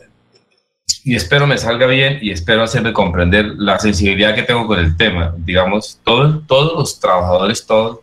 y 1.04 1.14
espero 1.14 1.46
me 1.46 1.56
salga 1.56 1.86
bien 1.86 2.18
y 2.20 2.30
espero 2.30 2.62
hacerme 2.62 2.92
comprender 2.92 3.46
la 3.56 3.78
sensibilidad 3.78 4.34
que 4.34 4.42
tengo 4.42 4.66
con 4.66 4.78
el 4.78 4.96
tema. 4.96 5.34
Digamos, 5.38 5.98
todo, 6.04 6.40
todos 6.40 6.74
los 6.74 7.00
trabajadores, 7.00 7.66
todos, 7.66 8.00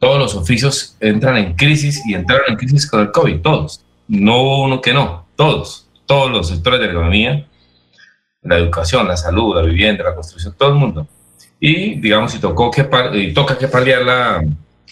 todos 0.00 0.18
los 0.18 0.34
oficios 0.34 0.96
entran 0.98 1.36
en 1.36 1.54
crisis 1.54 2.02
y 2.06 2.14
entraron 2.14 2.46
en 2.48 2.56
crisis 2.56 2.90
con 2.90 3.00
el 3.00 3.12
COVID, 3.12 3.40
todos. 3.40 3.80
No 4.08 4.62
uno 4.62 4.80
que 4.80 4.92
no, 4.92 5.26
todos, 5.36 5.86
todos 6.06 6.30
los 6.32 6.48
sectores 6.48 6.80
de 6.80 6.86
la 6.86 6.92
economía 6.92 7.46
la 8.42 8.56
educación, 8.56 9.06
la 9.06 9.16
salud, 9.16 9.56
la 9.56 9.62
vivienda, 9.62 10.04
la 10.04 10.14
construcción, 10.14 10.54
todo 10.56 10.70
el 10.70 10.74
mundo. 10.76 11.06
Y, 11.58 12.00
digamos, 12.00 12.32
si 12.32 12.38
tocó 12.38 12.70
que 12.70 12.88
y 13.12 13.32
toca 13.32 13.58
que 13.58 13.68
paliar 13.68 14.02
la, 14.02 14.42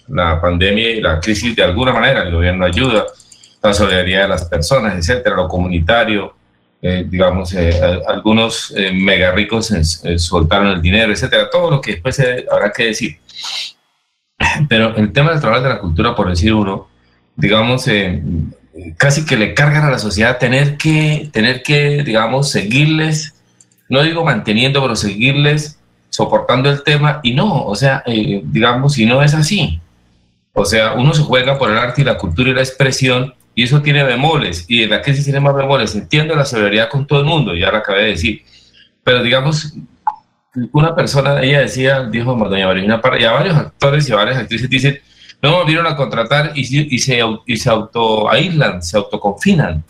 la 0.09 0.40
pandemia 0.40 0.90
y 0.90 1.01
la 1.01 1.18
crisis 1.18 1.56
de 1.56 1.62
alguna 1.62 1.93
manera, 1.93 2.22
el 2.22 2.32
gobierno 2.32 2.64
ayuda, 2.64 3.06
la 3.62 3.72
solidaridad 3.72 4.22
de 4.22 4.28
las 4.28 4.44
personas, 4.44 4.94
etcétera, 4.97 5.36
lo 5.36 5.48
comunitario, 5.48 6.35
eh, 6.80 7.05
digamos, 7.09 7.55
eh, 7.55 7.80
algunos 8.06 8.72
eh, 8.76 8.93
mega 8.93 9.32
ricos 9.32 9.72
soltaron 10.16 10.68
el 10.68 10.82
dinero, 10.82 11.12
etcétera, 11.12 11.48
todo 11.51 11.70
lo 11.70 11.80
que 11.80 11.93
después 11.93 12.20
habrá 12.51 12.70
que 12.70 12.85
decir. 12.86 13.18
Pero 14.68 14.96
el 14.96 15.12
tema 15.12 15.30
del 15.30 15.40
trabajo 15.40 15.62
de 15.62 15.68
la 15.68 15.80
cultura, 15.80 16.14
por 16.14 16.28
decir 16.28 16.52
uno, 16.52 16.88
digamos, 17.36 17.88
casi 18.96 19.24
que 19.24 19.36
le 19.36 19.54
cargan 19.54 19.84
a 19.84 19.90
la 19.90 19.98
sociedad 19.98 20.38
tener 20.38 20.76
que, 20.76 21.30
tener 21.32 21.62
que, 21.62 22.02
digamos, 22.02 22.50
seguirles 22.50 23.34
no 23.88 24.02
digo 24.02 24.24
manteniendo, 24.24 24.82
pero 24.82 24.96
seguirles 24.96 25.78
soportando 26.10 26.70
el 26.70 26.82
tema 26.82 27.20
y 27.22 27.32
no, 27.32 27.64
o 27.64 27.74
sea, 27.74 28.02
eh, 28.06 28.42
digamos, 28.44 28.94
si 28.94 29.06
no 29.06 29.22
es 29.22 29.34
así. 29.34 29.80
O 30.52 30.64
sea, 30.64 30.94
uno 30.94 31.14
se 31.14 31.22
juega 31.22 31.58
por 31.58 31.70
el 31.70 31.78
arte 31.78 32.02
y 32.02 32.04
la 32.04 32.18
cultura 32.18 32.50
y 32.50 32.54
la 32.54 32.62
expresión 32.62 33.34
y 33.54 33.62
eso 33.64 33.80
tiene 33.82 34.04
bemoles 34.04 34.64
y 34.68 34.82
en 34.82 34.90
la 34.90 35.02
crisis 35.02 35.24
tiene 35.24 35.40
más 35.40 35.54
bemoles. 35.54 35.94
Entiendo 35.94 36.34
la 36.34 36.44
severidad 36.44 36.88
con 36.88 37.06
todo 37.06 37.20
el 37.20 37.26
mundo, 37.26 37.54
ya 37.54 37.70
lo 37.70 37.78
acabé 37.78 38.02
de 38.02 38.10
decir, 38.10 38.42
pero 39.04 39.22
digamos, 39.22 39.74
una 40.72 40.94
persona, 40.94 41.40
ella 41.43 41.60
decía, 41.60 42.05
dijo 42.05 42.35
doña 42.35 42.66
Marina 42.66 43.01
Parra, 43.01 43.20
y 43.20 43.24
a 43.24 43.32
varios 43.32 43.56
actores 43.56 44.09
y 44.09 44.12
varias 44.12 44.39
actrices 44.39 44.68
dicen, 44.68 45.01
no 45.40 45.56
volvieron 45.56 45.86
a 45.86 45.97
contratar 45.97 46.52
y, 46.55 46.60
y, 46.94 46.98
se, 46.98 47.20
y 47.47 47.56
se 47.56 47.70
autoaíslan, 47.70 48.82
se 48.82 48.97
autoconfinan. 48.97 49.85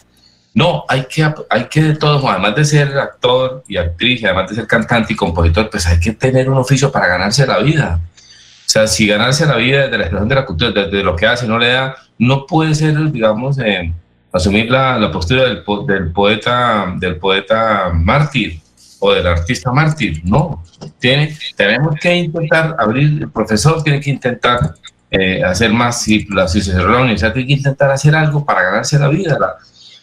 No, 0.54 0.84
hay 0.88 1.04
que, 1.04 1.26
hay 1.50 1.64
que 1.64 1.82
de 1.82 1.96
todos, 1.96 2.24
además 2.24 2.56
de 2.56 2.64
ser 2.64 2.98
actor 2.98 3.62
y 3.68 3.76
actriz, 3.76 4.24
además 4.24 4.48
de 4.50 4.56
ser 4.56 4.66
cantante 4.66 5.12
y 5.12 5.16
compositor, 5.16 5.70
pues 5.70 5.86
hay 5.86 6.00
que 6.00 6.12
tener 6.12 6.50
un 6.50 6.58
oficio 6.58 6.90
para 6.90 7.06
ganarse 7.06 7.46
la 7.46 7.58
vida. 7.58 8.00
O 8.02 8.70
sea, 8.70 8.86
si 8.86 9.06
ganarse 9.06 9.46
la 9.46 9.56
vida 9.56 9.84
desde 9.84 9.98
la 9.98 10.04
expresión 10.04 10.28
de 10.28 10.34
la 10.34 10.44
cultura, 10.44 10.70
desde 10.72 11.02
lo 11.02 11.16
que 11.16 11.26
hace, 11.26 11.46
no 11.46 11.58
le 11.58 11.68
da, 11.68 11.96
no 12.18 12.44
puede 12.44 12.74
ser, 12.74 13.10
digamos, 13.12 13.58
eh, 13.58 13.92
asumir 14.32 14.70
la, 14.70 14.98
la 14.98 15.10
postura 15.10 15.44
del, 15.44 15.62
del, 15.86 16.12
poeta, 16.12 16.92
del 16.98 17.16
poeta 17.16 17.90
mártir 17.94 18.60
o 19.00 19.12
del 19.12 19.26
artista 19.26 19.72
mártir. 19.72 20.22
No, 20.24 20.62
tiene, 20.98 21.36
tenemos 21.56 21.94
que 22.00 22.14
intentar 22.14 22.76
abrir, 22.78 23.22
el 23.22 23.30
profesor 23.30 23.82
tiene 23.82 24.00
que 24.00 24.10
intentar 24.10 24.74
eh, 25.10 25.42
hacer 25.42 25.72
más, 25.72 26.02
si 26.02 26.24
la, 26.26 26.46
se 26.48 26.72
la 26.72 26.98
universidad 26.98 27.32
tiene 27.32 27.48
que 27.48 27.54
intentar 27.54 27.90
hacer 27.90 28.14
algo 28.14 28.44
para 28.44 28.62
ganarse 28.62 28.98
la 28.98 29.08
vida. 29.08 29.38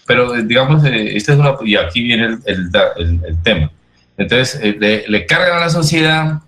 Pero 0.05 0.35
eh, 0.35 0.43
digamos, 0.43 0.83
eh, 0.85 1.15
esta 1.15 1.33
es 1.33 1.39
una, 1.39 1.55
y 1.63 1.75
aquí 1.75 2.03
viene 2.03 2.37
el, 2.45 2.69
el, 2.97 3.41
tema. 3.43 3.71
Entonces, 4.17 4.59
eh, 4.61 5.03
le, 5.07 5.25
cargan 5.25 5.57
a 5.57 5.61
la 5.61 5.69
sociedad 5.69 6.41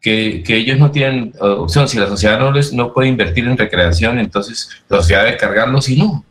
que, 0.00 0.42
que, 0.44 0.56
ellos 0.56 0.78
no 0.78 0.90
tienen 0.90 1.32
opción. 1.40 1.88
Si 1.88 1.98
la 1.98 2.06
sociedad 2.06 2.38
no, 2.38 2.52
les, 2.52 2.72
no 2.72 2.92
puede 2.92 3.08
invertir 3.08 3.46
en 3.46 3.58
recreación, 3.58 4.18
entonces 4.18 4.70
la 4.88 4.98
sociedad 4.98 5.24
debe 5.24 5.36
cargarlos 5.36 5.88
y 5.88 5.96
no. 5.96 6.24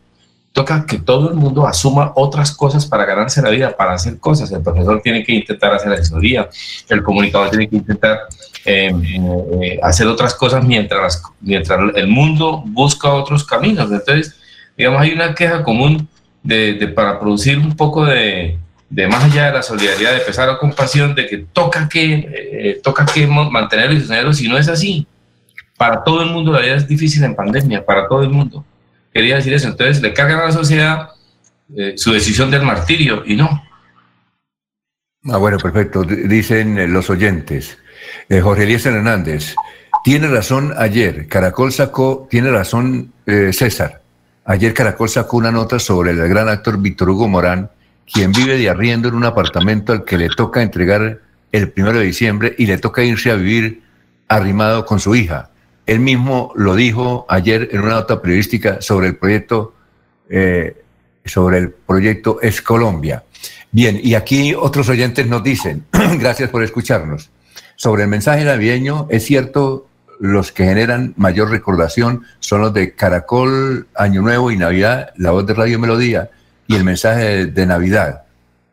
Toca 0.54 0.86
que 0.86 1.00
todo 1.00 1.30
el 1.30 1.36
mundo 1.36 1.66
asuma 1.66 2.12
otras 2.16 2.52
cosas 2.52 2.86
para 2.86 3.06
ganarse 3.06 3.42
la 3.42 3.50
vida, 3.50 3.76
para 3.76 3.94
hacer 3.94 4.20
cosas. 4.20 4.52
El 4.52 4.62
profesor 4.62 5.02
tiene 5.02 5.24
que 5.24 5.34
intentar 5.34 5.74
hacer 5.74 5.94
asesoría, 5.94 6.50
el 6.90 7.04
comunicador 7.04 7.50
tiene 7.50 7.70
que 7.70 7.78
intentar 7.78 8.20
hacer 9.82 10.08
otras 10.08 10.36
cosas 10.36 10.64
mientras, 10.64 11.22
mientras 11.40 11.80
el 11.96 12.08
mundo 12.08 12.64
busca 12.66 13.14
otros 13.14 13.44
caminos. 13.44 13.92
Entonces, 13.92 14.36
digamos, 14.78 15.02
hay 15.02 15.14
una 15.14 15.34
queja 15.34 15.64
común 15.64 16.08
de, 16.44 16.92
para 16.96 17.20
producir 17.20 17.58
un 17.58 17.76
poco 17.76 18.06
de, 18.06 18.58
de, 18.90 19.08
más 19.08 19.24
allá 19.24 19.48
de 19.48 19.54
la 19.54 19.64
solidaridad, 19.64 20.14
de 20.14 20.20
pesar 20.20 20.48
la 20.48 20.58
compasión, 20.58 21.16
de 21.16 21.28
que 21.28 21.46
toca 21.52 21.88
que, 21.88 22.30
eh, 22.34 22.82
toca 22.84 23.06
que 23.06 23.26
mantenerlos 23.28 23.98
y 23.98 24.00
sostenerlos, 24.02 24.38
si 24.38 24.48
no 24.48 24.58
es 24.58 24.68
así. 24.68 25.08
Para 25.78 26.04
todo 26.04 26.22
el 26.22 26.30
mundo 26.30 26.52
la 26.52 26.60
vida 26.60 26.76
es 26.76 26.88
difícil 26.88 27.24
en 27.24 27.36
pandemia, 27.36 27.84
para 27.84 28.08
todo 28.08 28.22
el 28.22 28.30
mundo. 28.30 28.64
Quería 29.14 29.36
decir 29.36 29.54
eso. 29.54 29.68
Entonces 29.68 30.02
le 30.02 30.14
cargan 30.14 30.40
a 30.40 30.46
la 30.46 30.52
sociedad 30.52 31.10
eh, 31.76 31.94
su 31.98 32.12
decisión 32.12 32.52
del 32.52 32.64
martirio 32.64 33.24
y 33.26 33.36
no. 33.36 33.64
Ah, 35.26 35.38
bueno, 35.38 35.58
perfecto. 35.58 36.04
Dicen 36.04 36.78
eh, 36.78 36.88
los 36.88 37.10
oyentes. 37.10 37.78
Jorge 38.42 38.64
Eliezer 38.64 38.94
Hernández, 38.94 39.56
tiene 40.06 40.30
razón 40.30 40.74
ayer. 40.78 41.28
Caracol 41.28 41.74
sacó, 41.74 42.28
tiene 42.30 42.50
razón 42.50 43.12
César. 43.26 44.02
Ayer 44.46 44.74
Caracol 44.74 45.10
sacó 45.10 45.38
una 45.38 45.52
nota 45.52 45.80
sobre 45.80 46.12
el 46.12 46.28
gran 46.28 46.50
actor 46.50 46.78
Víctor 46.80 47.10
Hugo 47.10 47.28
Morán, 47.28 47.70
quien 48.12 48.32
vive 48.32 48.58
de 48.58 48.70
arriendo 48.70 49.10
en 49.10 49.16
un 49.16 49.26
apartamento 49.26 49.94
al 49.94 50.04
que 50.04 50.18
le 50.18 50.30
toca 50.30 50.62
entregar 50.62 51.20
el 51.52 51.70
primero 51.70 52.00
de 52.00 52.06
diciembre 52.06 52.56
y 52.58 52.66
le 52.66 52.78
toca 52.78 53.04
irse 53.04 53.32
a 53.32 53.36
vivir 53.36 53.84
arrimado 54.28 54.86
con 54.86 55.00
su 55.00 55.16
hija. 55.16 55.51
Él 55.86 56.00
mismo 56.00 56.52
lo 56.56 56.76
dijo 56.76 57.26
ayer 57.30 57.70
en 57.72 57.82
una 57.82 57.96
nota 57.96 58.22
periodística 58.22 58.82
sobre 58.82 59.08
el 59.08 59.18
proyecto, 59.18 59.74
eh, 60.30 60.82
sobre 61.26 61.58
el 61.58 61.70
proyecto 61.70 62.40
Es 62.42 62.62
Colombia. 62.62 63.24
Bien, 63.72 64.00
y 64.02 64.16
aquí 64.16 64.54
otros 64.54 64.90
oyentes 64.90 65.28
nos 65.28 65.44
dicen, 65.44 65.86
gracias 66.20 66.50
por 66.50 66.64
escucharnos. 66.64 67.30
Sobre 67.76 68.04
el 68.04 68.10
mensaje 68.10 68.44
navideño, 68.44 69.08
es 69.10 69.26
cierto 69.26 69.88
los 70.20 70.52
que 70.52 70.66
generan 70.66 71.16
mayor 71.18 71.50
recordación 71.50 72.26
son 72.40 72.62
los 72.62 72.74
de 72.74 72.94
Caracol, 72.94 73.88
Año 73.96 74.22
Nuevo 74.22 74.52
y 74.52 74.58
Navidad, 74.58 75.10
la 75.18 75.32
voz 75.32 75.48
de 75.48 75.56
Radio 75.56 75.80
Melodía 75.80 76.30
y 76.68 76.76
el 76.76 76.84
mensaje 76.84 77.48
de, 77.48 77.66
Navidad. 77.66 78.22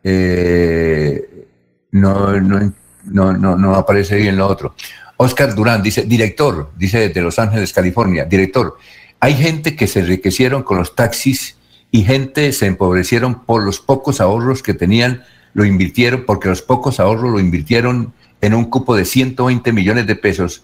Eh, 0.03 1.47
no, 1.91 2.39
no, 2.39 2.71
no, 3.05 3.57
no, 3.57 3.57
lo 3.57 4.47
otro. 4.47 4.75
Oscar 5.21 5.53
Durán 5.53 5.83
dice, 5.83 6.03
director, 6.03 6.71
dice 6.77 7.09
desde 7.09 7.21
Los 7.21 7.39
Ángeles, 7.39 7.73
California, 7.73 8.23
director, 8.23 8.77
Hay 9.19 9.33
gente 9.33 9.75
que 9.75 9.85
se 9.85 9.99
enriquecieron 9.99 10.63
con 10.63 10.77
los 10.77 10.95
taxis 10.95 11.57
y 11.91 12.03
gente 12.03 12.53
se 12.53 12.67
empobrecieron 12.67 13.43
por 13.43 13.65
los 13.65 13.81
pocos 13.81 14.21
ahorros 14.21 14.63
que 14.63 14.73
tenían, 14.73 15.23
lo 15.53 15.65
invirtieron, 15.65 16.23
porque 16.25 16.47
los 16.47 16.61
pocos 16.61 17.01
ahorros 17.01 17.33
lo 17.33 17.41
invirtieron 17.41 18.13
en 18.39 18.53
un 18.53 18.69
cupo 18.69 18.95
de 18.95 19.03
120 19.03 19.73
millones 19.73 20.07
de 20.07 20.15
pesos. 20.15 20.63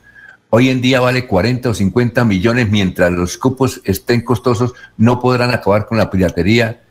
Hoy 0.50 0.70
en 0.70 0.80
día 0.80 1.02
vale 1.02 1.28
40 1.28 1.72
o 1.72 1.74
50 1.74 2.24
millones, 2.24 2.70
mientras 2.70 3.12
los 3.12 3.38
cupos 3.38 3.82
estén 3.84 4.22
costosos, 4.22 4.74
no 4.96 5.20
podrán 5.20 5.52
acabar 5.52 5.86
con 5.86 5.98
la 5.98 6.10
piratería. 6.10 6.82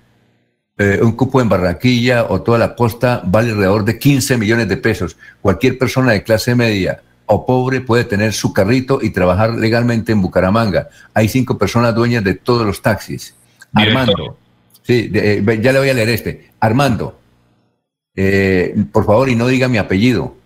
Eh, 0.77 1.01
un 1.03 1.13
cupo 1.13 1.41
en 1.41 1.49
Barranquilla 1.49 2.27
o 2.29 2.43
toda 2.43 2.59
la 2.59 2.75
costa 2.75 3.23
vale 3.25 3.53
alrededor 3.53 3.87
de 3.87 3.99
15 3.99 4.37
millones 4.37 4.69
de 4.69 4.77
pesos. 4.77 5.17
Cualquier 5.41 5.79
persona 5.79 6.13
de 6.13 6.23
clase 6.23 6.55
media 6.55 7.01
o 7.27 7.47
pobre 7.47 7.81
puede 7.81 8.05
tener 8.05 8.33
su 8.33 8.53
carrito 8.53 9.01
y 9.03 9.11
trabajar 9.11 9.55
legalmente 9.55 10.13
en 10.13 10.21
Bucaramanga. 10.21 10.89
Hay 11.15 11.29
cinco 11.29 11.57
personas 11.59 11.95
dueñas 11.95 12.25
de 12.25 12.35
todos 12.35 12.67
los 12.67 12.83
taxis. 12.83 13.35
Armando, 13.73 14.37
sí, 14.83 15.11
eh, 15.15 15.43
ya 15.61 15.73
le 15.73 15.79
voy 15.79 15.89
a 15.89 15.95
leer 15.95 16.09
este. 16.11 16.51
Armando, 16.61 17.19
eh, 18.15 18.75
por 18.93 19.05
favor, 19.05 19.29
y 19.29 19.35
no 19.35 19.49
diga 19.49 19.69
mi 19.69 19.79
apellido. 19.79 20.37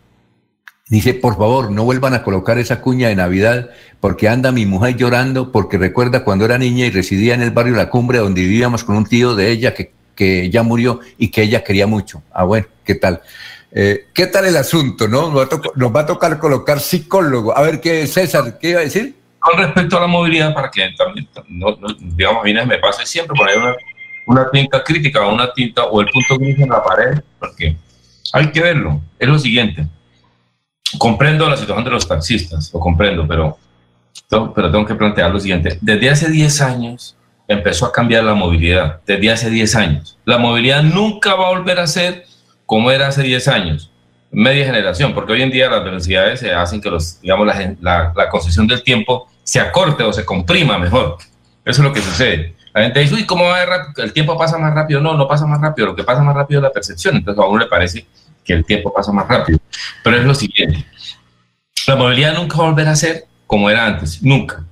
Dice, 0.88 1.12
por 1.12 1.36
favor, 1.36 1.70
no 1.70 1.84
vuelvan 1.84 2.14
a 2.14 2.22
colocar 2.22 2.56
esa 2.56 2.80
cuña 2.80 3.08
de 3.08 3.16
Navidad 3.16 3.68
porque 4.00 4.28
anda 4.28 4.52
mi 4.52 4.64
mujer 4.64 4.96
llorando 4.96 5.52
porque 5.52 5.76
recuerda 5.76 6.24
cuando 6.24 6.46
era 6.46 6.56
niña 6.56 6.86
y 6.86 6.90
residía 6.90 7.34
en 7.34 7.42
el 7.42 7.50
barrio 7.50 7.76
La 7.76 7.90
Cumbre 7.90 8.18
donde 8.18 8.40
vivíamos 8.40 8.84
con 8.84 8.96
un 8.96 9.04
tío 9.04 9.34
de 9.34 9.50
ella 9.50 9.74
que, 9.74 9.92
que 10.14 10.48
ya 10.48 10.62
murió 10.62 11.00
y 11.18 11.28
que 11.28 11.42
ella 11.42 11.62
quería 11.62 11.86
mucho. 11.86 12.22
Ah, 12.32 12.44
bueno, 12.44 12.68
¿qué 12.84 12.94
tal? 12.94 13.20
Eh, 13.72 14.06
¿Qué 14.14 14.26
tal 14.26 14.46
el 14.46 14.56
asunto? 14.56 15.08
No? 15.08 15.30
Nos, 15.30 15.94
va 15.94 16.00
a 16.00 16.06
tocar 16.06 16.38
colocar 16.38 16.80
psicólogo. 16.80 17.56
A 17.56 17.62
ver, 17.62 17.80
¿qué, 17.80 18.06
César, 18.06 18.58
qué 18.58 18.70
iba 18.70 18.80
a 18.80 18.84
decir? 18.84 19.14
Con 19.38 19.58
respecto 19.58 19.98
a 19.98 20.00
la 20.00 20.06
movilidad, 20.06 20.54
para 20.54 20.70
que 20.70 20.88
también, 20.96 21.28
digamos, 22.16 22.42
a 22.42 22.44
mí 22.44 22.52
me 22.52 22.78
pase 22.78 23.06
siempre 23.06 23.36
poner 23.36 23.56
una, 24.26 24.50
tinta 24.50 24.82
crítica 24.82 25.24
o 25.26 25.32
una 25.32 25.52
tinta 25.52 25.84
o 25.84 26.00
el 26.00 26.08
punto 26.08 26.38
gris 26.38 26.58
en 26.58 26.70
la 26.70 26.82
pared, 26.82 27.20
porque 27.38 27.76
hay 28.32 28.50
que 28.50 28.60
verlo. 28.60 29.00
Es 29.18 29.28
lo 29.28 29.38
siguiente. 29.38 29.86
Comprendo 30.98 31.48
la 31.48 31.56
situación 31.56 31.84
de 31.84 31.90
los 31.90 32.08
taxistas, 32.08 32.72
lo 32.72 32.80
comprendo, 32.80 33.28
pero, 33.28 33.58
pero 34.54 34.70
tengo 34.70 34.86
que 34.86 34.94
plantear 34.94 35.30
lo 35.30 35.38
siguiente. 35.38 35.78
Desde 35.80 36.10
hace 36.10 36.30
10 36.30 36.60
años 36.62 37.16
empezó 37.46 37.86
a 37.86 37.92
cambiar 37.92 38.24
la 38.24 38.34
movilidad, 38.34 39.00
desde 39.06 39.30
hace 39.30 39.50
10 39.50 39.74
años. 39.76 40.18
La 40.24 40.38
movilidad 40.38 40.82
nunca 40.82 41.34
va 41.34 41.46
a 41.46 41.50
volver 41.50 41.78
a 41.78 41.86
ser 41.86 42.24
como 42.68 42.90
era 42.90 43.08
hace 43.08 43.22
10 43.22 43.48
años, 43.48 43.90
media 44.30 44.66
generación, 44.66 45.14
porque 45.14 45.32
hoy 45.32 45.40
en 45.40 45.50
día 45.50 45.70
las 45.70 45.82
velocidades 45.82 46.40
se 46.40 46.52
hacen 46.52 46.82
que 46.82 46.90
los, 46.90 47.18
digamos, 47.22 47.46
la, 47.80 48.12
la, 48.14 48.28
concesión 48.28 48.66
del 48.66 48.82
tiempo 48.82 49.26
se 49.42 49.58
acorte 49.58 50.02
o 50.02 50.12
se 50.12 50.26
comprima 50.26 50.76
mejor. 50.76 51.16
Eso 51.64 51.80
es 51.80 51.88
lo 51.88 51.94
que 51.94 52.02
sucede. 52.02 52.54
La 52.74 52.82
gente 52.82 53.00
dice, 53.00 53.14
uy, 53.14 53.24
¿cómo 53.24 53.44
va 53.44 53.64
rápido? 53.64 54.04
El 54.04 54.12
tiempo 54.12 54.36
pasa 54.36 54.58
más 54.58 54.74
rápido. 54.74 55.00
No, 55.00 55.14
no 55.14 55.26
pasa 55.26 55.46
más 55.46 55.62
rápido. 55.62 55.86
Lo 55.86 55.96
que 55.96 56.04
pasa 56.04 56.22
más 56.22 56.36
rápido 56.36 56.60
es 56.60 56.64
la 56.64 56.70
percepción. 56.70 57.16
Entonces 57.16 57.42
a 57.42 57.46
uno 57.46 57.58
le 57.58 57.66
parece 57.68 58.06
que 58.44 58.52
el 58.52 58.66
tiempo 58.66 58.92
pasa 58.92 59.12
más 59.12 59.26
rápido. 59.26 59.58
Pero 60.04 60.18
es 60.18 60.24
lo 60.24 60.34
siguiente. 60.34 60.84
La 61.86 61.96
movilidad 61.96 62.34
nunca 62.34 62.58
va 62.58 62.64
a 62.64 62.68
volver 62.68 62.88
a 62.88 62.96
ser 62.96 63.24
como 63.46 63.70
era 63.70 63.86
antes. 63.86 64.22
Nunca. 64.22 64.62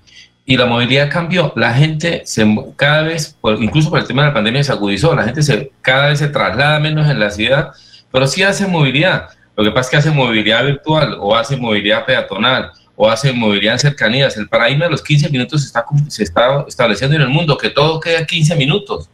Y 0.47 0.57
la 0.57 0.67
movilidad 0.67 1.11
cambió. 1.11 1.53
La 1.57 1.75
gente 1.75 2.23
se, 2.25 2.47
cada 2.77 3.03
vez, 3.03 3.37
incluso 3.59 3.91
por 3.91 3.99
el 3.99 4.07
tema 4.07 4.23
de 4.23 4.29
la 4.29 4.35
pandemia, 4.35 4.63
se 4.63 4.73
agudizó. 4.73 5.15
La 5.15 5.25
gente 5.25 5.43
se, 5.43 5.73
cada 5.83 6.07
vez 6.07 6.21
se 6.21 6.29
traslada 6.29 6.79
menos 6.81 7.11
en 7.11 7.19
la 7.21 7.31
ciudad 7.31 7.73
pero 8.17 8.27
sí 8.27 8.43
hace 8.43 8.67
movilidad. 8.67 9.29
Lo 9.57 9.63
que 9.63 9.71
pasa 9.71 9.81
es 9.83 9.91
que 9.91 9.97
hace 9.97 10.11
movilidad 10.11 10.65
virtual 10.65 11.19
o 11.21 11.37
hace 11.37 11.55
movilidad 11.55 12.07
peatonal 12.07 12.71
o 12.95 13.11
hace 13.11 13.31
movilidad 13.31 13.75
en 13.75 13.79
cercanías. 13.79 14.39
El 14.39 14.49
paradigma 14.49 14.87
de 14.87 14.93
los 14.93 15.03
15 15.03 15.29
minutos 15.29 15.61
se 15.61 15.67
está, 15.67 15.85
se 16.09 16.23
está 16.23 16.65
estableciendo 16.67 17.15
en 17.15 17.21
el 17.21 17.29
mundo, 17.29 17.59
que 17.59 17.69
todo 17.69 18.01
queda 18.01 18.25
15 18.25 18.57
minutos. 18.57 19.11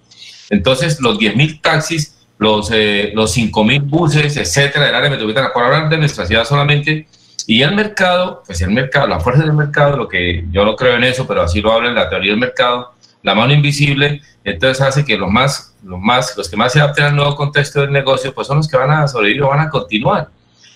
Entonces, 0.50 1.00
los 1.00 1.18
10.000 1.18 1.60
taxis, 1.60 2.16
los, 2.38 2.70
eh, 2.72 3.10
los 3.12 3.36
5.000 3.36 3.82
buses, 3.82 4.36
etcétera, 4.36 4.86
del 4.86 4.94
área 4.94 5.10
metropolitana, 5.10 5.52
por 5.52 5.64
hablar 5.64 5.88
de 5.88 5.98
nuestra 5.98 6.24
ciudad 6.24 6.44
solamente, 6.44 7.08
y 7.46 7.62
el 7.62 7.74
mercado, 7.74 8.42
pues 8.46 8.60
el 8.60 8.70
mercado, 8.70 9.06
la 9.06 9.20
fuerza 9.20 9.42
del 9.42 9.52
mercado, 9.52 9.96
lo 9.96 10.08
que 10.08 10.44
yo 10.50 10.64
no 10.64 10.76
creo 10.76 10.96
en 10.96 11.04
eso, 11.04 11.26
pero 11.26 11.42
así 11.42 11.60
lo 11.60 11.72
habla 11.72 11.88
en 11.88 11.94
la 11.94 12.08
teoría 12.08 12.30
del 12.30 12.40
mercado, 12.40 12.92
la 13.22 13.34
mano 13.34 13.52
invisible, 13.52 14.20
entonces 14.44 14.80
hace 14.84 15.04
que 15.04 15.16
los 15.16 15.30
más, 15.30 15.74
los 15.82 16.00
más, 16.00 16.36
los 16.36 16.48
que 16.48 16.56
más 16.56 16.72
se 16.72 16.80
adapten 16.80 17.04
al 17.04 17.16
nuevo 17.16 17.34
contexto 17.36 17.80
del 17.80 17.92
negocio, 17.92 18.34
pues 18.34 18.46
son 18.46 18.58
los 18.58 18.68
que 18.68 18.76
van 18.76 18.90
a 18.90 19.08
sobrevivir 19.08 19.42
o 19.42 19.48
van 19.48 19.60
a 19.60 19.70
continuar. 19.70 20.28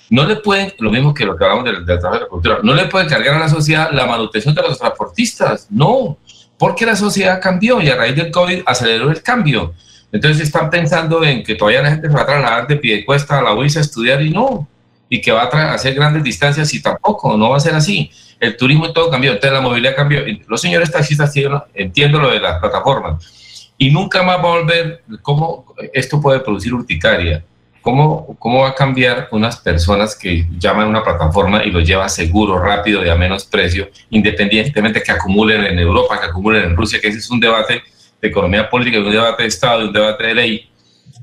No 0.09 0.25
le 0.25 0.37
pueden, 0.37 0.73
lo 0.79 0.91
mismo 0.91 1.13
que 1.13 1.25
lo 1.25 1.37
que 1.37 1.45
hablamos 1.45 1.65
del, 1.65 1.85
trabajo 1.85 2.15
de 2.15 2.21
la 2.21 2.29
cultura, 2.29 2.59
no 2.63 2.75
le 2.75 2.87
pueden 2.87 3.09
cargar 3.09 3.35
a 3.35 3.41
la 3.41 3.49
sociedad 3.49 3.91
la 3.93 4.07
manutención 4.07 4.55
de 4.55 4.63
los 4.63 4.79
transportistas, 4.79 5.67
no, 5.71 6.19
porque 6.59 6.87
la 6.87 6.95
sociedad 6.95 7.41
cambió 7.43 7.81
y 7.81 7.89
a 7.89 7.97
raíz 7.97 8.15
del 8.15 8.31
COVID 8.31 8.63
aceleró 8.67 9.11
el 9.11 9.23
cambio. 9.23 9.75
Entonces 10.13 10.43
están 10.43 10.71
pensando 10.71 11.25
en 11.25 11.43
que 11.43 11.57
todavía 11.57 11.83
la 11.83 11.91
gente 11.91 12.09
se 12.09 12.15
va 12.15 12.23
a 12.23 12.27
trasladar 12.27 12.67
de 12.69 12.77
pie 12.77 12.97
de 12.97 13.05
cuesta 13.05 13.39
a 13.39 13.43
la 13.43 13.55
UIS 13.55 13.77
a 13.77 13.81
estudiar 13.81 14.23
y 14.23 14.31
no, 14.31 14.69
y 15.09 15.21
que 15.21 15.33
va 15.33 15.43
a 15.45 15.75
hacer 15.75 15.95
grandes 15.95 16.23
distancias 16.23 16.73
y 16.75 16.83
tampoco, 16.83 17.37
no 17.37 17.51
va 17.51 17.57
a 17.57 17.61
ser 17.61 17.75
así 17.75 18.11
el 18.41 18.57
turismo 18.57 18.87
y 18.87 18.93
todo 18.93 19.11
cambió, 19.11 19.33
entonces 19.33 19.53
la 19.53 19.61
movilidad 19.61 19.97
cambió. 19.97 20.21
Los 20.47 20.61
señores 20.61 20.91
taxistas, 20.91 21.33
entiendo 21.75 22.19
lo 22.19 22.31
de 22.31 22.41
las 22.41 22.59
plataformas, 22.61 23.73
y 23.79 23.91
nunca 23.91 24.23
más 24.23 24.39
va 24.39 24.43
a 24.43 24.59
volver, 24.59 25.03
¿cómo 25.23 25.75
esto 25.93 26.21
puede 26.21 26.41
producir 26.41 26.73
urticaria? 26.73 27.45
¿Cómo, 27.83 28.37
¿Cómo 28.41 28.63
va 28.63 28.71
a 28.71 28.75
cambiar 28.75 29.29
unas 29.31 29.59
personas 29.59 30.17
que 30.17 30.45
llaman 30.59 30.87
a 30.87 30.89
una 30.89 31.05
plataforma 31.05 31.63
y 31.63 31.71
lo 31.71 31.81
lleva 31.81 32.09
seguro, 32.09 32.59
rápido 32.59 33.05
y 33.05 33.09
a 33.09 33.15
menos 33.15 33.45
precio, 33.45 33.89
independientemente 34.11 35.03
que 35.03 35.13
acumulen 35.13 35.65
en 35.65 35.79
Europa, 35.79 36.19
que 36.21 36.27
acumulen 36.27 36.65
en 36.65 36.77
Rusia, 36.77 36.99
que 37.01 37.09
ese 37.09 37.19
es 37.19 37.31
un 37.31 37.39
debate 37.39 37.83
de 38.21 38.29
economía 38.29 38.69
política, 38.69 38.99
un 38.99 39.13
debate 39.13 39.45
de 39.45 39.49
Estado, 39.49 39.87
un 39.87 39.93
debate 39.93 40.27
de 40.27 40.35
ley? 40.35 40.71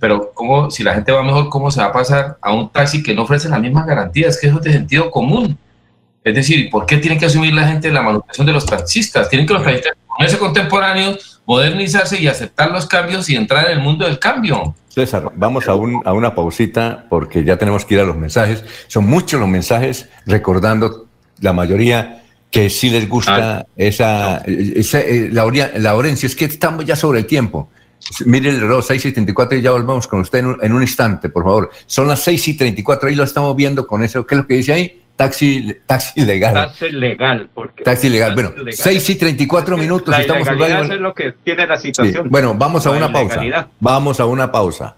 Pero 0.03 0.33
¿cómo, 0.33 0.69
si 0.69 0.83
la 0.83 0.95
gente 0.95 1.13
va 1.13 1.23
mejor, 1.23 1.47
¿cómo 1.47 1.71
se 1.71 1.79
va 1.79 1.85
a 1.85 1.93
pasar 1.93 2.37
a 2.41 2.51
un 2.51 2.69
taxi 2.69 3.01
que 3.01 3.15
no 3.15 3.21
ofrece 3.21 3.47
las 3.47 3.61
mismas 3.61 3.85
garantías? 3.85 4.37
Que 4.37 4.47
eso 4.47 4.57
es 4.57 4.63
de 4.63 4.73
sentido 4.73 5.09
común. 5.09 5.57
Es 6.25 6.35
decir, 6.35 6.69
¿por 6.69 6.85
qué 6.85 6.97
tiene 6.97 7.17
que 7.17 7.25
asumir 7.25 7.53
la 7.53 7.65
gente 7.69 7.89
la 7.89 8.01
manutención 8.01 8.45
de 8.45 8.51
los 8.51 8.65
taxistas? 8.65 9.29
Tienen 9.29 9.47
que 9.47 9.53
los 9.53 9.63
taxistas 9.63 9.93
ponerse 10.05 10.37
contemporáneos, 10.37 11.39
modernizarse 11.45 12.21
y 12.21 12.27
aceptar 12.27 12.69
los 12.71 12.85
cambios 12.85 13.29
y 13.29 13.37
entrar 13.37 13.67
en 13.67 13.77
el 13.77 13.79
mundo 13.79 14.03
del 14.03 14.19
cambio. 14.19 14.75
César, 14.89 15.31
vamos 15.35 15.69
a, 15.69 15.75
un, 15.75 16.01
a 16.03 16.11
una 16.11 16.35
pausita 16.35 17.05
porque 17.09 17.45
ya 17.45 17.55
tenemos 17.55 17.85
que 17.85 17.93
ir 17.93 18.01
a 18.01 18.03
los 18.03 18.17
mensajes. 18.17 18.65
Son 18.87 19.05
muchos 19.05 19.39
los 19.39 19.47
mensajes 19.47 20.09
recordando 20.25 21.05
la 21.39 21.53
mayoría 21.53 22.23
que 22.51 22.69
sí 22.69 22.89
les 22.89 23.07
gusta 23.07 23.59
ah, 23.59 23.65
esa, 23.77 24.43
eh, 24.47 25.29
la, 25.31 25.45
la 25.77 26.07
es 26.09 26.35
que 26.35 26.43
estamos 26.43 26.83
ya 26.83 26.97
sobre 26.97 27.19
el 27.19 27.25
tiempo. 27.25 27.69
Mire 28.25 28.49
el 28.49 28.61
reloj, 28.61 28.85
6 28.85 29.05
y 29.05 29.11
34 29.11 29.57
y 29.57 29.61
ya 29.61 29.71
volvemos 29.71 30.07
con 30.07 30.21
usted 30.21 30.39
en 30.39 30.45
un, 30.47 30.57
en 30.61 30.73
un, 30.73 30.81
instante, 30.81 31.29
por 31.29 31.43
favor. 31.43 31.71
Son 31.85 32.07
las 32.07 32.21
6 32.21 32.47
y 32.49 32.53
34, 32.55 33.09
ahí 33.09 33.15
lo 33.15 33.23
estamos 33.23 33.55
viendo 33.55 33.87
con 33.87 34.03
eso. 34.03 34.25
¿Qué 34.25 34.35
es 34.35 34.41
lo 34.41 34.47
que 34.47 34.55
dice 34.55 34.73
ahí? 34.73 35.03
Taxi, 35.15 35.75
taxi 35.85 36.25
legal. 36.25 36.53
Taxi 36.53 36.91
legal. 36.91 37.49
Porque 37.53 37.83
taxi 37.83 38.09
legal. 38.09 38.33
Bueno, 38.33 38.53
6 38.71 39.09
y 39.09 39.15
34 39.15 39.77
minutos. 39.77 40.09
La 40.09 40.21
estamos 40.21 40.47
es 40.47 40.99
lo 40.99 41.13
que 41.13 41.33
tiene 41.43 41.67
la 41.67 41.77
situación. 41.77 42.29
Bueno, 42.29 42.55
vamos 42.55 42.85
a 42.87 42.91
una 42.91 43.11
pausa. 43.11 43.69
Vamos 43.79 44.19
a 44.19 44.25
una 44.25 44.51
pausa. 44.51 44.95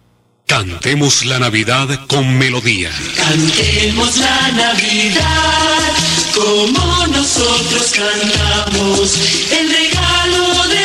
Cantemos 0.47 1.25
la 1.25 1.39
Navidad 1.39 1.87
con 2.07 2.37
melodía. 2.37 2.91
Cantemos 3.17 4.17
la 4.17 4.51
Navidad 4.51 5.91
como 6.35 7.07
nosotros 7.07 7.93
cantamos. 7.95 9.51
El 9.51 9.69
regalo 9.69 10.67
de 10.69 10.84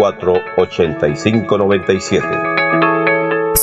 8597 0.00 2.59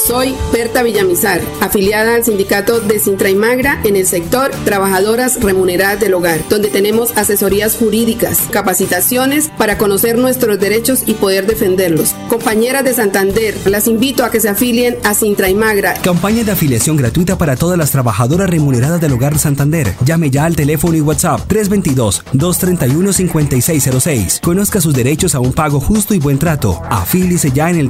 Soy 0.06 0.36
Berta 0.54 0.84
Villamizar, 0.84 1.42
afiliada 1.60 2.14
al 2.16 2.24
sindicato 2.24 2.80
de 2.80 3.00
Sintra 3.00 3.32
y 3.32 3.36
Magra 3.36 3.82
en 3.84 3.96
el 3.96 4.06
sector 4.06 4.52
Trabajadoras 4.64 5.42
Remuneradas 5.42 6.00
del 6.00 6.14
Hogar, 6.14 6.40
donde 6.50 6.68
tenemos 6.70 7.18
asesorías 7.18 7.76
jurídicas, 7.76 8.42
capacitaciones 8.52 9.50
para 9.58 9.80
conocer 9.80 10.20
nuestros 10.20 10.60
derechos 10.60 11.02
y 11.08 11.16
poder 11.16 11.48
defenderlos. 11.48 12.14
Compañeras 12.30 12.84
de 12.84 12.94
Santander, 12.94 13.56
las 13.66 13.88
invito 13.88 14.24
a 14.24 14.30
que 14.30 14.40
se 14.40 14.50
afilien 14.50 14.98
a 15.04 15.16
Sintra 15.16 15.50
y 15.50 15.56
Magra. 15.56 15.96
Campaña 16.04 16.44
de 16.44 16.52
afiliación 16.52 16.96
gratuita 16.96 17.40
para 17.40 17.56
todas 17.56 17.76
las 17.78 17.90
trabajadoras 17.92 18.52
remuneradas 18.52 19.02
del 19.02 19.14
Hogar 19.14 19.40
Santander. 19.40 19.96
Llame 20.06 20.30
ya 20.30 20.46
al 20.46 20.56
teléfono 20.56 20.96
y 20.96 21.02
WhatsApp 21.02 21.42
322-231-5606. 21.50 24.42
Conozca 24.42 24.80
sus 24.80 24.94
derechos 24.94 25.34
a 25.34 25.40
un 25.40 25.54
pago 25.54 25.80
justo 25.80 26.14
y 26.14 26.20
buen 26.20 26.38
trato. 26.38 26.80
Afíliese 26.88 27.52
ya 27.52 27.72
en 27.72 27.78
el 27.78 27.90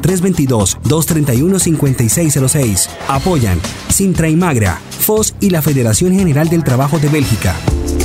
322-231-5606. 1.97 2.89
Apoyan 3.07 3.59
Sintra 3.89 4.29
y 4.29 4.35
Magra, 4.35 4.79
FOS 4.99 5.33
y 5.39 5.49
la 5.49 5.61
Federación 5.61 6.13
General 6.13 6.49
del 6.49 6.63
Trabajo 6.63 6.99
de 6.99 7.09
Bélgica. 7.09 7.55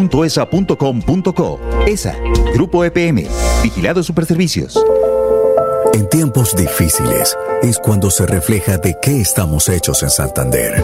ESA, 1.87 2.17
Grupo 2.53 2.83
EPM, 2.83 3.25
Vigilado 3.63 4.03
Superservicios. 4.03 4.83
En 5.93 6.09
tiempos 6.09 6.55
difíciles 6.55 7.37
es 7.61 7.77
cuando 7.77 8.09
se 8.09 8.25
refleja 8.25 8.77
de 8.77 8.97
qué 9.01 9.21
estamos 9.21 9.69
hechos 9.69 10.01
en 10.03 10.09
Santander. 10.09 10.83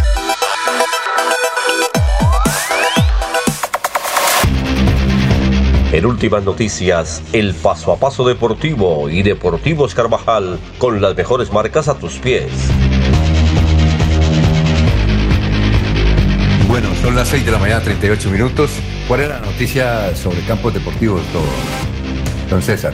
En 5.93 6.05
últimas 6.05 6.41
noticias, 6.45 7.21
el 7.33 7.53
paso 7.53 7.91
a 7.91 7.97
paso 7.97 8.25
deportivo 8.25 9.09
y 9.09 9.23
Deportivos 9.23 9.93
Carvajal 9.93 10.57
con 10.77 11.01
las 11.01 11.17
mejores 11.17 11.51
marcas 11.51 11.89
a 11.89 11.99
tus 11.99 12.13
pies. 12.13 12.49
Bueno, 16.69 16.87
son 17.01 17.13
las 17.13 17.27
6 17.27 17.45
de 17.45 17.51
la 17.51 17.57
mañana, 17.57 17.81
38 17.81 18.29
minutos. 18.29 18.71
¿Cuál 19.05 19.19
es 19.19 19.27
la 19.27 19.39
noticia 19.39 20.15
sobre 20.15 20.39
campos 20.45 20.73
deportivos? 20.73 21.23
Don 22.49 22.61
César. 22.61 22.93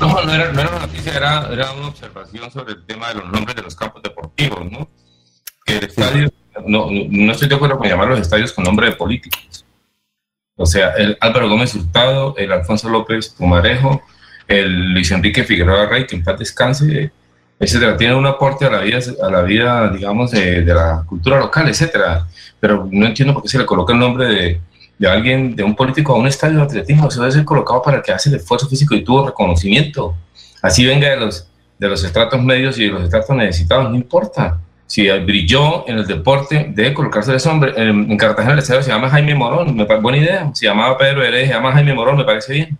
No, 0.00 0.24
no 0.24 0.34
era, 0.34 0.50
no 0.50 0.60
era 0.60 0.70
una 0.70 0.80
noticia, 0.80 1.16
era, 1.16 1.48
era 1.52 1.70
una 1.70 1.86
observación 1.86 2.50
sobre 2.50 2.72
el 2.72 2.84
tema 2.84 3.10
de 3.10 3.14
los 3.14 3.30
nombres 3.30 3.54
de 3.54 3.62
los 3.62 3.76
campos 3.76 4.02
deportivos, 4.02 4.68
¿no? 4.68 4.90
Que 5.64 5.78
el 5.78 5.84
estadio, 5.84 6.32
no, 6.66 6.88
no 6.90 7.30
estoy 7.32 7.48
de 7.48 7.54
acuerdo 7.54 7.78
con 7.78 7.86
llamar 7.86 8.08
los 8.08 8.18
estadios 8.18 8.52
con 8.52 8.64
nombre 8.64 8.88
de 8.88 8.96
políticos. 8.96 9.64
O 10.56 10.66
sea, 10.66 10.90
el 10.90 11.16
Álvaro 11.20 11.48
Gómez 11.48 11.74
Hurtado, 11.74 12.34
el 12.36 12.52
Alfonso 12.52 12.88
López 12.88 13.30
Pumarejo, 13.30 14.02
el 14.46 14.92
Luis 14.92 15.10
Enrique 15.10 15.44
Figueroa 15.44 15.86
Rey, 15.86 16.06
que 16.06 16.16
en 16.16 16.22
paz 16.22 16.38
descanse, 16.38 17.10
etcétera, 17.58 17.96
tienen 17.96 18.16
un 18.16 18.26
aporte 18.26 18.66
a 18.66 18.70
la 18.70 18.80
vida, 18.80 18.98
a 19.22 19.30
la 19.30 19.42
vida 19.42 19.88
digamos, 19.88 20.30
de, 20.30 20.62
la 20.64 21.04
cultura 21.06 21.38
local, 21.38 21.68
etcétera. 21.68 22.26
Pero 22.60 22.86
no 22.90 23.06
entiendo 23.06 23.32
por 23.34 23.42
qué 23.42 23.48
se 23.48 23.58
le 23.58 23.64
coloca 23.64 23.94
el 23.94 23.98
nombre 23.98 24.26
de, 24.26 24.60
de 24.98 25.08
alguien, 25.08 25.56
de 25.56 25.62
un 25.62 25.74
político 25.74 26.12
a 26.14 26.18
un 26.18 26.26
estadio 26.26 26.58
de 26.58 26.64
atletismo. 26.64 27.08
Eso 27.08 27.20
debe 27.20 27.32
ser 27.32 27.44
colocado 27.44 27.80
para 27.80 28.02
que 28.02 28.12
hace 28.12 28.28
el 28.28 28.36
esfuerzo 28.36 28.68
físico 28.68 28.94
y 28.94 29.02
tuvo 29.02 29.26
reconocimiento. 29.26 30.14
Así 30.60 30.84
venga 30.84 31.08
de 31.08 31.16
los, 31.16 31.48
de 31.78 31.88
los 31.88 32.04
estratos 32.04 32.42
medios 32.42 32.78
y 32.78 32.84
de 32.84 32.90
los 32.90 33.04
estratos 33.04 33.34
necesitados, 33.34 33.90
no 33.90 33.96
importa 33.96 34.60
si 34.92 35.08
brilló 35.08 35.88
en 35.88 35.96
el 35.96 36.06
deporte, 36.06 36.66
debe 36.68 36.92
colocarse 36.92 37.34
ese 37.34 37.48
hombre. 37.48 37.72
En, 37.76 38.10
en 38.10 38.16
Cartagena 38.18 38.52
el 38.52 38.58
estadio 38.58 38.82
se 38.82 38.90
llama 38.90 39.08
Jaime 39.08 39.34
Morón, 39.34 39.74
me 39.74 39.86
parece 39.86 40.02
buena 40.02 40.18
idea. 40.18 40.50
Se 40.52 40.66
llamaba 40.66 40.98
Pedro 40.98 41.24
Heredia, 41.24 41.46
se 41.46 41.52
llama 41.54 41.72
Jaime 41.72 41.94
Morón, 41.94 42.18
me 42.18 42.24
parece 42.24 42.52
bien. 42.52 42.78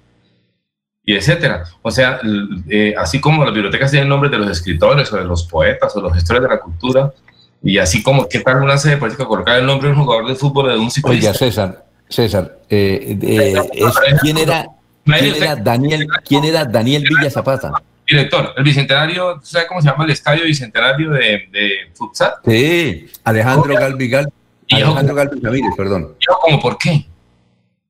Y 1.06 1.14
etcétera. 1.14 1.64
O 1.80 1.90
sea, 1.90 2.20
eh, 2.68 2.92
así 2.98 3.18
como 3.18 3.42
las 3.46 3.54
bibliotecas 3.54 3.90
tienen 3.90 4.10
nombres 4.10 4.30
de 4.30 4.36
los 4.36 4.50
escritores 4.50 5.10
o 5.10 5.16
de 5.16 5.24
los 5.24 5.44
poetas 5.44 5.96
o 5.96 6.02
los 6.02 6.12
gestores 6.12 6.42
de 6.42 6.48
la 6.50 6.60
cultura, 6.60 7.14
y 7.62 7.78
así 7.78 8.02
como, 8.02 8.28
¿qué 8.28 8.40
tal 8.40 8.62
una 8.62 8.76
sede 8.76 8.98
política 8.98 9.24
colocar 9.24 9.58
el 9.58 9.64
nombre 9.64 9.88
de 9.88 9.94
un 9.94 10.02
jugador 10.04 10.28
de 10.28 10.34
fútbol 10.34 10.68
de 10.68 10.78
un 10.78 10.90
ciclista? 10.90 11.28
Oiga, 11.30 11.38
César, 11.38 11.84
César, 12.10 12.58
eh, 12.68 13.16
eh, 13.22 13.54
es- 13.72 14.20
¿quién 14.20 14.36
era, 14.36 14.66
quién 15.06 15.34
era 15.34 15.56
Daniel, 15.56 16.06
quién 16.28 16.44
era 16.44 16.66
Daniel 16.66 17.04
Villa 17.08 17.30
Zapata? 17.30 17.72
Director, 18.16 18.54
el 18.56 18.64
bicentenario, 18.64 19.40
¿sabe 19.42 19.66
cómo 19.66 19.80
se 19.80 19.88
llama 19.88 20.04
el 20.04 20.10
estadio 20.10 20.44
bicentenario 20.44 21.10
de, 21.10 21.48
de 21.50 21.70
futsal? 21.94 22.34
Sí, 22.44 23.06
Alejandro 23.24 23.74
Galvi 23.74 24.08
Gal- 24.08 24.32
Alejandro 24.70 25.14
Galvi 25.14 25.40
Ramírez, 25.40 25.72
perdón. 25.76 26.14
¿Cómo 26.40 26.60
por 26.60 26.78
qué? 26.78 27.06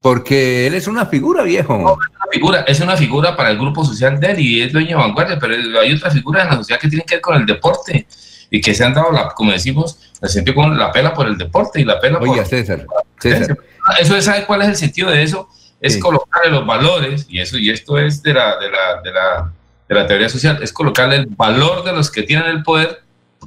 Porque 0.00 0.66
él 0.66 0.74
es 0.74 0.88
una 0.88 1.06
figura, 1.06 1.42
viejo. 1.44 1.76
una 1.76 1.94
figura, 2.32 2.60
es 2.62 2.80
una 2.80 2.96
figura 2.96 3.36
para 3.36 3.50
el 3.50 3.58
grupo 3.58 3.84
social 3.84 4.18
de 4.18 4.32
él 4.32 4.40
y 4.40 4.62
es 4.62 4.72
dueño 4.72 4.88
de 4.88 4.94
vanguardia, 4.96 5.38
pero 5.38 5.54
hay 5.80 5.92
otras 5.92 6.12
figuras 6.12 6.44
en 6.44 6.50
la 6.50 6.56
sociedad 6.56 6.80
que 6.80 6.88
tienen 6.88 7.06
que 7.06 7.14
ver 7.16 7.22
con 7.22 7.36
el 7.36 7.46
deporte 7.46 8.06
y 8.50 8.60
que 8.60 8.74
se 8.74 8.84
han 8.84 8.94
dado, 8.94 9.12
la, 9.12 9.28
como 9.28 9.52
decimos, 9.52 9.98
el 10.20 10.28
sentido 10.28 10.56
con 10.56 10.76
la 10.76 10.90
pela 10.90 11.14
por 11.14 11.26
el 11.28 11.38
deporte 11.38 11.80
y 11.80 11.84
la 11.84 12.00
pela 12.00 12.18
por... 12.18 12.28
Oiga, 12.28 12.44
César, 12.44 12.84
César. 13.20 13.56
Eso 14.00 14.16
es, 14.16 14.24
¿sabe 14.24 14.44
cuál 14.44 14.62
es 14.62 14.68
el 14.68 14.76
sentido 14.76 15.10
de 15.10 15.22
eso? 15.22 15.48
Es 15.80 15.98
colocarle 15.98 16.50
los 16.50 16.64
valores, 16.66 17.26
y 17.28 17.40
eso 17.40 17.58
y 17.58 17.70
esto 17.70 17.98
es 17.98 18.22
de 18.22 18.34
la, 18.34 18.56
de, 18.58 18.70
la, 18.70 19.02
de, 19.02 19.10
la, 19.12 19.52
de 19.88 19.94
la 19.94 20.06
teoría 20.06 20.28
social, 20.28 20.58
es 20.62 20.72
colocarle 20.72 21.16
el 21.16 21.26
valor 21.26 21.84
de 21.84 21.92
los 21.92 22.10
que 22.10 22.22
tienen 22.22 22.46
el 22.46 22.62
poder 22.62 23.02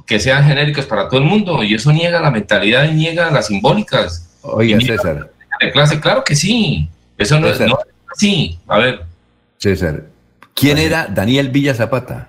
que 0.06 0.20
sean 0.20 0.44
genéricos 0.44 0.86
para 0.86 1.08
todo 1.08 1.20
el 1.20 1.26
mundo, 1.26 1.62
y 1.64 1.74
eso 1.74 1.92
niega 1.92 2.20
la 2.20 2.30
mentalidad 2.30 2.84
y 2.84 2.94
niega 2.94 3.30
las 3.30 3.46
simbólicas. 3.46 4.28
Oiga, 4.42 4.78
César. 4.80 5.30
De 5.60 5.72
clase, 5.72 6.00
claro 6.00 6.22
que 6.22 6.36
sí. 6.36 6.88
Eso 7.16 7.40
no, 7.40 7.48
César. 7.48 7.68
no 7.68 7.78
es 7.80 7.94
así. 8.14 8.58
A 8.66 8.78
ver. 8.78 9.02
César, 9.58 10.04
¿quién 10.54 10.78
era 10.78 11.06
Daniel 11.06 11.48
Villa 11.48 11.74
Zapata? 11.74 12.28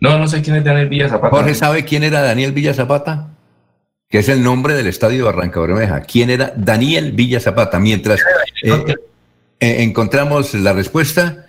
No, 0.00 0.18
no 0.18 0.28
sé 0.28 0.42
quién 0.42 0.56
es 0.56 0.64
Daniel 0.64 0.88
Villa 0.88 1.08
Zapata. 1.08 1.34
Jorge 1.34 1.54
sabe 1.54 1.84
quién 1.84 2.04
era 2.04 2.20
Daniel 2.20 2.52
Villa 2.52 2.74
Zapata, 2.74 3.28
que 4.08 4.18
es 4.18 4.28
el 4.28 4.44
nombre 4.44 4.74
del 4.74 4.86
estadio 4.86 5.18
de 5.18 5.24
Barranca 5.24 5.60
Bermeja. 5.60 6.02
¿Quién 6.02 6.30
era 6.30 6.52
Daniel 6.54 7.12
Villa 7.12 7.40
Zapata? 7.40 7.80
Mientras 7.80 8.20
eh, 8.62 8.94
eh, 9.58 9.82
encontramos 9.82 10.54
la 10.54 10.72
respuesta, 10.72 11.46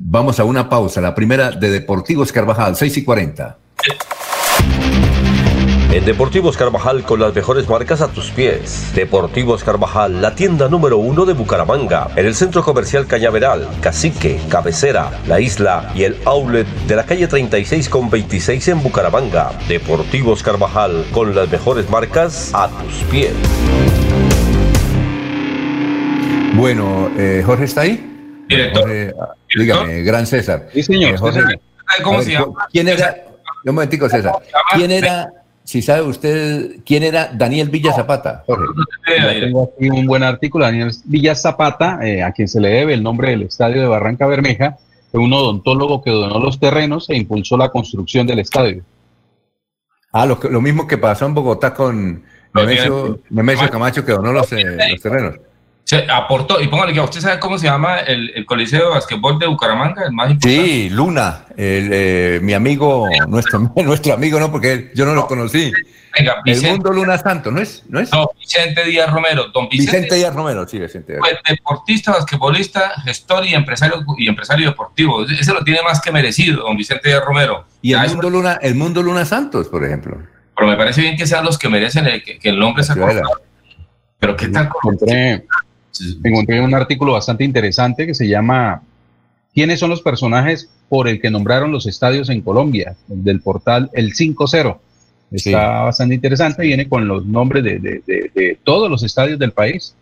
Vamos 0.00 0.38
a 0.38 0.44
una 0.44 0.68
pausa, 0.68 1.00
la 1.00 1.12
primera 1.12 1.50
de 1.50 1.70
Deportivos 1.70 2.30
Carvajal, 2.30 2.76
6 2.76 2.98
y 2.98 3.04
40. 3.04 3.58
En 5.90 6.04
Deportivos 6.04 6.56
Carvajal 6.56 7.02
con 7.02 7.18
las 7.18 7.34
mejores 7.34 7.68
marcas 7.68 8.00
a 8.00 8.06
tus 8.06 8.30
pies. 8.30 8.92
Deportivos 8.94 9.64
Carvajal, 9.64 10.22
la 10.22 10.36
tienda 10.36 10.68
número 10.68 10.98
uno 10.98 11.26
de 11.26 11.32
Bucaramanga, 11.32 12.10
en 12.14 12.26
el 12.26 12.36
centro 12.36 12.62
comercial 12.62 13.08
Cañaveral, 13.08 13.66
Cacique, 13.80 14.40
Cabecera, 14.48 15.10
La 15.26 15.40
Isla 15.40 15.90
y 15.96 16.04
el 16.04 16.16
outlet 16.26 16.68
de 16.86 16.94
la 16.94 17.04
calle 17.04 17.26
36 17.26 17.88
con 17.88 18.08
26 18.08 18.68
en 18.68 18.82
Bucaramanga. 18.84 19.50
Deportivos 19.66 20.44
Carvajal 20.44 21.06
con 21.10 21.34
las 21.34 21.50
mejores 21.50 21.90
marcas 21.90 22.52
a 22.54 22.68
tus 22.68 23.02
pies. 23.10 23.32
Bueno, 26.54 27.10
eh, 27.18 27.42
Jorge 27.44 27.64
está 27.64 27.80
ahí. 27.80 28.04
Director. 28.48 28.82
Jorge, 28.82 29.14
ah, 29.20 29.37
dígame, 29.58 30.02
gran 30.02 30.26
César. 30.26 30.68
Sí, 30.72 30.82
señor. 30.82 31.14
Eh, 31.14 31.16
Jorge, 31.18 31.40
¿Sabe 31.40 31.58
¿Cómo 32.02 32.16
ver, 32.18 32.26
se 32.26 32.32
llama? 32.32 32.66
¿Quién 32.70 32.88
era? 32.88 33.24
Un 33.64 33.74
momentico, 33.74 34.08
César. 34.08 34.34
¿Quién 34.74 34.90
era, 34.90 35.30
si 35.64 35.82
sabe 35.82 36.02
usted, 36.02 36.76
quién 36.86 37.02
era 37.02 37.30
Daniel 37.32 37.68
Villa 37.68 37.92
Zapata? 37.92 38.44
Jorge. 38.46 38.64
Ya 39.18 39.40
tengo 39.40 39.72
aquí 39.76 39.90
un 39.90 40.06
buen 40.06 40.22
artículo, 40.22 40.64
Daniel 40.64 40.90
Villa 41.04 41.34
Zapata, 41.34 41.98
eh, 42.02 42.22
a 42.22 42.32
quien 42.32 42.48
se 42.48 42.60
le 42.60 42.68
debe 42.68 42.94
el 42.94 43.02
nombre 43.02 43.30
del 43.30 43.42
estadio 43.42 43.80
de 43.82 43.88
Barranca 43.88 44.26
Bermeja, 44.26 44.76
fue 45.10 45.20
un 45.20 45.32
odontólogo 45.32 46.02
que 46.02 46.10
donó 46.10 46.38
los 46.38 46.60
terrenos 46.60 47.08
e 47.10 47.16
impulsó 47.16 47.56
la 47.56 47.70
construcción 47.70 48.26
del 48.26 48.38
estadio. 48.40 48.82
Ah, 50.12 50.24
lo, 50.26 50.38
que- 50.40 50.48
lo 50.48 50.60
mismo 50.60 50.86
que 50.86 50.98
pasó 50.98 51.26
en 51.26 51.34
Bogotá 51.34 51.74
con 51.74 52.22
Nemesio, 52.54 53.20
Nemesio 53.30 53.68
Camacho, 53.70 54.04
que 54.04 54.12
donó 54.12 54.32
los, 54.32 54.50
eh, 54.52 54.64
los 54.92 55.00
terrenos. 55.02 55.34
Se 55.88 56.04
aportó, 56.10 56.60
y 56.60 56.68
póngale 56.68 56.92
que 56.92 57.00
usted 57.00 57.20
sabe 57.22 57.40
cómo 57.40 57.56
se 57.56 57.64
llama 57.66 58.00
el, 58.00 58.30
el 58.34 58.44
Coliseo 58.44 58.88
de 58.88 58.90
Basquetbol 58.90 59.38
de 59.38 59.46
Bucaramanga, 59.46 60.04
el 60.04 60.12
más 60.12 60.30
importante. 60.32 60.62
Sí, 60.62 60.90
Luna, 60.90 61.46
el, 61.56 61.88
eh, 61.90 62.40
mi 62.42 62.52
amigo, 62.52 63.08
nuestro, 63.26 63.58
nuestro 63.76 64.12
amigo, 64.12 64.38
no, 64.38 64.52
porque 64.52 64.72
él- 64.74 64.90
yo 64.94 65.06
no 65.06 65.14
lo 65.14 65.26
conocí. 65.26 65.72
Venga, 66.18 66.34
El 66.44 66.52
Vicente, 66.52 66.72
mundo 66.72 66.92
Luna 66.92 67.16
Santo, 67.16 67.50
¿no 67.50 67.62
es? 67.62 67.84
¿No 67.88 68.00
es? 68.00 68.12
no, 68.12 68.28
Vicente 68.38 68.84
Díaz 68.84 69.10
Romero. 69.10 69.44
Don 69.48 69.66
Vicente, 69.70 69.92
Vicente 69.92 70.14
Díaz 70.16 70.34
Romero, 70.34 70.68
sí, 70.68 70.78
Vicente 70.78 71.14
Díaz. 71.14 71.20
fue 71.26 71.38
deportista, 71.54 72.12
basquetbolista, 72.12 72.92
gestor 73.06 73.46
y 73.46 73.54
empresario, 73.54 74.04
y 74.18 74.28
empresario 74.28 74.68
deportivo. 74.68 75.24
Ese 75.24 75.54
lo 75.54 75.64
tiene 75.64 75.80
más 75.82 76.02
que 76.02 76.12
merecido, 76.12 76.64
don 76.64 76.76
Vicente 76.76 77.08
Díaz 77.08 77.24
Romero. 77.24 77.64
Y 77.80 77.94
el 77.94 78.06
mundo, 78.10 78.28
Luna, 78.28 78.58
el 78.60 78.74
mundo 78.74 79.02
Luna 79.02 79.24
Santos, 79.24 79.68
por 79.68 79.82
ejemplo. 79.86 80.18
Pero 80.54 80.68
me 80.68 80.76
parece 80.76 81.00
bien 81.00 81.16
que 81.16 81.26
sean 81.26 81.46
los 81.46 81.56
que 81.56 81.70
merecen 81.70 82.06
el- 82.06 82.22
que, 82.22 82.38
que 82.38 82.50
el 82.50 82.58
nombre 82.58 82.84
Ciudadela. 82.84 83.22
cortado. 83.22 83.42
Pero 84.20 84.36
qué 84.36 84.48
tal 84.48 84.64
Encontré, 84.66 85.46
encontré 86.24 86.60
un 86.60 86.74
artículo 86.74 87.12
bastante 87.12 87.44
interesante 87.44 88.06
que 88.06 88.14
se 88.14 88.28
llama 88.28 88.82
¿Quiénes 89.54 89.80
son 89.80 89.90
los 89.90 90.02
personajes 90.02 90.70
por 90.88 91.08
el 91.08 91.20
que 91.20 91.30
nombraron 91.30 91.72
los 91.72 91.86
estadios 91.86 92.28
en 92.28 92.42
Colombia? 92.42 92.94
Del 93.08 93.40
portal 93.40 93.90
El 93.92 94.12
5-0. 94.14 94.78
Está 95.30 95.38
Sí. 95.40 95.52
bastante 95.52 96.14
interesante, 96.14 96.62
viene 96.62 96.88
con 96.88 97.06
los 97.08 97.26
nombres 97.26 97.64
de, 97.64 97.78
de- 97.78 98.02
de- 98.06 98.30
de 98.34 98.58
todos 98.62 98.88
los 98.90 99.02
estadios 99.02 99.38
del 99.38 99.52
país. 99.52 99.94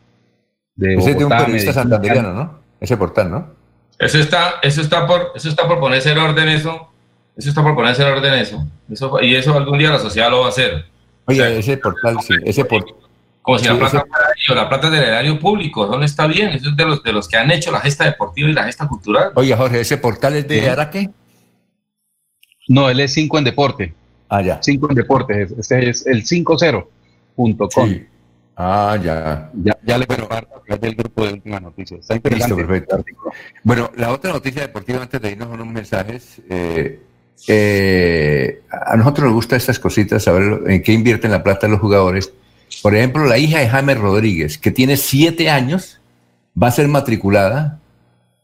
De 0.74 0.94
Ese 0.94 1.12
es 1.12 1.18
de 1.18 1.24
un 1.24 1.30
periodista 1.30 1.72
santanderiano, 1.72 2.32
¿no? 2.32 2.58
Ese 2.80 2.96
portal, 2.96 3.30
¿no? 3.30 3.46
Eso 3.98 4.18
está, 4.18 4.56
eso 4.62 4.82
está 4.82 5.06
por, 5.06 5.32
eso 5.34 5.48
está 5.48 5.66
por 5.66 5.80
ponerse 5.80 6.12
en 6.12 6.18
orden 6.18 6.48
eso. 6.48 6.88
Eso 7.36 7.48
está 7.48 7.62
por 7.62 7.74
ponerse 7.74 8.02
en 8.02 8.08
orden 8.08 8.34
eso. 8.34 8.66
eso 8.90 9.20
y 9.22 9.34
eso 9.34 9.56
algún 9.56 9.78
día 9.78 9.90
la 9.90 9.98
sociedad 9.98 10.30
lo 10.30 10.40
va 10.40 10.46
a 10.46 10.48
hacer. 10.50 10.84
Oye, 11.24 11.58
ese 11.58 11.76
portal, 11.78 12.18
sí, 12.20 12.34
ese 12.44 12.64
portal. 12.64 12.94
Como 13.46 13.58
si 13.60 13.64
Sí, 13.64 13.70
la 13.70 13.78
plata 13.78 14.00
fuera 14.00 14.26
de 14.26 14.32
ellos, 14.42 14.56
la 14.56 14.68
plata 14.68 14.86
es 14.88 14.92
del 14.92 15.04
erario 15.04 15.38
público, 15.38 15.86
¿dónde 15.86 16.06
está 16.06 16.26
bien? 16.26 16.48
Eso 16.48 16.70
es 16.70 16.76
de 16.76 16.84
los, 16.84 17.00
de 17.04 17.12
los 17.12 17.28
que 17.28 17.36
han 17.36 17.48
hecho 17.52 17.70
la 17.70 17.78
gesta 17.78 18.04
deportiva 18.04 18.50
y 18.50 18.52
la 18.52 18.64
gesta 18.64 18.88
cultural. 18.88 19.30
Oye, 19.36 19.54
Jorge, 19.54 19.82
ese 19.82 19.98
portal 19.98 20.34
es 20.34 20.48
de 20.48 20.62
Sí. 20.62 20.66
Araque. 20.66 21.10
No, 22.66 22.90
él 22.90 22.98
es 22.98 23.12
5 23.14 23.38
en 23.38 23.44
deporte. 23.44 23.94
Ah, 24.28 24.42
ya. 24.42 24.58
5 24.60 24.88
en 24.90 24.96
deporte. 24.96 25.46
Este 25.60 25.88
es 25.88 26.04
el 26.08 26.24
50.com. 26.24 27.88
Sí. 27.88 28.04
Ah, 28.56 28.98
ya. 29.00 29.48
Ya, 29.62 29.78
ya 29.84 29.98
le 29.98 30.06
voy 30.06 30.16
a 30.16 30.26
dar 30.26 30.48
a 30.52 30.60
través 30.64 30.80
del 30.80 30.96
grupo 30.96 31.24
de 31.24 31.34
últimas 31.34 31.62
noticias. 31.62 32.00
Está 32.00 32.16
interesante. 32.16 32.56
Listo, 32.56 32.66
perfecto. 32.68 33.04
Bueno, 33.62 33.92
la 33.96 34.10
otra 34.10 34.32
noticia 34.32 34.62
deportiva, 34.62 35.02
antes 35.02 35.22
de 35.22 35.30
irnos 35.30 35.46
a 35.46 35.52
unos 35.52 35.68
mensajes, 35.68 36.42
eh, 36.50 36.98
eh, 37.46 38.62
a 38.72 38.96
nosotros 38.96 39.26
nos 39.26 39.34
gustan 39.34 39.58
estas 39.58 39.78
cositas, 39.78 40.24
saber 40.24 40.62
en 40.66 40.82
qué 40.82 40.92
invierten 40.92 41.30
la 41.30 41.44
plata 41.44 41.68
los 41.68 41.78
jugadores. 41.78 42.32
Por 42.82 42.94
ejemplo, 42.94 43.24
la 43.24 43.38
hija 43.38 43.58
de 43.58 43.68
James 43.68 43.98
Rodríguez, 43.98 44.58
que 44.58 44.70
tiene 44.70 44.96
siete 44.96 45.50
años, 45.50 46.00
va 46.60 46.68
a 46.68 46.72
ser 46.72 46.88
matriculada 46.88 47.80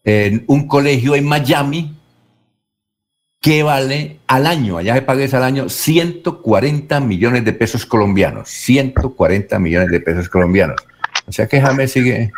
en 0.04 0.44
un 0.46 0.66
colegio 0.66 1.14
en 1.14 1.26
Miami 1.26 1.96
que 3.40 3.64
vale 3.64 4.20
al 4.28 4.46
año, 4.46 4.78
allá 4.78 4.94
se 4.94 5.02
paga 5.02 5.24
al 5.36 5.42
año 5.42 5.68
140 5.68 7.00
millones 7.00 7.44
de 7.44 7.52
pesos 7.52 7.84
colombianos, 7.84 8.48
140 8.48 9.58
millones 9.58 9.90
de 9.90 10.00
pesos 10.00 10.28
colombianos. 10.28 10.76
O 11.26 11.32
sea 11.32 11.48
que 11.48 11.60
James 11.60 11.90
sigue, 11.90 12.30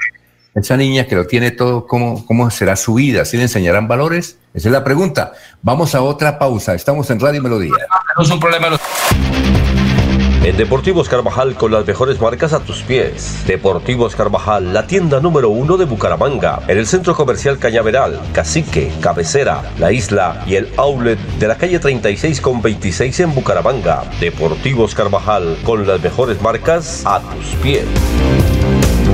esa 0.55 0.79
niña 0.79 1.07
que 1.07 1.15
lo 1.15 1.27
tiene 1.27 1.51
todo, 1.51 1.87
¿cómo, 1.87 2.25
cómo 2.25 2.51
será 2.51 2.75
su 2.75 2.95
vida? 2.95 3.27
¿Sí 3.27 3.37
le 3.37 3.45
enseñarán 3.45 3.87
valores? 3.87 4.39
Esa 4.55 4.69
es 4.69 4.73
la 4.73 4.83
pregunta. 4.83 5.33
Vamos 5.61 5.95
a 5.95 6.01
otra 6.01 6.39
pausa. 6.39 6.75
Estamos 6.75 7.11
en 7.11 7.21
Radio 7.21 7.43
Melodía. 7.43 7.75
No 8.17 8.23
es 8.23 8.31
un 8.31 8.41
problema. 8.41 8.69
En 10.45 10.59
Deportivos 10.59 11.09
Carvajal 11.09 11.55
con 11.55 11.73
las 11.73 11.87
mejores 11.87 12.21
marcas 12.21 12.53
a 12.53 12.61
tus 12.61 12.83
pies. 12.83 13.45
Deportivos 13.47 14.15
Carvajal, 14.15 14.75
la 14.75 14.87
tienda 14.87 15.19
número 15.19 15.49
uno 15.49 15.79
de 15.79 15.87
Bucaramanga, 15.87 16.61
en 16.69 16.77
el 16.77 16.87
centro 16.87 17.15
comercial 17.15 17.59
Cañaveral, 17.59 18.21
Cacique, 18.33 18.93
Cabecera, 19.01 19.63
La 19.79 19.91
Isla 19.91 20.45
y 20.47 20.57
el 20.57 20.69
outlet 20.77 21.19
de 21.39 21.49
la 21.49 21.57
calle 21.57 21.79
36 21.79 22.43
con 22.43 22.61
26 22.61 23.21
en 23.21 23.35
Bucaramanga. 23.35 24.05
Deportivos 24.21 24.95
Carvajal 24.95 25.57
con 25.65 25.87
las 25.87 26.03
mejores 26.03 26.41
marcas 26.43 27.05
a 27.07 27.21
tus 27.21 27.47
pies. 27.63 27.85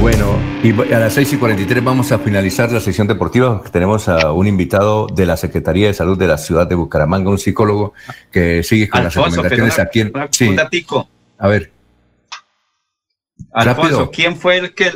Bueno, 0.01 0.27
y 0.65 0.73
a 0.93 0.99
las 0.99 1.13
6 1.13 1.35
y 1.35 1.37
43 1.37 1.85
vamos 1.85 2.11
a 2.11 2.19
finalizar 2.19 2.73
la 2.73 2.81
sesión 2.81 3.07
deportiva. 3.07 3.63
Tenemos 3.71 4.09
a 4.09 4.33
un 4.33 4.47
invitado 4.49 5.07
de 5.07 5.27
la 5.27 5.37
Secretaría 5.37 5.87
de 5.87 5.95
Salud 5.95 6.19
de 6.19 6.27
la 6.27 6.39
ciudad 6.39 6.67
de 6.67 6.75
Bucaramanga, 6.75 7.31
un 7.31 7.39
psicólogo 7.39 7.93
que 8.33 8.63
sigue 8.65 8.89
con 8.89 9.05
las 9.05 9.15
recomendaciones 9.15 9.75
una- 9.75 9.85
aquí. 9.85 10.01
en- 10.01 10.11
una- 10.13 10.29
sí. 10.33 10.49
un 10.49 10.57
datico. 10.57 11.09
A 11.41 11.49
ver. 11.49 11.73
Alfonso, 13.53 13.83
Rápido. 13.83 14.11
¿quién 14.13 14.37
fue 14.37 14.59
el 14.59 14.75
que 14.75 14.93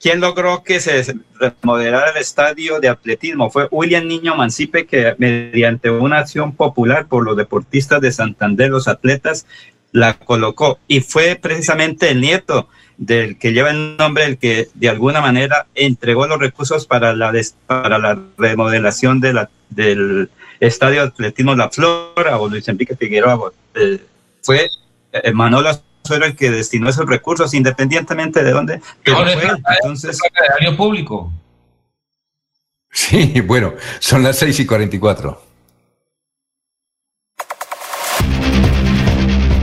quién 0.00 0.20
logró 0.20 0.62
que 0.62 0.80
se 0.80 1.14
remodelara 1.40 2.10
el 2.10 2.18
estadio 2.18 2.80
de 2.80 2.88
atletismo? 2.88 3.48
Fue 3.50 3.68
William 3.70 4.06
Niño 4.06 4.34
Mancipe 4.36 4.86
que 4.86 5.14
mediante 5.16 5.90
una 5.90 6.18
acción 6.18 6.54
popular 6.54 7.06
por 7.06 7.24
los 7.24 7.36
deportistas 7.36 8.00
de 8.02 8.12
Santander, 8.12 8.68
los 8.70 8.88
atletas, 8.88 9.46
la 9.92 10.18
colocó 10.18 10.78
y 10.88 11.00
fue 11.00 11.36
precisamente 11.40 12.10
el 12.10 12.20
nieto 12.20 12.68
del 12.96 13.38
que 13.38 13.52
lleva 13.52 13.70
el 13.70 13.96
nombre, 13.96 14.24
el 14.24 14.38
que 14.38 14.68
de 14.74 14.88
alguna 14.88 15.20
manera 15.20 15.66
entregó 15.74 16.26
los 16.26 16.38
recursos 16.38 16.86
para 16.86 17.14
la, 17.14 17.32
des- 17.32 17.56
para 17.66 17.98
la 17.98 18.18
remodelación 18.36 19.20
de 19.20 19.32
la, 19.32 19.50
del 19.70 20.30
estadio 20.60 21.00
de 21.02 21.08
atletismo 21.08 21.54
La 21.54 21.70
Flora 21.70 22.38
o 22.38 22.48
Luis 22.48 22.66
Enrique 22.68 22.96
Figueroa. 22.96 23.52
Eh, 23.74 23.98
fue 24.42 24.68
Manolo 25.32 25.68
Azuero 25.68 26.26
el 26.26 26.36
que 26.36 26.50
destinó 26.50 26.88
esos 26.88 27.06
recursos, 27.06 27.54
independientemente 27.54 28.42
de 28.42 28.50
dónde. 28.50 28.80
pero 29.02 29.24
No, 29.24 29.32
fue 29.32 29.50
Entonces, 29.82 30.18
erario 30.34 30.76
público. 30.76 31.32
Sí, 32.90 33.40
bueno, 33.46 33.74
son 33.98 34.22
las 34.22 34.38
6 34.38 34.60
y 34.60 34.66
44. 34.66 35.42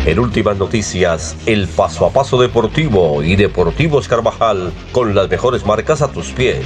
En 0.03 0.17
últimas 0.17 0.57
noticias, 0.57 1.37
el 1.45 1.67
paso 1.67 2.07
a 2.07 2.11
paso 2.11 2.41
deportivo 2.41 3.21
y 3.21 3.35
Deportivos 3.35 4.07
Carvajal 4.07 4.73
con 4.91 5.13
las 5.13 5.29
mejores 5.29 5.63
marcas 5.63 6.01
a 6.01 6.11
tus 6.11 6.31
pies. 6.31 6.65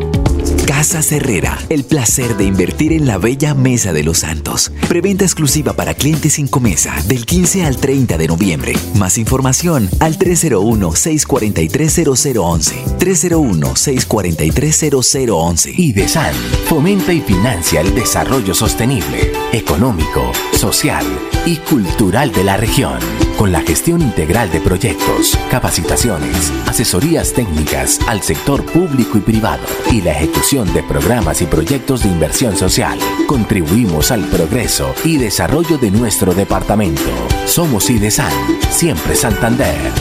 Casa 0.71 1.01
Herrera, 1.13 1.59
el 1.67 1.83
placer 1.83 2.37
de 2.37 2.45
invertir 2.45 2.93
en 2.93 3.05
la 3.05 3.17
bella 3.17 3.53
Mesa 3.53 3.91
de 3.91 4.03
los 4.03 4.19
Santos. 4.19 4.71
Preventa 4.87 5.25
exclusiva 5.25 5.73
para 5.73 5.93
clientes 5.93 6.35
sin 6.35 6.47
comesa 6.47 6.95
del 7.07 7.25
15 7.25 7.65
al 7.65 7.75
30 7.75 8.17
de 8.17 8.29
noviembre. 8.29 8.71
Más 8.95 9.17
información 9.17 9.89
al 9.99 10.17
301-643-0011. 10.17 12.99
301-643-0011. 12.99 15.73
IDESAN 15.77 16.33
fomenta 16.69 17.11
y 17.11 17.19
financia 17.19 17.81
el 17.81 17.93
desarrollo 17.93 18.53
sostenible, 18.53 19.33
económico, 19.51 20.31
social 20.53 21.05
y 21.45 21.57
cultural 21.57 22.31
de 22.31 22.45
la 22.45 22.55
región, 22.55 22.99
con 23.41 23.51
la 23.51 23.61
gestión 23.61 24.03
integral 24.03 24.51
de 24.51 24.61
proyectos, 24.61 25.35
capacitaciones, 25.49 26.53
asesorías 26.67 27.33
técnicas 27.33 27.99
al 28.07 28.21
sector 28.21 28.63
público 28.63 29.17
y 29.17 29.21
privado 29.21 29.63
y 29.91 29.99
la 29.99 30.11
ejecución 30.11 30.71
de 30.75 30.83
programas 30.83 31.41
y 31.41 31.47
proyectos 31.47 32.03
de 32.03 32.09
inversión 32.09 32.55
social. 32.55 32.99
Contribuimos 33.25 34.11
al 34.11 34.25
progreso 34.25 34.93
y 35.03 35.17
desarrollo 35.17 35.79
de 35.79 35.89
nuestro 35.89 36.35
departamento. 36.35 37.01
Somos 37.47 37.89
IDESAN, 37.89 38.31
siempre 38.69 39.15
Santander. 39.15 39.91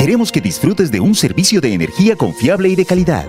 Queremos 0.00 0.32
que 0.32 0.40
disfrutes 0.40 0.90
de 0.90 0.98
un 0.98 1.14
servicio 1.14 1.60
de 1.60 1.74
energía 1.74 2.16
confiable 2.16 2.70
y 2.70 2.74
de 2.74 2.86
calidad. 2.86 3.28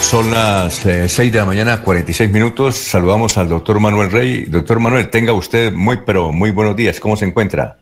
son 0.00 0.30
las 0.30 0.74
6 0.74 1.32
de 1.32 1.38
la 1.38 1.44
mañana, 1.44 1.82
46 1.82 2.30
minutos. 2.30 2.76
Saludamos 2.76 3.36
al 3.38 3.48
doctor 3.48 3.80
Manuel 3.80 4.10
Rey. 4.10 4.44
Doctor 4.44 4.80
Manuel, 4.80 5.08
tenga 5.10 5.32
usted 5.32 5.72
muy, 5.72 5.98
pero 6.04 6.32
muy 6.32 6.50
buenos 6.50 6.76
días. 6.76 7.00
¿Cómo 7.00 7.16
se 7.16 7.24
encuentra? 7.24 7.78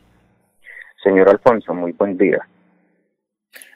Señor 1.02 1.28
Alfonso, 1.28 1.74
muy 1.74 1.92
buen 1.92 2.16
día. 2.16 2.38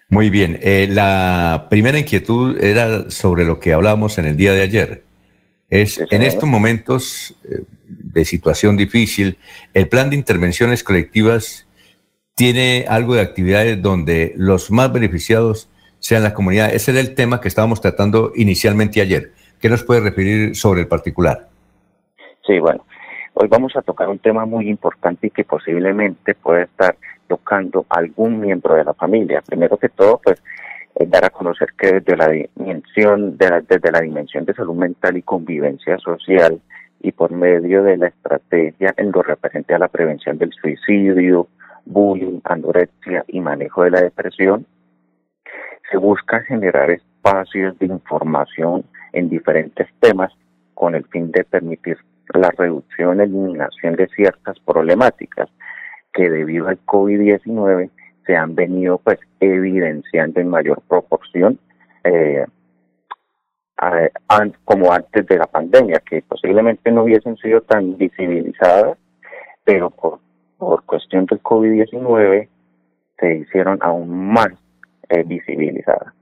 Muy 0.09 0.31
bien. 0.31 0.59
Eh, 0.63 0.89
la 0.91 1.67
primera 1.69 1.99
inquietud 1.99 2.63
era 2.63 3.11
sobre 3.11 3.45
lo 3.45 3.61
que 3.61 3.73
hablábamos 3.73 4.19
en 4.19 4.27
el 4.27 4.37
día 4.37 4.53
de 4.53 4.63
ayer. 4.63 5.03
Es 5.69 6.01
en 6.11 6.23
estos 6.23 6.49
momentos 6.49 7.37
eh, 7.45 7.63
de 7.87 8.25
situación 8.25 8.77
difícil, 8.77 9.39
el 9.75 9.89
plan 9.89 10.11
de 10.11 10.17
intervenciones 10.17 10.83
colectivas 10.83 11.67
tiene 12.35 12.87
algo 12.89 13.15
de 13.15 13.21
actividades 13.21 13.83
donde 13.83 14.33
los 14.37 14.71
más 14.71 14.93
beneficiados 14.93 15.69
sean 15.99 16.23
la 16.23 16.35
comunidad. 16.35 16.73
Ese 16.73 16.93
era 16.93 17.01
el 17.01 17.15
tema 17.15 17.41
que 17.41 17.49
estábamos 17.49 17.81
tratando 17.81 18.33
inicialmente 18.35 19.01
ayer. 19.01 19.33
¿Qué 19.61 19.69
nos 19.69 19.83
puede 19.83 20.01
referir 20.01 20.55
sobre 20.55 20.83
el 20.83 20.89
particular? 20.89 21.49
Sí, 22.47 22.59
bueno, 22.61 22.85
hoy 23.35 23.49
vamos 23.49 23.77
a 23.77 23.83
tocar 23.83 24.09
un 24.09 24.19
tema 24.19 24.47
muy 24.47 24.69
importante 24.69 25.27
y 25.27 25.31
que 25.31 25.45
posiblemente 25.45 26.35
puede 26.35 26.63
estar 26.63 26.97
tocando 27.27 27.85
algún 27.89 28.41
miembro 28.41 28.75
de 28.75 28.85
la 28.85 28.95
familia. 28.95 29.43
Primero 29.47 29.77
que 29.77 29.89
todo, 29.89 30.21
pues 30.23 30.43
dar 31.07 31.25
a 31.25 31.31
conocer 31.31 31.69
que 31.79 32.01
desde 32.01 32.17
la 32.17 32.29
dimensión 32.29 33.37
de 33.37 33.63
desde 33.69 33.93
la 33.93 34.01
dimensión 34.01 34.45
de 34.45 34.55
salud 34.55 34.75
mental 34.75 35.17
y 35.17 35.23
convivencia 35.23 35.99
social 35.99 36.61
y 37.01 37.13
por 37.13 37.31
medio 37.31 37.83
de 37.85 37.97
la 37.97 38.09
estrategia 38.09 38.95
en 38.97 39.13
lo 39.13 39.23
referente 39.23 39.75
a 39.75 39.79
la 39.79 39.89
prevención 39.89 40.39
del 40.39 40.53
suicidio, 40.53 41.47
bullying, 41.85 42.41
anorexia 42.45 43.25
y 43.29 43.41
manejo 43.41 43.85
de 43.85 43.91
la 43.91 44.03
depresión, 44.03 44.67
se 45.91 45.97
busca 45.97 46.41
generar 46.41 46.91
espacios 46.91 47.79
de 47.79 47.87
información 47.87 48.85
en 49.13 49.29
diferentes 49.29 49.89
temas 50.01 50.33
con 50.75 50.95
el 50.95 51.05
fin 51.07 51.31
de 51.33 51.45
permitir 51.45 51.99
la 52.35 52.51
reducción, 52.57 53.21
eliminación 53.21 53.97
de 53.97 54.07
ciertas 54.09 54.59
problemáticas 54.61 55.49
que 56.13 56.29
debido 56.29 56.69
al 56.69 56.79
COVID-19 56.85 57.91
se 58.27 58.37
han 58.37 58.55
venido 58.55 58.99
pues 58.99 59.19
evidenciando 59.41 60.41
en 60.41 60.49
mayor 60.49 60.83
proporción 60.89 61.59
eh, 62.05 62.45
como 64.65 64.93
antes 64.93 65.27
de 65.27 65.39
la 65.39 65.47
pandemia, 65.47 66.03
que 66.09 66.23
posiblemente 66.23 66.91
no 66.91 67.05
hubiesen 67.05 67.37
sido 67.37 67.61
tan 67.63 67.97
visibilizadas, 67.97 68.99
pero 69.65 69.91
por, 69.91 70.19
por 70.59 70.85
cuestión 70.85 71.27
del 71.27 71.41
COVID-19 71.43 72.49
se 73.19 73.37
hicieron 73.37 73.79
aún 73.81 74.33
más 74.33 74.51
eh, 75.09 75.23
visibilizada. 75.25 76.15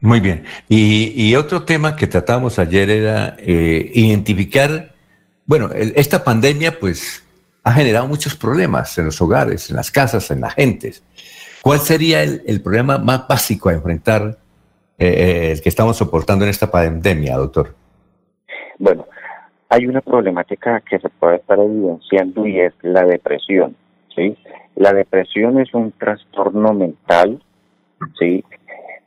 Muy 0.00 0.20
bien. 0.20 0.44
Y, 0.68 1.34
otro 1.34 1.64
tema 1.64 1.96
que 1.96 2.06
tratamos 2.06 2.58
ayer 2.58 2.88
era 2.88 3.36
eh, 3.38 3.90
identificar, 3.94 4.92
bueno, 5.44 5.70
esta 5.72 6.22
pandemia 6.22 6.78
pues 6.78 7.24
ha 7.64 7.72
generado 7.72 8.06
muchos 8.06 8.36
problemas 8.36 8.96
en 8.98 9.06
los 9.06 9.20
hogares, 9.20 9.70
en 9.70 9.76
las 9.76 9.90
casas, 9.90 10.30
en 10.30 10.40
las 10.40 10.54
gentes. 10.54 11.02
¿Cuál 11.62 11.80
sería 11.80 12.22
el, 12.22 12.60
problema 12.62 12.98
más 12.98 13.26
básico 13.26 13.68
a 13.68 13.72
enfrentar 13.72 14.38
eh, 14.98 15.50
el 15.52 15.60
que 15.60 15.68
estamos 15.68 15.96
soportando 15.96 16.44
en 16.44 16.50
esta 16.50 16.70
pandemia, 16.70 17.36
doctor? 17.36 17.74
Bueno, 18.78 19.04
hay 19.68 19.86
una 19.86 20.00
problemática 20.00 20.80
que 20.88 21.00
se 21.00 21.08
puede 21.08 21.36
estar 21.36 21.58
evidenciando 21.58 22.46
y 22.46 22.60
es 22.60 22.72
la 22.82 23.04
depresión. 23.04 23.76
¿sí? 24.14 24.36
La 24.78 24.92
depresión 24.92 25.58
es 25.58 25.74
un 25.74 25.90
trastorno 25.90 26.72
mental, 26.72 27.42
¿sí? 28.16 28.44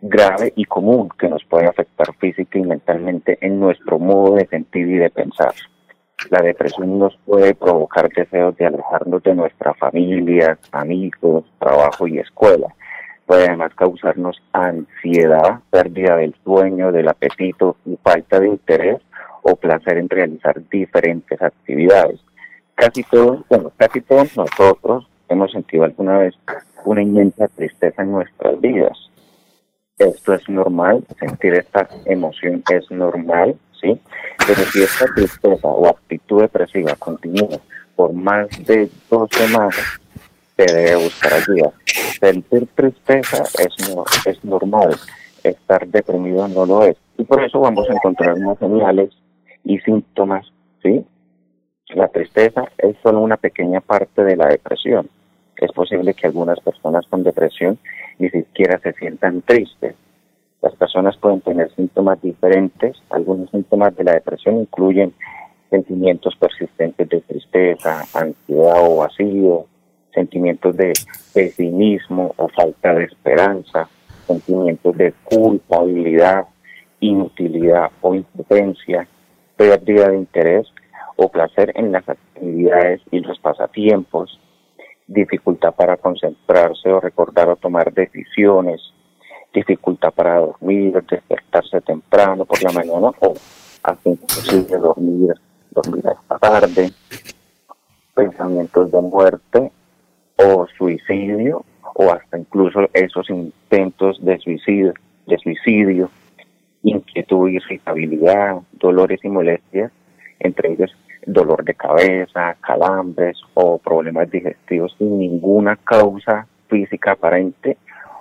grave 0.01 0.51
y 0.57 0.65
común 0.65 1.07
que 1.17 1.29
nos 1.29 1.45
puede 1.45 1.65
afectar 1.65 2.13
física 2.17 2.59
y 2.59 2.63
mentalmente 2.63 3.37
en 3.39 3.57
nuestro 3.57 3.97
modo 3.97 4.35
de 4.35 4.47
sentir 4.47 4.89
y 4.89 4.97
de 4.97 5.09
pensar. 5.09 5.53
La 6.29 6.41
depresión 6.41 6.99
nos 6.99 7.15
puede 7.25 7.55
provocar 7.55 8.09
deseos 8.09 8.57
de 8.57 8.65
alejarnos 8.65 9.23
de 9.23 9.33
nuestra 9.33 9.73
familia, 9.75 10.59
amigos, 10.73 11.45
trabajo 11.57 12.05
y 12.05 12.19
escuela. 12.19 12.67
Puede 13.25 13.47
además 13.47 13.73
causarnos 13.73 14.43
ansiedad, 14.51 15.61
pérdida 15.69 16.17
del 16.17 16.35
sueño, 16.43 16.91
del 16.91 17.07
apetito 17.07 17.77
y 17.85 17.95
falta 18.03 18.41
de 18.41 18.49
interés 18.49 18.97
o 19.41 19.55
placer 19.55 19.99
en 19.99 20.09
realizar 20.09 20.61
diferentes 20.69 21.41
actividades. 21.41 22.19
Casi 22.75 23.03
todos, 23.03 23.47
bueno, 23.47 23.71
casi 23.77 24.01
todos 24.01 24.35
nosotros 24.35 25.07
hemos 25.31 25.51
sentido 25.51 25.85
alguna 25.85 26.17
vez 26.17 26.35
una 26.85 27.01
inmensa 27.01 27.47
tristeza 27.47 28.01
en 28.03 28.11
nuestras 28.11 28.59
vidas. 28.59 29.09
Esto 29.97 30.33
es 30.33 30.47
normal, 30.49 31.03
sentir 31.19 31.53
esta 31.53 31.87
emoción 32.05 32.63
es 32.71 32.89
normal, 32.91 33.55
¿sí? 33.79 33.99
Pero 34.45 34.61
si 34.63 34.81
esta 34.81 35.05
tristeza 35.13 35.67
o 35.67 35.87
actitud 35.87 36.41
depresiva 36.41 36.95
continúa 36.95 37.59
por 37.95 38.13
más 38.13 38.47
de 38.65 38.89
dos 39.09 39.29
semanas, 39.31 39.75
se 40.57 40.65
debe 40.65 41.03
buscar 41.03 41.33
ayuda. 41.33 41.71
Sentir 42.19 42.67
tristeza 42.75 43.43
es, 43.59 43.89
no, 43.89 44.03
es 44.25 44.43
normal, 44.43 44.95
estar 45.43 45.87
deprimido 45.87 46.47
no 46.47 46.65
lo 46.65 46.83
es. 46.83 46.97
Y 47.17 47.23
por 47.23 47.43
eso 47.43 47.59
vamos 47.59 47.87
a 47.89 47.93
encontrar 47.93 48.37
más 48.39 48.57
señales 48.57 49.11
y 49.63 49.77
síntomas, 49.79 50.47
¿sí? 50.81 51.05
La 51.89 52.07
tristeza 52.07 52.65
es 52.77 52.95
solo 53.03 53.19
una 53.19 53.37
pequeña 53.37 53.81
parte 53.81 54.23
de 54.23 54.35
la 54.35 54.47
depresión 54.47 55.07
es 55.61 55.71
posible 55.71 56.15
que 56.15 56.27
algunas 56.27 56.59
personas 56.59 57.05
con 57.07 57.23
depresión 57.23 57.77
ni 58.17 58.29
siquiera 58.29 58.79
se 58.79 58.93
sientan 58.93 59.41
tristes. 59.43 59.95
Las 60.61 60.75
personas 60.75 61.15
pueden 61.17 61.41
tener 61.41 61.73
síntomas 61.75 62.21
diferentes. 62.21 62.97
Algunos 63.11 63.49
síntomas 63.51 63.95
de 63.95 64.03
la 64.03 64.13
depresión 64.13 64.57
incluyen 64.57 65.13
sentimientos 65.69 66.35
persistentes 66.35 67.07
de 67.07 67.21
tristeza, 67.21 68.03
ansiedad 68.13 68.83
o 68.83 68.97
vacío, 68.97 69.65
sentimientos 70.13 70.75
de 70.75 70.93
pesimismo 71.33 72.33
o 72.37 72.47
falta 72.49 72.93
de 72.93 73.05
esperanza, 73.05 73.87
sentimientos 74.27 74.97
de 74.97 75.13
culpabilidad, 75.23 76.45
inutilidad 76.99 77.91
o 78.01 78.15
impotencia, 78.15 79.07
pérdida 79.55 80.09
de 80.09 80.17
interés 80.17 80.67
o 81.15 81.29
placer 81.29 81.71
en 81.75 81.91
las 81.91 82.07
actividades 82.09 83.01
y 83.11 83.19
los 83.19 83.39
pasatiempos, 83.39 84.39
dificultad 85.11 85.73
para 85.73 85.97
concentrarse 85.97 86.89
o 86.89 86.99
recordar 86.99 87.49
o 87.49 87.55
tomar 87.55 87.93
decisiones, 87.93 88.81
dificultad 89.53 90.13
para 90.13 90.39
dormir, 90.39 91.03
despertarse 91.03 91.81
temprano 91.81 92.45
por 92.45 92.63
la 92.63 92.71
mañana 92.71 93.11
o 93.19 93.33
hasta 93.83 94.09
imposible 94.09 94.77
dormir, 94.77 95.33
dormir 95.71 96.03
esta 96.05 96.39
tarde, 96.39 96.91
pensamientos 98.15 98.91
de 98.91 99.01
muerte 99.01 99.71
o 100.37 100.65
suicidio 100.77 101.65
o 101.95 102.11
hasta 102.11 102.37
incluso 102.37 102.87
esos 102.93 103.29
intentos 103.29 104.23
de 104.23 104.39
suicidio, 104.39 104.93
de 105.27 105.37
suicidio, 105.39 106.09
inquietud, 106.83 107.49
irritabilidad, 107.49 108.61
dolores 108.71 109.19
y 109.23 109.29
molestias, 109.29 109.91
entre 110.39 110.71
ellos 110.71 110.95
dolor 111.25 111.63
de 111.63 111.73
cabeza, 111.73 112.55
calambres 112.59 113.37
o 113.53 113.77
problemas 113.77 114.29
digestivos 114.29 114.95
sin 114.97 115.19
ninguna 115.19 115.75
causa 115.75 116.47
física 116.67 117.11
aparente 117.11 117.77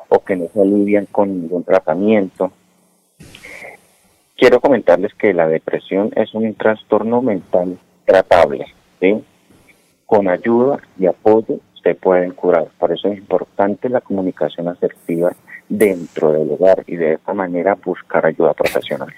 o 0.08 0.22
que 0.24 0.36
no 0.36 0.46
se 0.52 0.60
alivian 0.60 1.06
con 1.06 1.28
ningún 1.28 1.64
tratamiento. 1.64 2.52
Quiero 4.36 4.60
comentarles 4.60 5.14
que 5.14 5.34
la 5.34 5.46
depresión 5.46 6.10
es 6.16 6.34
un 6.34 6.54
trastorno 6.54 7.22
mental 7.22 7.78
tratable. 8.04 8.66
Con 10.06 10.28
ayuda 10.28 10.78
y 10.98 11.06
apoyo 11.06 11.60
se 11.82 11.94
pueden 11.94 12.32
curar. 12.32 12.68
Por 12.78 12.92
eso 12.92 13.08
es 13.08 13.18
importante 13.18 13.88
la 13.88 14.00
comunicación 14.00 14.68
asertiva 14.68 15.32
dentro 15.68 16.32
del 16.32 16.50
hogar 16.50 16.84
y 16.86 16.96
de 16.96 17.14
esta 17.14 17.32
manera 17.32 17.76
buscar 17.82 18.26
ayuda 18.26 18.52
profesional. 18.52 19.14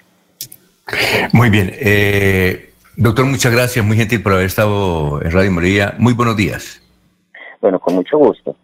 Muy 1.33 1.49
bien. 1.49 1.71
Eh, 1.73 2.72
doctor, 2.95 3.25
muchas 3.25 3.51
gracias. 3.51 3.85
Muy 3.85 3.97
gentil 3.97 4.21
por 4.21 4.33
haber 4.33 4.45
estado 4.45 5.21
en 5.21 5.31
Radio 5.31 5.51
María. 5.51 5.95
Muy 5.97 6.13
buenos 6.13 6.35
días. 6.35 6.81
Bueno, 7.61 7.79
con 7.79 7.95
mucho 7.95 8.17
gusto. 8.17 8.55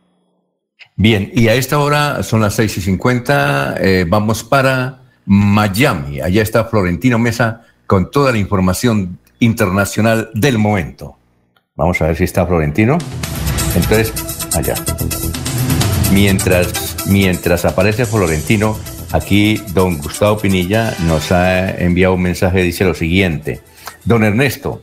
Bien, 0.96 1.32
y 1.34 1.48
a 1.48 1.54
esta 1.54 1.80
hora 1.80 2.24
son 2.24 2.42
las 2.42 2.56
seis 2.56 2.78
y 2.78 2.82
cincuenta. 2.82 3.76
Eh, 3.80 4.06
vamos 4.08 4.44
para 4.44 5.00
Miami. 5.26 6.20
Allá 6.20 6.42
está 6.42 6.66
Florentino 6.66 7.18
Mesa 7.18 7.66
con 7.88 8.12
toda 8.12 8.32
la 8.34 8.38
información 8.38 9.20
internacional 9.40 10.30
del 10.34 10.58
momento. 10.58 11.16
Vamos 11.76 12.02
a 12.02 12.08
ver 12.08 12.18
si 12.18 12.26
está 12.26 12.46
Florentino. 12.46 12.98
Entonces, 13.76 14.14
allá. 14.58 14.76
Mientras, 16.12 17.08
mientras 17.08 17.64
aparece 17.64 18.06
Florentino, 18.06 18.78
aquí 19.14 19.62
don 19.74 20.00
Gustavo 20.00 20.38
Pinilla 20.40 20.94
nos 21.06 21.32
ha 21.32 21.70
enviado 21.78 22.16
un 22.16 22.24
mensaje, 22.24 22.62
dice 22.64 22.84
lo 22.84 22.94
siguiente. 22.94 23.62
Don 24.10 24.24
Ernesto, 24.24 24.82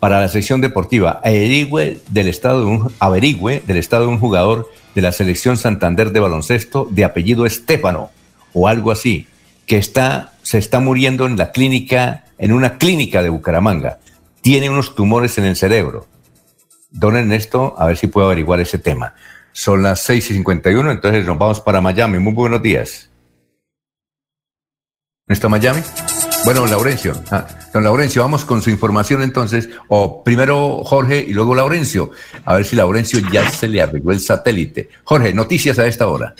para 0.00 0.20
la 0.20 0.26
sección 0.26 0.60
deportiva, 0.60 1.20
averigüe 1.22 2.00
del 2.08 2.26
estado 2.26 2.58
de 2.58 2.66
un, 2.66 2.92
averigüe 2.98 3.62
del 3.64 3.76
estado 3.76 4.02
de 4.02 4.08
un 4.08 4.18
jugador 4.18 4.68
de 4.96 5.00
la 5.00 5.12
selección 5.12 5.56
Santander 5.56 6.10
de 6.10 6.18
baloncesto 6.18 6.88
de 6.90 7.04
apellido 7.04 7.46
Estefano 7.46 8.10
o 8.52 8.66
algo 8.66 8.90
así, 8.90 9.28
que 9.64 9.76
está, 9.76 10.32
se 10.42 10.58
está 10.58 10.80
muriendo 10.80 11.24
en 11.26 11.36
la 11.36 11.52
clínica, 11.52 12.24
en 12.36 12.52
una 12.52 12.76
clínica 12.76 13.22
de 13.22 13.28
Bucaramanga. 13.28 14.00
Tiene 14.40 14.68
unos 14.70 14.96
tumores 14.96 15.38
en 15.38 15.44
el 15.44 15.54
cerebro. 15.54 16.08
Don 16.90 17.14
Ernesto, 17.14 17.76
a 17.78 17.86
ver 17.86 17.96
si 17.96 18.08
puedo 18.08 18.26
averiguar 18.26 18.58
ese 18.58 18.78
tema. 18.78 19.14
Son 19.52 19.84
las 19.84 20.00
6 20.00 20.32
y 20.32 20.34
51, 20.34 20.90
entonces 20.90 21.24
nos 21.24 21.38
vamos 21.38 21.60
para 21.60 21.80
Miami. 21.80 22.18
Muy 22.18 22.32
buenos 22.32 22.60
días. 22.60 23.08
¿Está 25.28 25.48
Miami? 25.48 25.80
Bueno, 26.44 26.60
don 26.60 26.70
Laurencio. 26.70 27.14
Ah, 27.30 27.46
don 27.72 27.84
Laurencio, 27.84 28.20
vamos 28.20 28.44
con 28.44 28.60
su 28.60 28.68
información 28.68 29.22
entonces. 29.22 29.70
O 29.88 30.22
primero 30.22 30.84
Jorge 30.84 31.24
y 31.26 31.32
luego 31.32 31.54
Laurencio. 31.54 32.10
A 32.44 32.56
ver 32.56 32.66
si 32.66 32.76
Laurencio 32.76 33.20
ya 33.32 33.48
se 33.48 33.66
le 33.66 33.80
arregló 33.80 34.12
el 34.12 34.20
satélite. 34.20 34.90
Jorge, 35.04 35.32
noticias 35.32 35.78
a 35.78 35.86
esta 35.86 36.06
hora. 36.06 36.34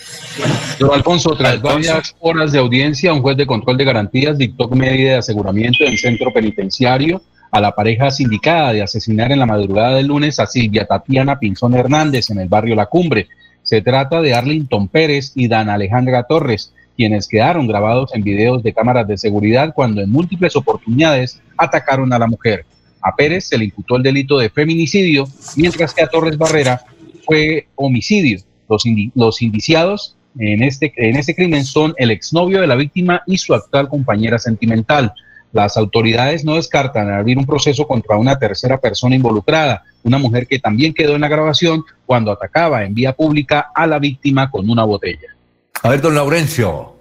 Don 0.77 0.93
Alfonso, 0.93 1.35
tras 1.35 1.59
varias 1.59 2.15
horas 2.19 2.51
de 2.51 2.59
audiencia, 2.59 3.13
un 3.13 3.23
juez 3.23 3.35
de 3.35 3.47
control 3.47 3.77
de 3.77 3.85
garantías 3.85 4.37
dictó 4.37 4.67
medida 4.69 5.11
de 5.11 5.17
aseguramiento 5.17 5.83
en 5.83 5.97
centro 5.97 6.31
penitenciario 6.31 7.21
a 7.51 7.59
la 7.59 7.71
pareja 7.71 8.11
sindicada 8.11 8.73
de 8.73 8.83
asesinar 8.83 9.31
en 9.31 9.39
la 9.39 9.45
madrugada 9.47 9.95
del 9.95 10.07
lunes 10.07 10.39
a 10.39 10.45
Silvia 10.45 10.85
Tatiana 10.85 11.39
Pinzón 11.39 11.73
Hernández 11.73 12.29
en 12.29 12.39
el 12.39 12.49
barrio 12.49 12.75
La 12.75 12.85
Cumbre. 12.85 13.27
Se 13.63 13.81
trata 13.81 14.21
de 14.21 14.35
Arlington 14.35 14.87
Pérez 14.87 15.31
y 15.33 15.47
Dan 15.47 15.69
Alejandra 15.69 16.23
Torres, 16.23 16.73
quienes 16.95 17.27
quedaron 17.27 17.67
grabados 17.67 18.13
en 18.13 18.23
videos 18.23 18.63
de 18.63 18.73
cámaras 18.73 19.07
de 19.07 19.17
seguridad 19.17 19.73
cuando 19.75 20.01
en 20.01 20.09
múltiples 20.09 20.55
oportunidades 20.55 21.41
atacaron 21.57 22.11
a 22.13 22.19
la 22.19 22.27
mujer. 22.27 22.65
A 23.01 23.15
Pérez 23.15 23.47
se 23.47 23.57
le 23.57 23.65
imputó 23.65 23.97
el 23.97 24.03
delito 24.03 24.37
de 24.39 24.49
feminicidio, 24.49 25.27
mientras 25.55 25.93
que 25.93 26.03
a 26.03 26.07
Torres 26.07 26.37
Barrera 26.37 26.81
fue 27.25 27.67
homicidio. 27.75 28.39
Los, 28.67 28.83
los 29.13 29.41
indiciados 29.41 30.15
en 30.39 30.63
este, 30.63 30.91
en 30.97 31.15
este 31.15 31.35
crimen 31.35 31.63
son 31.65 31.93
el 31.97 32.11
exnovio 32.11 32.61
de 32.61 32.67
la 32.67 32.75
víctima 32.75 33.21
y 33.27 33.37
su 33.37 33.53
actual 33.53 33.89
compañera 33.89 34.39
sentimental. 34.39 35.13
Las 35.53 35.77
autoridades 35.77 36.43
no 36.43 36.55
descartan 36.55 37.09
abrir 37.09 37.37
un 37.37 37.45
proceso 37.45 37.87
contra 37.87 38.17
una 38.17 38.37
tercera 38.37 38.79
persona 38.79 39.15
involucrada, 39.15 39.83
una 40.03 40.17
mujer 40.17 40.47
que 40.47 40.59
también 40.59 40.93
quedó 40.93 41.15
en 41.15 41.21
la 41.21 41.29
grabación 41.29 41.83
cuando 42.05 42.31
atacaba 42.31 42.83
en 42.83 42.93
vía 42.93 43.13
pública 43.13 43.71
a 43.73 43.87
la 43.87 43.99
víctima 43.99 44.51
con 44.51 44.69
una 44.69 44.83
botella. 44.83 45.34
A 45.83 45.89
ver, 45.89 46.01
don 46.01 46.15
Laurencio, 46.15 46.95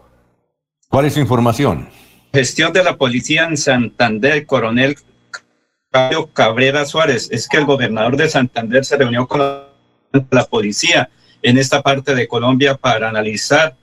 ¿cuál 0.88 1.06
es 1.06 1.14
su 1.14 1.20
información? 1.20 1.88
Gestión 2.32 2.72
de 2.72 2.82
la 2.82 2.96
policía 2.96 3.44
en 3.44 3.56
Santander, 3.56 4.44
coronel 4.46 4.96
Caio 5.90 6.26
Cabrera 6.32 6.84
Suárez. 6.84 7.28
Es 7.30 7.48
que 7.48 7.58
el 7.58 7.64
gobernador 7.64 8.16
de 8.16 8.28
Santander 8.28 8.84
se 8.84 8.96
reunió 8.96 9.26
con 9.26 9.40
la 10.30 10.44
policía 10.46 11.10
en 11.42 11.58
esta 11.58 11.82
parte 11.82 12.14
de 12.14 12.26
Colombia 12.26 12.74
para 12.74 13.08
analizar 13.08 13.76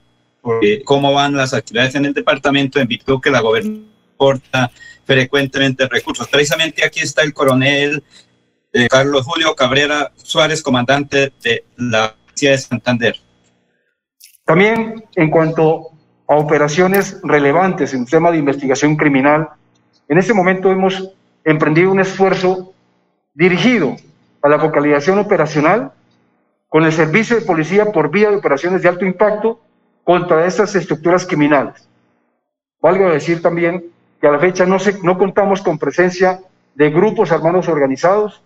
eh, 0.62 0.82
cómo 0.84 1.12
van 1.12 1.36
las 1.36 1.54
actividades 1.54 1.94
en 1.94 2.04
el 2.04 2.14
departamento 2.14 2.80
en 2.80 2.88
virtud 2.88 3.20
que 3.20 3.30
la 3.30 3.40
gobernación 3.40 3.86
corta 4.16 4.70
frecuentemente 5.04 5.88
recursos. 5.88 6.28
Precisamente 6.28 6.84
aquí 6.84 7.00
está 7.00 7.22
el 7.22 7.32
coronel 7.32 8.02
eh, 8.72 8.88
Carlos 8.88 9.24
Julio 9.24 9.54
Cabrera 9.54 10.12
Suárez, 10.16 10.62
comandante 10.62 11.32
de 11.42 11.64
la 11.76 12.14
Policía 12.14 12.52
de 12.52 12.58
Santander. 12.58 13.16
También 14.52 15.04
en 15.16 15.30
cuanto 15.30 15.92
a 16.28 16.36
operaciones 16.36 17.18
relevantes 17.22 17.94
en 17.94 18.04
tema 18.04 18.30
de 18.30 18.36
investigación 18.36 18.96
criminal, 18.96 19.48
en 20.08 20.18
este 20.18 20.34
momento 20.34 20.70
hemos 20.70 21.14
emprendido 21.42 21.90
un 21.90 22.00
esfuerzo 22.00 22.74
dirigido 23.32 23.96
a 24.42 24.50
la 24.50 24.60
focalización 24.60 25.18
operacional 25.18 25.92
con 26.68 26.84
el 26.84 26.92
servicio 26.92 27.36
de 27.36 27.46
policía 27.46 27.92
por 27.92 28.10
vía 28.10 28.28
de 28.28 28.36
operaciones 28.36 28.82
de 28.82 28.90
alto 28.90 29.06
impacto 29.06 29.58
contra 30.04 30.44
estas 30.44 30.74
estructuras 30.74 31.24
criminales. 31.24 31.88
Valga 32.82 33.08
decir 33.08 33.40
también 33.40 33.86
que 34.20 34.26
a 34.26 34.32
la 34.32 34.38
fecha 34.38 34.66
no, 34.66 34.78
se, 34.78 35.02
no 35.02 35.16
contamos 35.16 35.62
con 35.62 35.78
presencia 35.78 36.40
de 36.74 36.90
grupos 36.90 37.32
armados 37.32 37.68
organizados, 37.68 38.42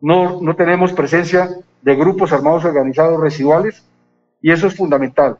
no, 0.00 0.40
no 0.40 0.56
tenemos 0.56 0.94
presencia 0.94 1.50
de 1.82 1.94
grupos 1.94 2.32
armados 2.32 2.64
organizados 2.64 3.20
residuales, 3.20 3.84
y 4.42 4.50
eso 4.50 4.66
es 4.66 4.76
fundamental. 4.76 5.38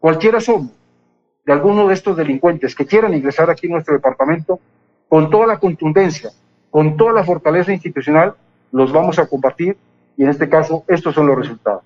Cualquiera 0.00 0.40
somos 0.40 0.72
de 1.44 1.52
alguno 1.52 1.86
de 1.86 1.94
estos 1.94 2.16
delincuentes 2.16 2.74
que 2.74 2.86
quieran 2.86 3.14
ingresar 3.14 3.50
aquí 3.50 3.66
en 3.66 3.72
nuestro 3.72 3.94
departamento, 3.94 4.58
con 5.08 5.30
toda 5.30 5.46
la 5.46 5.58
contundencia, 5.58 6.30
con 6.70 6.96
toda 6.96 7.12
la 7.12 7.24
fortaleza 7.24 7.72
institucional, 7.72 8.34
los 8.72 8.92
vamos 8.92 9.18
a 9.18 9.26
combatir 9.26 9.76
y 10.16 10.24
en 10.24 10.30
este 10.30 10.48
caso 10.48 10.84
estos 10.88 11.14
son 11.14 11.26
los 11.26 11.38
resultados. 11.38 11.82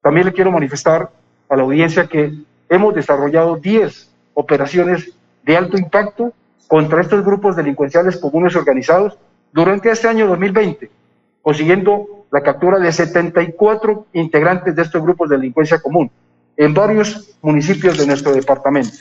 También 0.00 0.26
le 0.26 0.32
quiero 0.32 0.50
manifestar 0.50 1.10
a 1.48 1.56
la 1.56 1.62
audiencia 1.62 2.06
que 2.06 2.32
hemos 2.68 2.94
desarrollado 2.94 3.56
10 3.56 4.10
operaciones 4.34 5.12
de 5.44 5.56
alto 5.56 5.78
impacto 5.78 6.32
contra 6.66 7.00
estos 7.00 7.24
grupos 7.24 7.54
delincuenciales 7.54 8.16
comunes 8.16 8.56
organizados 8.56 9.16
durante 9.52 9.90
este 9.90 10.08
año 10.08 10.26
2020, 10.26 10.90
consiguiendo 11.42 12.15
la 12.30 12.42
captura 12.42 12.78
de 12.78 12.92
74 12.92 14.06
integrantes 14.12 14.74
de 14.74 14.82
estos 14.82 15.02
grupos 15.02 15.30
de 15.30 15.36
delincuencia 15.36 15.80
común 15.80 16.10
en 16.56 16.74
varios 16.74 17.36
municipios 17.42 17.98
de 17.98 18.06
nuestro 18.06 18.32
departamento. 18.32 18.98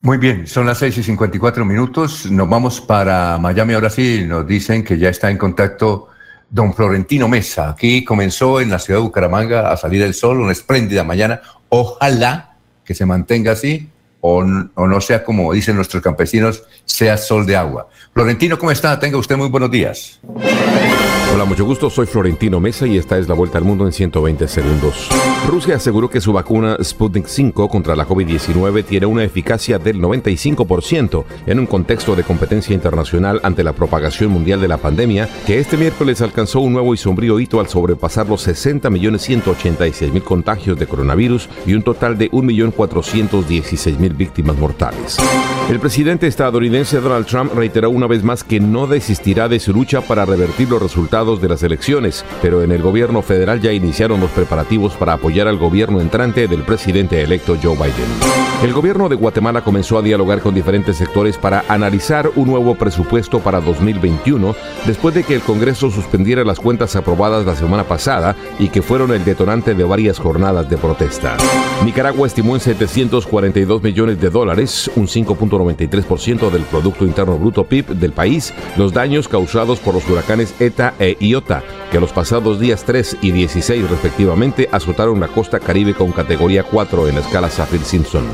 Muy 0.00 0.18
bien, 0.18 0.46
son 0.46 0.66
las 0.66 0.78
6 0.78 0.98
y 0.98 1.02
54 1.02 1.64
minutos. 1.64 2.30
Nos 2.30 2.48
vamos 2.48 2.80
para 2.80 3.38
Miami 3.38 3.74
ahora 3.74 3.90
sí. 3.90 4.24
Nos 4.26 4.46
dicen 4.46 4.84
que 4.84 4.98
ya 4.98 5.08
está 5.08 5.30
en 5.30 5.38
contacto 5.38 6.08
don 6.48 6.74
Florentino 6.74 7.26
Mesa. 7.28 7.70
Aquí 7.70 8.04
comenzó 8.04 8.60
en 8.60 8.70
la 8.70 8.78
ciudad 8.78 9.00
de 9.00 9.04
Bucaramanga 9.04 9.72
a 9.72 9.76
salir 9.76 10.02
el 10.02 10.14
sol, 10.14 10.40
una 10.40 10.52
espléndida 10.52 11.02
mañana. 11.02 11.40
Ojalá 11.68 12.56
que 12.84 12.94
se 12.94 13.04
mantenga 13.04 13.52
así 13.52 13.90
o, 14.28 14.44
o, 14.74 14.86
no 14.88 15.00
sea 15.00 15.22
como 15.22 15.52
dicen 15.52 15.76
nuestros 15.76 16.02
campesinos, 16.02 16.64
sea 16.84 17.16
sol 17.16 17.46
de 17.46 17.56
agua. 17.56 17.88
Florentino, 18.12 18.58
¿cómo 18.58 18.72
está? 18.72 18.98
Tenga 18.98 19.18
usted 19.18 19.36
muy 19.36 19.48
buenos 19.48 19.70
días. 19.70 20.18
Hola, 21.32 21.44
mucho 21.44 21.64
gusto. 21.64 21.90
Soy 21.90 22.06
Florentino 22.06 22.60
Mesa 22.60 22.86
y 22.86 22.96
esta 22.96 23.18
es 23.18 23.28
la 23.28 23.34
vuelta 23.34 23.58
al 23.58 23.64
mundo 23.64 23.84
en 23.84 23.92
120 23.92 24.48
segundos. 24.48 25.08
Rusia 25.46 25.76
aseguró 25.76 26.08
que 26.08 26.20
su 26.20 26.32
vacuna 26.32 26.78
Sputnik 26.82 27.26
5 27.26 27.68
contra 27.68 27.94
la 27.94 28.08
COVID-19 28.08 28.84
tiene 28.84 29.06
una 29.06 29.22
eficacia 29.22 29.78
del 29.78 30.00
95% 30.00 31.24
en 31.46 31.60
un 31.60 31.66
contexto 31.66 32.16
de 32.16 32.22
competencia 32.24 32.74
internacional 32.74 33.40
ante 33.42 33.62
la 33.64 33.74
propagación 33.74 34.30
mundial 34.30 34.60
de 34.60 34.68
la 34.68 34.78
pandemia, 34.78 35.28
que 35.46 35.58
este 35.58 35.76
miércoles 35.76 36.22
alcanzó 36.22 36.60
un 36.60 36.72
nuevo 36.72 36.94
y 36.94 36.96
sombrío 36.96 37.38
hito 37.38 37.60
al 37.60 37.68
sobrepasar 37.68 38.28
los 38.28 38.48
60.186.000 38.48 40.22
contagios 40.22 40.78
de 40.78 40.86
coronavirus 40.86 41.50
y 41.66 41.74
un 41.74 41.82
total 41.82 42.16
de 42.16 42.30
1.416.000 42.30 44.15
víctimas 44.16 44.56
mortales. 44.56 45.16
El 45.68 45.80
presidente 45.80 46.26
estadounidense 46.26 47.00
Donald 47.00 47.26
Trump 47.26 47.52
reiteró 47.54 47.90
una 47.90 48.06
vez 48.06 48.22
más 48.22 48.44
que 48.44 48.60
no 48.60 48.86
desistirá 48.86 49.48
de 49.48 49.60
su 49.60 49.72
lucha 49.72 50.00
para 50.00 50.24
revertir 50.24 50.68
los 50.68 50.82
resultados 50.82 51.40
de 51.40 51.48
las 51.48 51.62
elecciones, 51.62 52.24
pero 52.40 52.62
en 52.62 52.72
el 52.72 52.82
gobierno 52.82 53.22
federal 53.22 53.60
ya 53.60 53.72
iniciaron 53.72 54.20
los 54.20 54.30
preparativos 54.30 54.94
para 54.94 55.14
apoyar 55.14 55.48
al 55.48 55.58
gobierno 55.58 56.00
entrante 56.00 56.48
del 56.48 56.62
presidente 56.62 57.22
electo 57.22 57.56
Joe 57.62 57.74
Biden. 57.74 58.36
El 58.62 58.72
gobierno 58.72 59.08
de 59.08 59.16
Guatemala 59.16 59.62
comenzó 59.62 59.98
a 59.98 60.02
dialogar 60.02 60.40
con 60.40 60.54
diferentes 60.54 60.96
sectores 60.96 61.36
para 61.36 61.64
analizar 61.68 62.30
un 62.36 62.48
nuevo 62.48 62.74
presupuesto 62.74 63.40
para 63.40 63.60
2021 63.60 64.54
después 64.86 65.14
de 65.14 65.24
que 65.24 65.34
el 65.34 65.42
Congreso 65.42 65.90
suspendiera 65.90 66.44
las 66.44 66.58
cuentas 66.58 66.96
aprobadas 66.96 67.44
la 67.44 67.54
semana 67.54 67.84
pasada 67.84 68.34
y 68.58 68.68
que 68.68 68.82
fueron 68.82 69.12
el 69.12 69.24
detonante 69.24 69.74
de 69.74 69.84
varias 69.84 70.18
jornadas 70.18 70.70
de 70.70 70.78
protesta. 70.78 71.36
Nicaragua 71.84 72.26
estimó 72.26 72.54
en 72.54 72.60
742 72.60 73.82
millones 73.82 74.05
de 74.14 74.30
dólares, 74.30 74.90
un 74.94 75.08
5.93% 75.08 76.50
del 76.50 76.62
Producto 76.62 77.04
Interno 77.04 77.36
Bruto 77.38 77.64
PIB 77.64 77.88
del 77.88 78.12
país, 78.12 78.54
los 78.76 78.92
daños 78.92 79.26
causados 79.26 79.80
por 79.80 79.94
los 79.94 80.08
huracanes 80.08 80.54
ETA 80.60 80.94
e 80.98 81.16
IOTA, 81.18 81.64
que 81.90 81.98
los 81.98 82.12
pasados 82.12 82.60
días 82.60 82.84
3 82.84 83.18
y 83.22 83.32
16 83.32 83.90
respectivamente 83.90 84.68
azotaron 84.70 85.18
la 85.18 85.28
costa 85.28 85.58
caribe 85.58 85.94
con 85.94 86.12
categoría 86.12 86.62
4 86.62 87.08
en 87.08 87.16
la 87.16 87.20
escala 87.22 87.50
Saffir-Simpson. 87.50 88.24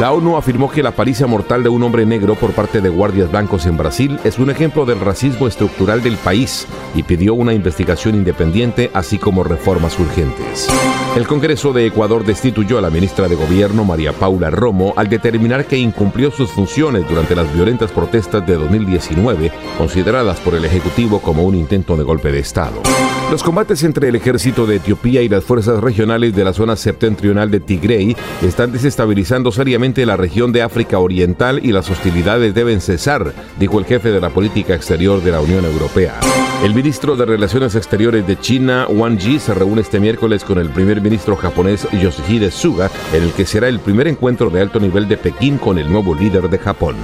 La 0.00 0.12
ONU 0.12 0.36
afirmó 0.36 0.68
que 0.68 0.82
la 0.82 0.90
paliza 0.90 1.28
mortal 1.28 1.62
de 1.62 1.68
un 1.68 1.82
hombre 1.84 2.04
negro 2.04 2.34
por 2.34 2.50
parte 2.50 2.80
de 2.80 2.88
guardias 2.88 3.30
blancos 3.30 3.64
en 3.66 3.76
Brasil 3.76 4.18
es 4.24 4.40
un 4.40 4.50
ejemplo 4.50 4.84
del 4.84 4.98
racismo 4.98 5.46
estructural 5.46 6.02
del 6.02 6.16
país 6.16 6.66
y 6.96 7.04
pidió 7.04 7.34
una 7.34 7.54
investigación 7.54 8.16
independiente 8.16 8.90
así 8.92 9.18
como 9.18 9.44
reformas 9.44 9.96
urgentes. 10.00 10.68
El 11.14 11.28
Congreso 11.28 11.72
de 11.72 11.86
Ecuador 11.86 12.24
destituyó 12.24 12.76
a 12.76 12.80
la 12.80 12.90
ministra 12.90 13.28
de 13.28 13.36
Gobierno 13.36 13.84
María 13.84 14.12
Paula 14.12 14.50
Romo 14.50 14.94
al 15.04 15.10
determinar 15.10 15.66
que 15.66 15.76
incumplió 15.76 16.30
sus 16.30 16.50
funciones 16.50 17.06
durante 17.06 17.34
las 17.34 17.52
violentas 17.54 17.90
protestas 17.92 18.46
de 18.46 18.54
2019, 18.54 19.52
consideradas 19.76 20.40
por 20.40 20.54
el 20.54 20.64
Ejecutivo 20.64 21.20
como 21.20 21.44
un 21.44 21.54
intento 21.54 21.94
de 21.96 22.04
golpe 22.04 22.32
de 22.32 22.38
Estado. 22.38 22.82
Los 23.30 23.42
combates 23.42 23.82
entre 23.84 24.08
el 24.08 24.16
ejército 24.16 24.66
de 24.66 24.76
Etiopía 24.76 25.20
y 25.20 25.28
las 25.28 25.44
fuerzas 25.44 25.82
regionales 25.82 26.34
de 26.34 26.44
la 26.44 26.52
zona 26.52 26.76
septentrional 26.76 27.50
de 27.50 27.60
Tigray 27.60 28.16
están 28.42 28.72
desestabilizando 28.72 29.50
seriamente 29.52 30.06
la 30.06 30.16
región 30.16 30.52
de 30.52 30.62
África 30.62 30.98
Oriental 30.98 31.60
y 31.62 31.72
las 31.72 31.90
hostilidades 31.90 32.54
deben 32.54 32.80
cesar, 32.80 33.32
dijo 33.58 33.78
el 33.78 33.86
jefe 33.86 34.10
de 34.10 34.20
la 34.20 34.30
política 34.30 34.74
exterior 34.74 35.22
de 35.22 35.32
la 35.32 35.40
Unión 35.40 35.64
Europea. 35.64 36.20
El 36.62 36.74
ministro 36.74 37.16
de 37.16 37.26
Relaciones 37.26 37.74
Exteriores 37.74 38.26
de 38.26 38.38
China, 38.38 38.86
Wang 38.88 39.18
Yi, 39.18 39.38
se 39.38 39.52
reúne 39.52 39.82
este 39.82 40.00
miércoles 40.00 40.44
con 40.44 40.58
el 40.58 40.70
primer 40.70 41.00
ministro 41.00 41.36
japonés 41.36 41.86
Yoshihide 41.92 42.50
Suga, 42.50 42.90
en 43.12 43.22
el 43.22 43.32
que 43.32 43.44
será 43.44 43.68
el 43.68 43.80
primer 43.80 44.06
encuentro 44.06 44.48
de 44.48 44.62
alto 44.62 44.80
nivel 44.80 44.93
de 45.02 45.16
Pekín 45.16 45.58
con 45.58 45.76
el 45.76 45.90
nuevo 45.90 46.14
líder 46.14 46.48
de 46.48 46.56
Japón. 46.56 46.94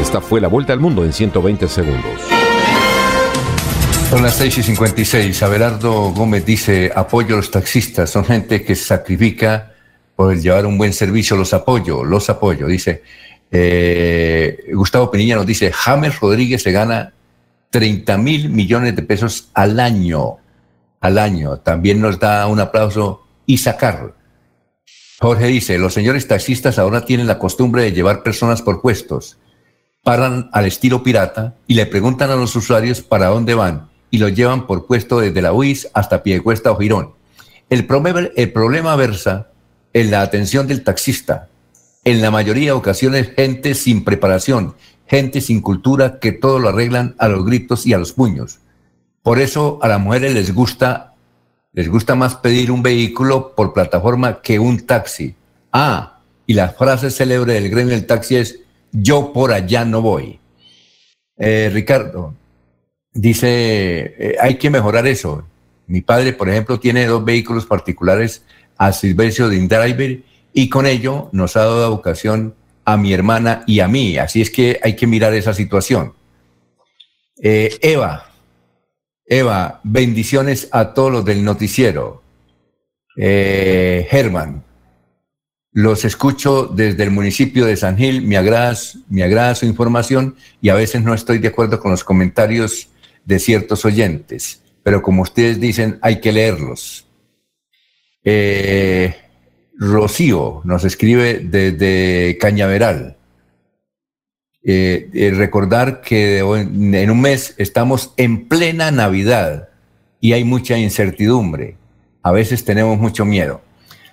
Esta 0.00 0.22
fue 0.22 0.40
la 0.40 0.48
vuelta 0.48 0.72
al 0.72 0.80
mundo 0.80 1.04
en 1.04 1.12
120 1.12 1.68
segundos. 1.68 2.22
Son 4.08 4.22
las 4.22 4.36
6 4.36 4.56
y 4.56 4.62
56. 4.62 5.42
Abelardo 5.42 6.12
Gómez 6.12 6.46
dice, 6.46 6.90
apoyo 6.96 7.34
a 7.34 7.36
los 7.36 7.50
taxistas. 7.50 8.08
Son 8.08 8.24
gente 8.24 8.64
que 8.64 8.74
se 8.74 8.84
sacrifica 8.84 9.74
por 10.16 10.34
llevar 10.34 10.64
un 10.64 10.78
buen 10.78 10.94
servicio. 10.94 11.36
Los 11.36 11.52
apoyo, 11.52 12.04
los 12.04 12.30
apoyo. 12.30 12.66
Dice, 12.68 13.02
eh, 13.50 14.70
Gustavo 14.72 15.10
Pinilla 15.10 15.36
nos 15.36 15.46
dice, 15.46 15.70
James 15.72 16.18
Rodríguez 16.18 16.62
se 16.62 16.72
gana 16.72 17.12
30 17.68 18.16
mil 18.16 18.48
millones 18.48 18.96
de 18.96 19.02
pesos 19.02 19.50
al 19.52 19.78
año. 19.78 20.38
Al 21.02 21.18
año. 21.18 21.58
También 21.58 22.00
nos 22.00 22.18
da 22.18 22.46
un 22.46 22.60
aplauso 22.60 23.26
Isacar. 23.44 24.14
Jorge 25.18 25.46
dice, 25.46 25.78
los 25.78 25.94
señores 25.94 26.28
taxistas 26.28 26.78
ahora 26.78 27.04
tienen 27.06 27.26
la 27.26 27.38
costumbre 27.38 27.82
de 27.82 27.92
llevar 27.92 28.22
personas 28.22 28.60
por 28.60 28.82
puestos. 28.82 29.38
Paran 30.02 30.50
al 30.52 30.66
estilo 30.66 31.02
pirata 31.02 31.54
y 31.66 31.74
le 31.74 31.86
preguntan 31.86 32.30
a 32.30 32.36
los 32.36 32.54
usuarios 32.54 33.00
para 33.00 33.28
dónde 33.28 33.54
van 33.54 33.88
y 34.10 34.18
los 34.18 34.34
llevan 34.34 34.66
por 34.66 34.86
puesto 34.86 35.20
desde 35.20 35.40
la 35.40 35.52
UIS 35.52 35.88
hasta 35.94 36.22
Piedecuesta 36.22 36.70
o 36.70 36.76
Girón. 36.76 37.14
El 37.70 37.86
problema, 37.86 38.28
el 38.36 38.52
problema 38.52 38.94
versa 38.94 39.50
en 39.94 40.10
la 40.10 40.20
atención 40.20 40.66
del 40.66 40.84
taxista. 40.84 41.48
En 42.04 42.20
la 42.20 42.30
mayoría 42.30 42.66
de 42.66 42.72
ocasiones, 42.72 43.30
gente 43.34 43.74
sin 43.74 44.04
preparación, 44.04 44.76
gente 45.06 45.40
sin 45.40 45.62
cultura 45.62 46.20
que 46.20 46.32
todo 46.32 46.58
lo 46.58 46.68
arreglan 46.68 47.16
a 47.18 47.28
los 47.28 47.44
gritos 47.44 47.86
y 47.86 47.94
a 47.94 47.98
los 47.98 48.12
puños. 48.12 48.58
Por 49.22 49.40
eso 49.40 49.78
a 49.82 49.88
las 49.88 49.98
mujeres 49.98 50.34
les 50.34 50.54
gusta, 50.54 51.14
les 51.76 51.90
gusta 51.90 52.14
más 52.14 52.34
pedir 52.36 52.72
un 52.72 52.82
vehículo 52.82 53.54
por 53.54 53.74
plataforma 53.74 54.40
que 54.40 54.58
un 54.58 54.86
taxi. 54.86 55.34
Ah, 55.70 56.20
y 56.46 56.54
la 56.54 56.70
frase 56.70 57.10
célebre 57.10 57.52
del 57.52 57.68
gremio 57.68 57.94
del 57.94 58.06
taxi 58.06 58.36
es, 58.36 58.60
yo 58.92 59.30
por 59.30 59.52
allá 59.52 59.84
no 59.84 60.00
voy. 60.00 60.40
Eh, 61.36 61.70
Ricardo, 61.70 62.34
dice, 63.12 64.14
eh, 64.18 64.36
hay 64.40 64.56
que 64.56 64.70
mejorar 64.70 65.06
eso. 65.06 65.46
Mi 65.86 66.00
padre, 66.00 66.32
por 66.32 66.48
ejemplo, 66.48 66.80
tiene 66.80 67.04
dos 67.04 67.22
vehículos 67.22 67.66
particulares 67.66 68.42
a 68.78 68.90
Silvestre 68.92 69.48
de 69.48 69.56
Indriver 69.56 70.22
y 70.54 70.70
con 70.70 70.86
ello 70.86 71.28
nos 71.32 71.58
ha 71.58 71.64
dado 71.64 71.90
vocación 71.90 72.54
a 72.86 72.96
mi 72.96 73.12
hermana 73.12 73.64
y 73.66 73.80
a 73.80 73.88
mí. 73.88 74.16
Así 74.16 74.40
es 74.40 74.50
que 74.50 74.80
hay 74.82 74.96
que 74.96 75.06
mirar 75.06 75.34
esa 75.34 75.52
situación. 75.52 76.14
Eh, 77.42 77.76
Eva, 77.82 78.30
Eva, 79.26 79.80
bendiciones 79.82 80.68
a 80.70 80.94
todos 80.94 81.10
los 81.10 81.24
del 81.24 81.44
noticiero. 81.44 82.22
Eh, 83.16 84.06
Germán, 84.08 84.64
los 85.72 86.04
escucho 86.04 86.66
desde 86.66 87.02
el 87.02 87.10
municipio 87.10 87.66
de 87.66 87.76
San 87.76 87.96
Gil, 87.96 88.22
me 88.22 88.36
agrada, 88.36 88.74
su 88.74 89.66
información 89.66 90.36
y 90.60 90.68
a 90.68 90.74
veces 90.74 91.02
no 91.02 91.12
estoy 91.12 91.38
de 91.38 91.48
acuerdo 91.48 91.80
con 91.80 91.90
los 91.90 92.04
comentarios 92.04 92.88
de 93.24 93.38
ciertos 93.38 93.84
oyentes, 93.84 94.62
pero 94.82 95.02
como 95.02 95.22
ustedes 95.22 95.60
dicen, 95.60 95.98
hay 96.02 96.20
que 96.20 96.32
leerlos. 96.32 97.06
Eh, 98.24 99.14
Rocío 99.76 100.62
nos 100.64 100.84
escribe 100.84 101.40
desde 101.42 102.38
Cañaveral. 102.38 103.15
Eh, 104.68 105.10
eh, 105.14 105.30
recordar 105.30 106.00
que 106.00 106.40
en 106.40 107.10
un 107.10 107.20
mes 107.20 107.54
estamos 107.56 108.12
en 108.16 108.48
plena 108.48 108.90
Navidad 108.90 109.68
y 110.20 110.32
hay 110.32 110.42
mucha 110.42 110.76
incertidumbre. 110.76 111.76
A 112.20 112.32
veces 112.32 112.64
tenemos 112.64 112.98
mucho 112.98 113.24
miedo. 113.24 113.60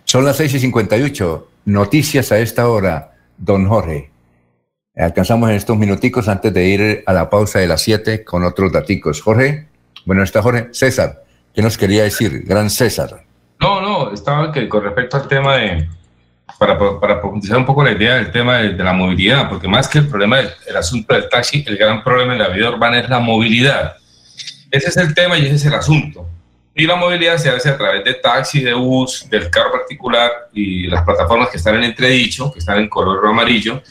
Son 0.04 0.24
las 0.24 0.38
6 0.38 0.54
y 0.54 0.60
58. 0.60 1.48
Noticias 1.66 2.32
a 2.32 2.38
esta 2.38 2.70
hora, 2.70 3.16
don 3.36 3.68
Jorge. 3.68 4.12
Alcanzamos 4.96 5.50
en 5.50 5.56
estos 5.56 5.76
minuticos 5.76 6.28
antes 6.28 6.54
de 6.54 6.68
ir 6.68 7.04
a 7.08 7.14
la 7.14 7.32
pausa 7.32 7.58
de 7.58 7.66
las 7.66 7.82
7 7.82 8.24
con 8.24 8.44
otros 8.44 8.72
daticos. 8.72 9.24
Jorge, 9.24 9.70
bueno, 10.06 10.22
está 10.22 10.44
Jorge. 10.44 10.68
César, 10.72 11.24
¿qué 11.56 11.64
nos 11.64 11.80
quería 11.80 12.04
decir? 12.04 12.44
Gran 12.46 12.70
César. 12.70 13.24
No, 13.60 13.82
no, 13.82 14.14
estaba 14.14 14.52
que 14.52 14.70
con 14.70 14.84
respecto 14.84 15.18
al 15.18 15.28
tema 15.28 15.58
de, 15.58 15.90
para, 16.58 16.78
para 17.00 17.20
profundizar 17.20 17.58
un 17.58 17.66
poco 17.66 17.84
la 17.84 17.92
idea 17.92 18.16
del 18.16 18.32
tema 18.32 18.58
de, 18.58 18.70
de 18.70 18.84
la 18.84 18.94
movilidad, 18.94 19.50
porque 19.50 19.68
más 19.68 19.88
que 19.88 20.00
el 20.00 20.08
problema 20.08 20.38
del 20.38 20.50
el 20.66 20.78
asunto 20.78 21.14
del 21.14 21.30
taxi, 21.30 21.64
el 21.68 21.78
gran 21.78 22.04
problema 22.04 22.34
en 22.34 22.40
la 22.40 22.50
vida 22.50 22.70
urbana 22.70 23.00
es 23.00 23.10
la 23.10 23.20
movilidad. 23.20 23.96
Ese 24.72 24.90
es 24.90 24.98
el 24.98 25.14
tema 25.14 25.38
y 25.38 25.46
ese 25.46 25.56
es 25.56 25.66
el 25.66 25.74
asunto. 25.74 26.28
Y 26.76 26.88
la 26.88 26.96
movilidad 26.96 27.38
se 27.38 27.50
hace 27.50 27.70
a 27.70 27.78
través 27.78 28.04
de 28.04 28.16
taxi, 28.16 28.64
de 28.64 28.74
bus, 28.74 29.28
del 29.30 29.50
carro 29.52 29.72
particular 29.72 30.50
y 30.52 30.88
las 30.88 31.04
plataformas 31.04 31.50
que 31.50 31.58
están 31.58 31.76
en 31.76 31.84
entredicho, 31.84 32.52
que 32.52 32.60
están 32.60 32.80
en 32.80 32.90
color 32.90 33.24
amarillo, 33.28 33.82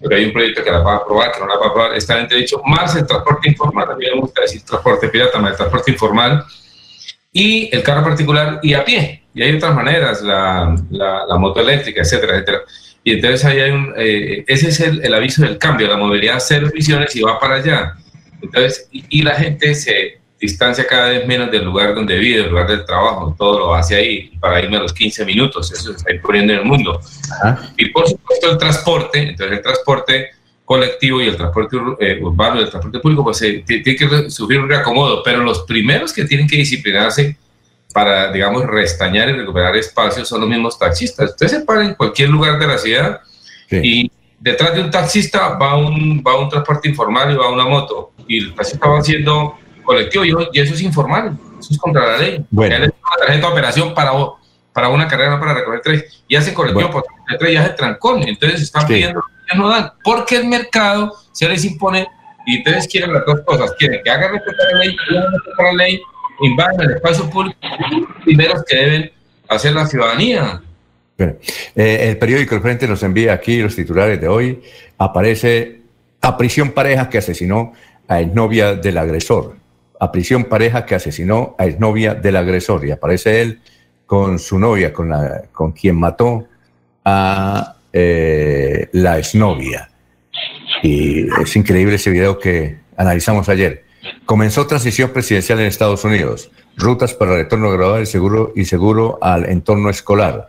porque 0.00 0.16
hay 0.16 0.24
un 0.24 0.32
proyecto 0.32 0.64
que 0.64 0.70
la 0.72 0.80
va 0.80 0.94
a 0.94 0.96
aprobar, 0.96 1.30
que 1.30 1.38
no 1.38 1.46
la 1.46 1.56
va 1.56 1.66
a 1.66 1.68
aprobar, 1.68 1.94
están 1.94 2.16
en 2.18 2.22
entredicho, 2.24 2.60
más 2.64 2.96
el 2.96 3.06
transporte 3.06 3.48
informal, 3.48 3.86
también 3.86 4.14
me 4.14 4.20
gusta 4.20 4.42
decir 4.42 4.62
transporte 4.62 5.08
pirata, 5.08 5.38
más 5.38 5.52
el 5.52 5.56
transporte 5.56 5.92
informal, 5.92 6.44
y 7.34 7.68
el 7.74 7.82
carro 7.82 8.04
particular 8.04 8.60
y 8.62 8.72
a 8.72 8.84
pie. 8.84 9.24
Y 9.34 9.42
hay 9.42 9.56
otras 9.56 9.74
maneras, 9.74 10.22
la, 10.22 10.76
la, 10.90 11.26
la 11.26 11.36
moto 11.36 11.60
eléctrica, 11.60 12.02
etcétera, 12.02 12.34
etcétera. 12.34 12.60
Y 13.02 13.12
entonces 13.12 13.44
ahí 13.44 13.58
hay 13.60 13.70
un, 13.72 13.92
eh, 13.98 14.44
ese 14.46 14.68
es 14.68 14.80
el, 14.80 15.04
el, 15.04 15.12
aviso 15.12 15.42
del 15.42 15.58
cambio, 15.58 15.88
la 15.88 15.96
movilidad 15.96 16.38
cero 16.38 16.68
emisiones 16.72 17.14
y 17.16 17.22
va 17.22 17.38
para 17.40 17.56
allá. 17.56 17.96
Entonces, 18.40 18.88
y, 18.92 19.04
y, 19.10 19.22
la 19.22 19.34
gente 19.34 19.74
se 19.74 20.20
distancia 20.40 20.86
cada 20.86 21.08
vez 21.08 21.26
menos 21.26 21.50
del 21.50 21.64
lugar 21.64 21.94
donde 21.94 22.16
vive, 22.18 22.42
del 22.42 22.50
lugar 22.50 22.68
del 22.68 22.84
trabajo, 22.84 23.34
todo 23.36 23.58
lo 23.58 23.74
hace 23.74 23.96
ahí, 23.96 24.30
para 24.40 24.62
irme 24.62 24.76
a 24.76 24.80
los 24.80 24.92
15 24.92 25.24
minutos, 25.24 25.72
eso 25.72 25.90
se 25.90 25.96
está 25.96 26.14
imponiendo 26.14 26.52
en 26.52 26.60
el 26.60 26.64
mundo. 26.64 27.00
Ajá. 27.32 27.72
Y 27.76 27.86
por 27.86 28.08
supuesto 28.08 28.52
el 28.52 28.58
transporte, 28.58 29.18
entonces 29.18 29.56
el 29.56 29.62
transporte 29.62 30.30
colectivo 30.64 31.20
y 31.20 31.28
el 31.28 31.36
transporte 31.36 31.76
eh, 32.00 32.18
urbano 32.22 32.60
y 32.60 32.64
el 32.64 32.70
transporte 32.70 32.98
público, 32.98 33.22
pues 33.22 33.42
eh, 33.42 33.64
tiene 33.66 33.96
que 33.96 34.30
sufrir 34.30 34.60
un 34.60 34.68
reacomodo, 34.68 35.22
pero 35.22 35.42
los 35.42 35.62
primeros 35.62 36.12
que 36.12 36.24
tienen 36.24 36.46
que 36.46 36.56
disciplinarse 36.56 37.36
para, 37.92 38.32
digamos, 38.32 38.64
restañar 38.64 39.28
y 39.28 39.32
recuperar 39.32 39.76
espacios 39.76 40.26
son 40.26 40.40
los 40.40 40.48
mismos 40.48 40.78
taxistas. 40.78 41.30
Usted 41.30 41.48
se 41.48 41.60
para 41.60 41.84
en 41.84 41.94
cualquier 41.94 42.30
lugar 42.30 42.58
de 42.58 42.66
la 42.66 42.78
ciudad 42.78 43.20
sí. 43.68 43.80
y 43.82 44.10
detrás 44.40 44.74
de 44.74 44.80
un 44.80 44.90
taxista 44.90 45.50
va 45.50 45.76
un, 45.76 46.22
va 46.26 46.40
un 46.40 46.48
transporte 46.48 46.88
informal 46.88 47.32
y 47.32 47.36
va 47.36 47.50
una 47.50 47.66
moto, 47.66 48.12
y 48.26 48.38
el 48.38 48.54
taxista 48.54 48.88
va 48.88 48.98
haciendo 48.98 49.56
colectivo 49.84 50.24
y, 50.24 50.58
eso 50.58 50.74
es 50.74 50.80
informal, 50.80 51.38
eso 51.60 51.74
es 51.74 51.78
contra 51.78 52.12
la 52.12 52.18
ley. 52.18 52.44
Bueno. 52.50 52.74
Él 52.74 52.84
es 52.84 52.88
una 52.88 53.26
tarjeta 53.26 53.46
de 53.46 53.52
operación 53.52 53.94
para, 53.94 54.12
para 54.72 54.88
una 54.88 55.06
carrera, 55.06 55.30
no 55.30 55.40
para 55.40 55.54
recoger 55.54 55.80
tres, 55.82 56.24
y 56.26 56.36
hace 56.36 56.54
colectivo 56.54 56.88
bueno. 56.88 57.04
por 57.28 57.38
tres 57.38 57.52
y 57.52 57.56
hace 57.56 57.70
trancón, 57.70 58.26
entonces 58.26 58.62
están 58.62 58.86
sí. 58.86 58.94
pidiendo 58.94 59.22
no 59.56 59.68
dan, 59.68 59.92
porque 60.02 60.36
el 60.36 60.46
mercado 60.46 61.12
se 61.32 61.48
les 61.48 61.64
impone 61.64 62.06
y 62.46 62.58
ustedes 62.58 62.88
quieren 62.88 63.12
las 63.12 63.24
dos 63.26 63.40
cosas, 63.46 63.72
quieren 63.78 64.00
que 64.04 64.10
hagan 64.10 64.32
respetar 64.32 64.66
la 64.72 64.78
ley, 64.78 64.96
respetar 64.96 65.66
la 65.66 65.72
ley, 65.72 66.02
invadan 66.40 66.80
el 66.80 66.90
espacio 66.96 67.30
público, 67.30 67.58
primeros 68.24 68.64
que 68.64 68.76
deben 68.76 69.12
hacer 69.48 69.72
la 69.72 69.86
ciudadanía. 69.86 70.62
Bueno, 71.16 71.34
eh, 71.76 72.08
el 72.08 72.18
periódico 72.18 72.56
El 72.56 72.60
Frente 72.60 72.88
nos 72.88 73.02
envía 73.02 73.32
aquí 73.32 73.62
los 73.62 73.76
titulares 73.76 74.20
de 74.20 74.28
hoy. 74.28 74.62
Aparece 74.98 75.80
a 76.20 76.36
prisión 76.36 76.72
pareja 76.72 77.08
que 77.08 77.18
asesinó 77.18 77.72
a 78.08 78.20
exnovia 78.20 78.74
del 78.74 78.98
agresor. 78.98 79.56
A 80.00 80.10
prisión 80.10 80.44
pareja 80.44 80.84
que 80.84 80.96
asesinó 80.96 81.54
a 81.58 81.66
exnovia 81.66 82.14
del 82.14 82.36
agresor. 82.36 82.84
Y 82.84 82.90
aparece 82.90 83.42
él 83.42 83.60
con 84.06 84.38
su 84.38 84.58
novia, 84.58 84.92
con, 84.92 85.08
la, 85.08 85.42
con 85.52 85.72
quien 85.72 85.96
mató 85.96 86.46
a 87.04 87.76
eh, 87.96 88.88
la 88.92 89.18
exnovia. 89.18 89.88
Y 90.82 91.28
es 91.40 91.54
increíble 91.54 91.94
ese 91.94 92.10
video 92.10 92.40
que 92.40 92.78
analizamos 92.96 93.48
ayer. 93.48 93.84
Comenzó 94.26 94.66
transición 94.66 95.10
presidencial 95.10 95.60
en 95.60 95.66
Estados 95.66 96.04
Unidos. 96.04 96.50
Rutas 96.76 97.14
para 97.14 97.36
retorno 97.36 97.70
gradual 97.70 98.02
y 98.02 98.06
seguro, 98.06 98.52
y 98.56 98.64
seguro 98.64 99.18
al 99.22 99.48
entorno 99.48 99.90
escolar. 99.90 100.48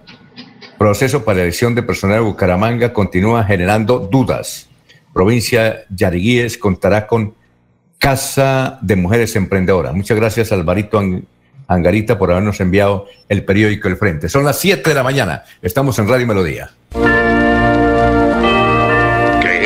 Proceso 0.79 1.23
para 1.23 1.43
elección 1.43 1.75
de 1.75 1.83
personal 1.83 2.17
de 2.17 2.23
Bucaramanga 2.23 2.91
continúa 2.91 3.43
generando 3.43 3.99
dudas. 3.99 4.67
Provincia 5.13 5.85
Yariguíes 5.89 6.57
contará 6.57 7.05
con 7.05 7.35
Casa 7.99 8.79
de 8.81 8.95
Mujeres 8.95 9.35
Emprendedoras. 9.35 9.93
Muchas 9.93 10.17
gracias, 10.17 10.51
Alvarito 10.51 10.99
Angarita, 11.67 12.17
por 12.17 12.31
habernos 12.31 12.59
enviado 12.59 13.05
el 13.29 13.45
periódico 13.45 13.87
El 13.87 13.97
Frente. 13.97 14.29
Son 14.29 14.43
las 14.43 14.59
7 14.59 14.89
de 14.89 14.95
la 14.95 15.03
mañana. 15.03 15.43
Estamos 15.61 15.97
en 15.99 16.09
Radio 16.09 16.25
Melodía. 16.25 16.71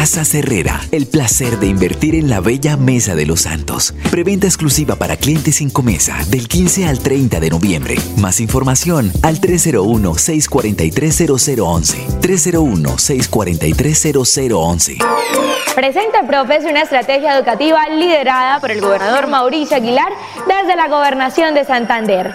Casa 0.00 0.22
Herrera, 0.32 0.80
el 0.92 1.06
placer 1.06 1.58
de 1.58 1.66
invertir 1.66 2.14
en 2.14 2.30
la 2.30 2.40
bella 2.40 2.78
Mesa 2.78 3.14
de 3.14 3.26
los 3.26 3.42
Santos. 3.42 3.92
Preventa 4.10 4.46
exclusiva 4.46 4.96
para 4.96 5.18
clientes 5.18 5.56
sin 5.56 5.68
comesa 5.68 6.16
del 6.30 6.48
15 6.48 6.86
al 6.86 7.00
30 7.00 7.38
de 7.38 7.50
noviembre. 7.50 7.96
Más 8.16 8.40
información 8.40 9.12
al 9.22 9.42
301-643-0011. 9.42 12.20
301-643-0011. 12.22 15.04
Presenta 15.74 16.26
Profes 16.26 16.64
una 16.64 16.80
estrategia 16.80 17.36
educativa 17.36 17.86
liderada 17.90 18.58
por 18.58 18.70
el 18.70 18.80
gobernador 18.80 19.26
Mauricio 19.26 19.76
Aguilar 19.76 20.14
desde 20.48 20.76
la 20.76 20.88
gobernación 20.88 21.54
de 21.54 21.66
Santander. 21.66 22.34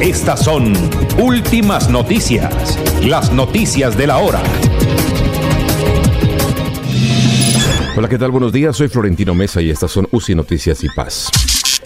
Estas 0.00 0.44
son 0.44 0.72
últimas 1.18 1.88
noticias, 1.88 2.78
las 3.04 3.32
noticias 3.32 3.96
de 3.96 4.06
la 4.06 4.18
hora. 4.18 4.42
Hola, 7.96 8.08
¿qué 8.08 8.18
tal? 8.18 8.32
Buenos 8.32 8.52
días, 8.52 8.76
soy 8.76 8.88
Florentino 8.88 9.34
Mesa 9.34 9.62
y 9.62 9.70
estas 9.70 9.92
son 9.92 10.06
UCI 10.10 10.34
Noticias 10.34 10.84
y 10.84 10.88
Paz. 10.88 11.30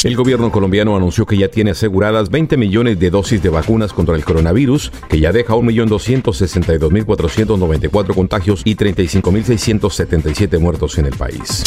El 0.05 0.17
gobierno 0.17 0.51
colombiano 0.51 0.97
anunció 0.97 1.27
que 1.27 1.37
ya 1.37 1.49
tiene 1.49 1.73
aseguradas 1.73 2.31
20 2.31 2.57
millones 2.57 2.99
de 2.99 3.11
dosis 3.11 3.43
de 3.43 3.51
vacunas 3.51 3.93
contra 3.93 4.17
el 4.17 4.25
coronavirus, 4.25 4.91
que 5.09 5.21
ya 5.21 5.33
deja 5.33 5.53
1.262.494 5.55 8.15
contagios 8.15 8.63
y 8.65 8.75
35.677 8.77 10.59
muertos 10.59 10.97
en 10.99 11.07
el 11.07 11.15
país. 11.15 11.63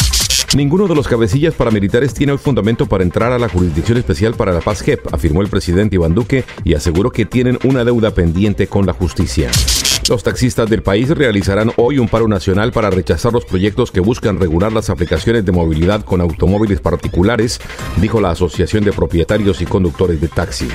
Ninguno 0.56 0.88
de 0.88 0.96
los 0.96 1.08
cabecillas 1.08 1.54
paramilitares 1.54 2.14
tiene 2.14 2.34
hoy 2.34 2.38
fundamento 2.38 2.86
para 2.86 3.04
entrar 3.04 3.32
a 3.32 3.40
la 3.40 3.48
Jurisdicción 3.48 3.98
Especial 3.98 4.34
para 4.34 4.52
la 4.52 4.60
Paz 4.60 4.82
JEP, 4.82 5.14
afirmó 5.14 5.42
el 5.42 5.48
presidente 5.48 5.96
Iván 5.96 6.14
Duque 6.14 6.44
y 6.64 6.74
aseguró 6.74 7.12
que 7.12 7.26
tienen 7.26 7.58
una 7.64 7.86
deuda 7.86 8.14
pendiente 8.14 8.68
con 8.68 8.86
la 8.86 8.94
justicia. 8.94 9.50
Los 10.10 10.24
taxistas 10.24 10.70
del 10.70 10.84
país 10.84 11.10
realizarán 11.10 11.72
hoy 11.78 11.98
un 11.98 12.10
paro 12.10 12.28
nacional 12.28 12.74
para 12.74 12.90
rechazar 12.90 13.32
los 13.32 13.46
proyectos 13.46 13.92
que 13.92 14.02
buscan 14.02 14.40
regular 14.40 14.74
las 14.74 14.90
aplicaciones 14.90 15.46
de 15.46 15.54
movilidad 15.54 16.04
con 16.04 16.20
automóviles 16.20 16.82
particulares, 16.82 17.62
dijo 17.98 18.20
la 18.20 18.32
Asociación 18.32 18.84
de 18.84 18.92
Propietarios 18.92 19.62
y 19.62 19.66
Conductores 19.66 20.20
de 20.20 20.28
Taxi. 20.28 20.68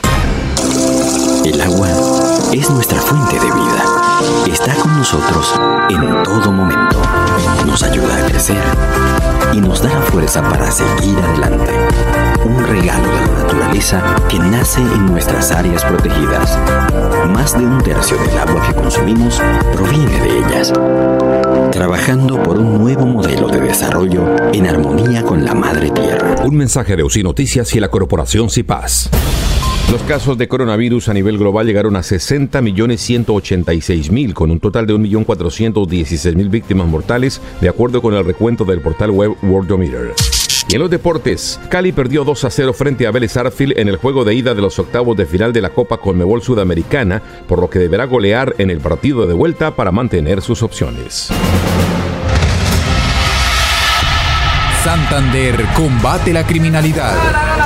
El 1.45 1.61
agua 1.61 1.91
es 2.53 2.71
nuestra 2.71 3.01
fuente 3.01 3.35
de 3.35 3.53
vida. 3.53 3.85
Está 4.51 4.75
con 4.77 4.97
nosotros 4.97 5.53
en 5.91 6.23
todo 6.23 6.51
momento. 6.51 7.03
Nos 7.67 7.83
ayuda 7.83 8.25
a 8.25 8.27
crecer 8.27 9.36
y 9.57 9.61
nos 9.61 9.83
da 9.83 9.89
la 9.89 10.03
fuerza 10.03 10.43
para 10.43 10.71
seguir 10.71 11.19
adelante. 11.19 11.73
Un 12.45 12.63
regalo 12.67 13.09
de 13.09 13.21
la 13.21 13.43
naturaleza 13.43 14.03
que 14.29 14.39
nace 14.39 14.81
en 14.83 15.07
nuestras 15.07 15.51
áreas 15.51 15.83
protegidas. 15.85 16.59
Más 17.33 17.59
de 17.59 17.65
un 17.65 17.83
tercio 17.83 18.19
del 18.19 18.39
agua 18.39 18.67
que 18.67 18.75
consumimos 18.75 19.41
proviene 19.73 20.21
de 20.21 20.39
ellas. 20.39 20.73
Trabajando 21.73 22.43
por 22.43 22.59
un 22.59 22.79
nuevo 22.79 23.07
modelo 23.07 23.49
de 23.49 23.61
desarrollo 23.61 24.27
en 24.53 24.67
armonía 24.67 25.23
con 25.23 25.45
la 25.45 25.55
madre 25.55 25.91
tierra. 25.91 26.37
Un 26.45 26.57
mensaje 26.57 26.95
de 26.95 27.03
UCI 27.03 27.23
Noticias 27.23 27.75
y 27.75 27.81
la 27.81 27.89
Corporación 27.89 28.51
CIPAS. 28.51 29.11
Los 29.91 30.03
casos 30.03 30.37
de 30.37 30.47
coronavirus 30.49 31.09
a 31.09 31.15
nivel 31.15 31.39
global 31.39 31.65
llegaron 31.65 31.95
a 31.95 32.01
60.186.000, 32.01 34.33
con 34.33 34.51
un 34.51 34.59
total 34.59 34.85
de 34.87 34.95
1.416.000 34.95 36.51
víctimas 36.51 36.89
mortales, 36.89 37.41
de 37.61 37.69
acuerdo 37.69 38.03
con 38.03 38.15
el 38.15 38.25
recuento 38.25 38.65
del 38.65 38.81
portal 38.81 39.13
web 39.13 39.37
Worldometer. 39.43 40.13
Y 40.69 40.75
en 40.75 40.81
los 40.81 40.91
deportes, 40.91 41.61
Cali 41.69 41.93
perdió 41.93 42.25
2 42.25 42.45
a 42.45 42.51
0 42.51 42.73
frente 42.73 43.07
a 43.07 43.13
Vélez 43.13 43.37
Arfield 43.37 43.79
en 43.79 43.87
el 43.87 43.99
juego 43.99 44.25
de 44.25 44.35
ida 44.35 44.55
de 44.55 44.63
los 44.63 44.81
octavos 44.81 45.17
de 45.17 45.25
final 45.25 45.53
de 45.53 45.63
la 45.63 45.71
Copa 45.71 45.99
Conmebol 45.99 46.43
Sudamericana, 46.43 47.23
por 47.47 47.61
lo 47.61 47.71
que 47.71 47.79
deberá 47.79 48.07
golear 48.07 48.57
en 48.59 48.71
el 48.71 48.81
partido 48.81 49.29
de 49.29 49.35
vuelta 49.35 49.77
para 49.77 49.93
mantener 49.93 50.43
sus 50.43 50.65
opciones. 50.65 51.29
Santander 54.83 55.65
combate 55.77 56.33
la 56.33 56.45
criminalidad. 56.45 57.66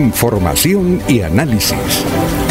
Información 0.00 1.02
y 1.08 1.20
análisis. 1.20 1.76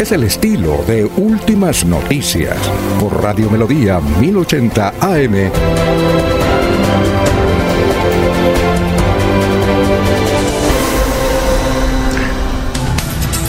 Es 0.00 0.12
el 0.12 0.22
estilo 0.22 0.84
de 0.86 1.04
Últimas 1.04 1.84
Noticias 1.84 2.56
por 3.00 3.20
Radio 3.20 3.50
Melodía 3.50 3.98
1080 3.98 4.94
AM. 5.00 5.50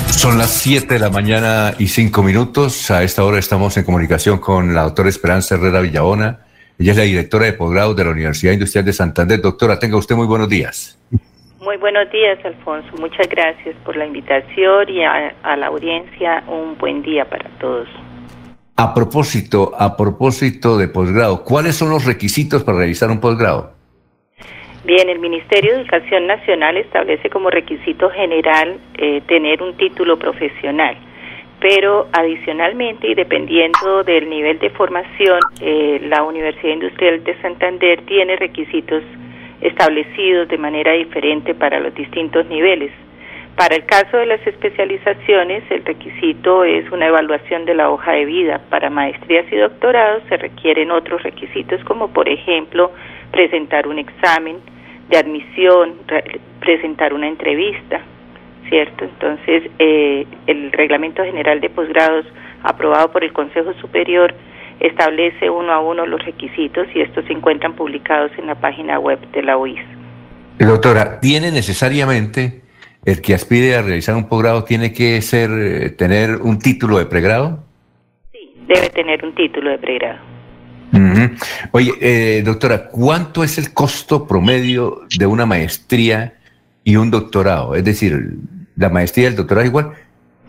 Son 0.10 0.40
las 0.40 0.50
7 0.50 0.96
de 0.96 1.00
la 1.00 1.12
mañana 1.12 1.76
y 1.78 1.88
5 1.88 2.24
minutos. 2.24 2.90
A 2.90 3.04
esta 3.04 3.24
hora 3.24 3.38
estamos 3.38 3.78
en 3.78 3.84
comunicación 3.84 4.40
con 4.40 4.74
la 4.74 4.82
doctora 4.82 5.10
Esperanza 5.10 5.54
Herrera 5.54 5.80
Villabona. 5.80 6.40
Ella 6.80 6.94
es 6.94 6.98
la 6.98 7.04
directora 7.04 7.46
de 7.46 7.54
posgrado 7.54 7.94
de 7.94 8.04
la 8.04 8.10
Universidad 8.10 8.54
Industrial 8.54 8.84
de 8.84 8.94
Santander. 8.94 9.40
Doctora, 9.40 9.78
tenga 9.78 9.98
usted 9.98 10.16
muy 10.16 10.26
buenos 10.26 10.50
días. 10.50 10.98
Muy 11.62 11.78
buenos 11.78 12.10
días, 12.12 12.44
Alfonso. 12.44 12.90
Muchas 13.00 13.30
gracias 13.30 13.76
por 13.86 13.96
la 13.96 14.08
invitación 14.08 14.90
y 14.90 15.04
a, 15.04 15.36
a 15.44 15.56
la 15.56 15.68
audiencia 15.68 16.44
un 16.48 16.76
buen 16.80 17.04
día 17.04 17.24
para 17.30 17.48
todos. 17.60 17.88
A 18.78 18.96
propósito, 18.96 19.72
a 19.78 19.96
propósito 19.96 20.76
de 20.76 20.88
posgrado, 20.88 21.44
¿cuáles 21.44 21.76
son 21.76 21.92
los 21.92 22.04
requisitos 22.04 22.64
para 22.64 22.80
realizar 22.80 23.12
un 23.12 23.20
posgrado? 23.20 23.74
Bien, 24.86 25.08
el 25.08 25.20
Ministerio 25.20 25.74
de 25.74 25.82
Educación 25.82 26.26
Nacional 26.26 26.78
establece 26.78 27.30
como 27.30 27.52
requisito 27.52 28.10
general 28.10 28.80
eh, 28.98 29.22
tener 29.28 29.62
un 29.62 29.78
título 29.78 30.18
profesional, 30.18 30.98
pero 31.60 32.08
adicionalmente 32.12 33.08
y 33.08 33.14
dependiendo 33.14 34.04
del 34.04 34.28
nivel 34.28 34.58
de 34.58 34.72
formación, 34.72 35.40
eh, 35.62 36.00
la 36.06 36.24
Universidad 36.24 36.74
Industrial 36.74 37.24
de 37.24 37.40
Santander 37.40 38.02
tiene 38.08 38.36
requisitos 38.38 39.04
establecidos 39.62 40.48
de 40.48 40.58
manera 40.58 40.94
diferente 40.94 41.54
para 41.54 41.80
los 41.80 41.94
distintos 41.96 42.46
niveles. 42.48 42.92
Para 43.56 43.76
el 43.76 43.86
caso 43.86 44.18
de 44.18 44.26
las 44.26 44.46
especializaciones, 44.48 45.64
el 45.70 45.84
requisito 45.84 46.64
es 46.64 46.90
una 46.92 47.08
evaluación 47.08 47.66
de 47.66 47.76
la 47.76 47.90
hoja 47.90 48.14
de 48.14 48.26
vida. 48.26 48.62
Para 48.70 48.90
maestrías 48.90 49.46
y 49.52 49.58
doctorados 49.58 50.24
se 50.30 50.38
requieren 50.38 50.90
otros 50.90 51.22
requisitos 51.22 51.84
como 51.84 52.08
por 52.08 52.30
ejemplo 52.30 52.92
presentar 53.32 53.88
un 53.88 54.00
examen 54.00 54.58
de 55.10 55.18
admisión, 55.18 55.96
presentar 56.62 57.14
una 57.14 57.28
entrevista, 57.28 58.02
¿cierto? 58.70 59.04
Entonces, 59.04 59.70
eh, 59.78 60.26
el 60.48 60.72
Reglamento 60.72 61.24
General 61.24 61.60
de 61.60 61.70
Posgrados 61.70 62.26
aprobado 62.64 63.12
por 63.12 63.24
el 63.24 63.34
Consejo 63.34 63.74
Superior 63.74 64.34
establece 64.82 65.50
uno 65.50 65.72
a 65.72 65.80
uno 65.80 66.06
los 66.06 66.24
requisitos 66.26 66.88
y 66.94 67.02
estos 67.02 67.26
se 67.26 67.34
encuentran 67.34 67.76
publicados 67.76 68.32
en 68.38 68.48
la 68.48 68.56
página 68.56 69.00
web 69.00 69.20
de 69.32 69.44
la 69.44 69.58
UIS. 69.58 69.80
Doctora, 70.60 71.20
¿tiene 71.20 71.52
necesariamente 71.52 72.62
el 73.06 73.22
que 73.22 73.34
aspire 73.34 73.76
a 73.76 73.82
realizar 73.82 74.16
un 74.16 74.28
posgrado 74.28 74.64
tiene 74.64 74.92
que 74.94 75.22
ser 75.22 75.50
eh, 75.52 75.90
tener 75.92 76.38
un 76.38 76.60
título 76.60 76.98
de 76.98 77.06
pregrado? 77.06 77.64
Sí, 78.32 78.54
debe 78.68 78.90
tener 78.90 79.24
un 79.24 79.34
título 79.36 79.70
de 79.72 79.78
pregrado. 79.78 80.32
Oye, 81.72 81.94
eh, 82.02 82.42
doctora, 82.44 82.90
¿cuánto 82.90 83.46
es 83.46 83.58
el 83.58 83.74
costo 83.74 84.28
promedio 84.28 85.02
de 85.18 85.26
una 85.26 85.46
maestría 85.46 86.34
y 86.84 86.98
un 86.98 87.10
doctorado? 87.10 87.76
Es 87.76 87.86
decir, 87.86 88.36
la 88.76 88.90
maestría 88.90 89.26
y 89.26 89.28
el 89.28 89.36
doctorado 89.38 89.66
igual. 89.66 89.94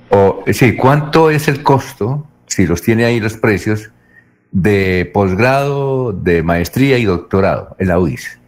O, 0.09 0.43
sí, 0.49 0.75
¿cuánto 0.75 1.31
es 1.31 1.47
el 1.47 1.63
costo, 1.63 2.27
si 2.47 2.67
los 2.67 2.83
tiene 2.83 3.05
ahí 3.05 3.21
los 3.21 3.37
precios, 3.37 3.91
de 4.53 5.11
posgrado, 5.13 6.13
de 6.13 6.43
maestría 6.43 6.99
y 6.99 7.05
doctorado 7.05 7.75
en 7.79 7.89
la 7.89 7.99
UIS? 7.99 8.39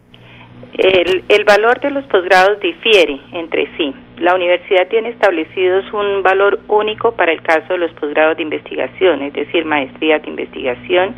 El, 0.77 1.45
valor 1.45 1.81
de 1.81 1.91
los 1.91 2.05
posgrados 2.07 2.59
difiere 2.61 3.21
entre 3.33 3.69
sí. 3.77 3.95
La 4.19 4.35
universidad 4.35 4.89
tiene 4.89 5.11
establecidos 5.11 5.85
un 5.93 6.23
valor 6.23 6.61
único 6.69 7.13
para 7.13 7.33
el 7.33 7.43
caso 7.43 7.75
de 7.75 7.79
los 7.79 7.93
posgrados 7.93 8.37
de 8.37 8.43
investigación, 8.43 9.23
es 9.23 9.33
decir, 9.33 9.65
maestría 9.65 10.19
de 10.19 10.31
investigación 10.31 11.15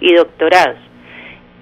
y 0.00 0.14
doctorados. 0.14 0.78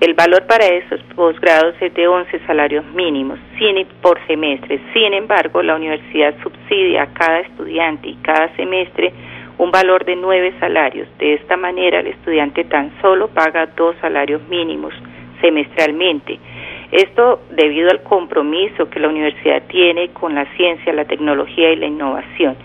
El 0.00 0.14
valor 0.14 0.46
para 0.46 0.66
esos 0.66 1.00
posgrados 1.14 1.74
es 1.80 1.92
de 1.94 2.06
11 2.06 2.46
salarios 2.46 2.84
mínimos 2.94 3.38
sin, 3.58 3.86
por 4.00 4.24
semestre. 4.26 4.80
Sin 4.92 5.12
embargo, 5.12 5.62
la 5.62 5.76
universidad 5.76 6.34
subsidia 6.42 7.02
a 7.02 7.12
cada 7.12 7.40
estudiante 7.40 8.08
y 8.08 8.14
cada 8.16 8.54
semestre 8.56 9.12
un 9.62 9.70
valor 9.70 10.04
de 10.04 10.16
9 10.16 10.54
salarios. 10.58 11.06
De 11.18 11.34
esta 11.34 11.56
manera, 11.56 12.00
el 12.00 12.08
estudiante 12.08 12.64
tan 12.64 12.90
solo 13.00 13.28
paga 13.28 13.66
dos 13.76 13.94
salarios 14.00 14.42
mínimos 14.48 14.92
semestralmente. 15.40 16.40
Esto 16.90 17.42
debido 17.48 17.88
al 17.88 18.02
compromiso 18.02 18.90
que 18.90 18.98
la 18.98 19.08
universidad 19.08 19.62
tiene 19.68 20.08
con 20.08 20.34
la 20.34 20.46
ciencia, 20.56 20.92
la 20.92 21.04
tecnología 21.04 21.70
y 21.70 21.76
la 21.76 21.86
innovación. 21.86 22.56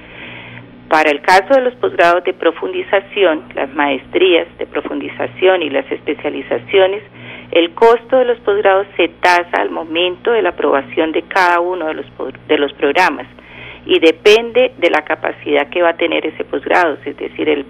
Para 0.89 1.11
el 1.11 1.21
caso 1.21 1.53
de 1.53 1.61
los 1.61 1.75
posgrados 1.75 2.23
de 2.23 2.33
profundización, 2.33 3.43
las 3.53 3.71
maestrías 3.75 4.47
de 4.57 4.65
profundización 4.65 5.61
y 5.61 5.69
las 5.69 5.89
especializaciones, 5.91 7.03
el 7.51 7.75
costo 7.75 8.17
de 8.17 8.25
los 8.25 8.39
posgrados 8.39 8.87
se 8.97 9.09
tasa 9.21 9.61
al 9.61 9.69
momento 9.69 10.31
de 10.31 10.41
la 10.41 10.49
aprobación 10.49 11.11
de 11.11 11.21
cada 11.21 11.59
uno 11.59 11.85
de 11.85 11.93
los, 11.93 12.05
de 12.47 12.57
los 12.57 12.73
programas 12.73 13.27
y 13.87 13.99
depende 13.99 14.73
de 14.77 14.89
la 14.89 15.03
capacidad 15.03 15.69
que 15.69 15.81
va 15.81 15.91
a 15.91 15.97
tener 15.97 16.25
ese 16.25 16.43
posgrado, 16.43 16.97
es 17.05 17.15
decir, 17.15 17.47
el, 17.47 17.65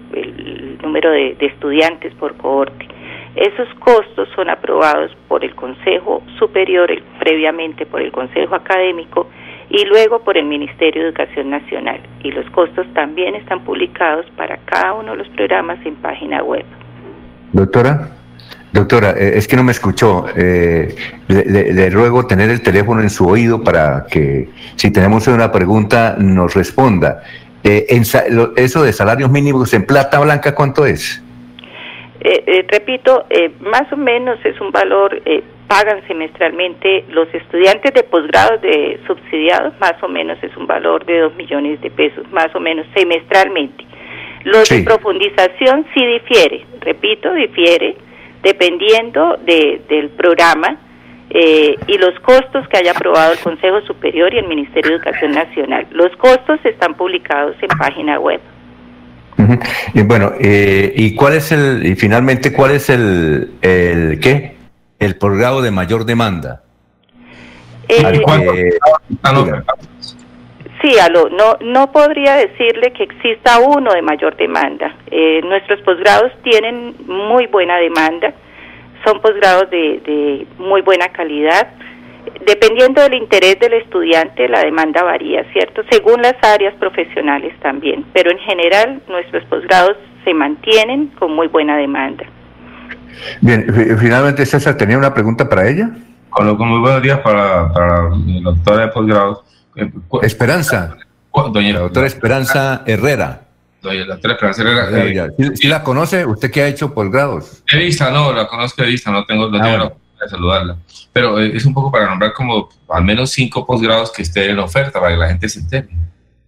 número 0.82 1.10
de, 1.12 1.36
estudiantes 1.40 2.12
por 2.14 2.36
cohorte. 2.36 2.88
Esos 3.36 3.68
costos 3.78 4.28
son 4.34 4.50
aprobados 4.50 5.12
por 5.28 5.44
el 5.44 5.54
Consejo 5.54 6.22
Superior, 6.38 6.90
previamente 7.20 7.86
por 7.86 8.02
el 8.02 8.10
Consejo 8.10 8.56
Académico 8.56 9.28
y 9.70 9.84
luego 9.84 10.20
por 10.20 10.36
el 10.36 10.46
Ministerio 10.46 11.02
de 11.02 11.08
Educación 11.10 11.50
Nacional. 11.50 12.00
Y 12.24 12.32
los 12.32 12.50
costos 12.50 12.86
también 12.94 13.36
están 13.36 13.62
publicados 13.62 14.26
para 14.36 14.56
cada 14.64 14.94
uno 14.94 15.12
de 15.12 15.18
los 15.18 15.28
programas 15.28 15.78
en 15.86 15.94
página 15.96 16.42
web. 16.42 16.64
Doctora, 17.52 18.17
doctora, 18.72 19.10
eh, 19.10 19.32
es 19.36 19.48
que 19.48 19.56
no 19.56 19.64
me 19.64 19.72
escuchó. 19.72 20.26
Eh, 20.36 20.94
le, 21.28 21.90
ruego 21.90 22.26
tener 22.26 22.50
el 22.50 22.62
teléfono 22.62 23.00
en 23.02 23.10
su 23.10 23.26
oído 23.26 23.62
para 23.62 24.06
que 24.10 24.48
si 24.76 24.90
tenemos 24.92 25.26
una 25.28 25.50
pregunta 25.50 26.16
nos 26.18 26.54
responda. 26.54 27.22
Eh, 27.64 27.86
en, 27.88 28.02
eso 28.56 28.82
de 28.82 28.92
salarios 28.92 29.30
mínimos 29.30 29.72
en 29.74 29.84
plata 29.84 30.20
blanca, 30.20 30.54
¿cuánto 30.54 30.86
es? 30.86 31.22
repito, 32.70 33.24
más 33.60 33.90
o 33.92 33.96
menos 33.96 34.38
es 34.44 34.60
un 34.60 34.72
valor 34.72 35.22
pagan 35.68 36.00
semestralmente 36.08 37.04
los 37.10 37.32
estudiantes 37.32 37.94
de 37.94 38.02
posgrados 38.02 38.60
de 38.62 38.98
subsidiados, 39.06 39.72
más 39.78 39.94
o 40.02 40.08
menos 40.08 40.36
es 40.42 40.54
un 40.56 40.66
valor 40.66 41.04
de 41.04 41.20
2 41.20 41.36
millones 41.36 41.80
de 41.80 41.90
pesos, 41.90 42.26
más 42.32 42.52
o 42.54 42.60
menos 42.60 42.86
semestralmente. 42.94 43.84
Los 44.44 44.68
de 44.68 44.82
profundización 44.82 45.86
sí 45.94 46.04
difiere, 46.04 46.64
repito, 46.80 47.32
difiere 47.34 47.96
dependiendo 48.42 49.36
de, 49.44 49.82
del 49.88 50.10
programa 50.10 50.76
eh, 51.30 51.76
y 51.86 51.98
los 51.98 52.18
costos 52.20 52.66
que 52.68 52.78
haya 52.78 52.92
aprobado 52.92 53.32
el 53.32 53.38
Consejo 53.38 53.80
Superior 53.82 54.32
y 54.32 54.38
el 54.38 54.48
Ministerio 54.48 54.90
de 54.90 54.96
Educación 54.96 55.32
Nacional. 55.32 55.86
Los 55.90 56.14
costos 56.16 56.58
están 56.64 56.94
publicados 56.94 57.56
en 57.60 57.68
página 57.76 58.18
web. 58.18 58.40
Y 59.94 60.02
bueno, 60.02 60.32
eh, 60.40 60.92
¿y 60.96 61.14
cuál 61.14 61.34
es 61.34 61.52
el, 61.52 61.86
y 61.86 61.94
finalmente, 61.94 62.52
cuál 62.52 62.72
es 62.72 62.90
el, 62.90 63.52
el 63.62 64.18
qué? 64.20 64.58
el 64.98 65.16
posgrado 65.16 65.62
de 65.62 65.70
mayor 65.70 66.04
demanda. 66.04 66.62
Eh, 67.88 68.72
no, 71.30 71.56
no 71.60 71.92
podría 71.92 72.34
decirle 72.34 72.92
que 72.92 73.04
exista 73.04 73.58
uno 73.60 73.92
de 73.92 74.02
mayor 74.02 74.36
demanda. 74.36 74.94
Eh, 75.10 75.40
nuestros 75.44 75.80
posgrados 75.82 76.32
tienen 76.42 76.94
muy 77.06 77.46
buena 77.46 77.76
demanda, 77.76 78.32
son 79.04 79.20
posgrados 79.20 79.70
de, 79.70 80.00
de 80.04 80.46
muy 80.58 80.82
buena 80.82 81.08
calidad. 81.08 81.68
Dependiendo 82.46 83.00
del 83.02 83.14
interés 83.14 83.58
del 83.58 83.74
estudiante, 83.74 84.48
la 84.48 84.60
demanda 84.60 85.02
varía, 85.02 85.44
¿cierto? 85.52 85.82
Según 85.90 86.20
las 86.20 86.34
áreas 86.42 86.74
profesionales 86.74 87.54
también, 87.60 88.04
pero 88.12 88.30
en 88.30 88.38
general 88.38 89.00
nuestros 89.08 89.44
posgrados 89.44 89.96
se 90.24 90.34
mantienen 90.34 91.08
con 91.18 91.32
muy 91.34 91.48
buena 91.48 91.76
demanda. 91.76 92.24
Bien, 93.40 93.64
finalmente 93.98 94.44
César, 94.44 94.76
¿tenía 94.76 94.98
una 94.98 95.14
pregunta 95.14 95.48
para 95.48 95.68
ella? 95.68 95.90
Con, 96.30 96.46
muy 96.68 96.80
buenos 96.80 97.02
días 97.02 97.18
para, 97.20 97.72
para 97.72 98.10
la 98.10 98.50
doctora 98.50 98.86
de 98.86 98.88
posgrado. 98.88 99.42
Eh, 99.76 99.90
Esperanza. 100.22 100.96
Doña 101.52 101.72
la 101.74 101.80
doctora 101.80 102.06
Esperanza 102.06 102.82
Herrera. 102.86 103.42
Doña 103.82 104.00
la 104.00 104.14
doctora 104.14 104.34
Esperanza 104.34 104.62
Herrera. 104.62 105.26
Eh, 105.38 105.50
¿Sí, 105.54 105.68
la 105.68 105.82
conoce? 105.82 106.26
¿Usted 106.26 106.50
qué 106.50 106.62
ha 106.62 106.68
hecho 106.68 106.92
posgrados? 106.92 107.62
He 107.72 107.78
visto, 107.78 108.10
no, 108.10 108.32
la 108.32 108.46
conozco 108.48 108.82
de 108.82 108.88
vista, 108.88 109.10
no 109.10 109.24
tengo, 109.24 109.48
no 109.48 109.62
ah, 109.62 109.92
de 110.20 110.28
saludarla. 110.28 110.76
Pero 111.12 111.38
eh, 111.38 111.52
es 111.54 111.64
un 111.64 111.74
poco 111.74 111.92
para 111.92 112.06
nombrar 112.06 112.32
como 112.32 112.68
al 112.88 113.04
menos 113.04 113.30
cinco 113.30 113.64
posgrados 113.64 114.10
que 114.10 114.22
estén 114.22 114.50
en 114.50 114.58
oferta 114.58 115.00
para 115.00 115.12
que 115.12 115.18
la 115.18 115.28
gente 115.28 115.48
se 115.48 115.60
entere. 115.60 115.88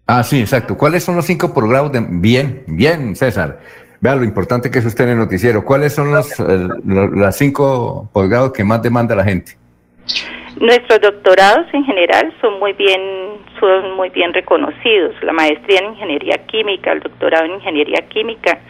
Ah, 0.06 0.24
sí, 0.24 0.40
exacto. 0.40 0.76
¿Cuáles 0.76 1.04
son 1.04 1.14
los 1.14 1.24
cinco 1.24 1.54
posgrados? 1.54 1.92
De... 1.92 2.00
Bien, 2.00 2.64
bien, 2.66 3.14
César. 3.14 3.60
Vea 4.00 4.16
lo 4.16 4.24
importante 4.24 4.70
que 4.70 4.78
es 4.78 4.84
usted 4.86 5.04
en 5.04 5.10
el 5.10 5.18
noticiero. 5.18 5.64
¿Cuáles 5.64 5.94
son 5.94 6.10
los, 6.10 6.26
las 6.84 7.36
cinco 7.36 8.08
posgrados 8.12 8.52
que 8.52 8.64
más 8.64 8.82
demanda 8.82 9.14
la 9.14 9.24
gente? 9.24 9.56
Nuestros 10.60 11.00
doctorados 11.00 11.72
en 11.72 11.84
general 11.84 12.34
son 12.42 12.58
muy 12.58 12.74
bien 12.74 13.00
son 13.58 13.96
muy 13.96 14.10
bien 14.10 14.34
reconocidos. 14.34 15.14
La 15.22 15.32
maestría 15.32 15.80
en 15.80 15.92
ingeniería 15.92 16.36
química, 16.46 16.92
el 16.92 17.00
doctorado 17.00 17.46
en 17.46 17.52
ingeniería 17.52 18.06
química 18.10 18.60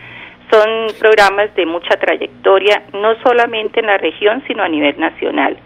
son 0.53 0.69
programas 1.01 1.53
de 1.57 1.67
mucha 1.67 1.97
trayectoria, 1.99 2.85
no 2.93 3.17
solamente 3.25 3.81
en 3.81 3.87
la 3.87 3.99
región, 3.99 4.41
sino 4.47 4.63
a 4.63 4.69
nivel 4.69 4.99
nacional. 5.01 5.57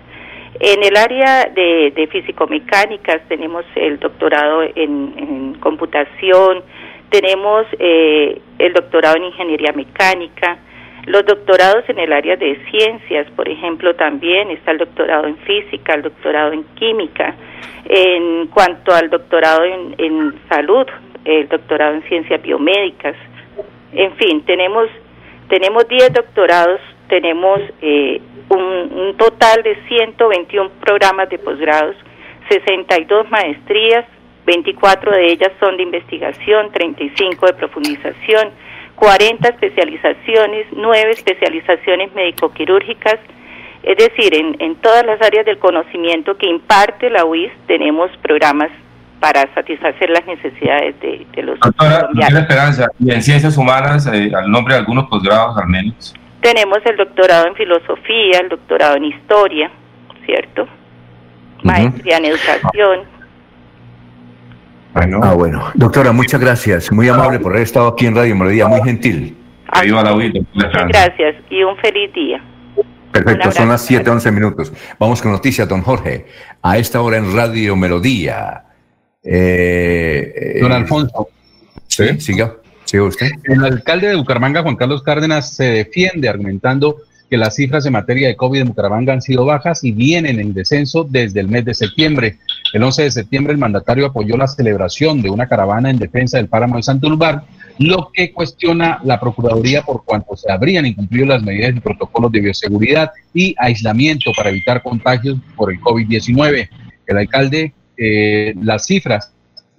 En 0.60 0.82
el 0.82 0.96
área 0.96 1.44
de, 1.54 1.92
de 1.94 2.06
físico-mecánicas 2.06 3.20
tenemos 3.28 3.66
el 3.74 3.98
doctorado 3.98 4.62
en, 4.62 5.54
computación, 5.60 6.62
tenemos 7.10 7.66
eh, 7.78 8.40
el 8.58 8.72
doctorado 8.72 9.16
en 9.16 9.24
ingeniería 9.24 9.72
mecánica, 9.72 10.56
los 11.06 11.24
doctorados 11.26 11.84
en 11.88 11.98
el 11.98 12.12
área 12.12 12.36
de 12.36 12.58
ciencias, 12.70 13.30
por 13.36 13.48
ejemplo, 13.48 13.94
también 13.94 14.50
está 14.50 14.70
el 14.70 14.78
doctorado 14.78 15.26
en 15.26 15.36
física, 15.38 15.94
el 15.94 16.02
doctorado 16.02 16.52
en 16.52 16.64
química. 16.74 17.34
En 17.86 18.46
cuanto 18.46 18.94
al 18.94 19.10
doctorado 19.10 19.64
en, 19.64 20.34
salud, 20.48 20.86
el 21.24 21.48
doctorado 21.48 21.96
en 21.96 22.02
ciencias 22.04 22.40
biomédicas. 22.40 23.14
En 23.92 24.12
fin, 24.16 24.42
tenemos 24.44 24.88
tenemos 25.48 25.86
10 25.86 26.14
doctorados, 26.14 26.80
tenemos 27.08 27.60
eh, 27.82 28.20
un, 28.48 29.14
total 29.18 29.62
de 29.62 29.76
121 29.88 30.70
programas 30.80 31.28
de 31.28 31.38
posgrados, 31.38 31.96
62 32.48 33.30
maestrías, 33.30 34.06
24 34.46 35.12
de 35.12 35.32
ellas 35.32 35.52
son 35.60 35.76
de 35.76 35.82
investigación, 35.82 36.72
35 36.72 37.46
de 37.46 37.52
profundización, 37.54 38.50
40 38.96 39.48
especializaciones, 39.48 40.66
9 40.72 41.10
especializaciones 41.10 42.14
médico-quirúrgicas, 42.14 43.18
es 43.82 43.96
decir, 43.98 44.34
en, 44.34 44.56
en 44.60 44.76
todas 44.76 45.04
las 45.04 45.20
áreas 45.20 45.44
del 45.44 45.58
conocimiento 45.58 46.36
que 46.38 46.46
imparte 46.46 47.10
la 47.10 47.24
UIS 47.24 47.52
tenemos 47.66 48.10
programas 48.22 48.70
para 49.20 49.52
satisfacer 49.54 50.10
las 50.10 50.26
necesidades 50.26 51.00
de, 51.00 51.42
los 51.42 51.58
Doctora, 51.58 52.08
esperanza, 52.28 52.88
y 52.98 53.10
en 53.10 53.22
ciencias 53.22 53.56
humanas, 53.56 54.06
eh, 54.06 54.30
al 54.36 54.50
nombre 54.50 54.74
de 54.74 54.80
algunos 54.80 55.08
posgrados 55.08 55.56
al 55.56 55.66
menos. 55.66 56.14
Tenemos 56.40 56.78
el 56.84 56.96
doctorado 56.96 57.46
en 57.46 57.54
filosofía, 57.54 58.40
el 58.42 58.50
doctorado 58.50 58.96
en 58.96 59.04
historia, 59.04 59.70
¿cierto? 60.26 60.68
Maestría 61.62 62.18
en 62.18 62.26
educación. 62.26 63.13
Bueno. 64.94 65.20
Ah, 65.22 65.34
bueno. 65.34 65.70
Doctora, 65.74 66.12
muchas 66.12 66.40
gracias. 66.40 66.90
Muy 66.92 67.08
amable 67.08 67.40
por 67.40 67.52
haber 67.52 67.64
estado 67.64 67.88
aquí 67.88 68.06
en 68.06 68.14
Radio 68.14 68.36
Melodía, 68.36 68.68
muy 68.68 68.80
gentil. 68.82 69.36
La 69.72 70.14
Muchas 70.14 70.88
gracias 70.88 71.36
y 71.50 71.64
un 71.64 71.76
feliz 71.78 72.12
día. 72.14 72.42
Perfecto, 73.10 73.50
son 73.52 73.68
las 73.68 73.84
7, 73.84 74.08
11 74.08 74.30
minutos. 74.32 74.72
Vamos 74.98 75.20
con 75.20 75.32
noticias, 75.32 75.68
don 75.68 75.82
Jorge. 75.82 76.26
A 76.62 76.78
esta 76.78 77.00
hora 77.00 77.16
en 77.16 77.34
Radio 77.34 77.74
Melodía. 77.76 78.64
Eh, 79.22 80.58
don 80.60 80.72
Alfonso. 80.72 81.28
Sí, 81.88 82.20
siga. 82.20 82.54
usted. 82.92 83.30
El 83.44 83.64
alcalde 83.64 84.08
de 84.08 84.16
Bucaramanga, 84.16 84.62
Juan 84.62 84.76
Carlos 84.76 85.02
Cárdenas, 85.02 85.54
se 85.54 85.64
defiende 85.64 86.28
argumentando 86.28 86.98
que 87.28 87.36
las 87.36 87.56
cifras 87.56 87.86
en 87.86 87.92
materia 87.92 88.28
de 88.28 88.36
COVID 88.36 88.60
en 88.60 88.68
Bucaramanga 88.68 89.12
han 89.12 89.22
sido 89.22 89.44
bajas 89.44 89.82
y 89.84 89.92
vienen 89.92 90.40
en 90.40 90.54
descenso 90.54 91.04
desde 91.04 91.40
el 91.40 91.48
mes 91.48 91.64
de 91.64 91.74
septiembre. 91.74 92.38
El 92.72 92.82
11 92.82 93.04
de 93.04 93.10
septiembre 93.10 93.52
el 93.52 93.58
mandatario 93.58 94.06
apoyó 94.06 94.36
la 94.36 94.48
celebración 94.48 95.22
de 95.22 95.30
una 95.30 95.48
caravana 95.48 95.90
en 95.90 95.98
defensa 95.98 96.36
del 96.36 96.48
páramo 96.48 96.76
de 96.76 96.82
Santurbar, 96.82 97.44
lo 97.78 98.10
que 98.12 98.32
cuestiona 98.32 99.00
la 99.04 99.18
Procuraduría 99.18 99.82
por 99.82 100.04
cuanto 100.04 100.36
se 100.36 100.50
habrían 100.50 100.86
incumplido 100.86 101.26
las 101.26 101.42
medidas 101.42 101.74
y 101.76 101.80
protocolos 101.80 102.30
de 102.30 102.40
bioseguridad 102.40 103.10
y 103.32 103.54
aislamiento 103.58 104.30
para 104.36 104.50
evitar 104.50 104.82
contagios 104.82 105.38
por 105.56 105.72
el 105.72 105.80
COVID-19. 105.80 106.68
El 107.06 107.18
alcalde 107.18 107.72
eh, 107.96 108.54
las 108.60 108.86
cifras, 108.86 109.32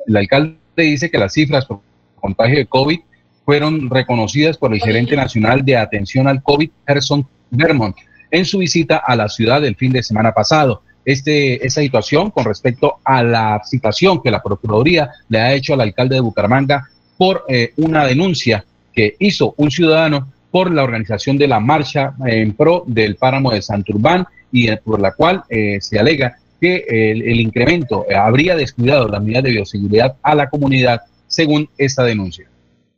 el 0.08 0.18
alcalde 0.18 0.58
dice 0.76 1.10
que 1.10 1.18
las 1.18 1.34
cifras 1.34 1.66
por 1.66 1.82
contagio 2.16 2.58
de 2.58 2.66
COVID 2.66 3.00
fueron 3.46 3.90
reconocidas 3.90 4.58
por 4.58 4.74
el 4.74 4.82
gerente 4.82 5.16
nacional 5.16 5.64
de 5.64 5.78
atención 5.78 6.28
al 6.28 6.42
COVID, 6.42 6.70
Gerson 6.88 7.28
Vermont, 7.52 7.96
en 8.32 8.44
su 8.44 8.58
visita 8.58 8.98
a 8.98 9.16
la 9.16 9.30
ciudad 9.30 9.64
el 9.64 9.76
fin 9.76 9.94
de 9.94 10.04
semana 10.04 10.34
pasado. 10.34 10.82
Este, 11.06 11.66
esa 11.66 11.82
situación 11.82 12.32
con 12.32 12.46
respecto 12.46 12.96
a 13.04 13.22
la 13.22 13.62
situación 13.64 14.24
que 14.24 14.32
la 14.32 14.42
Procuraduría 14.42 15.12
le 15.30 15.40
ha 15.40 15.54
hecho 15.54 15.76
al 15.76 15.82
alcalde 15.82 16.16
de 16.16 16.22
Bucaramanga 16.22 16.90
por 17.16 17.46
eh, 17.48 17.74
una 17.78 18.06
denuncia 18.06 18.66
que 18.92 19.16
hizo 19.20 19.54
un 19.58 19.70
ciudadano 19.70 20.28
por 20.50 20.74
la 20.74 20.84
organización 20.84 21.38
de 21.38 21.48
la 21.48 21.60
marcha 21.60 22.16
en 22.26 22.54
pro 22.54 22.84
del 22.88 23.18
páramo 23.18 23.52
de 23.52 23.62
Santurbán 23.62 24.26
y 24.52 24.68
eh, 24.68 24.78
por 24.84 25.00
la 25.00 25.12
cual 25.12 25.44
se 25.80 26.00
alega 26.00 26.38
que 26.60 26.86
el, 26.88 27.40
incremento 27.40 28.06
habría 28.16 28.56
descuidado 28.56 29.08
la 29.08 29.20
medida 29.20 29.42
de 29.42 29.52
bioseguridad 29.52 30.16
a 30.24 30.34
la 30.34 30.50
comunidad, 30.50 31.02
según 31.28 31.70
esta 31.78 32.04
denuncia. 32.04 32.48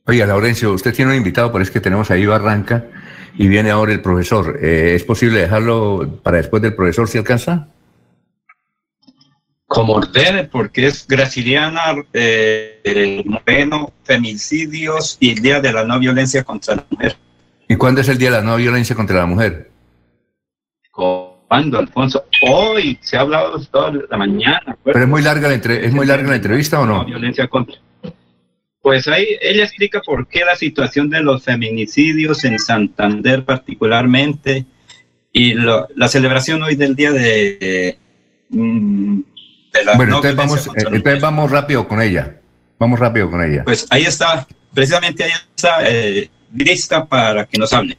Oiga, 0.10 0.26
Laurencio, 0.26 0.72
usted 0.72 0.96
tiene 0.96 1.12
un 1.12 1.18
invitado, 1.18 1.52
pero 1.52 1.64
es 1.64 1.70
que 1.70 1.82
tenemos 1.82 2.10
ahí 2.12 2.26
Barranca 2.26 2.86
y 3.38 3.50
viene 3.50 3.72
ahora 3.72 3.92
el 3.92 4.02
profesor. 4.02 4.58
Eh, 4.62 4.94
¿Es 4.96 5.04
posible 5.04 5.42
dejarlo 5.42 6.22
para 6.24 6.38
después 6.38 6.62
del 6.62 6.74
profesor 6.74 7.10
si 7.10 7.18
alcanza? 7.18 7.68
Como 9.66 9.96
ordene, 9.96 10.46
porque 10.46 10.88
es 10.88 11.06
Graciliana 11.06 11.82
eh, 12.14 13.22
Moreno, 13.26 13.92
Femicidios 14.06 15.18
y 15.20 15.32
el 15.32 15.40
Día 15.42 15.60
de 15.60 15.74
la 15.74 15.84
No 15.84 16.00
Violencia 16.00 16.42
contra 16.46 16.78
la 16.78 16.86
Mujer. 16.90 17.18
¿Y 17.68 17.76
cuándo 17.76 18.00
es 18.00 18.08
el 18.08 18.18
Día 18.18 18.32
de 18.32 18.38
la 18.38 18.44
No 18.44 18.56
Violencia 18.56 18.96
contra 18.96 19.18
la 19.18 19.26
Mujer? 19.26 19.70
¿Cuándo, 20.90 21.80
Alfonso? 21.80 22.24
Hoy 22.50 22.98
se 23.02 23.18
ha 23.18 23.22
hablado 23.22 23.60
toda 23.66 23.92
la 24.10 24.18
mañana. 24.18 24.78
¿Pero 24.86 25.02
es 25.02 25.08
muy 25.08 25.22
larga 25.22 25.50
la, 25.50 25.56
¿es 25.56 25.92
muy 25.92 26.06
larga 26.06 26.30
la 26.30 26.38
entrevista 26.38 26.80
o 26.80 26.86
no? 26.86 27.04
Violencia 27.04 27.46
contra. 27.50 27.76
Pues 28.88 29.06
ahí 29.10 29.38
ella 29.42 29.66
explica 29.66 30.00
por 30.00 30.30
qué 30.30 30.46
la 30.46 30.56
situación 30.56 31.10
de 31.10 31.20
los 31.20 31.44
feminicidios 31.44 32.46
en 32.46 32.58
Santander 32.58 33.44
particularmente 33.44 34.66
y 35.34 35.56
la 35.56 36.08
celebración 36.08 36.64
hoy 36.64 36.76
del 36.76 36.96
día 36.96 37.12
de, 37.12 37.98
mm, 38.48 39.20
la 39.84 39.98
Bueno, 39.98 40.16
entonces, 40.16 40.36
vamos, 40.38 40.68
eh, 40.68 40.86
entonces 40.90 41.22
vamos 41.22 41.52
rápido 41.52 41.86
con 41.86 42.02
ella. 42.02 42.38
Vamos 42.80 42.98
rápido 42.98 43.30
con 43.30 43.44
ella. 43.44 43.66
Pues 43.66 43.86
ahí 43.90 44.04
está, 44.04 44.48
precisamente 44.74 45.26
ahí 45.26 45.32
está 45.54 45.80
eh, 45.82 46.30
lista 46.56 47.06
para 47.06 47.46
que 47.46 47.58
nos 47.58 47.74
hable. 47.74 47.98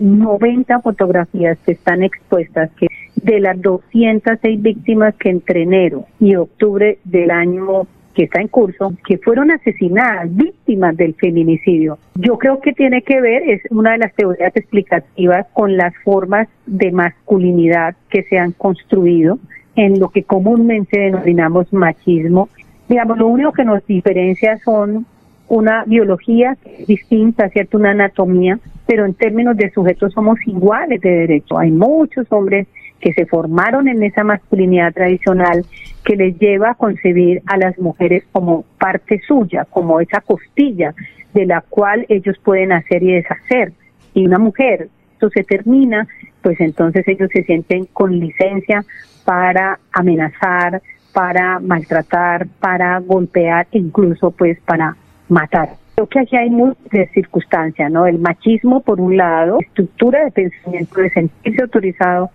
90 0.00 0.80
fotografías 0.80 1.58
que 1.66 1.72
están 1.72 2.02
expuestas 2.02 2.70
que 2.78 2.86
de 3.16 3.38
las 3.38 3.60
206 3.60 4.62
víctimas 4.62 5.14
que 5.16 5.28
entre 5.28 5.64
enero 5.64 6.06
y 6.18 6.36
octubre 6.36 7.00
del 7.04 7.30
año 7.30 7.86
que 8.14 8.24
está 8.24 8.40
en 8.40 8.48
curso, 8.48 8.92
que 9.06 9.18
fueron 9.18 9.50
asesinadas, 9.50 10.34
víctimas 10.34 10.96
del 10.96 11.14
feminicidio. 11.14 11.98
Yo 12.16 12.38
creo 12.38 12.60
que 12.60 12.72
tiene 12.72 13.02
que 13.02 13.20
ver, 13.20 13.48
es 13.48 13.62
una 13.70 13.92
de 13.92 13.98
las 13.98 14.14
teorías 14.14 14.54
explicativas, 14.56 15.46
con 15.52 15.76
las 15.76 15.94
formas 16.04 16.48
de 16.66 16.90
masculinidad 16.90 17.94
que 18.08 18.22
se 18.24 18.38
han 18.38 18.52
construido 18.52 19.38
en 19.76 19.98
lo 19.98 20.08
que 20.08 20.24
comúnmente 20.24 20.98
denominamos 20.98 21.72
machismo. 21.72 22.48
Digamos, 22.88 23.18
lo 23.18 23.28
único 23.28 23.52
que 23.52 23.64
nos 23.64 23.86
diferencia 23.86 24.58
son 24.58 25.06
una 25.48 25.84
biología 25.84 26.56
distinta, 26.86 27.48
¿cierto? 27.48 27.78
Una 27.78 27.90
anatomía, 27.90 28.58
pero 28.86 29.04
en 29.04 29.14
términos 29.14 29.56
de 29.56 29.70
sujetos 29.70 30.12
somos 30.12 30.38
iguales 30.46 31.00
de 31.00 31.10
derecho. 31.10 31.58
Hay 31.58 31.70
muchos 31.70 32.26
hombres 32.30 32.66
que 33.00 33.12
se 33.14 33.26
formaron 33.26 33.88
en 33.88 34.02
esa 34.02 34.24
masculinidad 34.24 34.92
tradicional 34.92 35.64
que 36.04 36.16
les 36.16 36.38
lleva 36.38 36.70
a 36.70 36.74
concebir 36.74 37.42
a 37.46 37.56
las 37.56 37.78
mujeres 37.78 38.24
como 38.32 38.64
parte 38.78 39.20
suya, 39.26 39.66
como 39.68 40.00
esa 40.00 40.20
costilla 40.20 40.94
de 41.34 41.46
la 41.46 41.62
cual 41.62 42.06
ellos 42.08 42.36
pueden 42.44 42.72
hacer 42.72 43.02
y 43.02 43.12
deshacer. 43.12 43.72
Y 44.14 44.26
una 44.26 44.38
mujer, 44.38 44.88
eso 45.16 45.30
se 45.30 45.44
termina, 45.44 46.06
pues 46.42 46.60
entonces 46.60 47.06
ellos 47.08 47.30
se 47.32 47.44
sienten 47.44 47.86
con 47.86 48.18
licencia 48.18 48.84
para 49.24 49.78
amenazar, 49.92 50.82
para 51.12 51.58
maltratar, 51.58 52.46
para 52.60 52.98
golpear, 52.98 53.66
incluso 53.72 54.30
pues 54.30 54.58
para 54.60 54.96
matar. 55.28 55.70
Creo 55.94 56.06
que 56.08 56.20
aquí 56.20 56.36
hay 56.36 56.50
múltiples 56.50 57.10
circunstancias, 57.12 57.90
¿no? 57.90 58.06
El 58.06 58.18
machismo, 58.18 58.80
por 58.80 59.00
un 59.00 59.16
lado, 59.16 59.58
estructura 59.60 60.24
de 60.24 60.30
pensamiento 60.30 61.00
de 61.00 61.10
sentirse 61.10 61.62
autorizado 61.62 62.30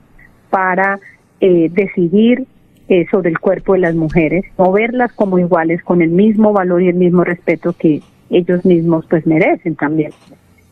para 0.56 1.02
eh, 1.42 1.68
decidir 1.70 2.46
eh, 2.88 3.06
sobre 3.12 3.30
el 3.30 3.40
cuerpo 3.40 3.74
de 3.74 3.80
las 3.80 3.94
mujeres, 3.94 4.46
no 4.58 4.72
verlas 4.72 5.12
como 5.12 5.38
iguales, 5.38 5.84
con 5.84 6.02
el 6.02 6.12
mismo 6.12 6.54
valor 6.54 6.82
y 6.82 6.88
el 6.88 6.96
mismo 6.96 7.26
respeto 7.26 7.74
que 7.78 8.02
ellos 8.30 8.64
mismos 8.64 9.06
pues 9.10 9.28
merecen 9.28 9.76
también, 9.76 10.12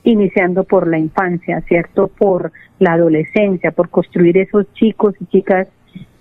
iniciando 0.06 0.64
por 0.64 0.88
la 0.88 0.98
infancia, 0.98 1.60
¿cierto? 1.68 2.08
Por 2.08 2.54
la 2.80 2.94
adolescencia, 2.94 3.72
por 3.72 3.90
construir 3.90 4.38
esos 4.38 4.74
chicos 4.74 5.16
y 5.20 5.26
chicas, 5.26 5.68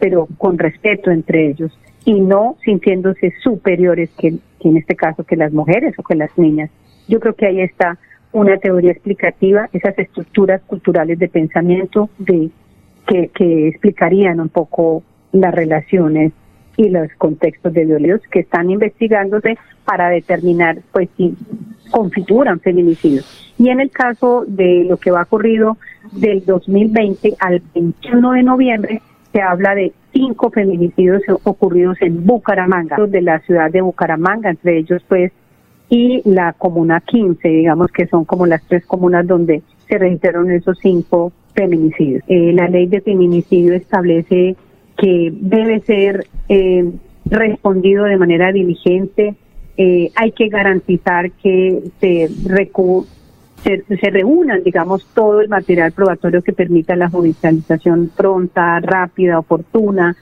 pero 0.01 0.27
con 0.39 0.59
respeto 0.59 1.13
entre 1.13 1.51
ellos 1.51 1.71
y 2.05 2.21
no 2.21 2.57
sintiéndose 2.65 3.33
superiores 3.45 4.11
que, 4.19 4.35
en 4.59 4.77
este 4.77 4.97
caso 4.97 5.23
que 5.23 5.37
las 5.37 5.53
mujeres 5.53 5.95
o 5.99 6.03
que 6.03 6.17
las 6.17 6.37
niñas. 6.37 6.69
Yo 7.07 7.21
creo 7.21 7.37
que 7.37 7.47
ahí 7.47 7.61
está 7.61 7.97
una 8.33 8.57
teoría 8.57 8.91
explicativa, 8.91 9.69
esas 9.73 9.97
estructuras 10.01 10.63
culturales 10.63 11.17
de 11.21 11.29
pensamiento 11.29 12.11
de 12.19 12.51
que, 13.07 13.29
que 13.29 13.69
explicarían 13.69 14.41
un 14.41 14.49
poco 14.49 15.03
las 15.33 15.55
relaciones 15.55 16.33
y 16.77 16.89
los 16.89 17.09
contextos 17.19 17.73
de 17.73 17.85
violencia 17.85 18.29
que 18.31 18.41
están 18.41 18.70
investigándose 18.70 19.59
para 19.85 20.09
determinar 20.09 20.79
pues 20.93 21.09
si 21.16 21.35
configuran 21.91 22.61
feminicidios. 22.61 23.55
Y 23.59 23.69
en 23.69 23.81
el 23.81 23.91
caso 23.91 24.45
de 24.47 24.85
lo 24.89 24.97
que 24.97 25.11
va 25.11 25.23
ocurrido 25.23 25.77
del 26.12 26.45
2020 26.45 27.35
al 27.39 27.62
21 27.74 28.33
de 28.33 28.43
noviembre, 28.43 29.03
se 29.33 29.41
habla 29.41 29.74
de 29.74 29.93
cinco 30.12 30.51
feminicidios 30.51 31.23
ocurridos 31.45 31.97
en 32.01 32.24
Bucaramanga, 32.27 32.97
de 33.07 33.23
la 33.23 33.41
ciudad 33.41 33.70
de 33.70 33.81
Bucaramanga, 33.81 34.51
entre 34.51 34.79
ellos 34.79 35.03
pues, 35.09 35.33
y 35.89 36.23
la 36.24 36.53
comuna 36.55 37.01
15, 37.01 37.49
digamos 37.49 37.91
que 37.93 38.07
son 38.07 38.24
como 38.24 38.47
las 38.47 38.62
tres 38.66 38.85
comunas 38.87 39.27
donde 39.27 39.62
se 39.89 39.99
registraron 39.99 40.51
esos 40.51 40.79
cinco 40.81 41.33
feminicidios. 41.55 42.23
Eh, 42.29 42.53
la 42.53 42.69
ley 42.69 42.87
de 42.87 43.01
feminicidio 43.01 43.74
establece 43.74 44.57
que 44.97 45.33
debe 45.35 45.81
ser 45.81 46.27
eh, 46.49 46.91
respondido 47.24 48.05
de 48.05 48.16
manera 48.16 48.53
diligente, 48.53 49.35
eh, 49.77 50.11
hay 50.15 50.33
que 50.33 50.49
garantizar 50.49 51.31
que 51.33 51.83
se, 52.01 52.31
se, 53.65 53.83
se, 53.97 54.11
reúnan, 54.11 54.62
digamos, 54.62 55.07
todo 55.15 55.41
el 55.41 55.49
material 55.49 55.93
probatorio 55.93 56.43
que 56.43 56.53
permita 56.53 56.95
la 56.95 57.09
judicialización 57.09 58.11
pronta, 58.15 58.79
rápida, 58.81 59.39
oportuna, 59.39 60.15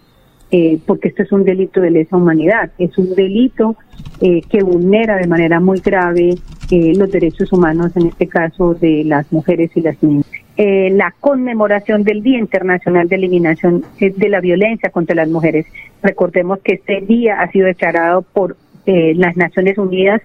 eh, 0.53 0.79
porque 0.87 1.09
esto 1.09 1.25
es 1.25 1.33
un 1.33 1.45
delito 1.45 1.81
de 1.81 1.91
lesa 1.91 2.17
humanidad, 2.17 2.71
es 2.79 2.97
un 2.99 3.15
delito 3.15 3.77
que 4.21 4.63
vulnera 4.63 5.17
de 5.17 5.27
manera 5.27 5.61
muy 5.61 5.81
grave 5.81 6.35
los 6.71 7.11
derechos 7.11 7.51
humanos, 7.53 7.93
en 7.97 8.09
este 8.09 8.27
caso 8.27 8.75
de 8.75 9.03
las 9.05 9.33
mujeres 9.33 9.71
y 9.75 9.81
las 9.81 10.03
niñas. 10.03 10.27
La 10.63 11.15
conmemoración 11.21 12.05
del 12.05 12.23
Día 12.23 12.39
Internacional 12.39 13.09
de 13.09 13.17
Eliminación 13.17 13.83
de 13.99 14.29
la 14.29 14.41
Violencia 14.41 14.91
contra 14.91 15.15
las 15.15 15.27
Mujeres. 15.29 15.65
Recordemos 16.03 16.59
que 16.61 16.75
este 16.75 17.01
día 17.01 17.41
ha 17.41 17.51
sido 17.51 17.65
declarado 17.67 18.21
por 18.23 18.59
las 18.85 19.39
Naciones 19.39 19.79
Unidas 19.79 20.21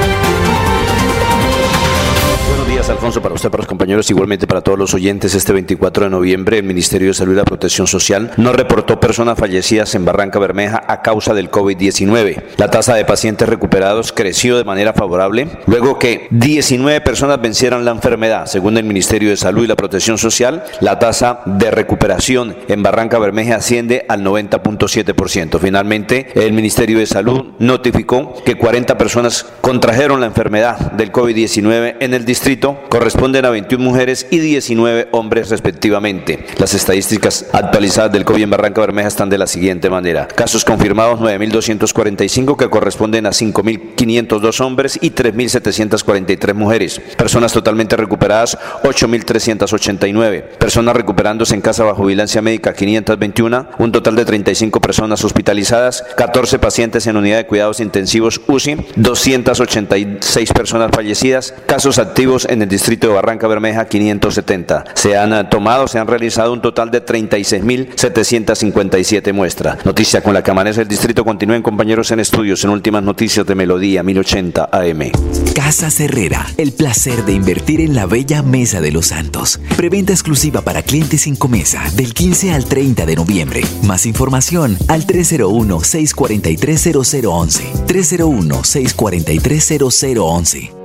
Alfonso, 3.10 3.24
para 3.24 3.34
usted, 3.34 3.50
para 3.50 3.62
los 3.62 3.68
compañeros, 3.68 4.08
igualmente 4.12 4.46
para 4.46 4.62
todos 4.62 4.78
los 4.78 4.94
oyentes. 4.94 5.34
Este 5.34 5.52
24 5.52 6.04
de 6.04 6.10
noviembre, 6.12 6.60
el 6.60 6.64
Ministerio 6.64 7.08
de 7.08 7.16
Salud 7.16 7.34
y 7.34 7.38
la 7.38 7.44
Protección 7.44 7.88
Social 7.88 8.32
no 8.38 8.54
reportó 8.54 9.00
personas 9.00 9.40
fallecidas 9.40 9.96
en 9.96 10.06
Barranca 10.06 10.38
Bermeja 10.38 10.84
a 10.88 11.02
causa 11.02 11.34
del 11.34 11.50
COVID-19. 11.50 12.44
La 12.58 12.70
tasa 12.70 12.94
de 12.94 13.06
pacientes 13.06 13.50
recuperados 13.50 14.12
creció 14.12 14.60
de 14.60 14.64
manera 14.64 14.94
favorable 14.94 15.48
luego 15.66 15.98
que 15.98 16.28
19 16.30 17.02
personas 17.02 17.42
vencieran 17.42 17.84
la 17.84 17.90
enfermedad. 17.90 18.46
Según 18.46 18.78
el 18.78 18.84
Ministerio 18.84 19.32
de 19.32 19.38
Salud 19.38 19.64
y 19.64 19.68
la 19.68 19.76
Protección 19.76 20.20
Social, 20.20 20.64
la 20.80 21.00
tasa 21.00 21.42
de 21.48 21.72
recuperación 21.72 22.56
en 22.68 22.84
Barranca 22.84 23.18
Bermeja 23.18 23.56
asciende 23.56 24.06
al 24.08 24.24
90.7%. 24.24 25.60
Finalmente, 25.60 26.28
el 26.36 26.54
Ministerio 26.54 27.00
de 27.00 27.08
Salud 27.08 27.54
notificó 27.58 28.36
que 28.46 28.54
40 28.54 29.00
personas 29.00 29.48
contrajeron 29.62 30.20
la 30.20 30.28
enfermedad 30.28 30.92
del 30.92 31.12
COVID-19 31.12 31.96
en 32.00 32.14
el 32.14 32.24
distrito 32.24 32.78
corresponden 33.00 33.46
a 33.46 33.50
21 33.50 33.82
mujeres 33.82 34.28
y 34.30 34.40
19 34.40 35.08
hombres 35.12 35.50
respectivamente. 35.50 36.46
Las 36.58 36.74
estadísticas 36.74 37.46
actualizadas 37.54 38.12
del 38.12 38.26
COVID 38.26 38.44
en 38.44 38.50
Barranca 38.50 38.82
Bermeja 38.82 39.08
están 39.08 39.30
de 39.30 39.38
la 39.38 39.48
siguiente 39.48 39.90
manera. 39.90 40.28
Casos 40.28 40.66
confirmados 40.66 41.22
9.245 41.22 42.58
que 42.58 42.70
corresponden 42.70 43.26
a 43.26 43.30
5.502 43.30 44.60
hombres 44.60 45.00
y 45.02 45.12
3.743 45.12 46.54
mujeres. 46.54 47.00
Personas 47.16 47.54
totalmente 47.54 47.96
recuperadas 47.96 48.58
8.389. 48.84 50.42
Personas 50.58 50.94
recuperándose 50.94 51.56
en 51.56 51.62
casa 51.62 51.86
bajo 51.86 52.04
vigilancia 52.04 52.42
médica 52.42 52.74
521. 52.74 53.66
Un 53.78 53.92
total 53.94 54.18
de 54.18 54.26
35 54.26 54.82
personas 54.82 55.24
hospitalizadas, 55.24 56.04
14 56.18 56.60
pacientes 56.60 57.08
en 57.08 57.16
unidad 57.16 57.38
de 57.38 57.48
cuidados 57.48 57.80
intensivos 57.80 58.42
UCI, 58.46 58.76
286 58.98 60.52
personas 60.52 60.92
fallecidas, 60.94 61.54
casos 61.66 61.98
activos 61.98 62.46
en 62.50 62.62
el 62.62 62.68
distrito 62.68 62.89
de 62.98 63.08
Barranca 63.08 63.48
Bermeja 63.48 63.86
570. 63.86 64.86
Se 64.96 65.16
han 65.16 65.32
eh, 65.34 65.44
tomado, 65.50 65.88
se 65.88 66.00
han 66.00 66.08
realizado 66.08 66.52
un 66.54 66.62
total 66.62 66.90
de 66.90 67.06
36.757 67.06 69.32
muestras. 69.32 69.86
Noticia 69.86 70.24
con 70.24 70.34
la 70.34 70.42
que 70.44 70.50
amanece 70.52 70.82
el 70.82 70.88
distrito. 70.88 71.24
Continúen 71.24 71.62
compañeros 71.62 72.10
en 72.12 72.20
estudios 72.20 72.64
en 72.64 72.72
últimas 72.72 73.04
noticias 73.04 73.46
de 73.46 73.54
Melodía 73.54 74.02
1080 74.02 74.70
AM. 74.72 75.12
Casa 75.54 75.90
Herrera, 76.04 76.48
el 76.58 76.72
placer 76.72 77.26
de 77.26 77.34
invertir 77.34 77.80
en 77.82 77.94
la 77.94 78.08
bella 78.08 78.42
Mesa 78.42 78.82
de 78.82 78.92
los 78.92 79.06
Santos. 79.08 79.60
Preventa 79.78 80.14
exclusiva 80.14 80.62
para 80.62 80.82
clientes 80.82 81.22
sin 81.22 81.36
comesa 81.36 81.84
del 81.96 82.16
15 82.16 82.54
al 82.54 82.66
30 82.66 83.06
de 83.06 83.16
noviembre. 83.16 83.62
Más 83.84 84.08
información 84.08 84.76
al 84.88 85.06
301-643-0011. 85.06 87.86
301-643-0011. 87.86 90.79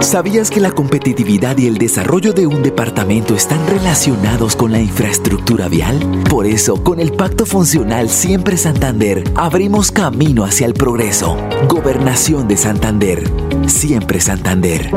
¿Sabías 0.00 0.50
que 0.50 0.60
la 0.60 0.72
competitividad 0.72 1.56
y 1.56 1.66
el 1.66 1.78
desarrollo 1.78 2.32
de 2.32 2.46
un 2.46 2.62
departamento 2.62 3.34
están 3.34 3.66
relacionados 3.66 4.54
con 4.54 4.72
la 4.72 4.80
infraestructura 4.80 5.68
vial? 5.68 5.98
Por 6.28 6.46
eso, 6.46 6.82
con 6.82 7.00
el 7.00 7.12
Pacto 7.12 7.46
Funcional 7.46 8.08
Siempre 8.08 8.56
Santander, 8.56 9.24
abrimos 9.34 9.90
camino 9.90 10.44
hacia 10.44 10.66
el 10.66 10.74
progreso. 10.74 11.36
Gobernación 11.68 12.48
de 12.48 12.56
Santander. 12.56 13.22
Siempre 13.66 14.20
Santander. 14.20 14.90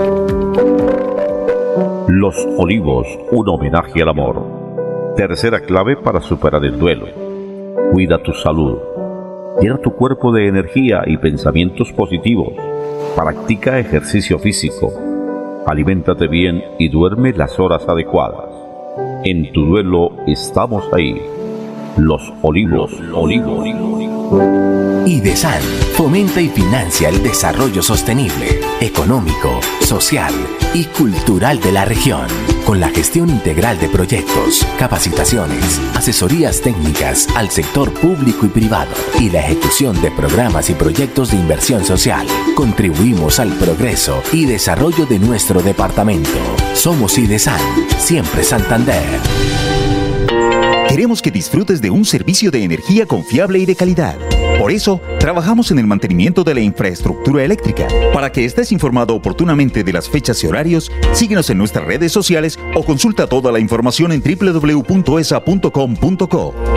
Los 2.08 2.36
Olivos, 2.58 3.08
un 3.32 3.48
homenaje 3.50 4.02
al 4.02 4.10
amor. 4.10 5.14
Tercera 5.16 5.62
clave 5.62 5.96
para 5.96 6.22
superar 6.22 6.66
el 6.66 6.78
duelo. 6.78 7.08
Cuida 7.92 8.22
tu 8.22 8.34
salud. 8.34 8.78
Llena 9.62 9.78
tu 9.78 9.92
cuerpo 9.92 10.32
de 10.32 10.48
energía 10.48 11.04
y 11.08 11.18
pensamientos 11.18 11.92
positivos 11.94 12.54
Practica 13.16 13.80
ejercicio 13.80 14.38
físico, 14.38 14.94
aliméntate 15.66 16.28
bien 16.28 16.64
y 16.78 16.90
duerme 16.90 17.34
las 17.34 17.60
horas 17.60 17.88
adecuadas. 17.88 18.46
En 19.24 19.52
tu 19.54 19.66
duelo 19.66 20.12
estamos 20.28 20.84
ahí. 20.94 21.22
Los 21.98 22.32
olivos, 22.44 22.92
olivos. 23.14 24.67
IDESAN 25.08 25.62
fomenta 25.96 26.42
y 26.42 26.50
financia 26.50 27.08
el 27.08 27.24
desarrollo 27.24 27.82
sostenible, 27.82 28.60
económico, 28.82 29.62
social 29.80 30.34
y 30.74 30.84
cultural 30.84 31.62
de 31.62 31.72
la 31.72 31.86
región, 31.86 32.28
con 32.66 32.82
la 32.82 32.90
gestión 32.90 33.30
integral 33.30 33.80
de 33.80 33.88
proyectos, 33.88 34.68
capacitaciones, 34.78 35.80
asesorías 35.96 36.60
técnicas 36.60 37.30
al 37.38 37.50
sector 37.52 37.94
público 37.94 38.48
y 38.48 38.50
privado 38.50 38.92
y 39.18 39.30
la 39.30 39.40
ejecución 39.40 40.00
de 40.02 40.12
programas 40.12 40.70
y 40.70 40.74
proyectos 40.74 41.32
de 41.32 41.38
inversión 41.38 41.86
social. 41.86 42.28
Contribuimos 42.54 43.40
al 43.40 43.54
progreso 43.54 44.22
y 44.34 44.46
desarrollo 44.46 45.06
de 45.06 45.20
nuestro 45.20 45.62
departamento. 45.62 46.38
Somos 46.74 47.18
IDESAN, 47.18 47.62
siempre 47.98 48.44
Santander. 48.44 49.22
Queremos 50.90 51.22
que 51.22 51.32
disfrutes 51.32 51.80
de 51.82 51.92
un 51.92 52.04
servicio 52.04 52.52
de 52.52 52.64
energía 52.64 53.06
confiable 53.06 53.60
y 53.60 53.66
de 53.66 53.76
calidad. 53.78 54.18
Por 54.68 54.74
eso, 54.74 55.00
trabajamos 55.18 55.72
en 55.72 55.80
el 55.80 55.88
mantenimiento 55.88 56.44
de 56.44 56.54
la 56.54 56.60
infraestructura 56.60 57.42
eléctrica. 57.42 57.88
Para 58.14 58.34
que 58.34 58.44
estés 58.44 58.74
informado 58.74 59.16
oportunamente 59.16 59.82
de 59.82 59.94
las 59.94 60.10
fechas 60.10 60.44
y 60.44 60.48
horarios, 60.48 60.92
síguenos 61.14 61.50
en 61.50 61.58
nuestras 61.58 61.86
redes 61.86 62.12
sociales 62.12 62.60
o 62.76 62.84
consulta 62.84 63.28
toda 63.28 63.54
la 63.54 63.62
información 63.62 64.12
en 64.12 64.22
www.esa.com.co. 64.22 64.84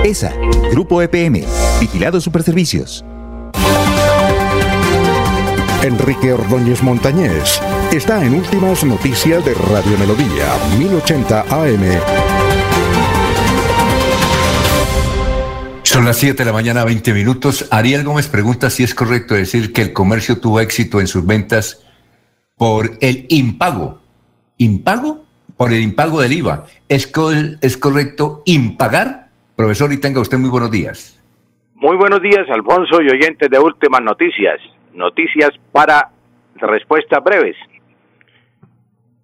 ESA, 0.04 0.32
Grupo 0.70 1.02
EPM, 1.02 1.42
Vigilado 1.80 2.20
Superservicios. 2.20 3.04
Enrique 5.82 6.32
Ordóñez 6.32 6.84
Montañés 6.84 7.60
está 7.90 8.24
en 8.24 8.34
Últimas 8.34 8.84
Noticias 8.84 9.44
de 9.44 9.54
Radio 9.54 9.98
Melodía, 9.98 10.46
1080 10.78 11.40
AM. 11.40 12.39
Son 15.90 16.04
las 16.04 16.18
7 16.18 16.38
de 16.38 16.44
la 16.44 16.52
mañana, 16.52 16.84
20 16.84 17.12
minutos. 17.12 17.68
Ariel 17.72 18.04
Gómez 18.04 18.28
pregunta 18.28 18.70
si 18.70 18.84
es 18.84 18.94
correcto 18.94 19.34
decir 19.34 19.72
que 19.72 19.82
el 19.82 19.92
comercio 19.92 20.40
tuvo 20.40 20.60
éxito 20.60 21.00
en 21.00 21.08
sus 21.08 21.26
ventas 21.26 21.84
por 22.56 22.92
el 23.00 23.26
impago. 23.28 24.00
¿Impago? 24.56 25.24
Por 25.56 25.72
el 25.72 25.82
impago 25.82 26.20
del 26.20 26.34
IVA. 26.34 26.64
¿Es, 26.88 27.12
es 27.60 27.76
correcto 27.76 28.44
impagar? 28.46 29.30
Profesor, 29.56 29.92
y 29.92 29.98
tenga 29.98 30.20
usted 30.20 30.38
muy 30.38 30.48
buenos 30.48 30.70
días. 30.70 31.20
Muy 31.74 31.96
buenos 31.96 32.22
días, 32.22 32.48
Alfonso 32.48 33.02
y 33.02 33.10
oyentes 33.10 33.50
de 33.50 33.58
Últimas 33.58 34.00
Noticias. 34.00 34.60
Noticias 34.94 35.50
para 35.72 36.08
respuestas 36.54 37.18
breves. 37.24 37.56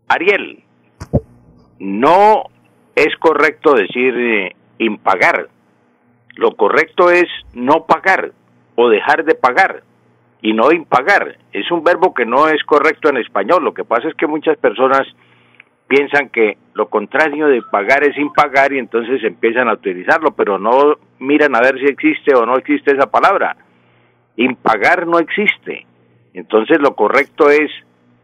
Ariel, 0.08 0.64
no 1.78 2.42
es 2.96 3.14
correcto 3.20 3.72
decir 3.72 4.14
eh, 4.16 4.56
impagar 4.78 5.48
lo 6.36 6.54
correcto 6.54 7.10
es 7.10 7.26
no 7.54 7.86
pagar 7.86 8.32
o 8.74 8.88
dejar 8.88 9.24
de 9.24 9.34
pagar 9.34 9.82
y 10.42 10.52
no 10.52 10.70
impagar. 10.70 11.38
Es 11.52 11.70
un 11.70 11.82
verbo 11.82 12.14
que 12.14 12.26
no 12.26 12.48
es 12.48 12.62
correcto 12.64 13.08
en 13.08 13.16
español. 13.16 13.64
Lo 13.64 13.74
que 13.74 13.84
pasa 13.84 14.08
es 14.08 14.14
que 14.14 14.26
muchas 14.26 14.56
personas 14.58 15.06
piensan 15.88 16.28
que 16.28 16.58
lo 16.74 16.88
contrario 16.88 17.46
de 17.46 17.62
pagar 17.62 18.04
es 18.04 18.16
impagar 18.18 18.72
y 18.72 18.78
entonces 18.78 19.22
empiezan 19.24 19.68
a 19.68 19.74
utilizarlo, 19.74 20.32
pero 20.32 20.58
no 20.58 20.96
miran 21.18 21.56
a 21.56 21.60
ver 21.60 21.78
si 21.78 21.86
existe 21.86 22.34
o 22.34 22.44
no 22.44 22.56
existe 22.56 22.92
esa 22.92 23.10
palabra. 23.10 23.56
Impagar 24.36 25.06
no 25.06 25.18
existe. 25.18 25.86
Entonces 26.34 26.78
lo 26.80 26.94
correcto 26.94 27.48
es 27.48 27.70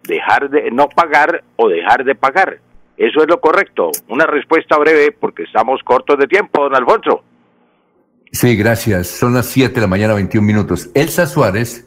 dejar 0.02 0.51
de 0.51 0.70
no 0.70 0.89
pagar 0.89 1.43
o 1.56 1.68
dejar 1.68 2.05
de 2.05 2.14
pagar. 2.14 2.59
Eso 2.98 3.22
es 3.22 3.28
lo 3.28 3.40
correcto. 3.40 3.90
Una 4.09 4.26
respuesta 4.26 4.76
breve 4.76 5.12
porque 5.12 5.44
estamos 5.44 5.82
cortos 5.82 6.18
de 6.18 6.26
tiempo, 6.26 6.62
don 6.62 6.76
Alfonso. 6.76 7.24
Sí, 8.32 8.56
gracias. 8.56 9.09
Son 9.09 9.34
las 9.34 9.46
7 9.46 9.74
de 9.74 9.80
la 9.82 9.86
mañana, 9.86 10.14
21 10.14 10.46
minutos. 10.46 10.90
Elsa 10.94 11.26
Suárez 11.26 11.86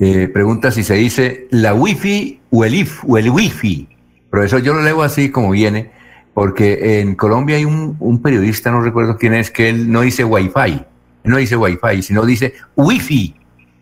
eh, 0.00 0.28
pregunta 0.28 0.72
si 0.72 0.82
se 0.82 0.94
dice 0.94 1.46
la 1.52 1.74
wifi 1.74 2.40
o 2.50 2.64
el 2.64 2.74
if 2.74 3.04
o 3.06 3.16
el 3.16 3.30
wifi. 3.30 3.88
Profesor, 4.30 4.62
yo 4.62 4.74
lo 4.74 4.82
leo 4.82 5.02
así 5.02 5.30
como 5.30 5.52
viene, 5.52 5.92
porque 6.34 7.00
en 7.00 7.14
Colombia 7.14 7.56
hay 7.56 7.64
un, 7.64 8.20
periodista, 8.20 8.72
no 8.72 8.82
recuerdo 8.82 9.16
quién 9.16 9.32
es, 9.32 9.52
que 9.52 9.68
él 9.68 9.92
no 9.92 10.00
dice 10.00 10.24
wifi, 10.24 10.82
no 11.22 11.36
dice 11.36 11.56
wifi, 11.56 12.02
sino 12.02 12.26
dice 12.26 12.54
wifi. 12.74 13.36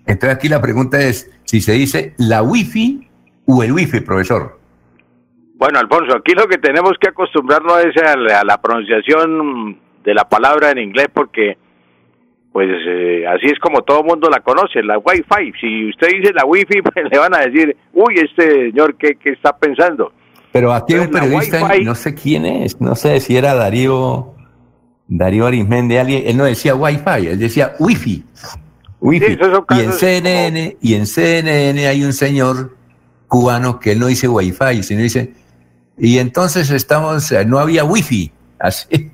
Entonces 0.06 0.36
aquí 0.36 0.48
la 0.50 0.60
pregunta 0.60 1.00
es 1.00 1.30
si 1.44 1.62
se 1.62 1.72
dice 1.72 2.14
la 2.18 2.42
wifi 2.42 3.08
o 3.46 3.62
el 3.62 3.72
wifi, 3.72 4.00
profesor. 4.00 4.58
Bueno, 5.54 5.78
Alfonso, 5.78 6.16
aquí 6.16 6.34
lo 6.34 6.46
que 6.48 6.58
tenemos 6.58 6.92
que 7.00 7.08
acostumbrarnos 7.08 7.82
es 7.86 7.96
a 8.02 8.44
la 8.44 8.60
pronunciación 8.60 9.78
de 10.04 10.14
la 10.14 10.28
palabra 10.28 10.70
en 10.70 10.78
inglés 10.78 11.08
porque 11.12 11.56
pues 12.58 12.70
eh, 12.88 13.24
así 13.24 13.46
es 13.46 13.58
como 13.60 13.82
todo 13.82 14.00
el 14.00 14.06
mundo 14.06 14.28
la 14.28 14.40
conoce, 14.40 14.82
la 14.82 14.98
Wi-Fi. 14.98 15.52
Si 15.60 15.90
usted 15.90 16.08
dice 16.08 16.32
la 16.32 16.44
Wi-Fi, 16.44 16.82
pues 16.92 17.06
le 17.08 17.16
van 17.16 17.32
a 17.32 17.46
decir, 17.46 17.76
uy, 17.92 18.14
este 18.16 18.70
señor, 18.70 18.96
¿qué, 18.96 19.14
qué 19.14 19.30
está 19.30 19.56
pensando? 19.56 20.10
Pero 20.50 20.72
aquí 20.72 20.94
hay 20.94 21.00
un 21.02 21.10
periodista, 21.12 21.70
no 21.84 21.94
sé 21.94 22.16
quién 22.16 22.44
es, 22.44 22.80
no 22.80 22.96
sé 22.96 23.20
si 23.20 23.36
era 23.36 23.54
Darío, 23.54 24.34
Darío 25.06 25.46
Arismendi, 25.46 25.98
alguien, 25.98 26.24
él 26.26 26.36
no 26.36 26.46
decía 26.46 26.74
Wi-Fi, 26.74 27.28
él 27.28 27.38
decía 27.38 27.74
Wi-Fi. 27.78 28.24
Wi-Fi. 29.02 29.38
y 29.76 29.80
en 29.80 29.92
CNN, 29.92 30.76
y 30.82 30.94
en 30.94 31.06
CNN 31.06 31.86
hay 31.86 32.02
un 32.02 32.12
señor 32.12 32.74
cubano 33.28 33.78
que 33.78 33.92
él 33.92 34.00
no 34.00 34.08
dice 34.08 34.26
Wi-Fi, 34.26 34.82
sino 34.82 35.00
dice, 35.00 35.32
y 35.96 36.18
entonces 36.18 36.72
estamos, 36.72 37.32
no 37.46 37.60
había 37.60 37.84
Wi-Fi, 37.84 38.32
así. 38.58 39.12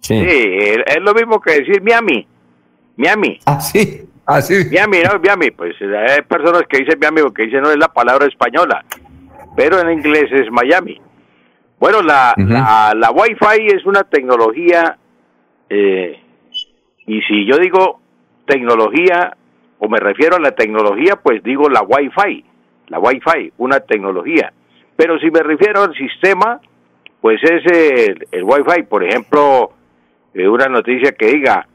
Sí, 0.00 0.16
es 0.16 1.00
lo 1.02 1.14
mismo 1.14 1.40
que 1.40 1.60
decir 1.60 1.80
Miami. 1.80 2.26
Miami. 3.02 3.40
Ah, 3.46 3.60
sí. 3.60 4.02
Ah, 4.24 4.40
sí. 4.40 4.54
Miami, 4.70 4.98
no, 5.02 5.18
Miami. 5.18 5.50
Pues 5.50 5.74
hay 5.82 6.22
personas 6.22 6.62
que 6.68 6.78
dicen 6.78 6.98
Miami 7.00 7.22
porque 7.22 7.44
dicen 7.44 7.62
no 7.62 7.70
es 7.70 7.78
la 7.78 7.92
palabra 7.92 8.26
española, 8.26 8.84
pero 9.56 9.80
en 9.80 9.90
inglés 9.90 10.30
es 10.30 10.50
Miami. 10.50 11.00
Bueno, 11.80 12.00
la, 12.00 12.32
la, 12.36 12.92
la 12.94 13.10
Wi-Fi 13.10 13.66
es 13.74 13.84
una 13.84 14.04
tecnología, 14.04 14.96
eh, 15.68 16.20
y 17.06 17.20
si 17.22 17.44
yo 17.44 17.58
digo 17.58 18.00
tecnología, 18.46 19.36
o 19.80 19.88
me 19.88 19.98
refiero 19.98 20.36
a 20.36 20.40
la 20.40 20.52
tecnología, 20.52 21.16
pues 21.16 21.42
digo 21.42 21.68
la 21.68 21.82
Wi-Fi, 21.82 22.44
la 22.86 23.00
Wi-Fi, 23.00 23.54
una 23.58 23.80
tecnología. 23.80 24.52
Pero 24.94 25.18
si 25.18 25.28
me 25.32 25.40
refiero 25.40 25.82
al 25.82 25.94
sistema, 25.96 26.60
pues 27.20 27.42
es 27.42 27.66
el, 27.66 28.28
el 28.30 28.44
Wi-Fi. 28.44 28.84
Por 28.84 29.02
ejemplo, 29.02 29.72
eh, 30.34 30.46
una 30.46 30.66
noticia 30.66 31.10
que 31.12 31.32
diga, 31.32 31.66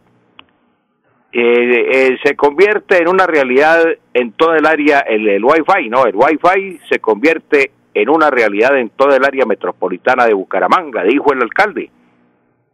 eh, 1.31 1.89
eh, 1.91 2.17
se 2.23 2.35
convierte 2.35 3.01
en 3.01 3.09
una 3.09 3.27
realidad 3.27 3.83
en 4.13 4.31
toda 4.31 4.57
el 4.57 4.65
área, 4.65 4.99
el, 4.99 5.27
el 5.27 5.43
Wi-Fi, 5.43 5.89
no, 5.89 6.05
el 6.05 6.15
Wi-Fi 6.15 6.79
se 6.89 6.99
convierte 6.99 7.71
en 7.93 8.09
una 8.09 8.29
realidad 8.29 8.77
en 8.77 8.89
toda 8.89 9.17
el 9.17 9.25
área 9.25 9.45
metropolitana 9.45 10.25
de 10.25 10.33
Bucaramanga, 10.33 11.03
dijo 11.03 11.33
el 11.33 11.41
alcalde. 11.41 11.89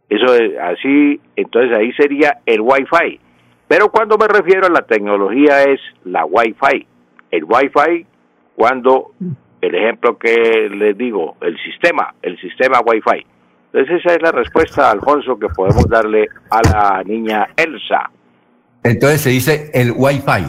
Eso 0.08 0.34
es 0.34 0.56
así, 0.58 1.20
entonces 1.34 1.76
ahí 1.76 1.92
sería 1.92 2.38
el 2.46 2.60
Wi-Fi. 2.60 3.20
Pero 3.66 3.88
cuando 3.88 4.18
me 4.18 4.28
refiero 4.28 4.66
a 4.66 4.70
la 4.70 4.82
tecnología 4.82 5.64
es 5.64 5.80
la 6.04 6.24
Wi-Fi. 6.24 6.86
El 7.30 7.44
Wi-Fi, 7.44 8.06
cuando 8.54 9.12
el 9.60 9.74
ejemplo 9.74 10.18
que 10.18 10.68
les 10.70 10.96
digo, 10.96 11.36
el 11.40 11.56
sistema, 11.62 12.14
el 12.22 12.38
sistema 12.38 12.80
Wi-Fi. 12.84 13.26
Entonces 13.72 14.04
esa 14.04 14.14
es 14.14 14.22
la 14.22 14.30
respuesta, 14.30 14.90
Alfonso, 14.90 15.38
que 15.38 15.48
podemos 15.48 15.88
darle 15.88 16.28
a 16.50 16.60
la 16.62 17.02
niña 17.02 17.48
Elsa. 17.56 18.10
Entonces 18.84 19.22
se 19.22 19.30
dice 19.30 19.70
el 19.72 19.92
Wi-Fi. 19.96 20.44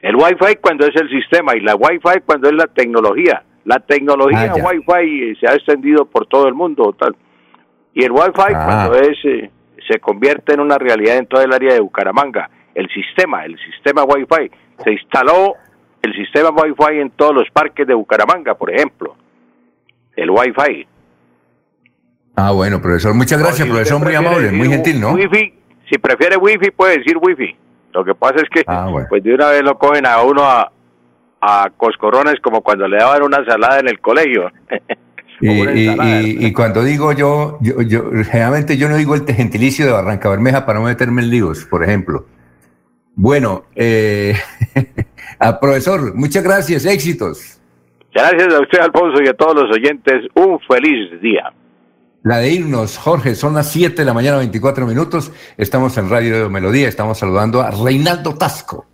El 0.00 0.16
Wi-Fi 0.16 0.56
cuando 0.60 0.86
es 0.86 0.94
el 0.94 1.10
sistema 1.10 1.56
y 1.56 1.60
la 1.60 1.74
Wi-Fi 1.74 2.20
cuando 2.24 2.48
es 2.48 2.54
la 2.54 2.66
tecnología. 2.68 3.42
La 3.64 3.80
tecnología 3.80 4.52
ah, 4.52 4.56
Wi-Fi 4.56 5.36
se 5.40 5.48
ha 5.48 5.54
extendido 5.54 6.04
por 6.06 6.26
todo 6.26 6.46
el 6.46 6.54
mundo. 6.54 6.94
Tal. 6.98 7.16
Y 7.92 8.04
el 8.04 8.12
Wi-Fi 8.12 8.54
ah. 8.54 8.64
cuando 8.64 8.94
es, 8.98 9.18
eh, 9.24 9.50
se 9.90 9.98
convierte 9.98 10.54
en 10.54 10.60
una 10.60 10.78
realidad 10.78 11.16
en 11.16 11.26
toda 11.26 11.44
el 11.44 11.52
área 11.52 11.74
de 11.74 11.80
Bucaramanga. 11.80 12.48
El 12.74 12.88
sistema, 12.88 13.44
el 13.44 13.58
sistema 13.58 14.04
Wi-Fi. 14.04 14.50
Se 14.84 14.92
instaló 14.92 15.54
el 16.02 16.14
sistema 16.14 16.50
Wi-Fi 16.50 17.00
en 17.00 17.10
todos 17.10 17.34
los 17.34 17.50
parques 17.50 17.86
de 17.86 17.94
Bucaramanga, 17.94 18.54
por 18.54 18.70
ejemplo. 18.72 19.16
El 20.14 20.30
Wi-Fi. 20.30 20.86
Ah, 22.36 22.50
bueno, 22.50 22.80
profesor, 22.80 23.14
muchas 23.14 23.40
gracias, 23.40 23.68
profesor, 23.68 24.02
muy 24.02 24.14
amable, 24.14 24.50
muy 24.50 24.68
gentil, 24.68 25.00
¿no? 25.00 25.12
Wifi, 25.12 25.54
si 25.94 25.98
prefiere 25.98 26.36
wifi, 26.36 26.72
puede 26.72 26.98
decir 26.98 27.16
wifi. 27.20 27.56
Lo 27.92 28.04
que 28.04 28.14
pasa 28.14 28.36
es 28.36 28.48
que, 28.50 28.64
ah, 28.66 28.90
pues 29.08 29.22
de 29.22 29.32
una 29.32 29.50
vez 29.50 29.62
lo 29.62 29.78
cogen 29.78 30.04
a 30.06 30.20
uno 30.22 30.42
a, 30.42 30.72
a 31.40 31.70
coscorrones 31.76 32.40
como 32.42 32.62
cuando 32.62 32.88
le 32.88 32.96
daban 32.96 33.22
una 33.22 33.44
salada 33.44 33.78
en 33.78 33.88
el 33.88 34.00
colegio. 34.00 34.50
Y, 35.40 36.52
cuando 36.52 36.84
digo 36.84 37.12
yo, 37.12 37.58
yo, 37.60 37.82
yo, 37.82 38.04
generalmente 38.30 38.78
yo 38.78 38.88
no 38.88 38.96
digo 38.96 39.14
el 39.16 39.26
gentilicio 39.26 39.84
de 39.84 39.92
Barranca 39.92 40.30
Bermeja 40.30 40.64
para 40.64 40.78
no 40.78 40.86
meterme 40.86 41.22
en 41.22 41.30
líos, 41.30 41.66
por 41.66 41.82
ejemplo. 41.82 42.24
Bueno, 43.14 43.64
eh, 43.74 44.34
a 45.40 45.60
profesor, 45.60 46.14
muchas 46.14 46.44
gracias, 46.44 46.86
éxitos. 46.86 47.60
Gracias 48.14 48.54
a 48.54 48.60
usted, 48.60 48.78
Alfonso, 48.78 49.22
y 49.22 49.28
a 49.28 49.34
todos 49.34 49.56
los 49.56 49.76
oyentes. 49.76 50.24
Un 50.34 50.60
feliz 50.60 51.20
día 51.20 51.52
la 52.24 52.38
de 52.38 52.52
irnos, 52.52 52.96
Jorge, 52.96 53.34
son 53.34 53.52
las 53.52 53.70
7 53.70 53.96
de 53.96 54.04
la 54.06 54.14
mañana, 54.14 54.38
24 54.38 54.86
minutos. 54.86 55.30
Estamos 55.58 55.96
en 55.98 56.08
Radio 56.08 56.48
Melodía, 56.48 56.88
estamos 56.88 57.18
saludando 57.18 57.60
a 57.60 57.70
Reinaldo 57.70 58.34
Tasco. 58.34 58.86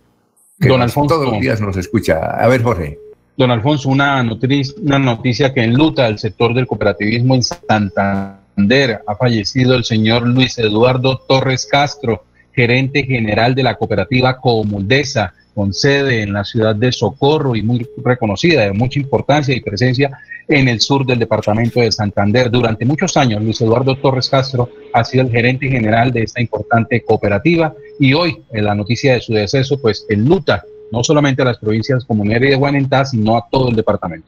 Que 0.59 0.67
Don 0.67 0.81
Alfonso. 0.81 1.15
Todos 1.15 1.31
los 1.31 1.39
días 1.39 1.61
nos 1.61 1.77
escucha. 1.77 2.19
A 2.19 2.45
ver, 2.49 2.61
Jorge. 2.61 2.99
Don 3.37 3.49
Alfonso, 3.49 3.87
una 3.87 4.21
noticia, 4.21 4.75
una 4.83 4.99
noticia 4.99 5.53
que 5.53 5.63
enluta 5.63 6.07
al 6.07 6.19
sector 6.19 6.53
del 6.53 6.67
cooperativismo 6.67 7.35
en 7.35 7.41
Santander. 7.41 9.01
Ha 9.07 9.15
fallecido 9.15 9.75
el 9.75 9.85
señor 9.85 10.27
Luis 10.27 10.59
Eduardo 10.59 11.17
Torres 11.19 11.65
Castro, 11.65 12.25
gerente 12.51 13.03
general 13.03 13.55
de 13.55 13.63
la 13.63 13.75
cooperativa 13.75 14.41
Comundesa, 14.41 15.33
con 15.55 15.73
sede 15.73 16.21
en 16.21 16.33
la 16.33 16.43
ciudad 16.43 16.75
de 16.75 16.91
Socorro 16.91 17.55
y 17.55 17.61
muy 17.61 17.87
reconocida, 18.03 18.63
de 18.63 18.73
mucha 18.73 18.99
importancia 18.99 19.55
y 19.55 19.61
presencia 19.61 20.11
en 20.51 20.67
el 20.67 20.81
sur 20.81 21.05
del 21.05 21.19
departamento 21.19 21.79
de 21.79 21.91
Santander. 21.91 22.51
Durante 22.51 22.85
muchos 22.85 23.15
años, 23.17 23.41
Luis 23.41 23.61
Eduardo 23.61 23.95
Torres 23.97 24.29
Castro 24.29 24.69
ha 24.93 25.03
sido 25.03 25.23
el 25.23 25.31
gerente 25.31 25.67
general 25.69 26.11
de 26.11 26.23
esta 26.23 26.41
importante 26.41 27.01
cooperativa 27.03 27.73
y 27.99 28.13
hoy, 28.13 28.43
en 28.51 28.65
la 28.65 28.75
noticia 28.75 29.13
de 29.13 29.21
su 29.21 29.33
deceso, 29.33 29.81
pues 29.81 30.05
enluta 30.09 30.63
no 30.91 31.03
solamente 31.03 31.41
a 31.41 31.45
las 31.45 31.57
provincias 31.57 32.03
como 32.05 32.25
Neri 32.25 32.49
de 32.49 32.55
Guanentá, 32.55 33.05
sino 33.05 33.37
a 33.37 33.47
todo 33.49 33.69
el 33.69 33.75
departamento. 33.75 34.27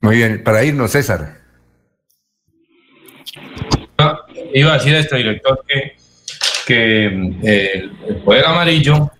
Muy 0.00 0.16
bien, 0.16 0.42
para 0.44 0.62
irnos, 0.64 0.90
César. 0.90 1.40
Iba 4.54 4.72
a 4.72 4.78
decir 4.78 4.94
a 4.94 4.98
este 4.98 5.16
director 5.16 5.64
que, 5.66 5.96
que 6.66 7.06
eh, 7.42 7.88
el 8.08 8.16
poder 8.16 8.46
amarillo, 8.46 9.10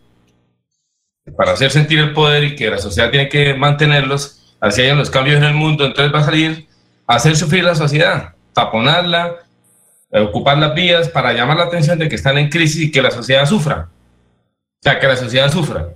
para 1.37 1.53
hacer 1.53 1.71
sentir 1.71 1.99
el 1.99 2.13
poder 2.13 2.45
y 2.45 2.57
que 2.57 2.71
la 2.71 2.79
sociedad 2.79 3.11
tiene 3.11 3.29
que 3.29 3.55
mantenerlos, 3.55 4.40
así 4.61 4.83
hayan 4.83 4.99
los 4.99 5.11
cambios 5.11 5.39
en 5.39 5.45
el 5.45 5.55
mundo, 5.55 5.85
entonces 5.87 6.15
va 6.15 6.21
a 6.21 6.25
salir 6.25 6.67
a 7.07 7.17
hacer 7.17 7.37
sufrir 7.37 7.65
la 7.65 7.75
sociedad, 7.75 8.35
taponarla, 8.53 9.37
eh, 10.13 10.21
ocupar 10.21 10.59
las 10.59 10.75
vías 10.75 11.09
para 11.09 11.33
llamar 11.33 11.57
la 11.57 11.65
atención 11.65 11.99
de 11.99 12.09
que 12.09 12.17
están 12.17 12.39
en 12.39 12.49
crisis 12.49 12.83
y 12.83 12.91
que 12.91 13.03
la 13.03 13.11
sociedad 13.11 13.47
sufra. 13.47 13.89
O 13.89 14.83
sea, 14.83 14.99
que 14.99 15.07
la 15.07 15.17
sociedad 15.17 15.51
sufra. 15.51 15.89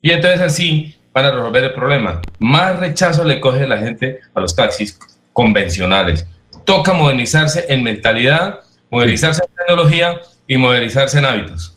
Y 0.00 0.10
entonces 0.10 0.40
así 0.40 0.96
van 1.12 1.26
a 1.26 1.30
resolver 1.32 1.64
el 1.64 1.74
problema. 1.74 2.20
Más 2.38 2.78
rechazo 2.78 3.24
le 3.24 3.40
coge 3.40 3.66
la 3.66 3.78
gente 3.78 4.20
a 4.34 4.40
los 4.40 4.54
taxis 4.54 4.98
convencionales. 5.32 6.26
Toca 6.64 6.92
modernizarse 6.92 7.66
en 7.68 7.82
mentalidad, 7.82 8.60
modernizarse 8.90 9.42
en 9.42 9.54
tecnología 9.54 10.20
y 10.46 10.56
modernizarse 10.56 11.18
en 11.18 11.24
hábitos. 11.24 11.76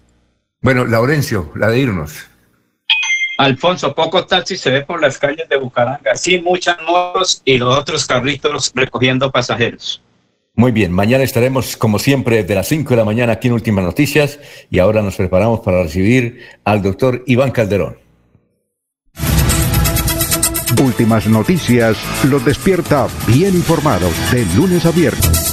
Bueno, 0.61 0.85
Laurencio, 0.85 1.51
la 1.55 1.69
de 1.69 1.79
irnos. 1.79 2.27
Alfonso, 3.37 3.95
pocos 3.95 4.27
taxis 4.27 4.61
se 4.61 4.69
ve 4.69 4.81
por 4.81 5.01
las 5.01 5.17
calles 5.17 5.49
de 5.49 5.57
Bucaranga, 5.57 6.15
sí, 6.15 6.39
muchas 6.39 6.77
motos 6.83 7.41
y 7.43 7.57
los 7.57 7.77
otros 7.77 8.05
carritos 8.05 8.71
recogiendo 8.75 9.31
pasajeros. 9.31 10.01
Muy 10.55 10.71
bien, 10.71 10.91
mañana 10.91 11.23
estaremos 11.23 11.75
como 11.75 11.97
siempre 11.97 12.43
de 12.43 12.55
las 12.55 12.67
5 12.67 12.91
de 12.91 12.97
la 12.97 13.05
mañana 13.05 13.33
aquí 13.33 13.47
en 13.47 13.55
Últimas 13.55 13.83
Noticias 13.83 14.39
y 14.69 14.77
ahora 14.77 15.01
nos 15.01 15.15
preparamos 15.15 15.61
para 15.61 15.81
recibir 15.81 16.41
al 16.63 16.83
doctor 16.83 17.23
Iván 17.25 17.49
Calderón. 17.49 17.97
Últimas 20.79 21.25
Noticias 21.27 21.97
los 22.29 22.45
despierta 22.45 23.07
bien 23.27 23.55
informados 23.55 24.13
de 24.31 24.45
lunes 24.55 24.85
a 24.85 24.91
viernes. 24.91 25.52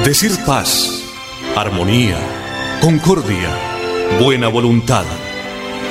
Decir 0.00 0.32
paz, 0.44 1.04
armonía, 1.54 2.18
concordia, 2.80 3.50
buena 4.20 4.48
voluntad, 4.48 5.04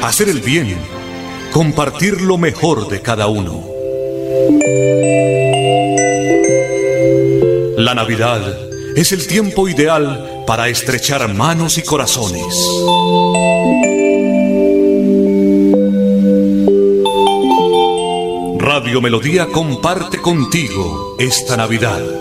hacer 0.03 0.27
el 0.27 0.41
bien, 0.41 0.77
compartir 1.53 2.19
lo 2.21 2.37
mejor 2.37 2.89
de 2.89 3.01
cada 3.01 3.27
uno. 3.27 3.63
La 7.77 7.95
Navidad 7.95 8.41
es 8.97 9.13
el 9.13 9.25
tiempo 9.27 9.69
ideal 9.69 10.43
para 10.45 10.67
estrechar 10.67 11.33
manos 11.33 11.77
y 11.77 11.83
corazones. 11.83 12.43
Radio 18.57 19.01
Melodía 19.01 19.47
comparte 19.47 20.21
contigo 20.21 21.15
esta 21.17 21.55
Navidad. 21.55 22.20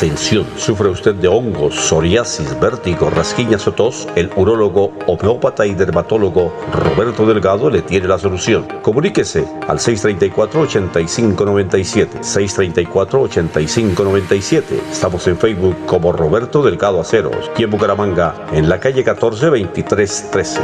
Atención, 0.00 0.46
sufre 0.56 0.88
usted 0.88 1.14
de 1.16 1.28
hongos, 1.28 1.74
psoriasis, 1.74 2.58
vértigo, 2.58 3.10
rasquiñas 3.10 3.68
o 3.68 3.72
tos, 3.72 4.08
el 4.16 4.30
urólogo, 4.34 4.92
homeópata 5.06 5.66
y 5.66 5.74
dermatólogo 5.74 6.54
Roberto 6.72 7.26
Delgado 7.26 7.68
le 7.68 7.82
tiene 7.82 8.08
la 8.08 8.18
solución. 8.18 8.66
Comuníquese 8.80 9.46
al 9.68 9.78
634-8597, 9.78 12.22
634-8597. 12.22 14.62
Estamos 14.90 15.26
en 15.26 15.36
Facebook 15.36 15.76
como 15.84 16.12
Roberto 16.12 16.62
Delgado 16.62 16.98
Aceros 16.98 17.50
y 17.58 17.64
en 17.64 17.70
Bucaramanga, 17.70 18.46
en 18.54 18.70
la 18.70 18.80
calle 18.80 19.04
14 19.04 19.48
2313. 19.48 20.60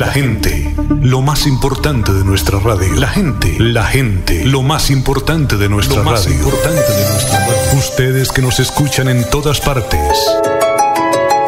La 0.00 0.08
gente, 0.08 0.69
lo 0.90 1.20
más 1.22 1.46
importante 1.46 2.12
de 2.12 2.24
nuestra 2.24 2.58
radio. 2.58 2.92
La 2.94 3.08
gente, 3.08 3.56
la 3.58 3.84
gente, 3.84 4.44
lo 4.44 4.62
más 4.62 4.90
importante 4.90 5.56
de 5.56 5.68
nuestra 5.68 5.98
Lo 5.98 6.04
más 6.04 6.24
radio. 6.24 6.38
importante 6.38 6.92
de 6.92 7.08
nuestra 7.10 7.38
radio. 7.38 7.78
Ustedes 7.78 8.32
que 8.32 8.42
nos 8.42 8.58
escuchan 8.60 9.08
en 9.08 9.28
todas 9.30 9.60
partes. 9.60 10.00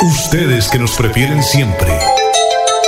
Ustedes 0.02 0.68
que 0.68 0.78
nos 0.78 0.92
prefieren 0.92 1.42
siempre. 1.42 1.90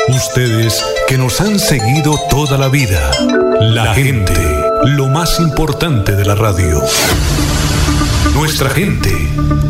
Ustedes 0.09 0.85
que 1.09 1.19
nos 1.19 1.41
han 1.41 1.59
seguido 1.59 2.19
toda 2.31 2.57
la 2.57 2.69
vida. 2.69 3.11
La 3.61 3.95
gente, 3.95 4.35
lo 4.85 5.09
más 5.09 5.41
importante 5.41 6.13
de 6.15 6.25
la 6.25 6.35
radio. 6.35 6.83
Nuestra 8.33 8.71
gente, 8.71 9.11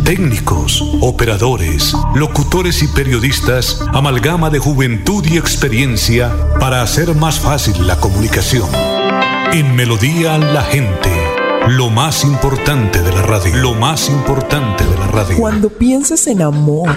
técnicos, 0.04 0.82
operadores, 1.00 1.94
locutores 2.14 2.82
y 2.82 2.88
periodistas, 2.88 3.82
amalgama 3.92 4.50
de 4.50 4.58
juventud 4.58 5.24
y 5.26 5.36
experiencia 5.36 6.32
para 6.60 6.82
hacer 6.82 7.14
más 7.14 7.40
fácil 7.40 7.86
la 7.86 7.96
comunicación. 7.96 8.68
En 9.52 9.74
Melodía 9.74 10.38
la 10.38 10.62
gente, 10.62 11.10
lo 11.68 11.90
más 11.90 12.24
importante 12.24 13.02
de 13.02 13.12
la 13.12 13.22
radio, 13.22 13.56
lo 13.56 13.74
más 13.74 14.08
importante 14.08 14.84
de 14.84 14.98
la 14.98 15.06
radio. 15.08 15.36
Cuando 15.36 15.68
pienses 15.70 16.26
en 16.26 16.42
amor, 16.42 16.96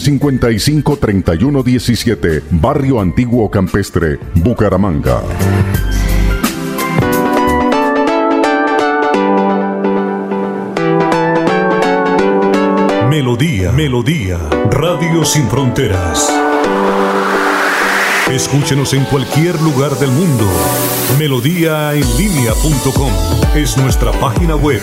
55 0.00 0.96
3117, 0.98 2.42
Barrio 2.50 3.00
Antiguo 3.00 3.50
Campestre, 3.50 4.18
Bucaramanga. 4.34 5.22
Melodía, 13.08 13.72
Melodía, 13.72 14.38
Radio 14.70 15.24
Sin 15.24 15.48
Fronteras. 15.48 16.32
Escúchenos 18.30 18.92
en 18.92 19.04
cualquier 19.06 19.60
lugar 19.62 19.98
del 19.98 20.10
mundo. 20.10 20.44
Melodíaenlínea.com 21.18 23.10
es 23.56 23.78
nuestra 23.78 24.12
página 24.12 24.54
web. 24.54 24.82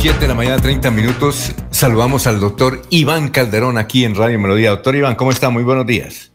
7 0.00 0.18
de 0.18 0.28
la 0.28 0.34
mañana, 0.34 0.56
30 0.56 0.90
minutos. 0.92 1.54
Saludamos 1.68 2.26
al 2.26 2.40
doctor 2.40 2.80
Iván 2.88 3.28
Calderón 3.28 3.76
aquí 3.76 4.06
en 4.06 4.14
Radio 4.14 4.38
Melodía. 4.38 4.70
Doctor 4.70 4.96
Iván, 4.96 5.14
¿cómo 5.14 5.30
está? 5.30 5.50
Muy 5.50 5.62
buenos 5.62 5.84
días. 5.84 6.32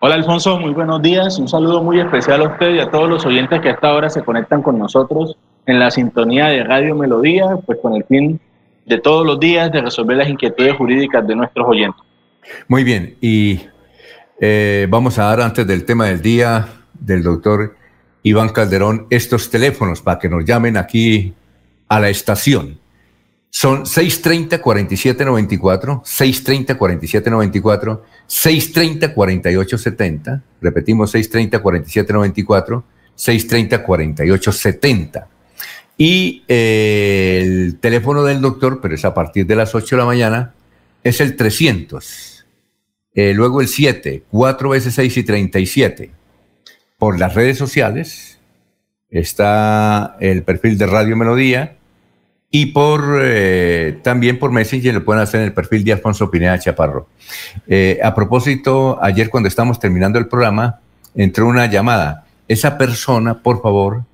Hola 0.00 0.14
Alfonso, 0.14 0.58
muy 0.58 0.72
buenos 0.72 1.02
días. 1.02 1.38
Un 1.38 1.46
saludo 1.46 1.82
muy 1.82 2.00
especial 2.00 2.40
a 2.40 2.48
usted 2.48 2.76
y 2.76 2.80
a 2.80 2.90
todos 2.90 3.06
los 3.06 3.26
oyentes 3.26 3.60
que 3.60 3.68
a 3.68 3.72
esta 3.72 3.92
hora 3.92 4.08
se 4.08 4.22
conectan 4.22 4.62
con 4.62 4.78
nosotros 4.78 5.36
en 5.66 5.78
la 5.78 5.90
sintonía 5.90 6.46
de 6.46 6.64
Radio 6.64 6.94
Melodía, 6.94 7.44
pues 7.66 7.80
con 7.82 7.96
el 7.96 8.04
fin 8.04 8.40
de 8.86 8.98
todos 8.98 9.26
los 9.26 9.38
días 9.38 9.70
de 9.70 9.82
resolver 9.82 10.16
las 10.16 10.30
inquietudes 10.30 10.74
jurídicas 10.74 11.26
de 11.26 11.36
nuestros 11.36 11.68
oyentes. 11.68 12.02
Muy 12.66 12.82
bien, 12.82 13.18
y 13.20 13.60
eh, 14.40 14.86
vamos 14.88 15.18
a 15.18 15.24
dar 15.24 15.42
antes 15.42 15.66
del 15.66 15.84
tema 15.84 16.06
del 16.06 16.22
día 16.22 16.66
del 16.94 17.22
doctor 17.22 17.76
Iván 18.22 18.48
Calderón 18.48 19.06
estos 19.10 19.50
teléfonos 19.50 20.00
para 20.00 20.18
que 20.18 20.30
nos 20.30 20.46
llamen 20.46 20.78
aquí 20.78 21.34
a 21.88 22.00
la 22.00 22.08
estación. 22.08 22.80
Son 23.50 23.84
630-4794, 23.84 26.02
630-4794, 26.02 28.00
630-4870, 28.28 30.42
repetimos 30.60 31.14
630-4794, 31.14 32.82
630-4870. 33.16 35.26
Y 35.96 36.42
eh, 36.48 37.42
el 37.44 37.78
teléfono 37.78 38.24
del 38.24 38.40
doctor, 38.40 38.80
pero 38.80 38.96
es 38.96 39.04
a 39.04 39.14
partir 39.14 39.46
de 39.46 39.54
las 39.54 39.72
8 39.74 39.94
de 39.94 40.00
la 40.00 40.06
mañana, 40.06 40.54
es 41.04 41.20
el 41.20 41.36
300. 41.36 42.44
Eh, 43.14 43.34
luego 43.34 43.60
el 43.60 43.68
7, 43.68 44.24
4 44.30 44.68
veces 44.68 44.94
6 44.94 45.16
y 45.16 45.22
37. 45.22 46.10
Por 46.98 47.20
las 47.20 47.34
redes 47.34 47.56
sociales 47.56 48.33
está 49.14 50.16
el 50.18 50.42
perfil 50.42 50.76
de 50.76 50.86
Radio 50.86 51.16
Melodía 51.16 51.76
y 52.50 52.66
por 52.66 53.20
eh, 53.22 53.98
también 54.02 54.38
por 54.40 54.50
Messenger 54.50 54.92
lo 54.92 55.04
pueden 55.04 55.22
hacer 55.22 55.40
en 55.40 55.46
el 55.46 55.52
perfil 55.52 55.84
de 55.84 55.92
Alfonso 55.92 56.30
Pineda 56.30 56.58
Chaparro. 56.58 57.08
Eh, 57.68 58.00
a 58.02 58.14
propósito, 58.14 58.98
ayer 59.00 59.30
cuando 59.30 59.48
estábamos 59.48 59.78
terminando 59.78 60.18
el 60.18 60.26
programa, 60.26 60.80
entró 61.14 61.46
una 61.46 61.66
llamada. 61.66 62.26
Esa 62.48 62.76
persona, 62.76 63.40
por 63.40 63.62
favor, 63.62 64.04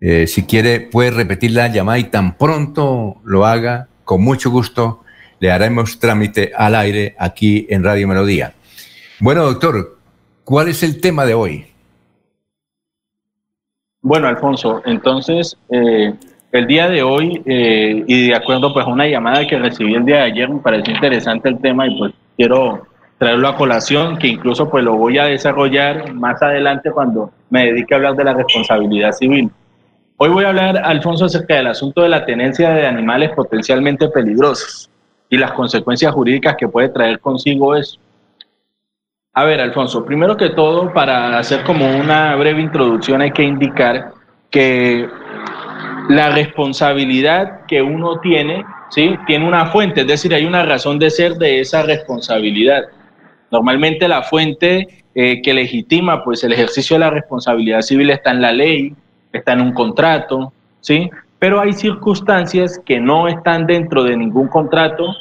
eh, 0.00 0.26
si 0.26 0.44
quiere, 0.44 0.80
puede 0.80 1.10
repetir 1.10 1.52
la 1.52 1.68
llamada 1.68 1.98
y 1.98 2.04
tan 2.04 2.36
pronto 2.36 3.16
lo 3.24 3.46
haga, 3.46 3.88
con 4.04 4.22
mucho 4.22 4.50
gusto, 4.50 5.02
le 5.40 5.50
haremos 5.50 5.98
trámite 5.98 6.52
al 6.54 6.74
aire 6.74 7.16
aquí 7.18 7.66
en 7.70 7.82
Radio 7.82 8.06
Melodía. 8.06 8.54
Bueno, 9.18 9.44
doctor, 9.44 9.98
¿cuál 10.44 10.68
es 10.68 10.82
el 10.82 11.00
tema 11.00 11.24
de 11.24 11.34
hoy? 11.34 11.66
Bueno, 14.08 14.28
Alfonso, 14.28 14.82
entonces, 14.84 15.58
eh, 15.68 16.14
el 16.52 16.66
día 16.68 16.88
de 16.88 17.02
hoy, 17.02 17.42
eh, 17.44 18.04
y 18.06 18.28
de 18.28 18.36
acuerdo 18.36 18.72
pues 18.72 18.86
a 18.86 18.88
una 18.88 19.08
llamada 19.08 19.44
que 19.48 19.58
recibí 19.58 19.96
el 19.96 20.04
día 20.04 20.18
de 20.18 20.22
ayer, 20.22 20.48
me 20.48 20.60
pareció 20.60 20.94
interesante 20.94 21.48
el 21.48 21.58
tema 21.58 21.88
y 21.88 21.98
pues 21.98 22.12
quiero 22.36 22.86
traerlo 23.18 23.48
a 23.48 23.56
colación, 23.56 24.16
que 24.16 24.28
incluso 24.28 24.70
pues 24.70 24.84
lo 24.84 24.94
voy 24.94 25.18
a 25.18 25.24
desarrollar 25.24 26.14
más 26.14 26.40
adelante 26.40 26.92
cuando 26.92 27.32
me 27.50 27.66
dedique 27.66 27.94
a 27.94 27.96
hablar 27.96 28.14
de 28.14 28.22
la 28.22 28.34
responsabilidad 28.34 29.10
civil. 29.10 29.50
Hoy 30.18 30.28
voy 30.28 30.44
a 30.44 30.50
hablar, 30.50 30.78
Alfonso, 30.84 31.24
acerca 31.24 31.56
del 31.56 31.66
asunto 31.66 32.02
de 32.02 32.08
la 32.08 32.24
tenencia 32.24 32.70
de 32.70 32.86
animales 32.86 33.32
potencialmente 33.34 34.08
peligrosos 34.10 34.88
y 35.28 35.36
las 35.36 35.50
consecuencias 35.50 36.14
jurídicas 36.14 36.54
que 36.56 36.68
puede 36.68 36.90
traer 36.90 37.18
consigo 37.18 37.74
eso. 37.74 37.98
A 39.38 39.44
ver, 39.44 39.60
Alfonso, 39.60 40.02
primero 40.02 40.34
que 40.34 40.48
todo, 40.48 40.94
para 40.94 41.38
hacer 41.38 41.62
como 41.64 41.86
una 41.86 42.34
breve 42.36 42.62
introducción, 42.62 43.20
hay 43.20 43.32
que 43.32 43.42
indicar 43.42 44.14
que 44.48 45.06
la 46.08 46.30
responsabilidad 46.30 47.66
que 47.66 47.82
uno 47.82 48.18
tiene, 48.20 48.64
¿sí? 48.88 49.14
Tiene 49.26 49.46
una 49.46 49.66
fuente, 49.66 50.00
es 50.00 50.06
decir, 50.06 50.32
hay 50.32 50.46
una 50.46 50.62
razón 50.62 50.98
de 50.98 51.10
ser 51.10 51.34
de 51.34 51.60
esa 51.60 51.82
responsabilidad. 51.82 52.84
Normalmente 53.50 54.08
la 54.08 54.22
fuente 54.22 55.04
eh, 55.14 55.42
que 55.42 55.52
legitima 55.52 56.24
pues 56.24 56.42
el 56.42 56.54
ejercicio 56.54 56.94
de 56.94 57.00
la 57.00 57.10
responsabilidad 57.10 57.82
civil 57.82 58.08
está 58.08 58.30
en 58.30 58.40
la 58.40 58.52
ley, 58.52 58.94
está 59.34 59.52
en 59.52 59.60
un 59.60 59.74
contrato, 59.74 60.50
¿sí? 60.80 61.10
Pero 61.38 61.60
hay 61.60 61.74
circunstancias 61.74 62.80
que 62.86 63.00
no 63.00 63.28
están 63.28 63.66
dentro 63.66 64.02
de 64.02 64.16
ningún 64.16 64.48
contrato 64.48 65.14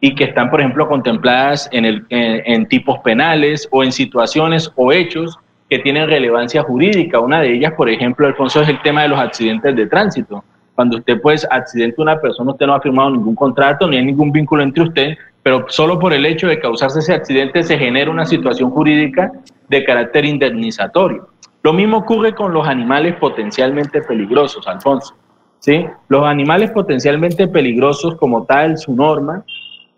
y 0.00 0.14
que 0.14 0.24
están, 0.24 0.50
por 0.50 0.60
ejemplo, 0.60 0.88
contempladas 0.88 1.68
en, 1.72 1.84
el, 1.84 2.06
en, 2.08 2.66
tipos 2.66 2.98
penales 3.00 3.68
o 3.70 3.84
en 3.84 3.92
situaciones 3.92 4.72
o 4.76 4.92
hechos 4.92 5.38
que 5.68 5.78
tienen 5.78 6.08
relevancia 6.08 6.62
jurídica. 6.62 7.20
Una 7.20 7.40
de 7.40 7.54
ellas, 7.54 7.74
por 7.76 7.88
ejemplo, 7.88 8.26
Alfonso, 8.26 8.62
es 8.62 8.68
el 8.68 8.80
tema 8.82 9.02
de 9.02 9.08
los 9.08 9.20
accidentes 9.20 9.76
de 9.76 9.86
tránsito. 9.86 10.42
Cuando 10.74 10.96
usted, 10.96 11.20
pues, 11.20 11.46
accidente 11.50 11.96
a 11.98 12.02
una 12.02 12.20
persona, 12.20 12.52
usted 12.52 12.66
no 12.66 12.74
ha 12.74 12.80
firmado 12.80 13.10
ningún 13.10 13.34
contrato, 13.34 13.86
ni 13.86 13.98
hay 13.98 14.04
ningún 14.06 14.32
vínculo 14.32 14.62
entre 14.62 14.84
usted, 14.84 15.18
pero 15.42 15.66
solo 15.68 15.98
por 15.98 16.14
el 16.14 16.24
hecho 16.24 16.48
de 16.48 16.58
causarse 16.58 17.00
ese 17.00 17.12
accidente 17.12 17.62
se 17.62 17.78
genera 17.78 18.10
una 18.10 18.24
situación 18.24 18.70
jurídica 18.70 19.30
de 19.68 19.84
carácter 19.84 20.24
indemnizatorio. 20.24 21.28
Lo 21.62 21.74
mismo 21.74 21.98
ocurre 21.98 22.34
con 22.34 22.54
los 22.54 22.66
animales 22.66 23.16
potencialmente 23.16 24.00
peligrosos, 24.02 24.66
Alfonso. 24.66 25.14
¿sí? 25.58 25.86
Los 26.08 26.24
animales 26.24 26.70
potencialmente 26.70 27.46
peligrosos 27.46 28.16
como 28.16 28.44
tal, 28.44 28.78
su 28.78 28.94
norma, 28.94 29.44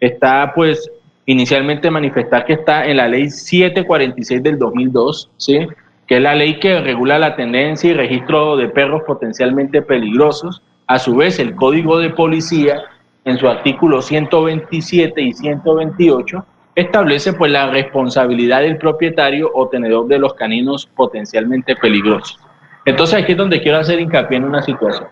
está 0.02 0.52
pues 0.52 0.90
inicialmente 1.26 1.88
manifestar 1.88 2.44
que 2.44 2.54
está 2.54 2.84
en 2.84 2.96
la 2.96 3.06
ley 3.06 3.30
746 3.30 4.42
del 4.42 4.58
2002, 4.58 5.30
¿sí? 5.36 5.66
que 6.08 6.16
es 6.16 6.22
la 6.22 6.34
ley 6.34 6.58
que 6.58 6.80
regula 6.80 7.20
la 7.20 7.36
tendencia 7.36 7.90
y 7.90 7.94
registro 7.94 8.56
de 8.56 8.68
perros 8.68 9.02
potencialmente 9.06 9.80
peligrosos. 9.80 10.60
A 10.88 10.98
su 10.98 11.14
vez, 11.14 11.38
el 11.38 11.54
Código 11.54 11.98
de 11.98 12.10
Policía, 12.10 12.82
en 13.24 13.38
su 13.38 13.48
artículo 13.48 14.02
127 14.02 15.22
y 15.22 15.32
128, 15.32 16.44
establece 16.74 17.32
pues 17.34 17.52
la 17.52 17.70
responsabilidad 17.70 18.62
del 18.62 18.78
propietario 18.78 19.52
o 19.54 19.68
tenedor 19.68 20.08
de 20.08 20.18
los 20.18 20.34
caninos 20.34 20.86
potencialmente 20.96 21.76
peligrosos. 21.76 22.40
Entonces 22.84 23.22
aquí 23.22 23.32
es 23.32 23.38
donde 23.38 23.62
quiero 23.62 23.78
hacer 23.78 24.00
hincapié 24.00 24.38
en 24.38 24.44
una 24.44 24.62
situación. 24.62 25.06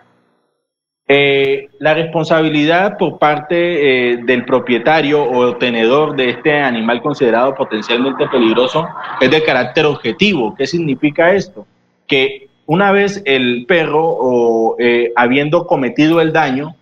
Eh, 1.12 1.70
la 1.80 1.92
responsabilidad 1.94 2.96
por 2.96 3.18
parte 3.18 4.12
eh, 4.12 4.18
del 4.18 4.44
propietario 4.44 5.28
o 5.28 5.56
tenedor 5.56 6.14
de 6.14 6.30
este 6.30 6.56
animal 6.60 7.02
considerado 7.02 7.52
potencialmente 7.52 8.28
peligroso 8.28 8.86
es 9.20 9.28
de 9.28 9.42
carácter 9.42 9.86
objetivo. 9.86 10.54
¿Qué 10.54 10.68
significa 10.68 11.32
esto? 11.32 11.66
Que 12.06 12.46
una 12.64 12.92
vez 12.92 13.24
el 13.26 13.64
perro 13.66 14.76
eh, 14.78 15.12
habiendo 15.16 15.66
cometido 15.66 16.20
el 16.20 16.32
daño, 16.32 16.76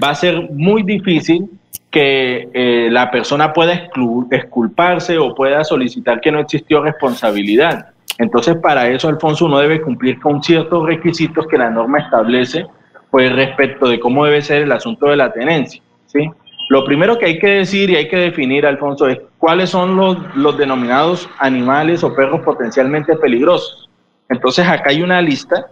va 0.00 0.10
a 0.10 0.14
ser 0.14 0.52
muy 0.52 0.84
difícil 0.84 1.50
que 1.90 2.88
la 2.92 3.10
persona 3.10 3.52
pueda 3.52 3.88
exculparse 4.30 5.18
o 5.18 5.34
pueda 5.34 5.64
solicitar 5.64 6.20
que 6.20 6.30
no 6.30 6.38
existió 6.38 6.80
responsabilidad. 6.80 7.86
Entonces, 8.18 8.54
para 8.54 8.88
eso, 8.88 9.08
Alfonso, 9.08 9.46
uno 9.46 9.58
debe 9.58 9.80
cumplir 9.80 10.20
con 10.20 10.44
ciertos 10.44 10.86
requisitos 10.86 11.48
que 11.48 11.58
la 11.58 11.70
norma 11.70 11.98
establece 11.98 12.66
pues 13.14 13.32
respecto 13.32 13.86
de 13.86 14.00
cómo 14.00 14.24
debe 14.24 14.42
ser 14.42 14.62
el 14.62 14.72
asunto 14.72 15.06
de 15.06 15.14
la 15.14 15.32
tenencia. 15.32 15.80
¿sí? 16.06 16.28
Lo 16.68 16.84
primero 16.84 17.16
que 17.16 17.26
hay 17.26 17.38
que 17.38 17.58
decir 17.58 17.88
y 17.88 17.94
hay 17.94 18.08
que 18.08 18.16
definir, 18.16 18.66
Alfonso, 18.66 19.06
es 19.06 19.20
cuáles 19.38 19.70
son 19.70 19.94
los, 19.94 20.58
denominados 20.58 21.28
animales 21.38 22.02
o 22.02 22.12
perros 22.12 22.40
potencialmente 22.40 23.14
peligrosos. 23.14 23.88
Entonces 24.28 24.66
acá 24.66 24.90
hay 24.90 25.00
una 25.00 25.22
lista 25.22 25.70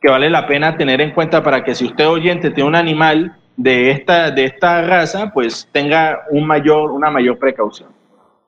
que 0.00 0.08
vale 0.08 0.28
la 0.28 0.48
pena 0.48 0.76
tener 0.76 1.00
en 1.00 1.12
cuenta 1.12 1.44
para 1.44 1.62
que 1.62 1.76
si 1.76 1.84
usted 1.84 2.08
oyente 2.08 2.50
tiene 2.50 2.66
un 2.66 2.74
animal 2.74 3.36
de 3.56 3.92
esta, 3.92 4.32
de 4.32 4.46
esta 4.46 4.82
raza, 4.82 5.30
pues 5.32 5.68
tenga 5.70 6.22
un 6.32 6.44
mayor, 6.44 6.90
una 6.90 7.08
mayor 7.08 7.38
precaución. 7.38 7.90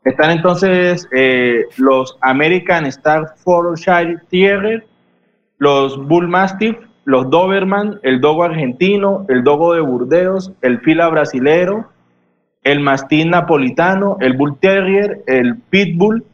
Están 0.02 0.32
entonces 0.32 1.08
eh, 1.12 1.66
los 1.76 2.18
American 2.20 2.90
Staffordshire 2.90 4.18
Terrier, 4.28 4.84
los 5.58 5.96
Bull 5.96 6.26
Mastiff, 6.26 6.76
los 7.04 7.30
Doberman, 7.30 7.98
el 8.02 8.20
Dogo 8.20 8.44
argentino, 8.44 9.26
el 9.28 9.42
Dogo 9.42 9.74
de 9.74 9.80
Burdeos, 9.80 10.52
el 10.62 10.80
Fila 10.80 11.08
brasilero, 11.08 11.90
el 12.62 12.80
Mastín 12.80 13.30
napolitano, 13.30 14.16
el 14.20 14.34
Bull 14.34 14.58
Terrier, 14.58 15.22
el 15.26 15.56
Pitbull, 15.56 16.24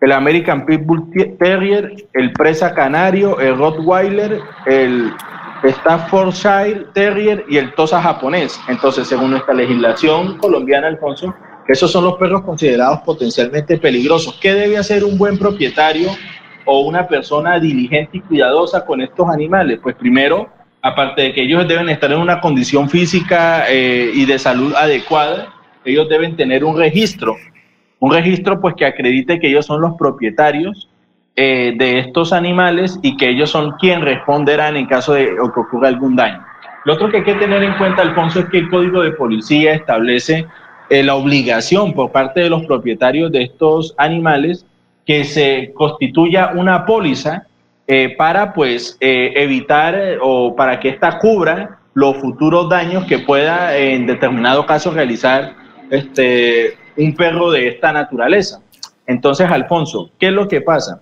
el 0.00 0.12
American 0.12 0.66
Pitbull 0.66 1.10
Terrier, 1.38 1.94
el 2.12 2.32
Presa 2.32 2.74
Canario, 2.74 3.38
el 3.40 3.56
Rottweiler, 3.56 4.40
el 4.66 5.12
Staffordshire 5.64 6.86
Terrier 6.94 7.44
y 7.48 7.58
el 7.58 7.74
Tosa 7.74 8.00
japonés. 8.00 8.58
Entonces, 8.68 9.06
según 9.08 9.30
nuestra 9.32 9.54
legislación 9.54 10.38
colombiana, 10.38 10.88
Alfonso, 10.88 11.34
esos 11.68 11.92
son 11.92 12.04
los 12.04 12.16
perros 12.16 12.42
considerados 12.42 13.00
potencialmente 13.00 13.78
peligrosos. 13.78 14.38
¿Qué 14.40 14.54
debe 14.54 14.78
hacer 14.78 15.04
un 15.04 15.16
buen 15.16 15.38
propietario 15.38 16.10
o 16.72 16.82
una 16.82 17.08
persona 17.08 17.58
diligente 17.58 18.18
y 18.18 18.20
cuidadosa 18.20 18.86
con 18.86 19.00
estos 19.00 19.28
animales? 19.28 19.80
Pues 19.82 19.96
primero, 19.96 20.48
aparte 20.80 21.22
de 21.22 21.32
que 21.32 21.42
ellos 21.42 21.66
deben 21.66 21.88
estar 21.88 22.12
en 22.12 22.20
una 22.20 22.40
condición 22.40 22.88
física 22.88 23.64
eh, 23.68 24.12
y 24.14 24.24
de 24.24 24.38
salud 24.38 24.72
adecuada, 24.76 25.48
ellos 25.84 26.08
deben 26.08 26.36
tener 26.36 26.64
un 26.64 26.78
registro, 26.78 27.34
un 27.98 28.12
registro 28.12 28.60
pues 28.60 28.76
que 28.76 28.86
acredite 28.86 29.40
que 29.40 29.48
ellos 29.48 29.66
son 29.66 29.80
los 29.80 29.96
propietarios 29.96 30.88
eh, 31.34 31.74
de 31.76 31.98
estos 31.98 32.32
animales 32.32 33.00
y 33.02 33.16
que 33.16 33.30
ellos 33.30 33.50
son 33.50 33.72
quien 33.72 34.02
responderán 34.02 34.76
en 34.76 34.86
caso 34.86 35.14
de 35.14 35.24
que 35.24 35.40
ocurra 35.40 35.88
algún 35.88 36.14
daño. 36.14 36.40
Lo 36.84 36.94
otro 36.94 37.10
que 37.10 37.16
hay 37.16 37.24
que 37.24 37.34
tener 37.34 37.64
en 37.64 37.76
cuenta, 37.78 38.02
Alfonso, 38.02 38.38
es 38.38 38.46
que 38.46 38.58
el 38.58 38.70
Código 38.70 39.02
de 39.02 39.10
Policía 39.10 39.74
establece 39.74 40.46
eh, 40.88 41.02
la 41.02 41.16
obligación 41.16 41.94
por 41.94 42.12
parte 42.12 42.40
de 42.40 42.50
los 42.50 42.64
propietarios 42.64 43.32
de 43.32 43.42
estos 43.42 43.92
animales 43.98 44.66
que 45.06 45.24
se 45.24 45.72
constituya 45.74 46.52
una 46.54 46.86
póliza 46.86 47.46
eh, 47.86 48.14
para 48.16 48.52
pues 48.52 48.96
evitar 49.00 50.18
o 50.20 50.54
para 50.54 50.78
que 50.78 50.90
ésta 50.90 51.18
cubra 51.18 51.78
los 51.94 52.16
futuros 52.18 52.68
daños 52.68 53.04
que 53.06 53.18
pueda 53.18 53.76
en 53.76 54.06
determinado 54.06 54.64
caso 54.64 54.92
realizar 54.92 55.54
este, 55.90 56.76
un 56.96 57.14
perro 57.14 57.50
de 57.50 57.68
esta 57.68 57.92
naturaleza. 57.92 58.62
Entonces, 59.06 59.50
Alfonso, 59.50 60.10
¿qué 60.18 60.28
es 60.28 60.32
lo 60.32 60.46
que 60.46 60.60
pasa? 60.60 61.00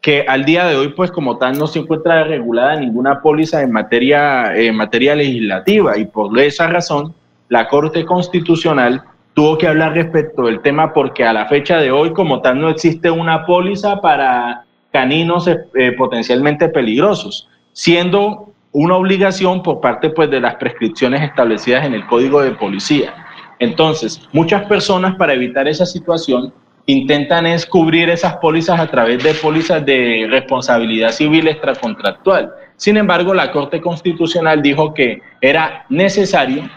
que 0.00 0.24
al 0.26 0.44
día 0.44 0.66
de 0.66 0.76
hoy, 0.76 0.88
pues 0.88 1.10
como 1.10 1.36
tal, 1.36 1.58
no 1.58 1.66
se 1.66 1.80
encuentra 1.80 2.24
regulada 2.24 2.76
ninguna 2.76 3.20
póliza 3.20 3.62
en 3.62 3.70
materia, 3.70 4.56
en 4.56 4.74
materia 4.76 5.14
legislativa 5.14 5.98
y 5.98 6.06
por 6.06 6.38
esa 6.38 6.68
razón 6.68 7.14
la 7.48 7.68
Corte 7.68 8.04
Constitucional 8.04 9.02
tuvo 9.34 9.58
que 9.58 9.66
hablar 9.66 9.94
respecto 9.94 10.42
del 10.42 10.60
tema 10.60 10.92
porque 10.92 11.24
a 11.24 11.32
la 11.32 11.46
fecha 11.46 11.78
de 11.78 11.90
hoy, 11.90 12.12
como 12.12 12.40
tal, 12.40 12.60
no 12.60 12.68
existe 12.68 13.10
una 13.10 13.46
póliza 13.46 14.00
para 14.00 14.64
caninos 14.92 15.48
eh, 15.48 15.92
potencialmente 15.92 16.68
peligrosos, 16.68 17.48
siendo 17.72 18.52
una 18.72 18.96
obligación 18.96 19.62
por 19.62 19.80
parte 19.80 20.10
pues, 20.10 20.30
de 20.30 20.40
las 20.40 20.56
prescripciones 20.56 21.22
establecidas 21.22 21.84
en 21.84 21.94
el 21.94 22.06
Código 22.06 22.42
de 22.42 22.52
Policía. 22.52 23.14
Entonces, 23.58 24.20
muchas 24.32 24.64
personas 24.66 25.16
para 25.16 25.34
evitar 25.34 25.68
esa 25.68 25.86
situación 25.86 26.52
intentan 26.86 27.46
es 27.46 27.66
cubrir 27.66 28.08
esas 28.08 28.36
pólizas 28.36 28.80
a 28.80 28.90
través 28.90 29.22
de 29.22 29.34
pólizas 29.34 29.84
de 29.84 30.26
responsabilidad 30.30 31.12
civil 31.12 31.46
extracontractual. 31.46 32.50
Sin 32.76 32.96
embargo, 32.96 33.34
la 33.34 33.52
Corte 33.52 33.80
Constitucional 33.80 34.62
dijo 34.62 34.94
que 34.94 35.20
era 35.40 35.84
necesario 35.88 36.68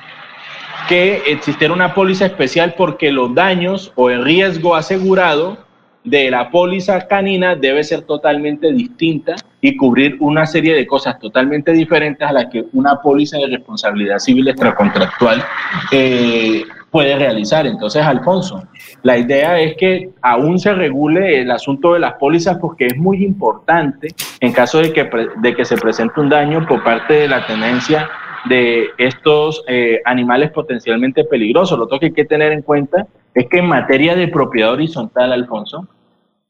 que 0.94 1.24
existiera 1.26 1.74
una 1.74 1.96
póliza 1.96 2.28
especial 2.28 2.76
porque 2.78 3.12
los 3.12 3.34
daños 3.34 3.92
o 3.96 4.12
el 4.12 4.24
riesgo 4.24 4.76
asegurado 4.76 5.58
de 6.04 6.30
la 6.30 6.52
póliza 6.52 7.08
canina 7.08 7.56
debe 7.56 7.84
ser 7.84 8.04
totalmente 8.04 8.72
distinta 8.72 9.34
y 9.60 9.76
cubrir 9.76 10.18
una 10.20 10.46
serie 10.46 10.76
de 10.76 10.86
cosas 10.86 11.18
totalmente 11.18 11.72
diferentes 11.72 12.28
a 12.28 12.32
las 12.32 12.46
que 12.46 12.66
una 12.74 13.02
póliza 13.02 13.40
de 13.40 13.48
responsabilidad 13.48 14.20
civil 14.20 14.48
extracontractual 14.50 15.44
eh, 15.92 16.62
puede 16.92 17.18
realizar. 17.18 17.66
Entonces, 17.66 18.04
Alfonso, 18.04 18.62
la 19.02 19.18
idea 19.18 19.60
es 19.60 19.76
que 19.78 20.12
aún 20.22 20.60
se 20.60 20.76
regule 20.76 21.42
el 21.42 21.50
asunto 21.50 21.94
de 21.94 22.02
las 22.02 22.14
pólizas 22.20 22.60
porque 22.60 22.86
es 22.86 22.98
muy 22.98 23.24
importante 23.24 24.10
en 24.42 24.54
caso 24.54 24.78
de 24.78 24.94
que, 24.94 25.10
de 25.38 25.56
que 25.56 25.66
se 25.66 25.76
presente 25.76 26.22
un 26.22 26.30
daño 26.30 26.68
por 26.68 26.84
parte 26.84 27.16
de 27.16 27.28
la 27.28 27.48
tenencia 27.48 28.12
de 28.46 28.90
estos 28.98 29.64
eh, 29.68 30.02
animales 30.06 30.52
potencialmente 30.52 31.24
peligrosos. 31.24 31.78
Lo 31.78 31.88
que 31.88 32.08
hay 32.08 32.14
que 32.14 32.26
tener 32.26 32.52
en 32.52 32.62
cuenta 32.62 33.08
es 33.34 33.48
que 33.48 33.60
en 33.60 33.68
materia 33.68 34.16
de 34.16 34.28
propiedad 34.28 34.74
horizontal, 34.74 35.32
Alfonso, 35.32 35.88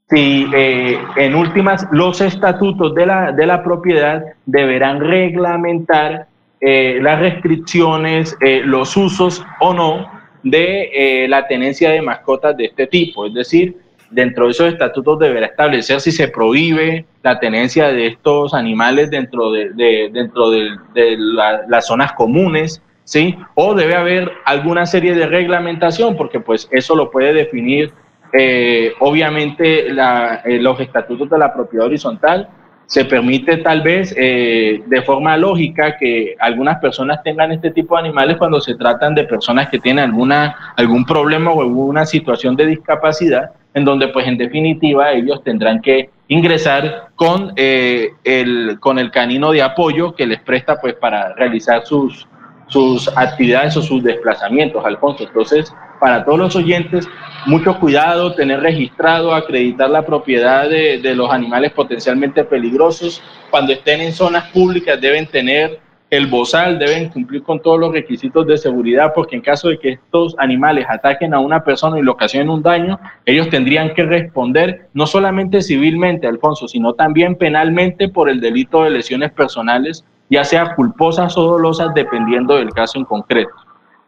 si 0.09 0.47
eh, 0.53 0.99
en 1.15 1.35
últimas 1.35 1.88
los 1.91 2.22
estatutos 2.22 2.93
de 2.93 3.05
la, 3.05 3.31
de 3.31 3.45
la 3.45 3.63
propiedad 3.63 4.23
deberán 4.45 4.99
reglamentar 4.99 6.27
eh, 6.59 6.99
las 7.01 7.19
restricciones, 7.19 8.38
los 8.65 8.95
usos 8.95 9.43
o 9.59 9.73
no 9.73 10.07
de 10.43 11.25
la 11.30 11.47
tenencia 11.47 11.89
de 11.89 12.01
mascotas 12.01 12.55
de 12.57 12.65
este 12.65 12.88
tipo. 12.88 13.25
Es 13.25 13.33
decir, 13.33 13.82
dentro 14.14 14.45
de 14.45 14.51
esos 14.51 14.72
estatutos 14.72 15.19
deberá 15.19 15.48
establecer 15.48 16.00
si 16.00 16.11
se 16.11 16.27
prohíbe 16.27 17.06
la 17.22 17.40
tenencia 17.40 17.88
de 17.88 18.08
estos 18.08 18.53
animales 18.53 19.09
dentro 19.09 19.51
de, 19.51 20.09
dentro 20.11 20.50
de, 20.51 20.69
las 21.67 21.88
zonas 21.88 22.14
comunes, 22.14 22.82
¿sí? 23.03 23.35
O 23.56 23.74
debe 23.74 23.95
haber 23.95 24.32
alguna 24.45 24.85
serie 24.85 25.16
de 25.16 25.25
reglamentación, 25.25 26.16
porque 26.16 26.40
pues 26.40 26.67
eso 26.72 26.95
lo 26.95 27.11
puede 27.11 27.33
definir 27.33 27.92
eh, 28.35 28.93
obviamente 29.00 29.90
eh, 29.90 30.59
los 30.59 30.80
estatutos 30.80 31.30
de 31.30 31.38
la 31.38 31.53
propiedad 31.53 31.85
horizontal. 31.85 32.50
Se 32.85 33.05
permite 33.05 33.57
tal 33.57 33.81
vez 33.81 34.13
eh, 34.17 34.83
de 34.85 35.01
forma 35.01 35.35
lógica 35.37 35.97
que 35.97 36.35
algunas 36.39 36.79
personas 36.79 37.23
tengan 37.23 37.51
este 37.51 37.71
tipo 37.71 37.95
de 37.95 38.01
animales 38.01 38.37
cuando 38.37 38.59
se 38.61 38.75
tratan 38.75 39.15
de 39.15 39.23
personas 39.23 39.69
que 39.69 39.79
tienen 39.79 40.05
alguna, 40.05 40.73
algún 40.75 41.05
problema 41.05 41.51
o 41.51 41.61
alguna 41.61 42.05
situación 42.05 42.55
de 42.55 42.67
discapacidad, 42.67 43.51
en 43.73 43.85
donde 43.85 44.09
pues 44.09 44.27
en 44.27 44.37
definitiva 44.37 45.11
ellos 45.11 45.43
tendrán 45.43 45.81
que 45.81 46.09
ingresar 46.27 47.09
con, 47.15 47.53
eh, 47.55 48.11
el, 48.23 48.77
con 48.79 48.99
el 48.99 49.11
canino 49.11 49.51
de 49.51 49.61
apoyo 49.61 50.13
que 50.15 50.27
les 50.27 50.41
presta 50.41 50.79
pues 50.79 50.93
para 50.95 51.33
realizar 51.35 51.85
sus, 51.85 52.27
sus 52.67 53.07
actividades 53.15 53.77
o 53.77 53.81
sus 53.81 54.03
desplazamientos, 54.03 54.83
Alfonso. 54.85 55.23
Entonces, 55.23 55.73
para 56.03 56.25
todos 56.25 56.38
los 56.38 56.56
oyentes, 56.57 57.07
mucho 57.45 57.80
cuidado, 57.80 58.35
tener 58.35 58.59
registrado, 58.59 59.33
acreditar 59.33 59.90
la 59.90 60.06
propiedad 60.06 60.67
de, 60.67 61.15
los 61.15 61.32
animales 61.32 61.72
potencialmente 61.72 62.43
peligrosos. 62.43 63.23
Cuando 63.49 63.72
estén 63.72 64.01
en 64.01 64.11
zonas 64.11 64.49
públicas 64.49 64.99
deben 64.99 65.27
tener 65.27 65.80
el 66.09 66.27
bozal 66.27 66.77
deben 66.77 67.07
cumplir 67.07 67.41
con 67.41 67.61
todos 67.61 67.80
los 67.80 67.93
requisitos 67.93 68.45
de 68.45 68.57
seguridad 68.57 69.14
porque 69.15 69.38
en 69.38 69.41
caso 69.41 69.69
de 69.69 69.80
que 69.80 69.91
estos 69.93 70.35
animales 70.38 70.85
ataquen 70.90 71.33
a 71.33 71.40
una 71.40 71.64
persona 71.64 71.98
y 71.98 72.03
le 72.03 72.11
ocasionen 72.11 72.49
un 72.49 72.61
daño, 72.61 72.99
ellos 73.25 73.49
tendrían 73.49 73.93
que 73.93 74.03
responder 74.03 74.90
no 74.93 75.07
solamente 75.07 75.61
civilmente, 75.61 76.27
Alfonso, 76.27 76.67
sino 76.67 76.93
también 76.93 77.38
penalmente 77.38 78.09
por 78.09 78.30
el 78.30 78.41
delito 78.41 78.83
de 78.83 78.90
lesiones 78.90 79.32
personales, 79.32 80.03
ya 80.30 80.43
sea 80.43 80.75
culposas 80.75 81.38
o 81.38 81.43
dolosas, 81.43 81.93
dependiendo 81.95 82.57
del 82.57 82.72
caso 82.72 82.99
en 82.99 83.06
concreto. 83.06 83.62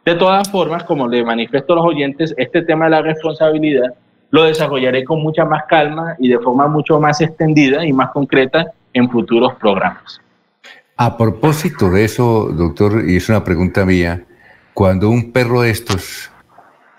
De 0.06 0.14
todas 0.14 0.48
formas, 0.48 0.84
como 0.84 1.08
le 1.08 1.24
manifiesto 1.24 1.72
a 1.72 1.76
los 1.76 1.86
oyentes, 1.86 2.32
este 2.36 2.62
tema 2.62 2.84
de 2.84 2.92
la 2.92 3.02
responsabilidad 3.02 3.92
lo 4.30 4.44
desarrollaré 4.44 5.04
con 5.04 5.20
mucha 5.20 5.44
más 5.44 5.64
calma 5.68 6.14
y 6.20 6.28
de 6.28 6.38
forma 6.38 6.68
mucho 6.68 7.00
más 7.00 7.20
extendida 7.20 7.84
y 7.84 7.92
más 7.92 8.10
concreta 8.10 8.66
en 8.92 9.10
futuros 9.10 9.54
programas. 9.56 10.20
A 10.96 11.16
propósito 11.16 11.90
de 11.90 12.04
eso, 12.04 12.48
doctor, 12.52 13.02
y 13.04 13.16
es 13.16 13.28
una 13.28 13.42
pregunta 13.42 13.84
mía, 13.84 14.22
cuando 14.74 15.10
un 15.10 15.32
perro 15.32 15.62
de 15.62 15.70
estos 15.70 16.30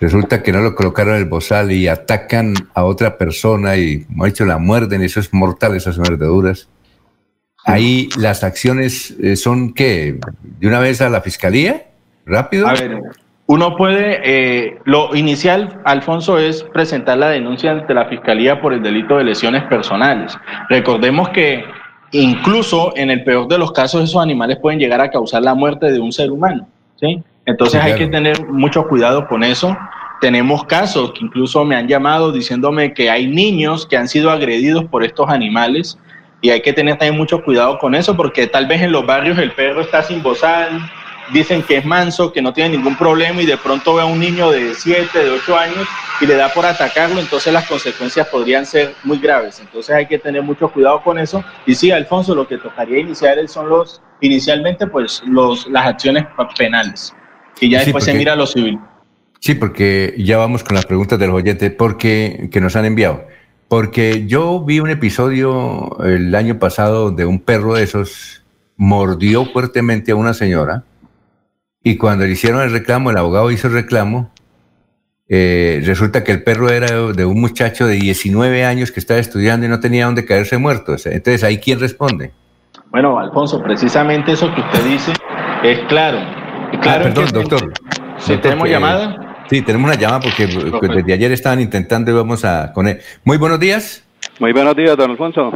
resulta 0.02 0.44
que 0.44 0.52
no 0.52 0.60
lo 0.60 0.76
colocaron 0.76 1.16
en 1.16 1.22
el 1.22 1.30
bozal 1.30 1.72
y 1.72 1.88
atacan 1.88 2.56
a 2.74 2.84
otra 2.84 3.18
persona 3.18 3.78
y, 3.78 4.04
como 4.04 4.26
ha 4.26 4.28
dicho, 4.28 4.44
la 4.44 4.58
muerden, 4.58 5.02
eso 5.02 5.22
es 5.22 5.34
mortal, 5.34 5.78
esas 5.78 5.98
mordeduras. 5.98 6.68
Ahí 7.64 8.10
las 8.18 8.44
acciones 8.44 9.12
eh, 9.22 9.38
son 9.38 9.74
que 9.74 10.20
de 10.44 10.68
una 10.68 10.80
vez 10.80 11.02
a 11.02 11.10
la 11.10 11.22
fiscalía, 11.22 11.88
rápido. 12.28 12.68
A 12.68 12.74
ver, 12.74 13.00
uno 13.48 13.76
puede, 13.76 14.20
eh, 14.24 14.78
lo 14.84 15.16
inicial, 15.16 15.82
Alfonso, 15.86 16.38
es 16.38 16.64
presentar 16.64 17.18
la 17.18 17.30
denuncia 17.30 17.72
ante 17.72 17.94
la 17.94 18.06
fiscalía 18.06 18.62
por 18.62 18.74
el 18.74 18.84
delito 18.84 19.18
de 19.18 19.24
lesiones 19.24 19.64
personales. 19.64 20.38
Recordemos 20.70 21.30
que 21.30 21.64
Incluso 22.12 22.94
en 22.96 23.12
el 23.12 23.24
peor 23.24 23.48
de 23.48 23.58
los 23.58 23.72
casos, 23.74 24.04
esos 24.04 24.22
animales 24.22 24.58
pueden 24.62 24.80
llegar 24.80 25.02
a 25.02 25.10
causar 25.10 25.42
la 25.42 25.54
muerte 25.54 25.92
de 25.92 26.00
un 26.00 26.12
ser 26.12 26.32
humano. 26.32 26.68
¿sí? 27.00 27.22
Entonces 27.46 27.82
hay 27.82 27.96
que 27.96 28.08
tener 28.08 28.48
mucho 28.48 28.88
cuidado 28.88 29.28
con 29.28 29.44
eso. 29.44 29.78
Tenemos 30.22 30.64
casos 30.66 31.12
que 31.12 31.26
incluso 31.26 31.64
me 31.66 31.76
han 31.76 31.88
llamado 31.88 32.32
diciéndome 32.32 32.94
que 32.94 33.10
hay 33.10 33.28
niños 33.28 33.86
que 33.86 33.98
han 33.98 34.08
sido 34.08 34.32
agredidos 34.32 34.86
por 34.86 35.04
estos 35.04 35.30
animales 35.30 36.00
y 36.42 36.50
hay 36.50 36.62
que 36.62 36.72
tener 36.72 36.98
también 36.98 37.18
mucho 37.18 37.44
cuidado 37.44 37.78
con 37.78 37.94
eso 37.94 38.16
porque 38.16 38.48
tal 38.48 38.68
vez 38.68 38.82
en 38.82 38.92
los 38.92 39.06
barrios 39.06 39.38
el 39.38 39.52
perro 39.52 39.82
está 39.82 40.02
sin 40.02 40.24
bozal, 40.24 40.90
dicen 41.34 41.64
que 41.64 41.78
es 41.78 41.86
manso, 41.86 42.32
que 42.32 42.42
no 42.42 42.54
tiene 42.54 42.78
ningún 42.78 42.98
problema 42.98 43.42
y 43.42 43.46
de 43.46 43.58
pronto 43.58 43.96
ve 43.96 44.02
a 44.02 44.06
un 44.06 44.20
niño 44.20 44.52
de 44.52 44.74
7, 44.74 45.18
de 45.18 45.30
8 45.32 45.58
años 45.58 45.88
y 46.22 46.26
le 46.26 46.36
da 46.36 46.50
por 46.54 46.66
atacarlo, 46.66 47.20
entonces 47.20 47.54
las 47.54 47.68
consecuencias 47.68 48.28
podrían 48.28 48.66
ser 48.66 48.94
muy 49.04 49.20
graves. 49.20 49.60
Entonces 49.60 49.96
hay 49.96 50.08
que 50.08 50.18
tener 50.18 50.42
mucho 50.42 50.70
cuidado 50.70 51.02
con 51.04 51.20
eso. 51.20 51.44
Y 51.66 51.76
sí, 51.76 51.92
Alfonso, 51.92 52.34
lo 52.34 52.48
que 52.48 52.58
tocaría 52.58 53.00
iniciar 53.00 53.38
son 53.48 53.70
los, 53.70 54.02
inicialmente, 54.22 54.88
pues 54.88 55.22
los, 55.26 55.68
las 55.68 55.86
acciones 55.86 56.26
penales 56.58 57.14
y 57.60 57.70
ya 57.70 57.80
después 57.80 58.04
se 58.04 58.14
mira 58.14 58.36
lo 58.36 58.46
civil. 58.46 58.80
Sí, 59.40 59.54
porque 59.56 60.16
ya 60.18 60.38
vamos 60.38 60.64
con 60.64 60.76
las 60.76 60.86
preguntas 60.86 61.20
de 61.20 61.28
los 61.28 61.36
oyentes 61.36 61.72
porque, 61.72 62.50
que 62.52 62.62
nos 62.62 62.76
han 62.76 62.86
enviado. 62.86 63.26
Porque 63.68 64.26
yo 64.28 64.64
vi 64.64 64.80
un 64.80 64.90
episodio 64.90 65.98
el 66.04 66.34
año 66.34 66.58
pasado 66.58 67.12
de 67.12 67.26
un 67.26 67.40
perro 67.40 67.76
de 67.76 67.84
esos 67.84 68.44
mordió 68.78 69.46
fuertemente 69.46 70.12
a 70.12 70.16
una 70.16 70.34
señora 70.34 70.84
y 71.90 71.96
cuando 71.96 72.26
le 72.26 72.32
hicieron 72.32 72.62
el 72.62 72.72
reclamo, 72.72 73.12
el 73.12 73.18
abogado 73.18 73.50
hizo 73.50 73.68
el 73.68 73.74
reclamo, 73.74 74.30
eh, 75.30 75.82
resulta 75.86 76.22
que 76.22 76.34
el 76.34 76.44
perro 76.44 76.70
era 76.70 77.14
de 77.14 77.24
un 77.24 77.40
muchacho 77.40 77.88
de 77.88 77.96
19 77.96 78.66
años 78.66 78.92
que 78.92 79.00
estaba 79.00 79.22
estudiando 79.22 79.66
y 79.66 79.70
no 79.70 79.80
tenía 79.80 80.06
dónde 80.06 80.26
caerse 80.26 80.58
muerto. 80.58 80.96
Entonces, 81.06 81.46
¿ahí 81.46 81.60
quién 81.60 81.80
responde? 81.80 82.34
Bueno, 82.92 83.18
Alfonso, 83.18 83.64
precisamente 83.64 84.34
eso 84.34 84.54
que 84.54 84.60
usted 84.60 84.84
dice 84.84 85.14
es 85.64 85.80
claro. 85.88 86.18
claro 86.82 87.06
ah, 87.06 87.14
perdón, 87.14 87.28
doctor. 87.32 87.74
¿Tenemos 88.42 88.70
llamada? 88.70 89.46
Sí, 89.50 89.62
tenemos 89.62 89.90
una 89.90 89.98
llamada 89.98 90.20
porque 90.20 90.46
pues, 90.50 90.92
desde 90.94 91.14
ayer 91.14 91.32
estaban 91.32 91.62
intentando 91.62 92.12
y 92.12 92.16
vamos 92.16 92.44
a 92.44 92.74
con 92.74 92.90
él. 92.90 93.00
Muy 93.24 93.38
buenos 93.38 93.62
días. 93.62 94.06
Muy 94.40 94.52
buenos 94.52 94.76
días, 94.76 94.98
don 94.98 95.12
Alfonso. 95.12 95.52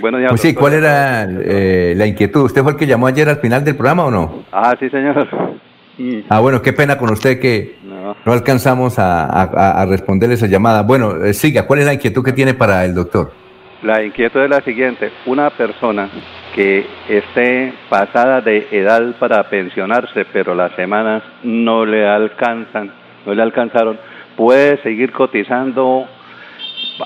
Buenos 0.00 0.20
días. 0.20 0.30
Pues 0.30 0.40
sí, 0.40 0.54
¿cuál 0.54 0.72
era 0.72 1.24
eh, 1.24 1.92
la 1.94 2.06
inquietud? 2.06 2.42
¿Usted 2.44 2.62
fue 2.62 2.72
el 2.72 2.78
que 2.78 2.86
llamó 2.86 3.06
ayer 3.06 3.28
al 3.28 3.36
final 3.36 3.64
del 3.64 3.76
programa 3.76 4.06
o 4.06 4.10
no? 4.10 4.44
Ah, 4.50 4.74
sí, 4.78 4.88
señor. 4.88 5.28
Ah, 6.28 6.40
bueno, 6.40 6.62
qué 6.62 6.72
pena 6.72 6.96
con 6.96 7.10
usted 7.10 7.40
que 7.40 7.76
no, 8.24 8.32
alcanzamos 8.32 8.98
a, 8.98 9.84
responderle 9.88 10.36
esa 10.36 10.46
llamada. 10.46 10.82
Bueno, 10.82 11.24
eh, 11.24 11.34
siga, 11.34 11.66
¿cuál 11.66 11.80
es 11.80 11.86
la 11.86 11.94
inquietud 11.94 12.24
que 12.24 12.32
tiene 12.32 12.54
para 12.54 12.84
el 12.84 12.94
doctor? 12.94 13.32
La 13.82 14.02
inquietud 14.02 14.40
es 14.40 14.50
la 14.50 14.60
siguiente. 14.60 15.10
Una 15.26 15.50
persona 15.50 16.08
que 16.54 16.86
esté 17.08 17.72
pasada 17.88 18.40
de 18.40 18.66
edad 18.72 19.14
para 19.18 19.48
pensionarse, 19.48 20.24
pero 20.32 20.54
las 20.54 20.72
semanas 20.74 21.22
no 21.42 21.84
le 21.84 22.06
alcanzan, 22.06 22.92
no 23.24 23.34
le 23.34 23.42
alcanzaron, 23.42 23.98
puede 24.36 24.80
seguir 24.82 25.12
cotizando 25.12 26.06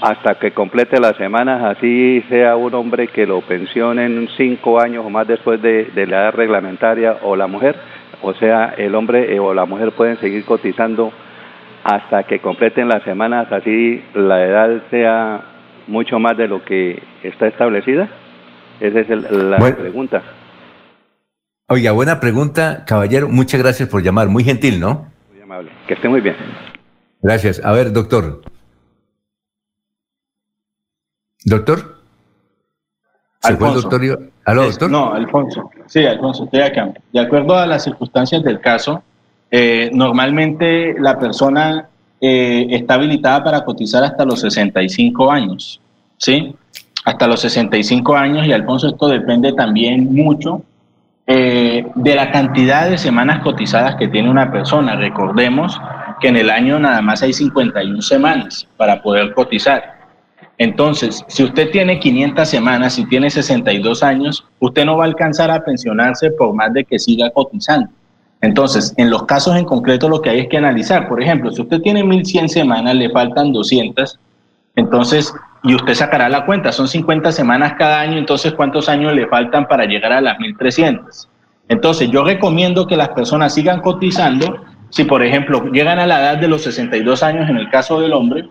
hasta 0.00 0.36
que 0.36 0.52
complete 0.52 0.98
las 0.98 1.16
semanas, 1.16 1.62
así 1.76 2.24
sea 2.30 2.56
un 2.56 2.72
hombre 2.74 3.08
que 3.08 3.26
lo 3.26 3.42
pensionen 3.42 4.26
cinco 4.38 4.80
años 4.80 5.04
o 5.04 5.10
más 5.10 5.26
después 5.26 5.60
de, 5.60 5.90
de 5.94 6.06
la 6.06 6.22
edad 6.22 6.34
reglamentaria 6.34 7.18
o 7.22 7.36
la 7.36 7.46
mujer 7.46 7.76
o 8.22 8.34
sea, 8.34 8.74
el 8.78 8.94
hombre 8.94 9.34
eh, 9.34 9.40
o 9.40 9.52
la 9.52 9.66
mujer 9.66 9.92
pueden 9.92 10.18
seguir 10.18 10.44
cotizando 10.44 11.12
hasta 11.84 12.22
que 12.24 12.40
completen 12.40 12.88
las 12.88 13.02
semanas, 13.02 13.50
así 13.50 14.02
la 14.14 14.44
edad 14.44 14.82
sea 14.90 15.44
mucho 15.88 16.18
más 16.18 16.36
de 16.36 16.48
lo 16.48 16.64
que 16.64 17.02
está 17.22 17.48
establecida. 17.48 18.08
Esa 18.80 19.00
es 19.00 19.30
la 19.30 19.58
pregunta. 19.58 20.22
Oiga, 21.68 21.92
buena 21.92 22.20
pregunta, 22.20 22.84
caballero. 22.86 23.28
Muchas 23.28 23.60
gracias 23.60 23.88
por 23.88 24.02
llamar. 24.02 24.28
Muy 24.28 24.44
gentil, 24.44 24.80
¿no? 24.80 25.06
Muy 25.32 25.40
amable. 25.40 25.70
Que 25.86 25.94
esté 25.94 26.08
muy 26.08 26.20
bien. 26.20 26.36
Gracias. 27.22 27.64
A 27.64 27.72
ver, 27.72 27.92
doctor. 27.92 28.42
Doctor. 31.44 31.98
Alfonso. 33.42 33.88
Doctor? 34.44 34.90
No, 34.90 35.14
Alfonso. 35.14 35.70
Sí, 35.86 36.04
Alfonso, 36.04 36.44
estoy 36.44 36.60
acá. 36.60 36.92
De 37.12 37.20
acuerdo 37.20 37.56
a 37.56 37.66
las 37.66 37.84
circunstancias 37.84 38.42
del 38.42 38.60
caso, 38.60 39.02
eh, 39.50 39.90
normalmente 39.92 40.94
la 40.98 41.18
persona 41.18 41.88
eh, 42.20 42.66
está 42.70 42.94
habilitada 42.94 43.44
para 43.44 43.64
cotizar 43.64 44.02
hasta 44.02 44.24
los 44.24 44.40
65 44.40 45.30
años, 45.30 45.80
¿sí? 46.16 46.54
Hasta 47.04 47.26
los 47.26 47.40
65 47.40 48.16
años 48.16 48.46
y 48.46 48.52
Alfonso, 48.52 48.88
esto 48.88 49.08
depende 49.08 49.52
también 49.52 50.12
mucho 50.14 50.62
eh, 51.26 51.86
de 51.94 52.14
la 52.14 52.30
cantidad 52.30 52.88
de 52.88 52.98
semanas 52.98 53.42
cotizadas 53.42 53.96
que 53.96 54.08
tiene 54.08 54.30
una 54.30 54.50
persona. 54.50 54.96
Recordemos 54.96 55.80
que 56.20 56.28
en 56.28 56.36
el 56.36 56.50
año 56.50 56.78
nada 56.78 57.00
más 57.02 57.22
hay 57.22 57.32
51 57.32 58.02
semanas 58.02 58.66
para 58.76 59.02
poder 59.02 59.32
cotizar. 59.34 60.01
Entonces, 60.62 61.24
si 61.26 61.42
usted 61.42 61.72
tiene 61.72 61.98
500 61.98 62.48
semanas 62.48 62.96
y 62.96 63.04
tiene 63.06 63.28
62 63.30 64.00
años, 64.04 64.46
usted 64.60 64.84
no 64.84 64.96
va 64.96 65.02
a 65.02 65.06
alcanzar 65.08 65.50
a 65.50 65.64
pensionarse 65.64 66.30
por 66.30 66.54
más 66.54 66.72
de 66.72 66.84
que 66.84 67.00
siga 67.00 67.30
cotizando. 67.30 67.88
Entonces, 68.40 68.94
en 68.96 69.10
los 69.10 69.24
casos 69.24 69.56
en 69.56 69.64
concreto 69.64 70.08
lo 70.08 70.22
que 70.22 70.30
hay 70.30 70.38
es 70.38 70.48
que 70.48 70.58
analizar. 70.58 71.08
Por 71.08 71.20
ejemplo, 71.20 71.50
si 71.50 71.62
usted 71.62 71.80
tiene 71.80 72.04
1100 72.04 72.48
semanas, 72.48 72.94
le 72.94 73.10
faltan 73.10 73.52
200, 73.52 74.20
entonces, 74.76 75.34
y 75.64 75.74
usted 75.74 75.94
sacará 75.94 76.28
la 76.28 76.46
cuenta, 76.46 76.70
son 76.70 76.86
50 76.86 77.32
semanas 77.32 77.74
cada 77.76 77.98
año, 77.98 78.16
entonces, 78.16 78.52
¿cuántos 78.52 78.88
años 78.88 79.16
le 79.16 79.26
faltan 79.26 79.66
para 79.66 79.84
llegar 79.84 80.12
a 80.12 80.20
las 80.20 80.38
1300? 80.38 81.28
Entonces, 81.70 82.08
yo 82.08 82.22
recomiendo 82.22 82.86
que 82.86 82.96
las 82.96 83.08
personas 83.08 83.52
sigan 83.52 83.80
cotizando. 83.80 84.62
Si, 84.90 85.02
por 85.02 85.24
ejemplo, 85.24 85.72
llegan 85.72 85.98
a 85.98 86.06
la 86.06 86.20
edad 86.20 86.38
de 86.38 86.46
los 86.46 86.62
62 86.62 87.24
años, 87.24 87.50
en 87.50 87.56
el 87.56 87.68
caso 87.68 88.00
del 88.00 88.12
hombre, 88.12 88.48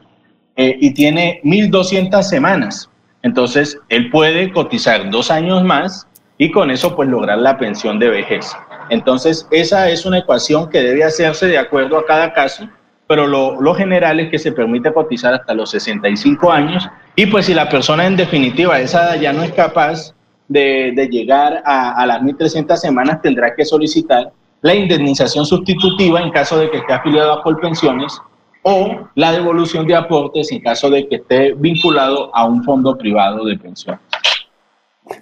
eh, 0.56 0.78
y 0.80 0.94
tiene 0.94 1.42
1.200 1.44 2.22
semanas. 2.24 2.90
Entonces, 3.24 3.80
él 3.90 4.10
puede 4.10 4.52
cotizar 4.52 5.10
dos 5.10 5.32
años 5.32 5.64
más 5.64 6.08
y 6.38 6.52
con 6.52 6.72
eso 6.72 6.96
pues 6.96 7.08
lograr 7.08 7.38
la 7.38 7.58
pensión 7.58 8.00
de 8.00 8.10
vejez. 8.10 8.52
Entonces, 8.90 9.48
esa 9.52 9.90
es 9.90 10.06
una 10.06 10.20
ecuación 10.20 10.70
que 10.70 10.82
debe 10.82 11.04
hacerse 11.04 11.48
de 11.48 11.58
acuerdo 11.58 11.98
a 11.98 12.06
cada 12.06 12.34
caso, 12.34 12.68
pero 13.08 13.28
lo, 13.28 13.74
general 13.76 14.20
es 14.20 14.30
que 14.32 14.40
se 14.40 14.52
permite 14.52 14.92
cotizar 14.92 15.34
hasta 15.34 15.54
los 15.54 15.72
65 15.72 16.52
años 16.52 16.90
y 17.16 17.26
pues 17.28 17.46
si 17.46 17.54
la 17.54 17.70
persona 17.70 18.06
en 18.06 18.16
definitiva 18.16 18.80
esa 18.80 19.16
ya 19.18 19.34
no 19.34 19.44
es 19.44 19.52
capaz 19.52 20.14
de, 20.48 21.08
llegar 21.12 21.62
a, 21.66 21.92
a 21.92 22.06
las 22.06 22.22
1.300 22.22 22.76
semanas, 22.76 23.22
tendrá 23.22 23.54
que 23.56 23.64
solicitar 23.64 24.32
la 24.62 24.74
indemnización 24.74 25.46
sustitutiva 25.46 26.22
en 26.22 26.32
caso 26.32 26.58
de 26.58 26.70
que 26.70 26.78
esté 26.78 26.94
afiliado 26.94 27.34
a 27.34 27.44
Colpensiones 27.44 28.20
o 28.64 29.10
la 29.16 29.32
devolución 29.32 29.88
de 29.88 29.96
aportes 29.96 30.52
en 30.52 30.62
caso 30.62 30.90
de 30.90 31.08
que 31.08 31.16
esté 31.16 31.54
vinculado 31.54 32.36
a 32.36 32.46
un 32.46 32.64
fondo 32.64 32.98
privado 32.98 33.46
de 33.46 33.58
pensión. 33.58 34.00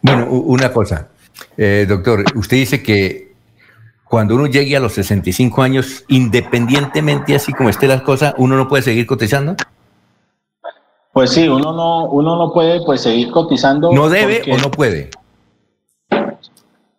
Bueno, 0.01 0.27
una 0.29 0.71
cosa, 0.71 1.09
eh, 1.57 1.85
doctor, 1.87 2.23
usted 2.35 2.57
dice 2.57 2.83
que 2.83 3.29
cuando 4.03 4.35
uno 4.35 4.47
llegue 4.47 4.75
a 4.75 4.79
los 4.79 4.93
65 4.93 5.61
años, 5.61 6.03
independientemente 6.07 7.35
así 7.35 7.53
como 7.53 7.69
esté 7.69 7.87
las 7.87 8.01
cosas, 8.01 8.33
uno 8.37 8.57
no 8.57 8.67
puede 8.67 8.83
seguir 8.83 9.05
cotizando. 9.05 9.55
Pues 11.13 11.31
sí, 11.31 11.47
uno 11.47 11.73
no, 11.73 12.05
uno 12.05 12.35
no 12.35 12.51
puede 12.51 12.83
pues 12.85 13.01
seguir 13.01 13.31
cotizando. 13.31 13.91
¿No 13.91 14.09
debe 14.09 14.41
o 14.51 14.57
no 14.57 14.71
puede? 14.71 15.09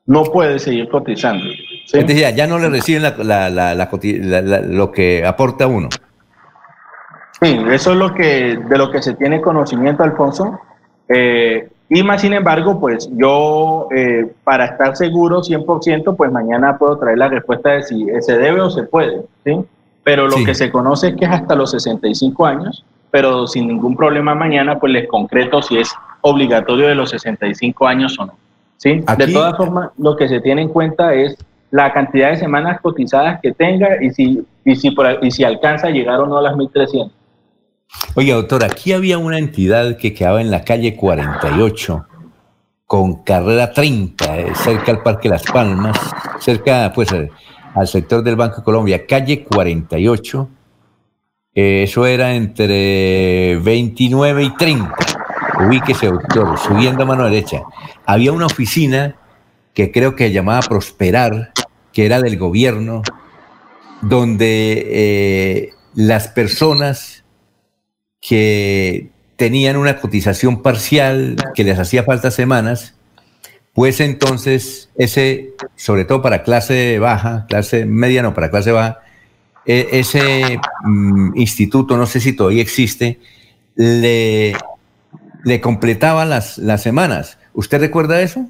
No 0.06 0.24
puede 0.24 0.58
seguir 0.58 0.88
cotizando. 0.88 1.44
¿sí? 1.86 1.98
ya 2.34 2.46
no 2.46 2.58
le 2.58 2.68
reciben 2.68 3.02
lo 4.76 4.92
que 4.92 5.24
aporta 5.26 5.66
uno. 5.66 5.88
Sí, 7.42 7.58
eso 7.70 7.92
es 7.92 7.96
lo 7.96 8.14
que, 8.14 8.56
de 8.56 8.78
lo 8.78 8.90
que 8.90 9.02
se 9.02 9.14
tiene 9.14 9.40
conocimiento, 9.40 10.02
Alfonso. 10.02 10.60
Eh, 11.08 11.68
y 11.88 12.02
más 12.04 12.20
sin 12.20 12.34
embargo, 12.34 12.78
pues 12.78 13.10
yo, 13.14 13.88
eh, 13.90 14.30
para 14.44 14.66
estar 14.66 14.96
seguro 14.96 15.42
100%, 15.42 16.16
pues 16.16 16.30
mañana 16.30 16.78
puedo 16.78 16.98
traer 16.98 17.18
la 17.18 17.28
respuesta 17.28 17.70
de 17.70 17.82
si 17.82 18.06
se 18.20 18.38
debe 18.38 18.60
o 18.60 18.70
se 18.70 18.84
puede, 18.84 19.22
¿sí? 19.44 19.58
Pero 20.04 20.28
lo 20.28 20.36
que 20.44 20.54
se 20.54 20.70
conoce 20.70 21.08
es 21.08 21.16
que 21.16 21.24
es 21.24 21.30
hasta 21.32 21.56
los 21.56 21.72
65 21.72 22.46
años, 22.46 22.84
pero 23.10 23.46
sin 23.48 23.66
ningún 23.66 23.96
problema 23.96 24.36
mañana, 24.36 24.78
pues 24.78 24.92
les 24.92 25.08
concreto 25.08 25.62
si 25.62 25.78
es 25.78 25.92
obligatorio 26.20 26.86
de 26.86 26.94
los 26.94 27.10
65 27.10 27.86
años 27.86 28.16
o 28.20 28.26
no, 28.26 28.34
¿sí? 28.76 29.02
De 29.18 29.32
todas 29.32 29.56
formas, 29.56 29.90
lo 29.98 30.14
que 30.14 30.28
se 30.28 30.40
tiene 30.40 30.62
en 30.62 30.68
cuenta 30.68 31.12
es 31.12 31.36
la 31.72 31.92
cantidad 31.92 32.30
de 32.30 32.36
semanas 32.36 32.80
cotizadas 32.80 33.40
que 33.40 33.52
tenga 33.52 34.00
y 34.00 34.10
si, 34.10 34.46
y 34.64 34.76
si, 34.76 34.94
y 35.22 35.30
si 35.32 35.42
alcanza 35.42 35.88
a 35.88 35.90
llegar 35.90 36.20
o 36.20 36.26
no 36.26 36.38
a 36.38 36.42
las 36.42 36.54
1.300. 36.54 37.10
Oye, 38.14 38.32
doctor, 38.32 38.64
aquí 38.64 38.92
había 38.92 39.18
una 39.18 39.38
entidad 39.38 39.96
que 39.96 40.12
quedaba 40.14 40.40
en 40.40 40.50
la 40.50 40.64
calle 40.64 40.96
48 40.96 42.06
con 42.86 43.22
carrera 43.22 43.72
30, 43.72 44.38
eh, 44.38 44.52
cerca 44.54 44.90
al 44.90 45.02
Parque 45.02 45.28
Las 45.28 45.44
Palmas, 45.44 45.96
cerca 46.40 46.92
pues 46.92 47.08
al 47.12 47.86
sector 47.86 48.24
del 48.24 48.34
Banco 48.34 48.56
de 48.58 48.64
Colombia, 48.64 49.06
calle 49.06 49.44
48. 49.44 50.48
Eh, 51.54 51.84
eso 51.84 52.06
era 52.06 52.34
entre 52.34 53.60
29 53.62 54.42
y 54.42 54.56
30. 54.56 54.94
Ubíquese, 55.66 56.06
doctor, 56.06 56.58
subiendo 56.58 57.04
a 57.04 57.06
mano 57.06 57.24
derecha. 57.24 57.62
Había 58.06 58.32
una 58.32 58.46
oficina 58.46 59.16
que 59.72 59.92
creo 59.92 60.16
que 60.16 60.32
llamaba 60.32 60.62
Prosperar, 60.62 61.52
que 61.92 62.06
era 62.06 62.20
del 62.20 62.38
gobierno, 62.38 63.02
donde 64.00 64.86
eh, 64.90 65.70
las 65.94 66.28
personas 66.28 67.24
que 68.20 69.10
tenían 69.36 69.76
una 69.76 69.98
cotización 69.98 70.62
parcial 70.62 71.36
que 71.54 71.64
les 71.64 71.78
hacía 71.78 72.02
falta 72.02 72.30
semanas, 72.30 72.94
pues 73.72 74.00
entonces 74.00 74.90
ese, 74.96 75.54
sobre 75.76 76.04
todo 76.04 76.20
para 76.20 76.42
clase 76.42 76.98
baja, 76.98 77.46
clase 77.48 77.86
media 77.86 78.22
no, 78.22 78.34
para 78.34 78.50
clase 78.50 78.72
baja, 78.72 79.00
e, 79.64 79.88
ese 79.92 80.60
mm, 80.84 81.36
instituto, 81.36 81.96
no 81.96 82.06
sé 82.06 82.20
si 82.20 82.34
todavía 82.34 82.62
existe, 82.62 83.18
le, 83.76 84.54
le 85.44 85.60
completaba 85.60 86.24
las, 86.24 86.58
las 86.58 86.82
semanas. 86.82 87.38
¿Usted 87.54 87.80
recuerda 87.80 88.20
eso? 88.20 88.46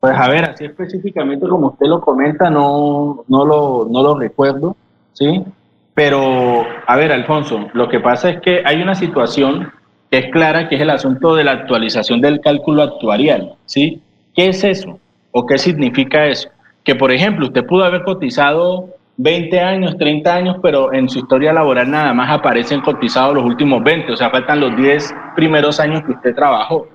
Pues 0.00 0.14
a 0.16 0.28
ver, 0.28 0.44
así 0.44 0.64
específicamente 0.64 1.48
como 1.48 1.68
usted 1.68 1.86
lo 1.86 2.00
comenta, 2.00 2.48
no, 2.50 3.24
no, 3.26 3.44
lo, 3.44 3.88
no 3.90 4.02
lo 4.02 4.18
recuerdo, 4.18 4.76
¿sí? 5.12 5.44
Pero, 5.98 6.64
a 6.86 6.94
ver, 6.94 7.10
Alfonso, 7.10 7.70
lo 7.72 7.88
que 7.88 7.98
pasa 7.98 8.30
es 8.30 8.40
que 8.40 8.62
hay 8.64 8.80
una 8.80 8.94
situación 8.94 9.72
que 10.12 10.18
es 10.18 10.30
clara, 10.30 10.68
que 10.68 10.76
es 10.76 10.80
el 10.80 10.90
asunto 10.90 11.34
de 11.34 11.42
la 11.42 11.50
actualización 11.50 12.20
del 12.20 12.40
cálculo 12.40 12.84
actuarial, 12.84 13.54
¿sí? 13.66 14.00
¿Qué 14.32 14.46
es 14.46 14.62
eso? 14.62 15.00
¿O 15.32 15.44
qué 15.44 15.58
significa 15.58 16.26
eso? 16.26 16.50
Que, 16.84 16.94
por 16.94 17.10
ejemplo, 17.10 17.46
usted 17.46 17.66
pudo 17.66 17.82
haber 17.82 18.04
cotizado 18.04 18.90
20 19.16 19.58
años, 19.58 19.98
30 19.98 20.32
años, 20.32 20.56
pero 20.62 20.92
en 20.92 21.08
su 21.08 21.18
historia 21.18 21.52
laboral 21.52 21.90
nada 21.90 22.14
más 22.14 22.30
aparecen 22.30 22.80
cotizados 22.80 23.34
los 23.34 23.44
últimos 23.44 23.82
20, 23.82 24.12
o 24.12 24.16
sea, 24.16 24.30
faltan 24.30 24.60
los 24.60 24.76
10 24.76 25.12
primeros 25.34 25.80
años 25.80 26.04
que 26.04 26.12
usted 26.12 26.32
trabajó. 26.32 26.86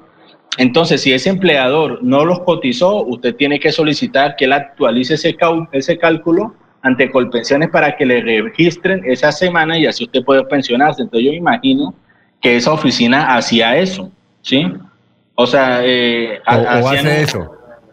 Entonces, 0.58 1.02
si 1.02 1.12
ese 1.12 1.30
empleador 1.30 2.00
no 2.02 2.24
los 2.24 2.40
cotizó, 2.40 3.04
usted 3.04 3.36
tiene 3.36 3.60
que 3.60 3.74
solicitar 3.74 4.38
que 4.38 4.46
él 4.46 4.54
actualice 4.54 5.16
ese, 5.16 5.36
ese 5.74 5.98
cálculo 5.98 6.56
ante 6.84 7.10
Colpensiones 7.10 7.70
para 7.70 7.96
que 7.96 8.06
le 8.06 8.22
registren 8.42 9.02
esa 9.06 9.32
semana 9.32 9.80
y 9.80 9.88
así 9.88 10.04
usted 10.04 10.24
puede 10.24 10.44
pensionarse. 10.44 11.02
Entonces, 11.02 11.26
yo 11.26 11.32
me 11.32 11.38
imagino 11.38 11.96
que 12.42 12.58
esa 12.58 12.74
oficina 12.74 13.36
hacía 13.36 13.78
eso, 13.78 14.12
¿sí? 14.42 14.72
O 15.36 15.48
sea, 15.48 15.80
eh, 15.82 16.40
o, 16.46 16.52
hace 16.52 17.22
eso. 17.22 17.52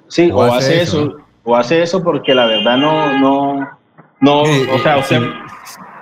Sí, 0.08 0.30
o, 0.32 0.42
hace, 0.42 0.82
eso, 0.82 1.16
o 1.44 1.56
hace 1.56 1.82
eso 1.82 2.02
porque 2.02 2.34
la 2.34 2.46
verdad 2.46 2.76
no, 2.76 3.18
no, 3.18 3.68
no, 4.20 4.42
o 4.42 4.78
sea, 4.82 4.98
usted... 4.98 5.22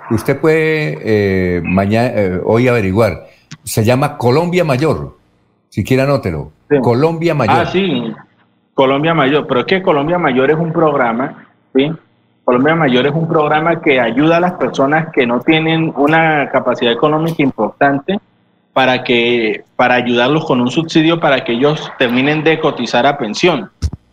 Usted 0.09 0.39
puede 0.39 0.97
eh, 1.03 1.61
mañana, 1.63 2.07
eh, 2.15 2.41
hoy 2.43 2.67
averiguar. 2.67 3.27
Se 3.63 3.83
llama 3.83 4.17
Colombia 4.17 4.63
Mayor. 4.63 5.15
Si 5.69 5.83
quiere 5.83 6.01
anótelo. 6.01 6.51
Colombia 6.81 7.35
Mayor. 7.35 7.55
Ah, 7.55 7.65
sí. 7.67 8.11
Colombia 8.73 9.13
Mayor. 9.13 9.45
Pero 9.45 9.59
es 9.59 9.65
que 9.67 9.83
Colombia 9.83 10.17
Mayor 10.17 10.49
es 10.49 10.57
un 10.57 10.73
programa, 10.73 11.45
¿sí? 11.75 11.91
Colombia 12.43 12.75
Mayor 12.75 13.07
es 13.07 13.13
un 13.13 13.27
programa 13.27 13.81
que 13.81 13.99
ayuda 13.99 14.37
a 14.37 14.39
las 14.39 14.53
personas 14.53 15.09
que 15.13 15.25
no 15.25 15.39
tienen 15.41 15.93
una 15.95 16.49
capacidad 16.49 16.91
económica 16.91 17.43
importante 17.43 18.19
para 18.73 19.03
que 19.03 19.63
para 19.75 19.95
ayudarlos 19.95 20.45
con 20.45 20.61
un 20.61 20.71
subsidio 20.71 21.19
para 21.19 21.43
que 21.43 21.53
ellos 21.53 21.91
terminen 21.97 22.43
de 22.43 22.59
cotizar 22.59 23.05
a 23.05 23.17
pensión, 23.17 23.69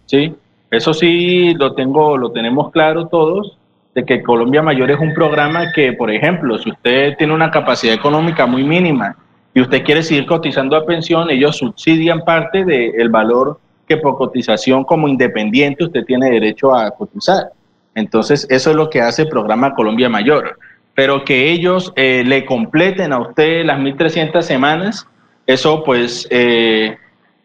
¿sí? 0.06 0.34
Eso 0.70 0.92
sí 0.92 1.55
lo 1.55 1.74
tengo 1.74 2.16
lo 2.16 2.32
tenemos 2.32 2.70
claro 2.70 3.06
todos 3.06 3.56
de 3.96 4.05
que 4.05 4.22
Colombia 4.22 4.62
Mayor 4.62 4.90
es 4.90 5.00
un 5.00 5.14
programa 5.14 5.72
que, 5.72 5.94
por 5.94 6.10
ejemplo, 6.10 6.58
si 6.58 6.70
usted 6.70 7.16
tiene 7.16 7.32
una 7.32 7.50
capacidad 7.50 7.94
económica 7.94 8.44
muy 8.44 8.62
mínima 8.62 9.16
y 9.55 9.62
usted 9.62 9.82
quiere 9.84 10.02
seguir 10.02 10.26
cotizando 10.26 10.76
a 10.76 10.84
pensión, 10.84 11.30
ellos 11.30 11.56
subsidian 11.56 12.20
parte 12.22 12.66
del 12.66 13.08
valor 13.08 13.58
que 13.88 13.96
por 13.96 14.18
cotización 14.18 14.84
como 14.84 15.08
independiente 15.08 15.84
usted 15.84 16.05
tiene 16.05 16.30
derecho 16.30 16.74
a 16.74 16.90
cotizar. 16.90 17.52
Entonces, 17.97 18.47
eso 18.50 18.70
es 18.70 18.76
lo 18.76 18.91
que 18.91 19.00
hace 19.00 19.23
el 19.23 19.28
programa 19.28 19.75
Colombia 19.75 20.08
Mayor. 20.08 20.58
Pero 20.94 21.25
que 21.25 21.50
ellos 21.50 21.92
eh, 21.97 22.23
le 22.25 22.44
completen 22.44 23.12
a 23.12 23.18
usted 23.18 23.65
las 23.65 23.81
1.300 23.81 24.42
semanas, 24.42 25.08
eso 25.47 25.83
pues 25.83 26.28
eh, 26.31 26.97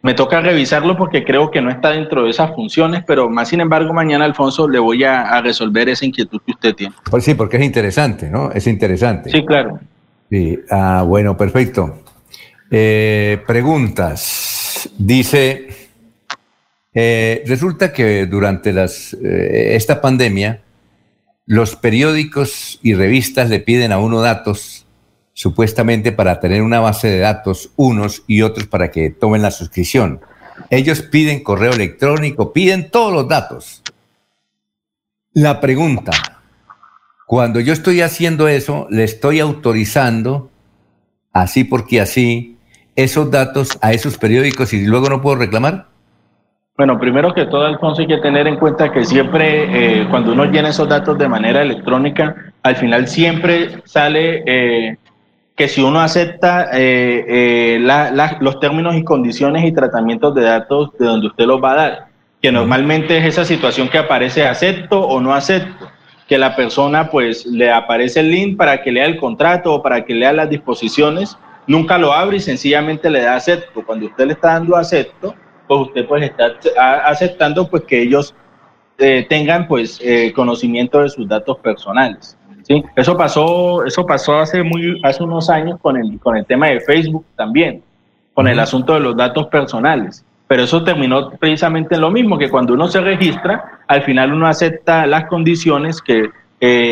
me 0.02 0.14
toca 0.14 0.42
revisarlo 0.42 0.98
porque 0.98 1.24
creo 1.24 1.52
que 1.52 1.62
no 1.62 1.70
está 1.70 1.92
dentro 1.92 2.26
de 2.26 2.32
esas 2.32 2.54
funciones, 2.54 3.04
pero 3.08 3.30
más 3.30 3.48
sin 3.48 3.62
embargo 3.62 3.94
mañana, 3.94 4.26
Alfonso, 4.26 4.68
le 4.68 4.80
voy 4.80 5.06
a, 5.06 5.42
resolver 5.42 5.88
esa 5.88 6.06
inquietud 6.06 6.42
que 6.46 6.52
usted 6.52 6.76
tiene. 6.76 6.96
Pues 7.10 7.24
sí, 7.24 7.34
porque 7.34 7.58
es 7.58 7.64
interesante, 7.64 8.30
¿no? 8.30 8.52
Es 8.52 8.68
interesante. 8.68 9.30
Sí, 9.30 9.46
claro. 9.46 9.80
Sí, 10.30 10.60
ah, 10.70 11.04
bueno, 11.08 11.38
perfecto. 11.38 12.04
Eh, 12.70 13.42
preguntas. 13.48 14.90
Dice, 14.98 15.81
eh, 16.94 17.44
resulta 17.46 17.94
que 17.94 18.26
durante 18.26 18.72
eh, 18.72 19.76
esta 19.76 20.02
pandemia, 20.02 20.62
los 21.46 21.76
periódicos 21.76 22.80
y 22.84 22.94
revistas 22.94 23.50
le 23.50 23.60
piden 23.60 23.92
a 23.92 24.00
uno 24.00 24.22
datos 24.22 24.86
supuestamente 25.34 26.12
para 26.12 26.40
tener 26.40 26.62
una 26.62 26.80
base 26.80 27.08
de 27.08 27.20
datos 27.20 27.72
unos 27.76 28.24
y 28.28 28.42
otros 28.42 28.68
para 28.68 28.92
que 28.92 29.10
tomen 29.10 29.42
la 29.42 29.52
suscripción. 29.52 30.22
Ellos 30.70 31.02
piden 31.02 31.44
correo 31.44 31.72
electrónico, 31.72 32.54
piden 32.54 32.92
todos 32.92 33.14
los 33.14 33.28
datos. 33.28 33.82
La 35.34 35.62
pregunta, 35.62 36.12
cuando 37.26 37.60
yo 37.62 37.72
estoy 37.72 38.02
haciendo 38.02 38.50
eso, 38.50 38.88
le 38.90 39.06
estoy 39.06 39.40
autorizando, 39.40 40.52
así 41.32 41.64
porque 41.64 42.02
así, 42.02 42.58
esos 42.98 43.32
datos 43.32 43.80
a 43.82 43.94
esos 43.94 44.18
periódicos 44.18 44.74
y 44.74 44.86
luego 44.86 45.10
no 45.10 45.22
puedo 45.22 45.38
reclamar? 45.38 45.91
Bueno, 46.78 46.98
primero 47.00 47.34
que 47.34 47.46
todo, 47.46 47.66
Alfonso, 47.66 48.02
hay 48.02 48.08
que 48.08 48.18
tener 48.18 48.48
en 48.48 48.56
cuenta 48.56 48.92
que 48.92 49.04
siempre, 49.04 50.02
eh, 50.02 50.08
cuando 50.10 50.32
uno 50.32 50.46
llena 50.46 50.70
esos 50.70 50.88
datos 50.88 51.18
de 51.18 51.28
manera 51.28 51.62
electrónica, 51.62 52.54
al 52.64 52.76
final 52.76 53.08
siempre 53.08 53.82
sale 53.84 54.44
eh, 54.46 54.98
que 55.56 55.68
si 55.68 55.82
uno 55.82 56.00
acepta 56.00 56.70
eh, 56.74 57.26
eh, 57.28 57.80
los 58.40 58.60
términos 58.60 58.96
y 58.96 59.04
condiciones 59.04 59.64
y 59.66 59.72
tratamientos 59.72 60.34
de 60.34 60.44
datos 60.44 60.90
de 60.98 61.06
donde 61.06 61.28
usted 61.28 61.46
los 61.46 61.62
va 61.62 61.74
a 61.74 61.76
dar, 61.76 62.08
que 62.42 62.52
normalmente 62.52 63.18
es 63.18 63.26
esa 63.26 63.46
situación 63.46 63.88
que 63.90 64.00
aparece 64.00 64.48
acepto 64.48 65.02
o 65.02 65.20
no 65.22 65.36
acepto, 65.36 65.88
que 66.28 66.38
la 66.38 66.56
persona 66.56 67.10
pues 67.10 67.46
le 67.46 67.72
aparece 67.72 68.22
el 68.22 68.32
link 68.32 68.58
para 68.58 68.82
que 68.82 68.92
lea 68.92 69.06
el 69.06 69.18
contrato 69.18 69.74
o 69.74 69.84
para 69.84 70.04
que 70.04 70.16
lea 70.16 70.34
las 70.34 70.50
disposiciones, 70.50 71.38
nunca 71.68 71.98
lo 71.98 72.14
abre 72.14 72.38
y 72.38 72.40
sencillamente 72.40 73.10
le 73.10 73.22
da 73.22 73.36
acepto. 73.36 73.86
Cuando 73.86 74.08
usted 74.08 74.26
le 74.26 74.34
está 74.34 74.54
dando 74.54 74.78
acepto, 74.78 75.36
pues 75.72 75.88
usted 75.88 76.06
pues 76.06 76.24
está 76.24 76.54
aceptando 77.06 77.66
pues 77.70 77.84
que 77.84 78.02
ellos 78.02 78.36
eh, 78.98 79.26
tengan 79.30 79.68
pues 79.70 80.02
conocimiento 80.36 81.02
de 81.02 81.08
sus 81.08 81.26
datos 81.30 81.58
personales. 81.60 82.38
¿sí? 82.64 82.84
Eso 82.94 83.16
pasó, 83.16 83.86
eso 83.86 84.06
pasó 84.06 84.38
hace, 84.40 84.64
muy, 84.64 85.00
hace 85.04 85.24
unos 85.24 85.50
años 85.50 85.80
con 85.82 85.96
el, 85.96 86.20
con 86.20 86.36
el 86.36 86.46
tema 86.46 86.68
de 86.68 86.82
Facebook 86.82 87.26
también, 87.38 87.82
con 88.34 88.50
el 88.50 88.60
asunto 88.60 88.96
de 88.96 89.00
los 89.00 89.16
datos 89.16 89.48
personales. 89.48 90.26
Pero 90.46 90.64
eso 90.64 90.84
terminó 90.84 91.30
precisamente 91.32 91.96
en 91.96 92.02
lo 92.02 92.12
mismo, 92.12 92.38
que 92.38 92.50
cuando 92.50 92.74
uno 92.74 92.90
se 92.90 93.00
registra, 93.00 93.80
al 93.88 94.04
final 94.04 94.34
uno 94.34 94.48
acepta 94.48 95.08
las 95.08 95.28
condiciones 95.28 96.02
que 96.02 96.30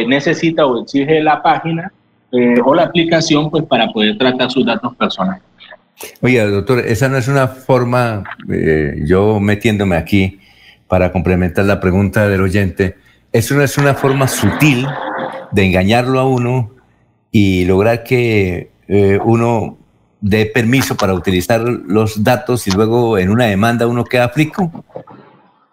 necesita 0.08 0.66
o 0.66 0.83
exige 0.83 1.22
la 1.22 1.43
página 1.43 1.91
eh, 2.32 2.61
o 2.64 2.74
la 2.74 2.83
aplicación 2.83 3.49
pues, 3.49 3.66
para 3.66 3.88
poder 3.88 4.17
tratar 4.17 4.49
sus 4.49 4.66
datos 4.66 4.95
personales. 4.95 5.43
Oye, 6.22 6.45
doctor, 6.45 6.80
esa 6.80 7.10
no 7.10 7.18
es 7.18 7.28
una 7.28 7.48
forma, 7.48 8.24
eh, 8.50 9.02
yo 9.06 9.40
metiéndome 9.40 9.95
aquí 9.95 10.40
para 10.88 11.11
complementar 11.11 11.66
la 11.66 11.80
pregunta 11.80 12.28
del 12.28 12.42
oyente, 12.42 12.95
eso 13.32 13.56
no 13.56 13.64
es 13.64 13.78
una 13.78 13.94
forma 13.94 14.28
sutil 14.28 14.88
de 15.52 15.66
engañarlo 15.66 16.19
a 16.19 16.28
uno 16.28 16.72
y 17.32 17.66
lograr 17.66 18.03
que 18.03 18.72
eh, 18.88 19.19
uno 19.24 19.78
dé 20.22 20.45
permiso 20.48 20.95
para 20.98 21.14
utilizar 21.14 21.61
los 21.61 22.24
datos 22.24 22.68
y 22.68 22.72
luego 22.72 23.18
en 23.18 23.30
una 23.30 23.45
demanda 23.45 23.88
uno 23.88 24.03
queda 24.03 24.26
aflicto? 24.26 24.69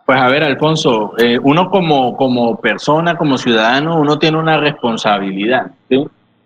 Pues 0.05 0.21
a 0.21 0.29
ver, 0.29 0.45
Alfonso, 0.45 1.15
eh, 1.19 1.39
uno 1.43 1.69
como, 1.69 2.17
como 2.17 2.61
persona, 2.61 3.17
como 3.17 3.39
ciudadano, 3.39 3.99
uno 3.99 4.19
tiene 4.19 4.39
una 4.39 4.59
responsabilidad, 4.59 5.73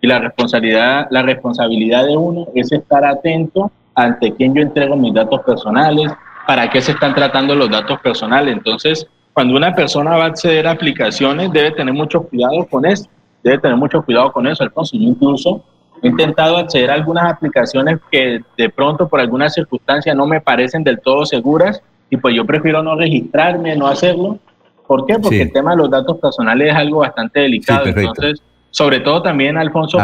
Y 0.01 0.07
la 0.07 0.19
responsabilidad, 0.19 1.07
la 1.11 1.21
responsabilidad 1.21 2.05
de 2.05 2.17
uno 2.17 2.47
es 2.55 2.71
estar 2.71 3.05
atento 3.05 3.71
ante 3.93 4.33
quién 4.33 4.55
yo 4.55 4.61
entrego 4.61 4.95
mis 4.95 5.13
datos 5.13 5.41
personales, 5.41 6.11
para 6.47 6.69
qué 6.69 6.81
se 6.81 6.93
están 6.93 7.13
tratando 7.13 7.55
los 7.55 7.69
datos 7.69 7.99
personales. 8.01 8.55
Entonces, 8.55 9.05
cuando 9.33 9.55
una 9.55 9.75
persona 9.75 10.17
va 10.17 10.25
a 10.25 10.27
acceder 10.27 10.67
a 10.67 10.71
aplicaciones, 10.71 11.51
debe 11.51 11.71
tener 11.71 11.93
mucho 11.93 12.23
cuidado 12.23 12.65
con 12.65 12.85
eso 12.85 13.07
debe 13.43 13.57
tener 13.59 13.77
mucho 13.77 14.01
cuidado 14.03 14.31
con 14.31 14.47
eso, 14.47 14.63
Alfonso. 14.63 14.97
Yo 14.97 15.03
incluso 15.03 15.63
he 16.01 16.07
intentado 16.07 16.57
acceder 16.57 16.91
a 16.91 16.95
algunas 16.95 17.31
aplicaciones 17.31 17.99
que 18.11 18.41
de 18.57 18.69
pronto 18.69 19.07
por 19.07 19.19
alguna 19.19 19.49
circunstancia 19.49 20.13
no 20.13 20.25
me 20.27 20.41
parecen 20.41 20.83
del 20.83 20.99
todo 20.99 21.25
seguras 21.25 21.81
y 22.09 22.17
pues 22.17 22.35
yo 22.35 22.45
prefiero 22.45 22.83
no 22.83 22.95
registrarme, 22.95 23.75
no 23.75 23.87
hacerlo. 23.87 24.39
¿Por 24.87 25.05
qué? 25.05 25.17
Porque 25.19 25.43
el 25.43 25.53
tema 25.53 25.71
de 25.71 25.77
los 25.77 25.89
datos 25.89 26.17
personales 26.17 26.69
es 26.69 26.75
algo 26.75 26.99
bastante 26.99 27.41
delicado. 27.41 27.85
Entonces, 27.85 28.41
sobre 28.71 29.01
todo 29.01 29.21
también, 29.21 29.57
Alfonso, 29.57 29.97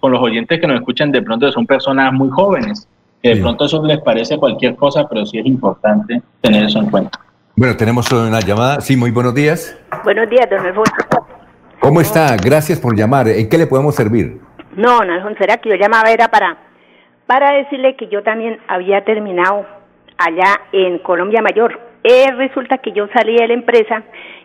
con, 0.00 0.12
los 0.12 0.20
oyentes 0.20 0.60
que 0.60 0.66
nos 0.66 0.76
escuchan, 0.76 1.10
de 1.10 1.22
pronto 1.22 1.50
son 1.50 1.66
personas 1.66 2.12
muy 2.12 2.28
jóvenes, 2.30 2.86
que 3.22 3.34
de 3.34 3.40
pronto 3.40 3.64
eso 3.64 3.84
les 3.84 3.98
parece 4.00 4.36
cualquier 4.36 4.76
cosa, 4.76 5.08
pero 5.08 5.24
sí 5.24 5.38
es 5.38 5.46
importante 5.46 6.22
tener 6.42 6.64
eso 6.64 6.80
en 6.80 6.90
cuenta. 6.90 7.18
Bueno, 7.56 7.76
tenemos 7.76 8.10
una 8.12 8.40
llamada. 8.40 8.80
Sí, 8.82 8.96
muy 8.96 9.10
buenos 9.10 9.34
días. 9.34 9.78
Buenos 10.04 10.28
días, 10.28 10.48
don 10.50 10.60
Alfonso. 10.60 10.92
¿Cómo 11.80 12.00
está? 12.00 12.36
Gracias 12.36 12.78
por 12.78 12.94
llamar. 12.94 13.28
¿En 13.28 13.48
qué 13.48 13.56
le 13.56 13.66
podemos 13.66 13.94
servir? 13.94 14.38
No, 14.76 15.02
no, 15.02 15.14
Alfonso, 15.14 15.42
era 15.42 15.56
que 15.56 15.70
yo 15.70 15.76
llamaba 15.76 16.10
era 16.10 16.28
para, 16.28 16.58
para 17.26 17.52
decirle 17.52 17.96
que 17.96 18.08
yo 18.08 18.22
también 18.22 18.58
había 18.68 19.02
terminado 19.04 19.64
allá 20.18 20.60
en 20.72 20.98
Colombia 20.98 21.40
Mayor. 21.40 21.80
Eh, 22.02 22.30
resulta 22.32 22.78
que 22.78 22.92
yo 22.92 23.06
salí 23.14 23.36
de 23.36 23.48
la 23.48 23.54
empresa 23.54 24.02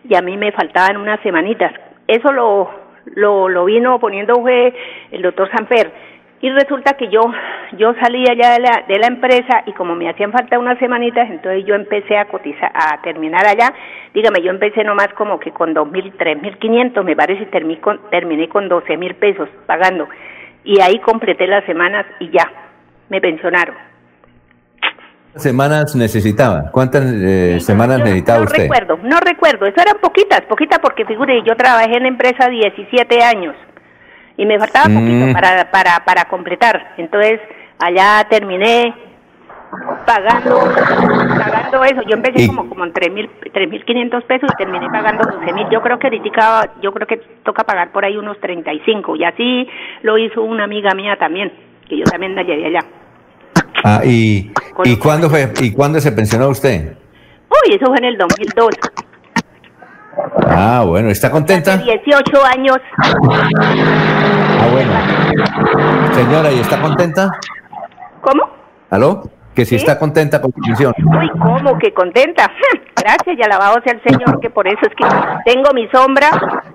y 0.08 0.14
a 0.14 0.22
mí 0.22 0.38
me 0.38 0.50
faltaban 0.52 0.96
unas 0.96 1.20
semanitas. 1.20 1.72
Eso 2.06 2.32
lo, 2.32 2.70
lo, 3.14 3.48
lo 3.48 3.64
vino 3.64 3.98
poniendo 3.98 4.34
fue 4.40 4.72
el 5.10 5.22
doctor 5.22 5.50
Sanfer 5.50 5.90
y 6.42 6.48
resulta 6.48 6.94
que 6.94 7.08
yo, 7.08 7.20
yo 7.76 7.92
salí 8.00 8.24
allá 8.26 8.52
de 8.52 8.60
la, 8.60 8.84
de 8.88 8.98
la 8.98 9.08
empresa 9.08 9.62
y 9.66 9.72
como 9.72 9.94
me 9.94 10.08
hacían 10.08 10.32
falta 10.32 10.58
unas 10.58 10.78
semanitas, 10.78 11.28
entonces 11.28 11.66
yo 11.66 11.74
empecé 11.74 12.16
a 12.16 12.24
cotizar, 12.26 12.72
a 12.72 13.02
terminar 13.02 13.46
allá. 13.46 13.74
Dígame, 14.14 14.40
yo 14.42 14.50
empecé 14.50 14.82
nomás 14.82 15.08
como 15.08 15.38
que 15.38 15.50
con 15.50 15.74
dos 15.74 15.90
mil, 15.90 16.12
tres 16.16 16.40
mil 16.40 16.56
quinientos, 16.56 17.04
me 17.04 17.14
parece, 17.14 17.42
y 17.42 17.46
terminé 17.46 17.80
con, 17.80 18.00
terminé 18.10 18.48
con 18.48 18.70
doce 18.70 18.96
mil 18.96 19.14
pesos 19.16 19.50
pagando. 19.66 20.08
Y 20.64 20.80
ahí 20.80 20.98
completé 21.00 21.46
las 21.46 21.64
semanas 21.66 22.06
y 22.20 22.30
ya. 22.30 22.50
me 23.10 23.20
pensionaron. 23.20 23.89
¿Cuántas 25.32 25.42
semanas 25.42 25.94
necesitaba? 25.96 26.70
¿Cuántas 26.72 27.04
eh, 27.06 27.60
semanas 27.60 27.98
necesitaba 28.00 28.38
no 28.40 28.44
usted? 28.46 28.62
recuerdo, 28.62 28.98
no 29.04 29.20
recuerdo. 29.20 29.66
Eso 29.66 29.80
eran 29.80 29.98
poquitas, 30.00 30.40
poquitas 30.42 30.78
porque 30.80 31.04
figure, 31.04 31.42
yo 31.46 31.54
trabajé 31.56 31.96
en 31.96 32.02
la 32.02 32.08
empresa 32.08 32.48
17 32.48 33.22
años 33.22 33.54
y 34.36 34.44
me 34.44 34.58
faltaba 34.58 34.88
Mm. 34.88 34.94
poquito 34.94 35.32
para, 35.32 35.70
para, 35.70 36.04
para 36.04 36.24
completar. 36.24 36.94
Entonces, 36.96 37.40
allá 37.78 38.26
terminé 38.28 38.92
pagando 40.04 40.58
pagando 41.38 41.84
eso. 41.84 42.02
Yo 42.08 42.16
empecé 42.16 42.42
Y- 42.42 42.46
como, 42.48 42.68
como 42.68 42.84
en 42.84 42.92
3.000 42.92 43.30
3.500 43.52 44.24
pesos 44.24 44.50
y 44.52 44.56
terminé 44.56 44.88
pagando 44.90 45.22
12.000. 45.24 45.68
Yo 45.70 45.80
creo 45.80 45.98
que 46.00 46.08
ahorita, 46.08 46.72
yo 46.82 46.92
creo 46.92 47.06
que 47.06 47.18
toca 47.44 47.62
pagar 47.62 47.92
por 47.92 48.04
ahí 48.04 48.16
unos 48.16 48.40
35 48.40 49.14
y 49.14 49.22
así 49.24 49.68
lo 50.02 50.18
hizo 50.18 50.42
una 50.42 50.64
amiga 50.64 50.92
mía 50.94 51.16
también, 51.20 51.52
que 51.88 51.98
yo 51.98 52.04
también 52.04 52.34
la 52.34 52.42
llevé 52.42 52.66
allá. 52.66 52.80
Ah, 53.84 54.00
y, 54.04 54.52
¿y 54.84 54.96
cuándo 54.96 55.30
fue? 55.30 55.52
¿Y 55.60 55.72
cuándo 55.72 56.00
se 56.00 56.12
pensionó 56.12 56.48
usted? 56.48 56.96
Uy, 57.48 57.74
eso 57.74 57.86
fue 57.86 57.98
en 57.98 58.04
el 58.04 58.18
2002. 58.18 58.68
Ah, 60.46 60.84
bueno, 60.86 61.08
¿está 61.08 61.30
contenta? 61.30 61.76
18 61.78 62.44
años. 62.44 62.78
Ah, 62.98 64.68
bueno. 64.72 64.92
Señora, 66.14 66.50
¿y 66.52 66.60
está 66.60 66.80
contenta? 66.80 67.30
¿Cómo? 68.20 68.50
¿Aló? 68.90 69.22
Que 69.54 69.64
si 69.64 69.70
¿Sí? 69.70 69.76
está 69.76 69.98
contenta 69.98 70.40
con 70.40 70.52
su 70.52 70.60
pensión. 70.60 70.94
Uy, 70.98 71.28
¿cómo? 71.30 71.78
Que 71.78 71.92
contenta. 71.92 72.46
Gracias 72.96 73.36
y 73.38 73.42
alabado 73.42 73.78
sea 73.84 73.94
el 73.94 74.02
Señor, 74.02 74.40
que 74.40 74.50
por 74.50 74.66
eso 74.68 74.80
es 74.82 74.94
que 74.94 75.52
tengo 75.52 75.72
mi 75.74 75.88
sombra 75.88 76.28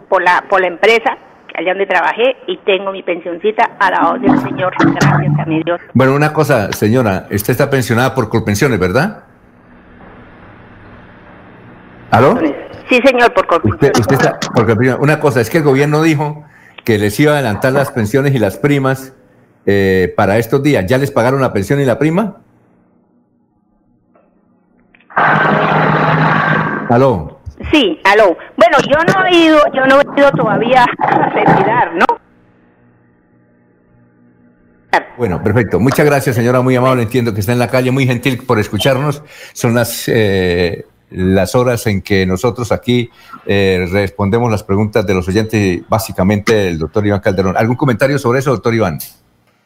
por 0.09 0.21
la, 0.23 0.43
por 0.49 0.61
la 0.61 0.67
empresa 0.67 1.17
allá 1.57 1.71
donde 1.71 1.85
trabajé 1.85 2.35
y 2.47 2.57
tengo 2.57 2.91
mi 2.91 3.03
pensioncita, 3.03 3.71
alabado 3.79 4.19
sea 4.19 4.33
el 4.33 4.39
Señor. 4.41 4.73
Gracias 4.79 5.39
a 5.39 5.45
mi 5.45 5.63
Dios. 5.63 5.79
Bueno, 5.93 6.15
una 6.15 6.33
cosa, 6.33 6.71
señora, 6.71 7.27
usted 7.31 7.51
está 7.51 7.69
pensionada 7.69 8.13
por 8.13 8.29
Colpensiones, 8.29 8.79
¿verdad? 8.79 9.23
¿Aló? 12.11 12.37
Sí, 12.89 12.99
señor, 13.03 13.33
por 13.33 13.47
corpo. 13.47 13.69
Usted, 13.69 13.91
usted 13.97 14.15
está 14.15 14.39
por 14.39 14.65
Colpensiones. 14.65 15.01
Una 15.01 15.19
cosa, 15.19 15.41
es 15.41 15.49
que 15.49 15.57
el 15.59 15.63
gobierno 15.63 16.01
dijo 16.01 16.43
que 16.83 16.97
les 16.97 17.19
iba 17.19 17.31
a 17.31 17.35
adelantar 17.35 17.73
las 17.73 17.91
pensiones 17.91 18.35
y 18.35 18.39
las 18.39 18.57
primas 18.57 19.13
eh, 19.65 20.13
para 20.15 20.37
estos 20.37 20.61
días. 20.61 20.85
¿Ya 20.85 20.97
les 20.97 21.11
pagaron 21.11 21.41
la 21.41 21.51
pensión 21.51 21.79
y 21.79 21.85
la 21.85 21.97
prima? 21.97 22.37
¿Aló? 26.89 27.34
Sí, 27.75 27.99
aló. 28.05 28.37
Bueno, 28.55 28.77
yo 28.89 28.97
no 29.03 29.25
he 29.25 29.35
ido, 29.35 29.59
yo 29.73 29.85
no 29.85 29.99
he 29.99 30.19
ido 30.21 30.31
todavía 30.31 30.85
a 30.97 31.29
retirar, 31.29 31.93
¿no? 31.93 32.05
Bueno, 35.17 35.43
perfecto. 35.43 35.77
Muchas 35.77 36.05
gracias, 36.05 36.37
señora, 36.37 36.61
muy 36.61 36.77
amable. 36.77 37.03
Entiendo 37.03 37.33
que 37.33 37.41
está 37.41 37.51
en 37.51 37.59
la 37.59 37.67
calle, 37.67 37.91
muy 37.91 38.07
gentil 38.07 38.41
por 38.47 38.59
escucharnos. 38.59 39.21
Son 39.51 39.73
las, 39.73 40.07
eh, 40.07 40.85
las 41.09 41.53
horas 41.53 41.85
en 41.87 42.01
que 42.01 42.25
nosotros 42.25 42.71
aquí 42.71 43.09
eh, 43.45 43.85
respondemos 43.91 44.49
las 44.49 44.63
preguntas 44.63 45.05
de 45.05 45.13
los 45.13 45.27
oyentes, 45.27 45.81
básicamente 45.89 46.69
el 46.69 46.79
doctor 46.79 47.05
Iván 47.05 47.19
Calderón. 47.19 47.57
¿Algún 47.57 47.75
comentario 47.75 48.17
sobre 48.17 48.39
eso, 48.39 48.51
doctor 48.51 48.73
Iván? 48.73 48.99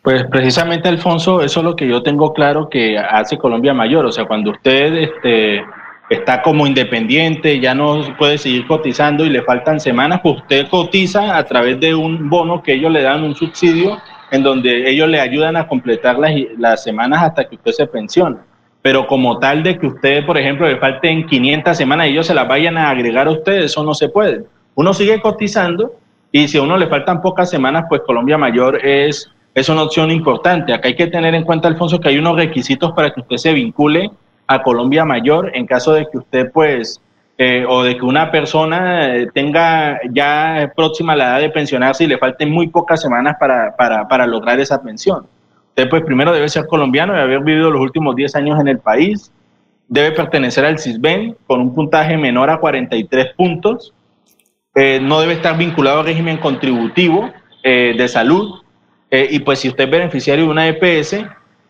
Pues 0.02 0.24
precisamente, 0.32 0.90
Alfonso, 0.90 1.44
eso 1.44 1.60
es 1.60 1.64
lo 1.64 1.76
que 1.76 1.88
yo 1.88 2.02
tengo 2.02 2.34
claro 2.34 2.70
que 2.70 2.98
hace 2.98 3.38
Colombia 3.38 3.76
Mayor. 3.76 4.08
O 4.08 4.12
sea, 4.12 4.26
cuando 4.26 4.50
usted 4.50 4.96
este, 4.96 5.62
está 6.10 6.42
como 6.42 6.66
independiente, 6.66 7.60
ya 7.60 7.76
no 7.76 8.16
puede 8.18 8.38
seguir 8.38 8.66
cotizando 8.66 9.26
y 9.26 9.30
le 9.30 9.44
faltan 9.44 9.80
semanas, 9.80 10.22
pues 10.24 10.38
usted 10.38 10.68
cotiza 10.68 11.38
a 11.38 11.44
través 11.46 11.80
de 11.80 11.94
un 11.94 12.30
bono 12.30 12.64
que 12.64 12.74
ellos 12.74 12.92
le 12.92 13.04
dan, 13.04 13.24
un 13.24 13.36
subsidio, 13.36 13.98
en 14.32 14.44
donde 14.44 14.90
ellos 14.90 15.08
le 15.08 15.20
ayudan 15.20 15.56
a 15.56 15.68
completar 15.68 16.18
las, 16.18 16.32
las 16.58 16.84
semanas 16.84 17.24
hasta 17.24 17.48
que 17.48 17.56
usted 17.56 17.72
se 17.72 17.88
pensiona. 17.88 18.38
Pero 18.82 19.08
como 19.08 19.40
tal 19.40 19.62
de 19.62 19.78
que 19.78 19.88
usted, 19.88 20.26
por 20.26 20.38
ejemplo, 20.38 20.68
le 20.68 20.78
falten 20.78 21.28
500 21.28 21.78
semanas 21.78 22.08
ellos 22.08 22.26
se 22.28 22.34
las 22.34 22.48
vayan 22.48 22.78
a 22.78 22.90
agregar 22.90 23.28
a 23.28 23.32
usted, 23.32 23.64
eso 23.64 23.84
no 23.84 23.94
se 23.94 24.10
puede. 24.10 24.46
Uno 24.76 24.94
sigue 24.94 25.22
cotizando 25.22 25.96
y 26.32 26.48
si 26.48 26.58
a 26.58 26.62
uno 26.62 26.78
le 26.78 26.88
faltan 26.88 27.22
pocas 27.22 27.50
semanas, 27.50 27.86
pues 27.90 28.02
Colombia 28.06 28.38
Mayor 28.38 28.84
es, 28.84 29.30
es 29.54 29.70
una 29.70 29.84
opción 29.84 30.10
importante. 30.12 30.74
Acá 30.74 30.88
hay 30.88 30.96
que 30.96 31.08
tener 31.08 31.36
en 31.36 31.44
cuenta, 31.44 31.68
Alfonso, 31.68 32.00
que 32.00 32.10
hay 32.10 32.18
unos 32.18 32.36
requisitos 32.36 32.94
para 32.94 33.12
que 33.12 33.22
usted 33.22 33.38
se 33.38 33.54
vincule 33.54 34.10
a 34.50 34.64
Colombia 34.64 35.06
Mayor 35.06 35.52
en 35.54 35.68
caso 35.68 35.94
de 35.94 36.08
que 36.10 36.18
usted, 36.18 36.52
pues, 36.52 37.00
eh, 37.38 37.66
o 37.70 37.84
de 37.84 37.96
que 37.96 38.04
una 38.04 38.32
persona 38.32 39.16
eh, 39.16 39.28
tenga 39.32 40.00
ya 40.12 40.74
próxima 40.76 41.16
la 41.16 41.26
edad 41.26 41.40
de 41.42 41.52
pensionarse 41.52 42.04
y 42.04 42.08
le 42.08 42.18
falten 42.18 42.50
muy 42.50 42.68
pocas 42.68 43.00
semanas 43.00 43.36
para, 43.40 43.76
para, 43.78 44.08
para 44.08 44.26
lograr 44.26 44.60
esa 44.60 44.82
pensión. 44.82 45.28
Usted, 45.70 45.88
pues, 45.88 46.02
primero 46.02 46.34
debe 46.34 46.50
ser 46.50 46.66
colombiano 46.66 47.16
y 47.16 47.20
haber 47.20 47.42
vivido 47.42 47.70
los 47.70 47.80
últimos 47.80 48.16
10 48.16 48.36
años 48.38 48.60
en 48.60 48.68
el 48.68 48.80
país. 48.80 49.32
Debe 49.88 50.14
pertenecer 50.14 50.66
al 50.66 50.80
CISBEN 50.80 51.38
con 51.46 51.62
un 51.62 51.76
puntaje 51.76 52.18
menor 52.18 52.50
a 52.50 52.58
43 52.58 53.36
puntos. 53.38 53.94
Eh, 54.74 55.00
no 55.00 55.22
debe 55.22 55.34
estar 55.34 55.56
vinculado 55.56 56.00
al 56.00 56.06
régimen 56.08 56.38
contributivo 56.38 57.30
de 57.64 58.08
salud. 58.08 58.64
Y 59.12 59.40
pues 59.40 59.60
si 59.60 59.68
usted 59.68 59.84
es 59.84 59.92
beneficiario 59.92 60.46
de 60.46 60.52
una 60.52 60.68
EPS, 60.70 61.18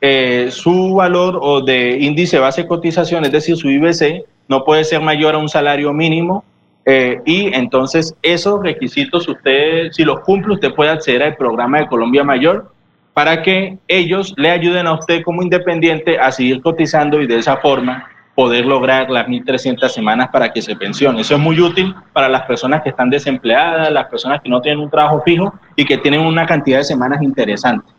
eh, 0.01 0.47
su 0.51 0.95
valor 0.95 1.37
o 1.41 1.61
de 1.61 1.97
índice 1.99 2.39
base 2.39 2.67
cotización, 2.67 3.25
es 3.25 3.31
decir, 3.31 3.57
su 3.57 3.69
IBC, 3.69 4.25
no 4.47 4.63
puede 4.63 4.83
ser 4.83 5.01
mayor 5.01 5.35
a 5.35 5.37
un 5.37 5.49
salario 5.49 5.93
mínimo. 5.93 6.43
eh, 6.85 7.21
y 7.25 7.53
entonces 7.53 8.15
esos 8.23 8.63
requisitos, 8.63 9.27
usted, 9.27 9.91
si 9.91 10.03
los 10.03 10.21
cumple, 10.21 10.55
usted 10.55 10.73
puede 10.73 10.89
acceder 10.89 11.21
al 11.21 11.35
programa 11.35 11.79
de 11.79 11.87
Colombia 11.87 12.23
Mayor 12.23 12.71
para 13.13 13.41
que 13.41 13.77
ellos 13.87 14.33
le 14.37 14.49
ayuden 14.49 14.87
a 14.87 14.93
usted 14.93 15.21
como 15.23 15.43
independiente 15.43 16.17
a 16.17 16.31
seguir 16.31 16.61
cotizando 16.61 17.21
y 17.21 17.27
de 17.27 17.37
esa 17.37 17.57
forma 17.57 18.07
poder 18.33 18.65
lograr 18.65 19.09
las 19.09 19.27
1.300 19.27 19.89
semanas 19.89 20.29
para 20.29 20.53
que 20.53 20.61
se 20.61 20.73
pensione. 20.73 21.19
Eso 21.19 21.35
es 21.35 21.41
muy 21.41 21.59
útil 21.59 21.93
para 22.13 22.29
las 22.29 22.43
personas 22.43 22.81
que 22.81 22.89
están 22.89 23.09
desempleadas, 23.09 23.91
las 23.91 24.07
personas 24.07 24.41
que 24.41 24.47
no 24.47 24.61
tienen 24.61 24.79
un 24.79 24.89
trabajo 24.89 25.21
fijo 25.25 25.53
y 25.75 25.83
que 25.83 25.97
tienen 25.97 26.21
una 26.21 26.45
cantidad 26.45 26.77
de 26.77 26.85
semanas 26.85 27.21
interesante. 27.21 27.91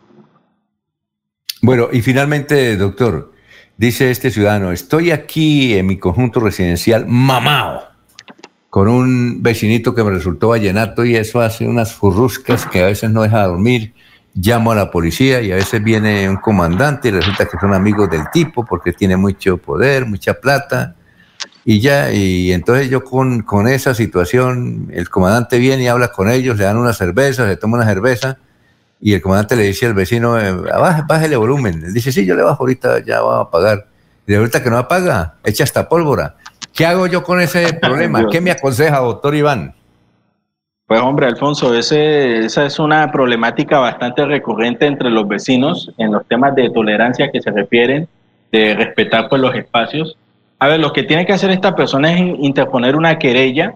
Bueno, 1.63 1.89
y 1.91 2.01
finalmente, 2.01 2.75
doctor, 2.75 3.33
dice 3.77 4.09
este 4.09 4.31
ciudadano, 4.31 4.71
estoy 4.71 5.11
aquí 5.11 5.75
en 5.75 5.85
mi 5.85 5.99
conjunto 5.99 6.39
residencial 6.39 7.05
mamao, 7.05 7.83
con 8.71 8.87
un 8.87 9.43
vecinito 9.43 9.93
que 9.93 10.03
me 10.03 10.09
resultó 10.09 10.49
vallenato 10.49 11.05
y 11.05 11.15
eso 11.15 11.39
hace 11.39 11.67
unas 11.67 11.93
furruscas 11.93 12.65
que 12.65 12.81
a 12.81 12.87
veces 12.87 13.11
no 13.11 13.21
deja 13.21 13.45
dormir. 13.45 13.93
Llamo 14.33 14.71
a 14.71 14.75
la 14.75 14.89
policía 14.89 15.41
y 15.41 15.51
a 15.51 15.55
veces 15.55 15.83
viene 15.83 16.27
un 16.27 16.37
comandante 16.37 17.09
y 17.09 17.11
resulta 17.11 17.45
que 17.45 17.59
son 17.59 17.75
amigos 17.75 18.09
del 18.09 18.23
tipo 18.31 18.65
porque 18.65 18.91
tiene 18.91 19.15
mucho 19.15 19.57
poder, 19.57 20.07
mucha 20.07 20.33
plata. 20.33 20.95
Y 21.63 21.79
ya, 21.79 22.11
y 22.11 22.53
entonces 22.53 22.89
yo 22.89 23.03
con, 23.03 23.43
con 23.43 23.67
esa 23.67 23.93
situación, 23.93 24.89
el 24.91 25.09
comandante 25.09 25.59
viene 25.59 25.83
y 25.83 25.87
habla 25.87 26.11
con 26.11 26.27
ellos, 26.27 26.57
le 26.57 26.63
dan 26.63 26.77
una 26.77 26.93
cerveza, 26.93 27.47
se 27.47 27.55
toma 27.57 27.77
una 27.77 27.85
cerveza 27.85 28.39
y 29.01 29.13
el 29.13 29.21
comandante 29.21 29.55
le 29.55 29.63
dice 29.63 29.87
al 29.87 29.95
vecino, 29.95 30.39
eh, 30.39 30.53
baje, 30.53 31.01
bájele 31.07 31.35
volumen. 31.35 31.83
Él 31.83 31.93
dice, 31.93 32.11
sí, 32.11 32.23
yo 32.25 32.35
le 32.35 32.43
bajo 32.43 32.63
ahorita, 32.63 33.03
ya 33.03 33.21
va 33.21 33.41
a 33.41 33.49
pagar. 33.49 33.87
Y 34.27 34.31
de 34.31 34.37
ahorita 34.37 34.61
que 34.61 34.69
no 34.69 34.77
apaga, 34.77 35.35
echa 35.43 35.63
hasta 35.63 35.89
pólvora. 35.89 36.35
¿Qué 36.71 36.85
hago 36.85 37.07
yo 37.07 37.23
con 37.23 37.41
ese 37.41 37.73
problema? 37.81 38.27
¿Qué 38.29 38.39
me 38.39 38.51
aconseja, 38.51 38.99
doctor 38.99 39.33
Iván? 39.33 39.73
Pues 40.85 41.01
hombre, 41.01 41.25
Alfonso, 41.25 41.73
ese, 41.73 42.45
esa 42.45 42.65
es 42.65 42.77
una 42.77 43.11
problemática 43.11 43.79
bastante 43.79 44.23
recurrente 44.25 44.85
entre 44.85 45.09
los 45.09 45.27
vecinos 45.27 45.91
en 45.97 46.11
los 46.11 46.27
temas 46.27 46.53
de 46.53 46.69
tolerancia 46.69 47.31
que 47.31 47.41
se 47.41 47.49
refieren, 47.49 48.07
de 48.51 48.75
respetar 48.75 49.29
pues, 49.29 49.41
los 49.41 49.55
espacios. 49.55 50.15
A 50.59 50.67
ver, 50.67 50.79
lo 50.79 50.93
que 50.93 51.03
tiene 51.03 51.25
que 51.25 51.33
hacer 51.33 51.49
esta 51.49 51.75
persona 51.75 52.13
es 52.13 52.19
interponer 52.19 52.95
una 52.95 53.17
querella 53.17 53.73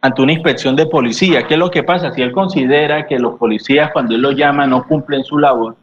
ante 0.00 0.22
una 0.22 0.32
inspección 0.32 0.76
de 0.76 0.86
policía. 0.86 1.46
¿Qué 1.46 1.54
es 1.54 1.60
lo 1.60 1.70
que 1.70 1.82
pasa? 1.82 2.12
Si 2.12 2.22
él 2.22 2.32
considera 2.32 3.06
que 3.06 3.18
los 3.18 3.36
policías 3.36 3.90
cuando 3.92 4.14
él 4.14 4.22
los 4.22 4.36
llama 4.36 4.66
no 4.66 4.86
cumplen 4.86 5.24
su 5.24 5.38
labor, 5.38 5.76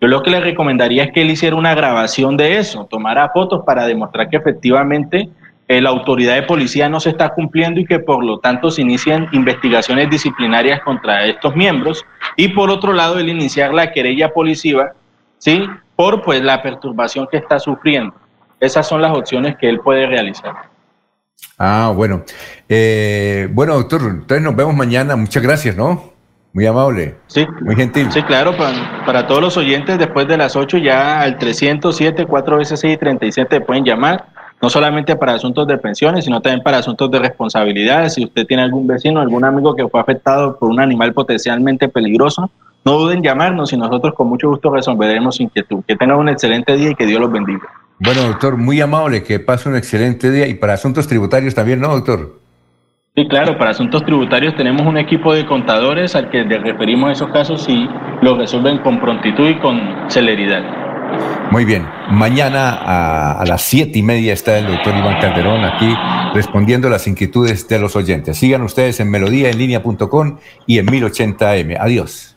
yo 0.00 0.08
lo 0.08 0.22
que 0.22 0.30
le 0.30 0.40
recomendaría 0.40 1.04
es 1.04 1.12
que 1.12 1.22
él 1.22 1.30
hiciera 1.30 1.56
una 1.56 1.74
grabación 1.74 2.36
de 2.36 2.56
eso, 2.56 2.86
tomara 2.86 3.28
fotos 3.28 3.62
para 3.66 3.86
demostrar 3.86 4.30
que 4.30 4.38
efectivamente 4.38 5.28
eh, 5.68 5.80
la 5.80 5.90
autoridad 5.90 6.36
de 6.36 6.42
policía 6.42 6.88
no 6.88 7.00
se 7.00 7.10
está 7.10 7.28
cumpliendo 7.28 7.80
y 7.80 7.84
que 7.84 7.98
por 7.98 8.24
lo 8.24 8.38
tanto 8.38 8.70
se 8.70 8.80
inician 8.80 9.28
investigaciones 9.32 10.08
disciplinarias 10.08 10.80
contra 10.80 11.26
estos 11.26 11.54
miembros 11.54 12.04
y 12.36 12.48
por 12.48 12.70
otro 12.70 12.94
lado 12.94 13.18
el 13.18 13.28
iniciar 13.28 13.74
la 13.74 13.92
querella 13.92 14.30
policiva, 14.30 14.94
¿sí? 15.38 15.62
Por 15.94 16.22
pues 16.22 16.42
la 16.42 16.62
perturbación 16.62 17.28
que 17.30 17.36
está 17.36 17.58
sufriendo. 17.58 18.14
Esas 18.58 18.88
son 18.88 19.02
las 19.02 19.16
opciones 19.16 19.56
que 19.58 19.68
él 19.68 19.80
puede 19.80 20.06
realizar. 20.06 20.69
Ah, 21.58 21.92
bueno. 21.94 22.24
Eh, 22.68 23.48
bueno, 23.52 23.74
doctor, 23.74 24.00
entonces 24.02 24.42
nos 24.42 24.56
vemos 24.56 24.74
mañana. 24.74 25.16
Muchas 25.16 25.42
gracias, 25.42 25.76
¿no? 25.76 26.12
Muy 26.52 26.66
amable. 26.66 27.16
Sí. 27.28 27.46
Muy 27.60 27.76
gentil. 27.76 28.10
Sí, 28.10 28.22
claro, 28.22 28.56
para, 28.56 29.04
para 29.04 29.26
todos 29.26 29.40
los 29.40 29.56
oyentes, 29.56 29.98
después 29.98 30.26
de 30.26 30.36
las 30.36 30.56
8 30.56 30.78
ya 30.78 31.20
al 31.20 31.38
307, 31.38 32.26
4 32.26 32.56
veces 32.56 32.80
6 32.80 32.94
y 32.94 32.96
37 32.96 33.60
pueden 33.60 33.84
llamar, 33.84 34.26
no 34.60 34.68
solamente 34.68 35.14
para 35.16 35.34
asuntos 35.34 35.66
de 35.66 35.78
pensiones, 35.78 36.24
sino 36.24 36.40
también 36.40 36.62
para 36.62 36.78
asuntos 36.78 37.10
de 37.10 37.18
responsabilidades. 37.18 38.14
Si 38.14 38.24
usted 38.24 38.46
tiene 38.46 38.62
algún 38.62 38.86
vecino, 38.86 39.20
algún 39.20 39.44
amigo 39.44 39.76
que 39.76 39.86
fue 39.88 40.00
afectado 40.00 40.58
por 40.58 40.70
un 40.70 40.80
animal 40.80 41.12
potencialmente 41.12 41.88
peligroso, 41.88 42.50
no 42.84 42.92
duden 42.92 43.18
en 43.18 43.24
llamarnos 43.24 43.72
y 43.72 43.76
nosotros 43.76 44.14
con 44.14 44.28
mucho 44.28 44.48
gusto 44.48 44.74
resolveremos 44.74 45.36
su 45.36 45.44
inquietud. 45.44 45.82
Que 45.86 45.96
tengan 45.96 46.18
un 46.18 46.28
excelente 46.28 46.76
día 46.76 46.90
y 46.90 46.94
que 46.94 47.06
Dios 47.06 47.20
los 47.20 47.30
bendiga. 47.30 47.68
Bueno, 48.00 48.22
doctor, 48.22 48.56
muy 48.56 48.80
amable, 48.80 49.22
que 49.22 49.38
pase 49.40 49.68
un 49.68 49.76
excelente 49.76 50.30
día 50.30 50.46
y 50.46 50.54
para 50.54 50.72
asuntos 50.72 51.06
tributarios 51.06 51.54
también, 51.54 51.80
¿no, 51.80 51.88
doctor? 51.88 52.40
Sí, 53.14 53.28
claro, 53.28 53.58
para 53.58 53.72
asuntos 53.72 54.02
tributarios 54.06 54.56
tenemos 54.56 54.86
un 54.86 54.96
equipo 54.96 55.34
de 55.34 55.44
contadores 55.44 56.16
al 56.16 56.30
que 56.30 56.42
le 56.44 56.58
referimos 56.58 57.12
esos 57.12 57.30
casos 57.30 57.68
y 57.68 57.86
los 58.22 58.38
resuelven 58.38 58.78
con 58.78 59.00
prontitud 59.00 59.50
y 59.50 59.58
con 59.58 59.78
celeridad. 60.08 60.62
Muy 61.50 61.66
bien, 61.66 61.86
mañana 62.10 62.70
a, 62.70 63.32
a 63.32 63.44
las 63.44 63.62
siete 63.62 63.98
y 63.98 64.02
media 64.02 64.32
está 64.32 64.58
el 64.58 64.68
doctor 64.68 64.94
Iván 64.96 65.20
Calderón 65.20 65.62
aquí 65.64 65.92
respondiendo 66.32 66.88
las 66.88 67.06
inquietudes 67.06 67.68
de 67.68 67.80
los 67.80 67.96
oyentes. 67.96 68.38
Sigan 68.38 68.62
ustedes 68.62 69.00
en 69.00 69.10
melodíaenlínea.com 69.10 70.38
y 70.66 70.78
en 70.78 70.86
1080m. 70.86 71.76
Adiós. 71.78 72.36